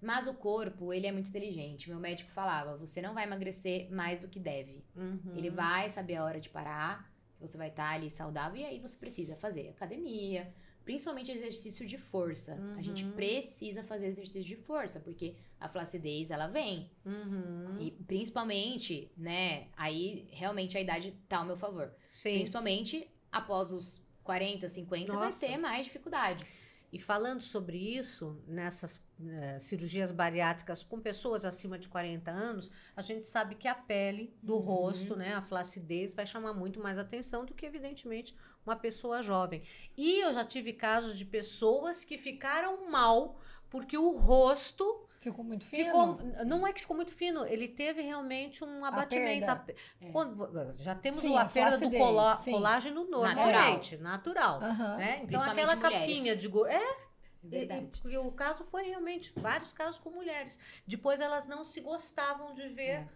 Mas 0.00 0.26
o 0.26 0.34
corpo, 0.34 0.92
ele 0.92 1.06
é 1.06 1.12
muito 1.12 1.28
inteligente. 1.28 1.88
Meu 1.88 1.98
médico 2.00 2.30
falava, 2.30 2.76
você 2.76 3.00
não 3.00 3.14
vai 3.14 3.24
emagrecer 3.24 3.88
mais 3.90 4.20
do 4.20 4.28
que 4.28 4.38
deve. 4.40 4.84
Uhum. 4.96 5.34
Ele 5.36 5.50
vai 5.50 5.88
saber 5.88 6.16
a 6.16 6.24
hora 6.24 6.40
de 6.40 6.48
parar, 6.48 7.12
você 7.40 7.56
vai 7.56 7.68
estar 7.68 7.90
ali 7.90 8.10
saudável, 8.10 8.60
e 8.60 8.64
aí 8.64 8.80
você 8.80 8.96
precisa 8.96 9.36
fazer 9.36 9.68
academia, 9.70 10.52
principalmente 10.84 11.30
exercício 11.30 11.86
de 11.86 11.96
força. 11.98 12.58
A 12.76 12.82
gente 12.82 13.04
Uhum. 13.04 13.12
precisa 13.12 13.82
fazer 13.84 14.06
exercício 14.06 14.44
de 14.44 14.56
força, 14.56 15.00
porque 15.00 15.34
a 15.60 15.68
flacidez 15.68 16.30
ela 16.30 16.46
vem. 16.46 16.90
Uhum. 17.04 17.76
E 17.80 17.90
principalmente, 18.06 19.10
né, 19.16 19.68
aí 19.76 20.28
realmente 20.30 20.76
a 20.76 20.80
idade 20.80 21.14
tá 21.28 21.38
ao 21.38 21.44
meu 21.46 21.56
favor. 21.56 21.92
Sim. 22.12 22.34
Principalmente 22.34 23.08
após 23.30 23.72
os 23.72 24.02
40, 24.24 24.68
50, 24.68 25.12
Nossa. 25.12 25.40
vai 25.40 25.50
ter 25.50 25.56
mais 25.56 25.86
dificuldade. 25.86 26.44
E 26.92 26.98
falando 26.98 27.40
sobre 27.40 27.78
isso, 27.78 28.38
nessas 28.46 29.00
eh, 29.24 29.58
cirurgias 29.58 30.10
bariátricas 30.12 30.84
com 30.84 31.00
pessoas 31.00 31.42
acima 31.44 31.78
de 31.78 31.88
40 31.88 32.30
anos, 32.30 32.70
a 32.94 33.00
gente 33.00 33.26
sabe 33.26 33.54
que 33.54 33.66
a 33.66 33.74
pele 33.74 34.36
do 34.42 34.56
Uhum. 34.56 34.60
rosto, 34.60 35.16
né, 35.16 35.32
a 35.34 35.40
flacidez, 35.40 36.12
vai 36.12 36.26
chamar 36.26 36.52
muito 36.52 36.80
mais 36.80 36.98
atenção 36.98 37.46
do 37.46 37.54
que, 37.54 37.64
evidentemente, 37.64 38.36
uma 38.66 38.76
pessoa 38.76 39.22
jovem. 39.22 39.62
E 39.96 40.20
eu 40.22 40.34
já 40.34 40.44
tive 40.44 40.74
casos 40.74 41.16
de 41.16 41.24
pessoas 41.24 42.04
que 42.04 42.18
ficaram 42.18 42.90
mal 42.90 43.40
porque 43.70 43.96
o 43.96 44.10
rosto 44.10 45.08
Ficou 45.22 45.44
muito 45.44 45.64
fino. 45.64 45.84
ficou. 45.84 46.44
Não 46.44 46.66
é 46.66 46.72
que 46.72 46.80
ficou 46.80 46.96
muito 46.96 47.12
fino, 47.12 47.46
ele 47.46 47.68
teve 47.68 48.02
realmente 48.02 48.64
um 48.64 48.84
abatimento. 48.84 49.46
perda. 49.46 49.52
A 49.52 49.56
pe- 49.56 49.76
Quando 50.12 50.74
já 50.78 50.94
temos 50.94 51.20
Sim, 51.22 51.30
o- 51.30 51.36
a, 51.36 51.42
a 51.42 51.48
perda 51.48 51.78
do 51.78 51.90
colá- 51.96 52.36
colágeno 52.44 53.04
Natural. 53.08 53.34
normalmente, 53.36 53.96
natural. 53.98 54.60
Aham. 54.62 54.96
né? 54.96 55.20
Então 55.22 55.40
aquela 55.42 55.76
mulheres. 55.76 55.98
capinha 56.00 56.36
de 56.36 56.48
go- 56.48 56.66
é 56.66 56.96
Verdade. 57.44 58.00
e, 58.04 58.08
e 58.08 58.18
o 58.18 58.32
caso 58.32 58.64
foi 58.64 58.82
realmente 58.84 59.32
vários 59.36 59.72
casos 59.72 59.98
com 59.98 60.10
mulheres. 60.10 60.58
Depois 60.86 61.20
elas 61.20 61.46
não 61.46 61.64
se 61.64 61.80
gostavam 61.80 62.52
de 62.54 62.68
ver 62.70 62.82
É. 62.90 63.08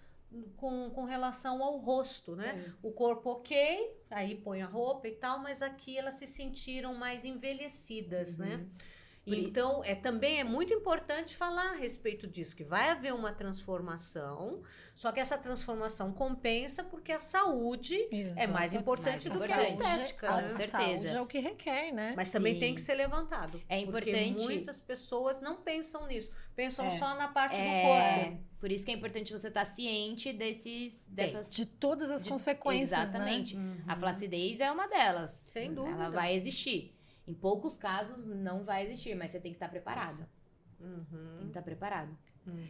com, 0.56 0.88
com 0.90 1.04
relação 1.04 1.62
ao 1.62 1.76
rosto, 1.78 2.36
né? 2.36 2.66
É. 2.68 2.86
O 2.86 2.92
corpo 2.92 3.30
ok, 3.30 3.96
aí 4.10 4.34
põe 4.36 4.62
a 4.62 4.66
roupa 4.66 5.08
e 5.08 5.12
tal, 5.12 5.40
mas 5.40 5.60
aqui 5.60 5.98
elas 5.98 6.14
se 6.14 6.26
sentiram 6.26 6.94
mais 6.94 7.24
envelhecidas, 7.24 8.38
né? 8.38 8.56
Uhum. 8.56 8.70
Por 8.70 8.95
i- 9.26 9.44
Então, 9.44 9.82
é, 9.84 9.94
também 9.94 10.38
é 10.40 10.44
muito 10.44 10.72
importante 10.72 11.36
falar 11.36 11.72
a 11.72 11.74
respeito 11.76 12.26
disso, 12.26 12.54
que 12.54 12.62
vai 12.64 12.90
haver 12.90 13.12
uma 13.12 13.32
transformação, 13.32 14.62
só 14.94 15.10
que 15.12 15.20
essa 15.20 15.36
transformação 15.36 16.12
compensa 16.12 16.84
porque 16.84 17.12
a 17.12 17.20
saúde 17.20 17.96
é 18.36 18.46
mais 18.46 18.72
Exato. 18.72 18.82
importante 18.82 19.28
Mais 19.28 19.40
do 19.40 19.46
que 19.46 19.52
a 19.52 19.62
importante. 19.62 19.82
estética, 20.02 20.30
A 20.30 20.36
né? 20.36 20.42
Com 20.44 20.48
certeza. 20.50 20.98
saúde 21.02 21.06
é 21.16 21.20
o 21.20 21.26
que 21.26 21.38
requer, 21.40 21.92
né? 21.92 22.14
Mas 22.16 22.30
também 22.30 22.54
Sim. 22.54 22.60
tem 22.60 22.74
que 22.74 22.80
ser 22.80 22.94
levantado. 22.94 23.60
É 23.68 23.84
Porque 23.84 24.10
importante- 24.10 24.42
muitas 24.42 24.80
pessoas 24.80 25.40
não 25.40 25.56
pensam 25.62 26.06
nisso. 26.06 26.30
Pensam 26.54 26.86
É. 26.86 26.90
só 26.98 27.14
na 27.16 27.28
parte 27.28 27.56
do 27.56 27.62
É, 27.62 28.24
corpo. 28.24 28.44
por 28.60 28.72
isso 28.72 28.84
que 28.84 28.90
é 28.90 28.94
importante 28.94 29.32
você 29.32 29.48
estar 29.48 29.64
ciente 29.64 30.32
desses, 30.32 31.06
dessas 31.08 31.52
De 31.52 31.66
todas 31.66 32.10
as 32.10 32.22
de- 32.24 32.30
consequências, 32.30 32.92
Exatamente. 33.10 33.56
né? 33.56 33.76
A 33.86 33.96
flacidez 33.96 34.60
é 34.60 34.70
uma 34.70 34.86
delas. 34.88 35.30
Sem 35.30 35.74
dúvida. 35.74 35.96
Ela 35.96 36.10
vai 36.10 36.34
existir. 36.34 36.95
Em 37.26 37.34
poucos 37.34 37.76
casos 37.76 38.26
não 38.26 38.64
vai 38.64 38.86
existir, 38.86 39.14
mas 39.14 39.30
você 39.30 39.40
tem 39.40 39.52
que 39.52 39.56
estar 39.56 39.68
preparado. 39.68 40.26
Uhum. 40.80 41.36
Tem 41.38 41.42
que 41.42 41.48
estar 41.48 41.62
preparado. 41.62 42.16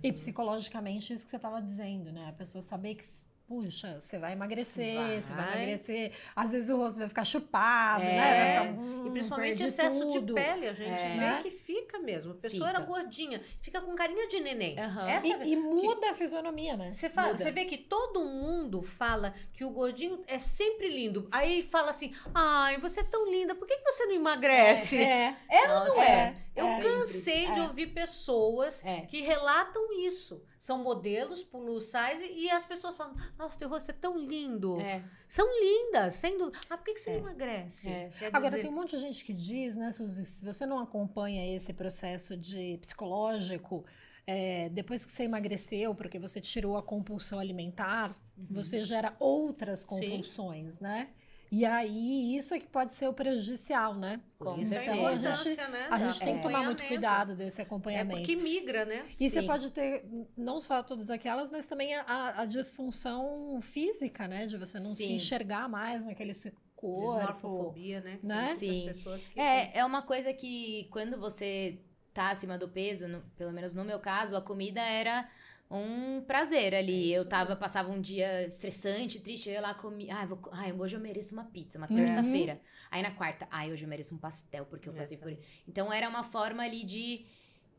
E 0.03 0.11
psicologicamente, 0.13 1.13
isso 1.13 1.25
que 1.25 1.31
você 1.31 1.37
estava 1.37 1.61
dizendo, 1.61 2.11
né? 2.11 2.29
A 2.29 2.33
pessoa 2.33 2.63
saber 2.63 2.95
que, 2.95 3.05
puxa, 3.47 4.01
você 4.01 4.19
vai 4.19 4.33
emagrecer, 4.33 5.23
você 5.23 5.33
vai 5.33 5.45
Vai. 5.47 5.57
emagrecer. 5.63 6.13
Às 6.35 6.51
vezes 6.53 6.69
o 6.69 6.77
rosto 6.77 6.99
vai 6.99 7.09
ficar 7.09 7.25
chupado, 7.25 8.03
É. 8.03 8.07
né? 8.17 8.59
Vai 8.59 8.69
ficar, 8.69 8.81
hum, 8.81 9.07
E 9.07 9.11
principalmente 9.11 9.63
excesso 9.63 10.01
tudo. 10.01 10.27
de 10.27 10.33
pele, 10.35 10.67
a 10.69 10.73
gente 10.73 10.91
É. 10.91 11.09
vê 11.11 11.17
Né? 11.17 11.41
que 11.43 11.51
fica 11.51 11.99
mesmo. 12.01 12.33
A 12.33 12.35
pessoa 12.35 12.67
Fica. 12.69 12.79
era 12.79 12.87
gordinha, 12.87 13.41
fica 13.61 13.81
com 13.81 13.95
carinha 13.95 14.27
de 14.27 14.41
neném. 14.41 14.79
Aham. 14.79 15.09
Essa 15.09 15.27
é 15.29 15.47
E, 15.47 15.53
e 15.53 15.57
muda 15.57 16.11
a 16.11 16.15
fisionomia, 16.15 16.77
né? 16.77 16.91
Você, 16.91 17.09
fala, 17.09 17.29
Muda. 17.29 17.43
você 17.45 17.51
vê 17.53 17.65
que 17.67 17.79
todo 17.79 18.25
mundo 18.25 18.83
fala 18.83 19.33
que 19.53 19.65
o 19.65 19.71
gordinho 19.71 20.23
é 20.27 20.39
sempre 20.39 20.89
lindo. 20.89 21.29
Aí 21.31 21.63
fala 21.63 21.91
assim: 21.91 22.13
ai, 22.35 22.79
você 22.79 23.01
é 23.01 23.05
tão 23.05 23.31
linda, 23.31 23.55
por 23.55 23.67
que, 23.69 23.77
que 23.77 23.85
você 23.93 24.07
não 24.07 24.15
emagrece? 24.15 24.99
É. 25.03 25.37
É 25.49 25.73
ou 25.73 25.85
não 25.87 26.03
é? 26.03 26.35
Eu 26.55 26.67
é. 26.67 26.81
cansei 26.81 27.51
de 27.53 27.61
É. 27.61 27.63
ouvir 27.63 27.89
pessoas 27.89 28.85
É. 28.85 29.03
que 29.03 29.21
relatam 29.21 29.93
isso. 30.01 30.43
São 30.59 30.83
modelos 30.83 31.43
plus 31.43 31.85
size 31.85 32.25
e 32.35 32.51
as 32.51 32.65
pessoas 32.65 32.95
falam: 32.95 33.15
Nossa, 33.39 33.59
teu 33.59 33.69
rosto 33.69 33.91
é 33.91 33.95
tão 33.95 34.19
lindo. 34.19 34.81
É. 34.81 35.05
São 35.29 35.47
lindas, 35.61 36.15
sendo. 36.15 36.51
Ah, 36.71 36.77
por 36.77 36.85
que, 36.85 36.95
que 36.95 37.01
você 37.01 37.11
É. 37.11 37.13
não 37.15 37.21
emagrece? 37.29 37.89
É. 37.89 38.11
Agora, 38.33 38.51
dizer- 38.51 38.63
tem 38.63 38.71
um 38.71 38.75
monte 38.75 38.91
de 38.97 38.99
gente 38.99 39.25
que 39.25 39.33
diz, 39.33 39.77
né, 39.77 39.93
Suzy, 39.93 40.25
se 40.25 40.45
você 40.45 40.65
não 40.67 40.79
acompanha 40.79 41.55
esse 41.55 41.73
processo 41.73 42.37
de 42.37 42.79
psicológico, 42.79 43.85
é, 44.27 44.69
depois 44.71 45.05
que 45.07 45.13
você 45.13 45.25
emagreceu, 45.25 45.95
porque 45.95 46.19
você 46.19 46.41
tirou 46.41 46.77
a 46.77 46.83
compulsão 46.83 47.39
alimentar, 47.39 48.17
você 48.51 48.83
gera 48.85 49.15
outras 49.21 49.85
compulsões, 49.85 50.81
né? 50.81 51.11
E 51.51 51.65
aí, 51.65 52.37
isso 52.37 52.53
é 52.55 52.59
que 52.59 52.67
pode 52.67 52.93
ser 52.95 53.09
o 53.09 53.15
prejudicial, 53.15 53.95
né? 53.95 54.21
Com 54.39 54.59
isso 54.59 54.75
a 54.75 54.81
certeza. 54.81 54.97
importância, 55.31 55.69
né? 55.69 55.89
A 55.91 55.99
gente 55.99 56.19
tem 56.21 56.37
que 56.37 56.43
tomar 56.43 56.63
muito 56.65 56.83
cuidado 56.85 57.37
desse 57.37 57.61
É 57.61 57.65
acompanhamento. 57.65 58.19
porque 58.19 58.37
migra, 58.37 58.85
né? 58.85 59.05
E 59.19 59.31
você 59.31 59.41
Sim. 59.41 59.47
pode 59.47 59.71
ter 59.71 60.05
não 60.37 60.61
só 60.61 60.83
todas 60.83 61.09
aquelas, 61.11 61.49
mas 61.51 61.67
também 61.67 61.95
a, 61.95 62.41
a 62.41 62.45
disfunção 62.45 63.61
física, 63.61 64.27
né? 64.29 64.47
De 64.47 64.57
você 64.57 64.79
não 64.79 64.95
se 64.95 65.05
Sim. 65.05 65.15
enxergar 65.15 65.69
mais 65.69 66.05
naquele 66.05 66.33
corpo. 66.75 67.17
Desmorfofobia, 67.17 68.01
né? 68.01 68.19
Né? 68.23 68.55
Sim. 68.55 68.85
pessoas 68.87 69.27
que 69.27 69.35
têm. 69.35 69.43
É, 69.43 69.79
é 69.79 69.85
uma 69.85 70.03
coisa 70.03 70.33
que 70.33 70.89
quando 70.91 71.19
você 71.19 71.79
tá 72.13 72.31
acima 72.31 72.59
do 72.59 72.69
peso, 72.69 73.07
no- 73.09 73.23
pelo 73.37 73.53
menos 73.53 73.75
no 73.75 73.85
meu 73.85 73.99
caso, 73.99 74.37
a 74.37 74.43
comida 74.43 74.81
era 74.81 75.29
um 75.71 76.23
prazer 76.23 76.75
ali. 76.75 77.13
eu 77.13 77.29
tava, 77.29 77.57
passava 77.57 77.91
um 77.91 78.01
dia 78.01 78.47
estressante, 78.47 79.21
triste, 79.21 79.49
eu 79.49 79.55
ia 79.55 79.61
lá 79.61 79.75
comi, 79.75 80.11
ai, 80.11 80.27
vou, 80.27 80.41
ai, 80.53 80.73
hoje 80.73 80.97
eu 80.97 81.01
mereço 81.01 81.35
uma 81.35 81.45
pizza, 81.51 81.79
uma 81.79 81.89
Uhum. 81.91 81.97
terça-feira. 81.97 82.61
Aí 82.91 83.03
na 83.03 83.11
quarta, 83.13 83.47
ai, 83.51 83.73
hoje 83.73 83.85
eu 83.85 83.89
mereço 83.89 84.15
um 84.15 84.19
pastel 84.19 84.67
porque 84.67 84.89
eu 84.89 84.93
É, 84.95 84.99
passei 84.99 85.17
por 85.17 85.31
também. 85.31 85.41
isso. 85.41 85.63
Então 85.67 85.93
era 85.93 86.09
uma 86.09 86.23
forma 86.25 86.63
ali 86.63 86.85
de 86.85 87.27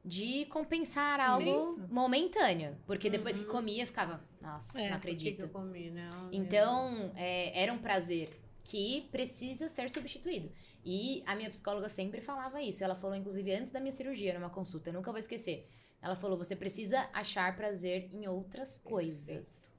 de 0.05 0.45
compensar 0.45 1.19
algo 1.19 1.75
Isso. 1.75 1.87
momentâneo, 1.89 2.77
porque 2.85 3.09
depois 3.09 3.37
que 3.37 3.43
Uhum. 3.43 3.51
comia 3.51 3.85
ficava, 3.85 4.25
nossa, 4.39 4.77
É, 4.77 4.89
não 4.89 4.95
Por 4.95 5.01
que 5.01 5.31
que 5.33 5.41
acredito. 5.41 5.45
eu 5.45 5.49
comi, 5.49 5.91
né? 5.91 6.09
Então, 6.31 7.11
é, 7.15 7.61
era 7.61 7.73
um 7.73 7.77
prazer 7.79 8.29
que 8.63 9.09
precisa 9.11 9.67
ser 9.69 9.89
substituído. 9.89 10.49
E 10.83 11.23
a 11.25 11.35
minha 11.35 11.49
psicóloga 11.49 11.89
sempre 11.89 12.21
falava 12.21 12.61
isso. 12.61 12.83
Ela 12.83 12.95
falou, 12.95 13.15
inclusive, 13.15 13.51
antes 13.53 13.71
da 13.71 13.79
minha 13.79 13.91
cirurgia, 13.91 14.33
numa 14.33 14.49
consulta, 14.49 14.89
eu 14.89 14.93
nunca 14.93 15.11
vou 15.11 15.19
esquecer. 15.19 15.67
Ela 16.01 16.15
falou: 16.15 16.37
você 16.37 16.55
precisa 16.55 17.09
achar 17.13 17.55
prazer 17.55 18.09
em 18.13 18.27
outras 18.27 18.77
coisas. 18.77 19.75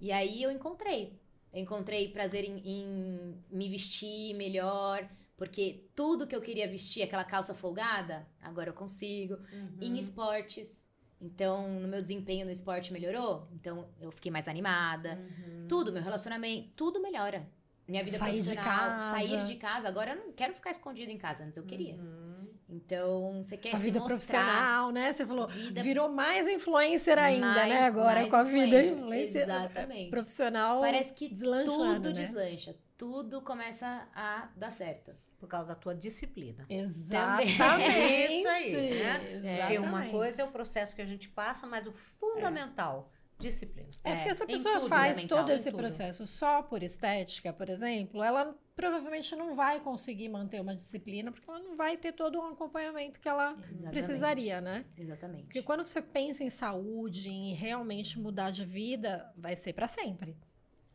E 0.00 0.10
aí 0.12 0.42
eu 0.42 0.50
encontrei. 0.50 1.18
Eu 1.52 1.60
encontrei 1.60 2.08
prazer 2.08 2.44
em, 2.44 2.58
em 2.64 3.34
me 3.50 3.68
vestir 3.68 4.34
melhor. 4.34 5.08
Porque 5.36 5.86
tudo 5.96 6.26
que 6.26 6.36
eu 6.36 6.40
queria 6.40 6.68
vestir, 6.68 7.02
aquela 7.02 7.24
calça 7.24 7.52
folgada, 7.54 8.26
agora 8.40 8.70
eu 8.70 8.74
consigo 8.74 9.34
Uhum. 9.52 9.76
em 9.80 9.98
esportes. 9.98 10.88
Então, 11.20 11.68
no 11.80 11.88
meu 11.88 12.00
desempenho 12.00 12.44
no 12.44 12.52
esporte 12.52 12.92
melhorou. 12.92 13.48
Então, 13.52 13.88
eu 14.00 14.10
fiquei 14.12 14.30
mais 14.30 14.46
animada. 14.48 15.18
Uhum. 15.18 15.66
Tudo, 15.68 15.92
meu 15.92 16.02
relacionamento, 16.02 16.70
tudo 16.76 17.00
melhora. 17.00 17.48
Minha 17.88 18.02
vida 18.04 18.18
Sair 18.18 18.40
de 18.40 18.48
profissional, 18.54 18.64
casa. 18.88 19.10
sair 19.12 19.44
de 19.44 19.56
casa. 19.56 19.88
Agora 19.88 20.12
eu 20.12 20.16
não 20.16 20.32
quero 20.32 20.54
ficar 20.54 20.70
escondida 20.70 21.10
em 21.10 21.18
casa, 21.18 21.44
antes 21.44 21.56
eu 21.56 21.64
queria. 21.64 21.94
Uhum. 21.94 22.31
Então, 22.72 23.42
você 23.42 23.56
quer 23.56 23.74
a 23.74 23.76
se 23.76 23.82
vida 23.82 23.98
mostrar. 24.00 24.16
profissional, 24.16 24.90
né? 24.90 25.12
Você 25.12 25.26
falou, 25.26 25.46
Vida- 25.48 25.82
virou 25.82 26.08
mais 26.08 26.48
influencer 26.48 27.18
ainda, 27.18 27.46
mais- 27.46 27.68
né? 27.68 27.84
Agora 27.84 28.26
com 28.28 28.36
a 28.36 28.42
vida 28.42 28.82
influencer. 28.82 29.42
Exatamente. 29.42 30.10
profissional 30.10 30.80
Parece 30.80 31.12
que 31.12 31.28
tudo 31.28 32.08
né? 32.08 32.12
deslancha. 32.12 32.74
Tudo 32.96 33.42
começa 33.42 34.08
a 34.14 34.48
dar 34.56 34.70
certo. 34.70 35.12
Por 35.38 35.48
causa 35.48 35.66
da 35.66 35.74
tua 35.74 35.92
disciplina. 35.92 36.64
Exatamente. 36.68 37.60
É 37.60 38.32
isso 38.32 38.48
aí, 38.48 39.40
né? 39.40 39.58
Porque 39.62 39.78
uma 39.78 40.06
coisa 40.06 40.42
é 40.42 40.44
o 40.44 40.52
processo 40.52 40.94
que 40.94 41.02
a 41.02 41.06
gente 41.06 41.28
passa, 41.28 41.66
mas 41.66 41.84
o 41.86 41.92
fundamental, 41.92 43.10
disciplina. 43.40 43.88
É 44.04 44.14
porque 44.14 44.28
É, 44.30 44.34
se 44.36 44.42
a 44.42 44.44
em 44.44 44.48
pessoa 44.48 44.74
tudo, 44.78 44.88
faz 44.88 45.24
todo 45.24 45.50
esse 45.50 45.70
tudo. 45.70 45.78
processo 45.80 46.26
só 46.28 46.62
por 46.62 46.80
estética, 46.82 47.52
por 47.52 47.68
exemplo, 47.68 48.22
ela 48.22 48.54
provavelmente 48.74 49.36
não 49.36 49.54
vai 49.54 49.80
conseguir 49.80 50.28
manter 50.28 50.60
uma 50.60 50.74
disciplina, 50.74 51.30
porque 51.30 51.48
ela 51.48 51.60
não 51.60 51.76
vai 51.76 51.96
ter 51.96 52.12
todo 52.12 52.38
um 52.38 52.46
acompanhamento 52.48 53.20
que 53.20 53.28
ela 53.28 53.50
Exatamente. 53.52 53.90
precisaria, 53.90 54.60
né? 54.60 54.84
Exatamente. 54.96 55.44
Porque 55.44 55.62
quando 55.62 55.84
você 55.86 56.00
pensa 56.00 56.42
em 56.42 56.50
saúde, 56.50 57.28
em 57.28 57.54
realmente 57.54 58.18
mudar 58.18 58.50
de 58.50 58.64
vida, 58.64 59.30
vai 59.36 59.56
ser 59.56 59.72
pra 59.72 59.86
sempre. 59.88 60.36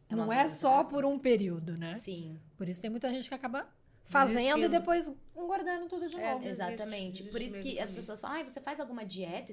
É 0.09 0.15
não 0.15 0.31
é 0.31 0.47
só 0.47 0.83
por 0.85 1.05
um 1.05 1.19
período, 1.19 1.77
né? 1.77 1.95
Sim. 1.95 2.39
Por 2.55 2.67
isso 2.67 2.81
tem 2.81 2.89
muita 2.89 3.09
gente 3.13 3.27
que 3.27 3.35
acaba 3.35 3.67
fazendo 4.05 4.39
e 4.39 4.43
Desistindo. 4.45 4.69
depois 4.69 5.11
engordando 5.35 5.87
tudo 5.87 6.07
de 6.07 6.15
É, 6.17 6.31
novo. 6.31 6.43
Desiste, 6.43 6.63
Exatamente. 6.71 7.11
desiste 7.23 7.29
Por 7.31 7.41
isso 7.41 7.59
que 7.61 7.77
as 7.77 7.91
pessoas 7.91 8.21
falam, 8.21 8.39
ah, 8.39 8.43
você 8.43 8.61
faz 8.61 8.79
alguma 8.79 9.05
dieta 9.05 9.51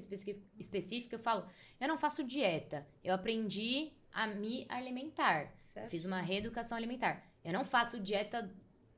específica? 0.57 1.15
Eu 1.15 1.19
falo, 1.19 1.45
eu 1.79 1.87
não 1.89 1.97
faço 1.97 2.23
dieta. 2.23 2.87
Eu 3.03 3.13
aprendi 3.13 3.91
a 4.13 4.25
me 4.27 4.65
alimentar. 4.69 5.53
Certo? 5.61 5.89
Fiz 5.91 6.05
uma 6.05 6.21
reeducação 6.21 6.77
alimentar. 6.77 7.21
Eu 7.45 7.53
não 7.53 7.63
faço 7.63 7.99
dieta 7.99 8.51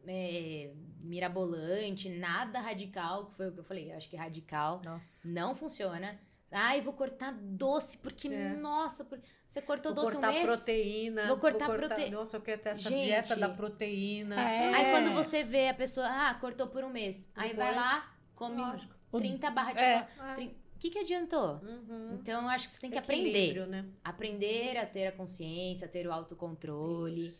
é, 0.07 0.71
mirabolante, 1.01 2.09
nada 2.09 2.59
radical, 2.59 3.25
que 3.25 3.35
foi 3.35 3.49
o 3.49 3.51
que 3.51 3.59
eu 3.59 3.63
falei. 3.63 3.91
Eu 3.91 3.97
acho 3.97 4.09
que 4.09 4.15
radical 4.15 4.81
Nossa. 4.85 5.27
não 5.27 5.53
funciona. 5.53 6.17
Ai, 6.49 6.79
vou 6.81 6.93
cortar 6.93 7.33
doce, 7.33 7.97
porque, 7.97 8.29
É. 8.29 8.55
nossa, 8.55 9.03
por- 9.03 9.19
você 9.49 9.61
cortou 9.61 9.93
Vou 9.93 10.03
doce 10.05 10.15
cortar 10.15 10.29
um 10.29 10.33
mês? 10.33 10.45
proteína. 10.45 11.27
Vou 11.27 11.37
cortar 11.37 11.65
prote- 11.67 12.09
Nossa, 12.09 12.37
eu 12.37 12.41
quero 12.41 12.61
ter 12.61 12.69
essa 12.69 12.89
Gente. 12.89 13.03
dieta 13.05 13.35
da 13.35 13.49
proteína. 13.49 14.39
É. 14.39 14.73
Aí 14.73 14.91
quando 14.91 15.13
você 15.13 15.43
vê 15.43 15.67
a 15.67 15.73
pessoa, 15.73 16.07
ah, 16.09 16.33
cortou 16.35 16.67
por 16.67 16.83
um 16.85 16.89
mês. 16.89 17.29
Aí 17.35 17.53
vai 17.53 17.73
Depois, 17.73 17.75
lá, 17.75 18.15
come 18.33 18.57
lógico. 18.61 18.93
30 19.17 19.49
barras 19.51 19.75
de 19.75 19.81
É. 19.83 19.99
chocolate. 20.07 20.55
O 20.75 20.79
que, 20.79 20.89
que 20.91 20.99
adiantou? 20.99 21.59
Uhum. 21.63 22.17
Então, 22.21 22.43
eu 22.43 22.49
acho 22.49 22.67
que 22.67 22.73
você 22.75 22.79
tem 22.81 22.91
que 22.91 22.97
aprender. 22.99 23.29
Equilíbrio, 23.29 23.65
né? 23.65 23.85
Aprender 24.03 24.77
a 24.77 24.85
ter 24.85 25.07
a 25.07 25.11
consciência, 25.11 25.87
ter 25.87 26.05
o 26.07 26.13
autocontrole, 26.13 27.33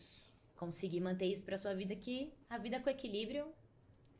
conseguir 0.58 1.00
manter 1.00 1.26
isso 1.26 1.44
pra 1.44 1.56
sua 1.56 1.74
vida, 1.74 1.94
que 1.94 2.32
a 2.50 2.58
vida 2.58 2.80
com 2.80 2.90
equilíbrio, 2.90 3.46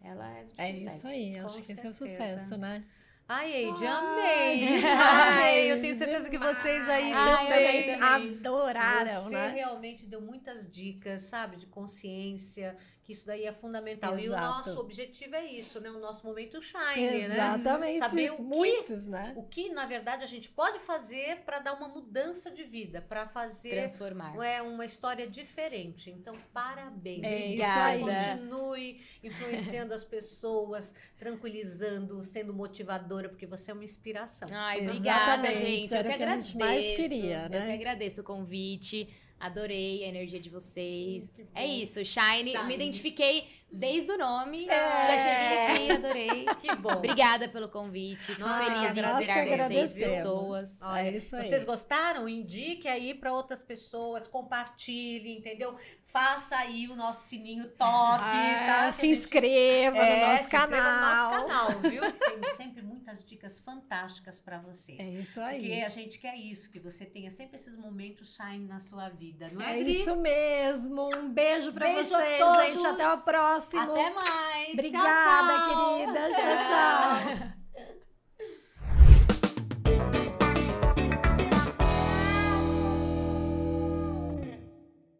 ela 0.02 0.30
é 0.38 0.46
É 0.56 0.74
sucesso. 0.74 0.96
isso 0.96 1.06
aí, 1.08 1.38
Com 1.40 1.46
acho 1.46 1.62
que 1.62 1.72
esse 1.72 1.86
é 1.86 1.90
o 1.90 1.94
sucesso, 1.94 2.56
né? 2.56 2.84
Ai, 3.30 3.52
Eide, 3.52 3.86
Ai, 3.86 3.92
amei! 3.92 4.62
Amei! 4.88 5.72
Eu 5.72 5.80
tenho 5.82 5.94
certeza 5.94 6.30
que 6.30 6.38
vocês 6.38 6.88
aí 6.88 7.12
Ai, 7.12 7.46
também. 7.46 7.68
amei 7.68 7.82
também. 7.98 8.38
Adoraram, 8.38 9.24
Você 9.24 9.34
né? 9.34 9.48
realmente 9.48 10.06
deu 10.06 10.20
muitas 10.22 10.66
dicas, 10.70 11.22
sabe, 11.22 11.56
de 11.58 11.66
consciência, 11.66 12.74
que 13.08 13.12
isso 13.14 13.26
daí 13.26 13.46
é 13.46 13.52
fundamental. 13.54 14.18
E 14.18 14.28
o 14.28 14.32
Exato. 14.34 14.44
nosso 14.68 14.78
objetivo 14.80 15.34
é 15.34 15.42
isso, 15.46 15.80
né? 15.80 15.88
O 15.88 15.98
nosso 15.98 16.26
momento 16.26 16.60
shine, 16.60 17.26
né? 17.26 17.36
Exatamente, 17.36 17.98
Saber 18.00 18.24
isso. 18.24 18.34
o 18.34 18.36
que- 18.36 18.42
muitos, 18.42 19.06
né? 19.06 19.32
O 19.34 19.42
que, 19.44 19.70
na 19.70 19.86
verdade, 19.86 20.22
a 20.24 20.26
gente 20.26 20.50
pode 20.50 20.78
fazer 20.78 21.38
para 21.38 21.58
dar 21.58 21.72
uma 21.72 21.88
mudança 21.88 22.50
de 22.50 22.64
vida, 22.64 23.00
para 23.00 23.26
fazer 23.26 23.70
Transformar. 23.70 24.36
é, 24.44 24.60
uma 24.60 24.84
história 24.84 25.26
diferente. 25.26 26.10
Então, 26.10 26.34
parabéns. 26.52 27.22
É 27.24 27.64
aí. 27.64 28.00
continue 28.00 29.00
influenciando 29.24 29.94
as 29.94 30.04
pessoas, 30.04 30.94
tranquilizando, 31.16 32.22
sendo 32.22 32.52
motivadora, 32.52 33.30
porque 33.30 33.46
você 33.46 33.70
é 33.70 33.74
uma 33.74 33.84
inspiração. 33.84 34.48
Ai, 34.52 34.80
Exatamente, 34.80 34.90
obrigada, 34.98 35.54
gente. 35.54 35.92
Eu 35.92 35.98
era 35.98 36.10
que 36.10 36.16
que 36.16 36.22
a 36.22 36.26
agradeço. 36.26 36.48
gente 36.48 36.58
mais 36.58 36.84
queria, 36.96 37.42
Eu 37.44 37.48
né? 37.48 37.66
que 37.68 37.72
agradeço 37.72 38.20
o 38.20 38.24
convite. 38.24 39.08
Adorei 39.40 40.04
a 40.04 40.08
energia 40.08 40.40
de 40.40 40.50
vocês. 40.50 41.40
É 41.54 41.66
isso, 41.66 42.04
Shine. 42.04 42.50
Shine. 42.50 42.64
Me 42.64 42.74
identifiquei 42.74 43.46
desde 43.70 44.10
o 44.12 44.18
nome. 44.18 44.68
É. 44.68 45.06
Já 45.06 45.18
cheguei 45.18 45.58
aqui, 45.58 45.92
adorei. 45.92 46.44
Que 46.60 46.76
bom. 46.76 46.92
Obrigada 46.92 47.48
pelo 47.48 47.68
convite. 47.68 48.22
Fico 48.34 48.40
Nossa, 48.40 48.64
feliz 48.64 48.82
em 48.82 48.86
inspirar 48.86 49.68
vocês, 49.68 49.92
pessoas. 49.94 50.78
Olha, 50.82 51.00
É 51.08 51.16
isso 51.16 51.36
aí. 51.36 51.44
Vocês 51.48 51.64
gostaram? 51.64 52.28
Indique 52.28 52.88
aí 52.88 53.14
para 53.14 53.32
outras 53.32 53.62
pessoas, 53.62 54.26
compartilhe, 54.28 55.36
entendeu? 55.36 55.76
Faça 56.04 56.56
aí 56.56 56.88
o 56.88 56.96
nosso 56.96 57.28
sininho 57.28 57.66
toque, 57.68 58.24
Ah, 58.24 58.64
tá? 58.66 58.92
Se 58.92 59.02
a 59.04 59.08
gente- 59.08 59.18
inscreva 59.18 59.98
É, 59.98 60.20
no 60.20 60.26
nosso 60.26 60.38
se 60.38 60.44
inscreva 60.56 60.66
canal. 60.68 61.30
no 61.30 61.48
nosso 61.48 61.48
canal, 61.48 61.80
viu? 61.90 62.02
Temos 62.12 62.48
sempre 62.56 62.82
muitas 62.82 63.24
dicas 63.24 63.60
fantásticas 63.60 64.40
para 64.40 64.58
vocês. 64.58 64.98
É 65.00 65.04
isso 65.04 65.34
Porque 65.40 65.46
aí. 65.72 65.82
a 65.84 65.88
gente 65.88 66.18
quer 66.18 66.34
isso, 66.36 66.70
que 66.70 66.80
você 66.80 67.04
tenha 67.04 67.30
sempre 67.30 67.56
esses 67.56 67.76
momentos 67.76 68.34
shine 68.34 68.66
na 68.66 68.80
sua 68.80 69.08
vida, 69.10 69.48
não 69.52 69.60
é, 69.60 69.76
É 69.76 69.80
Adri? 69.80 70.00
isso 70.00 70.16
mesmo. 70.16 71.08
Um 71.16 71.28
beijo 71.30 71.72
pra 71.72 71.86
Beijo 71.88 72.14
a 72.14 72.18
vocês, 72.18 72.38
todos. 72.38 72.56
gente. 72.82 72.86
Até 72.86 73.12
o 73.12 73.18
próximo. 73.58 73.92
Até 73.92 74.10
mais. 74.10 74.72
Obrigada, 74.74 75.52
tchau, 75.52 75.76
tchau. 75.76 75.96
querida. 76.06 76.30
Tchau, 76.32 76.58
tchau. 76.66 77.98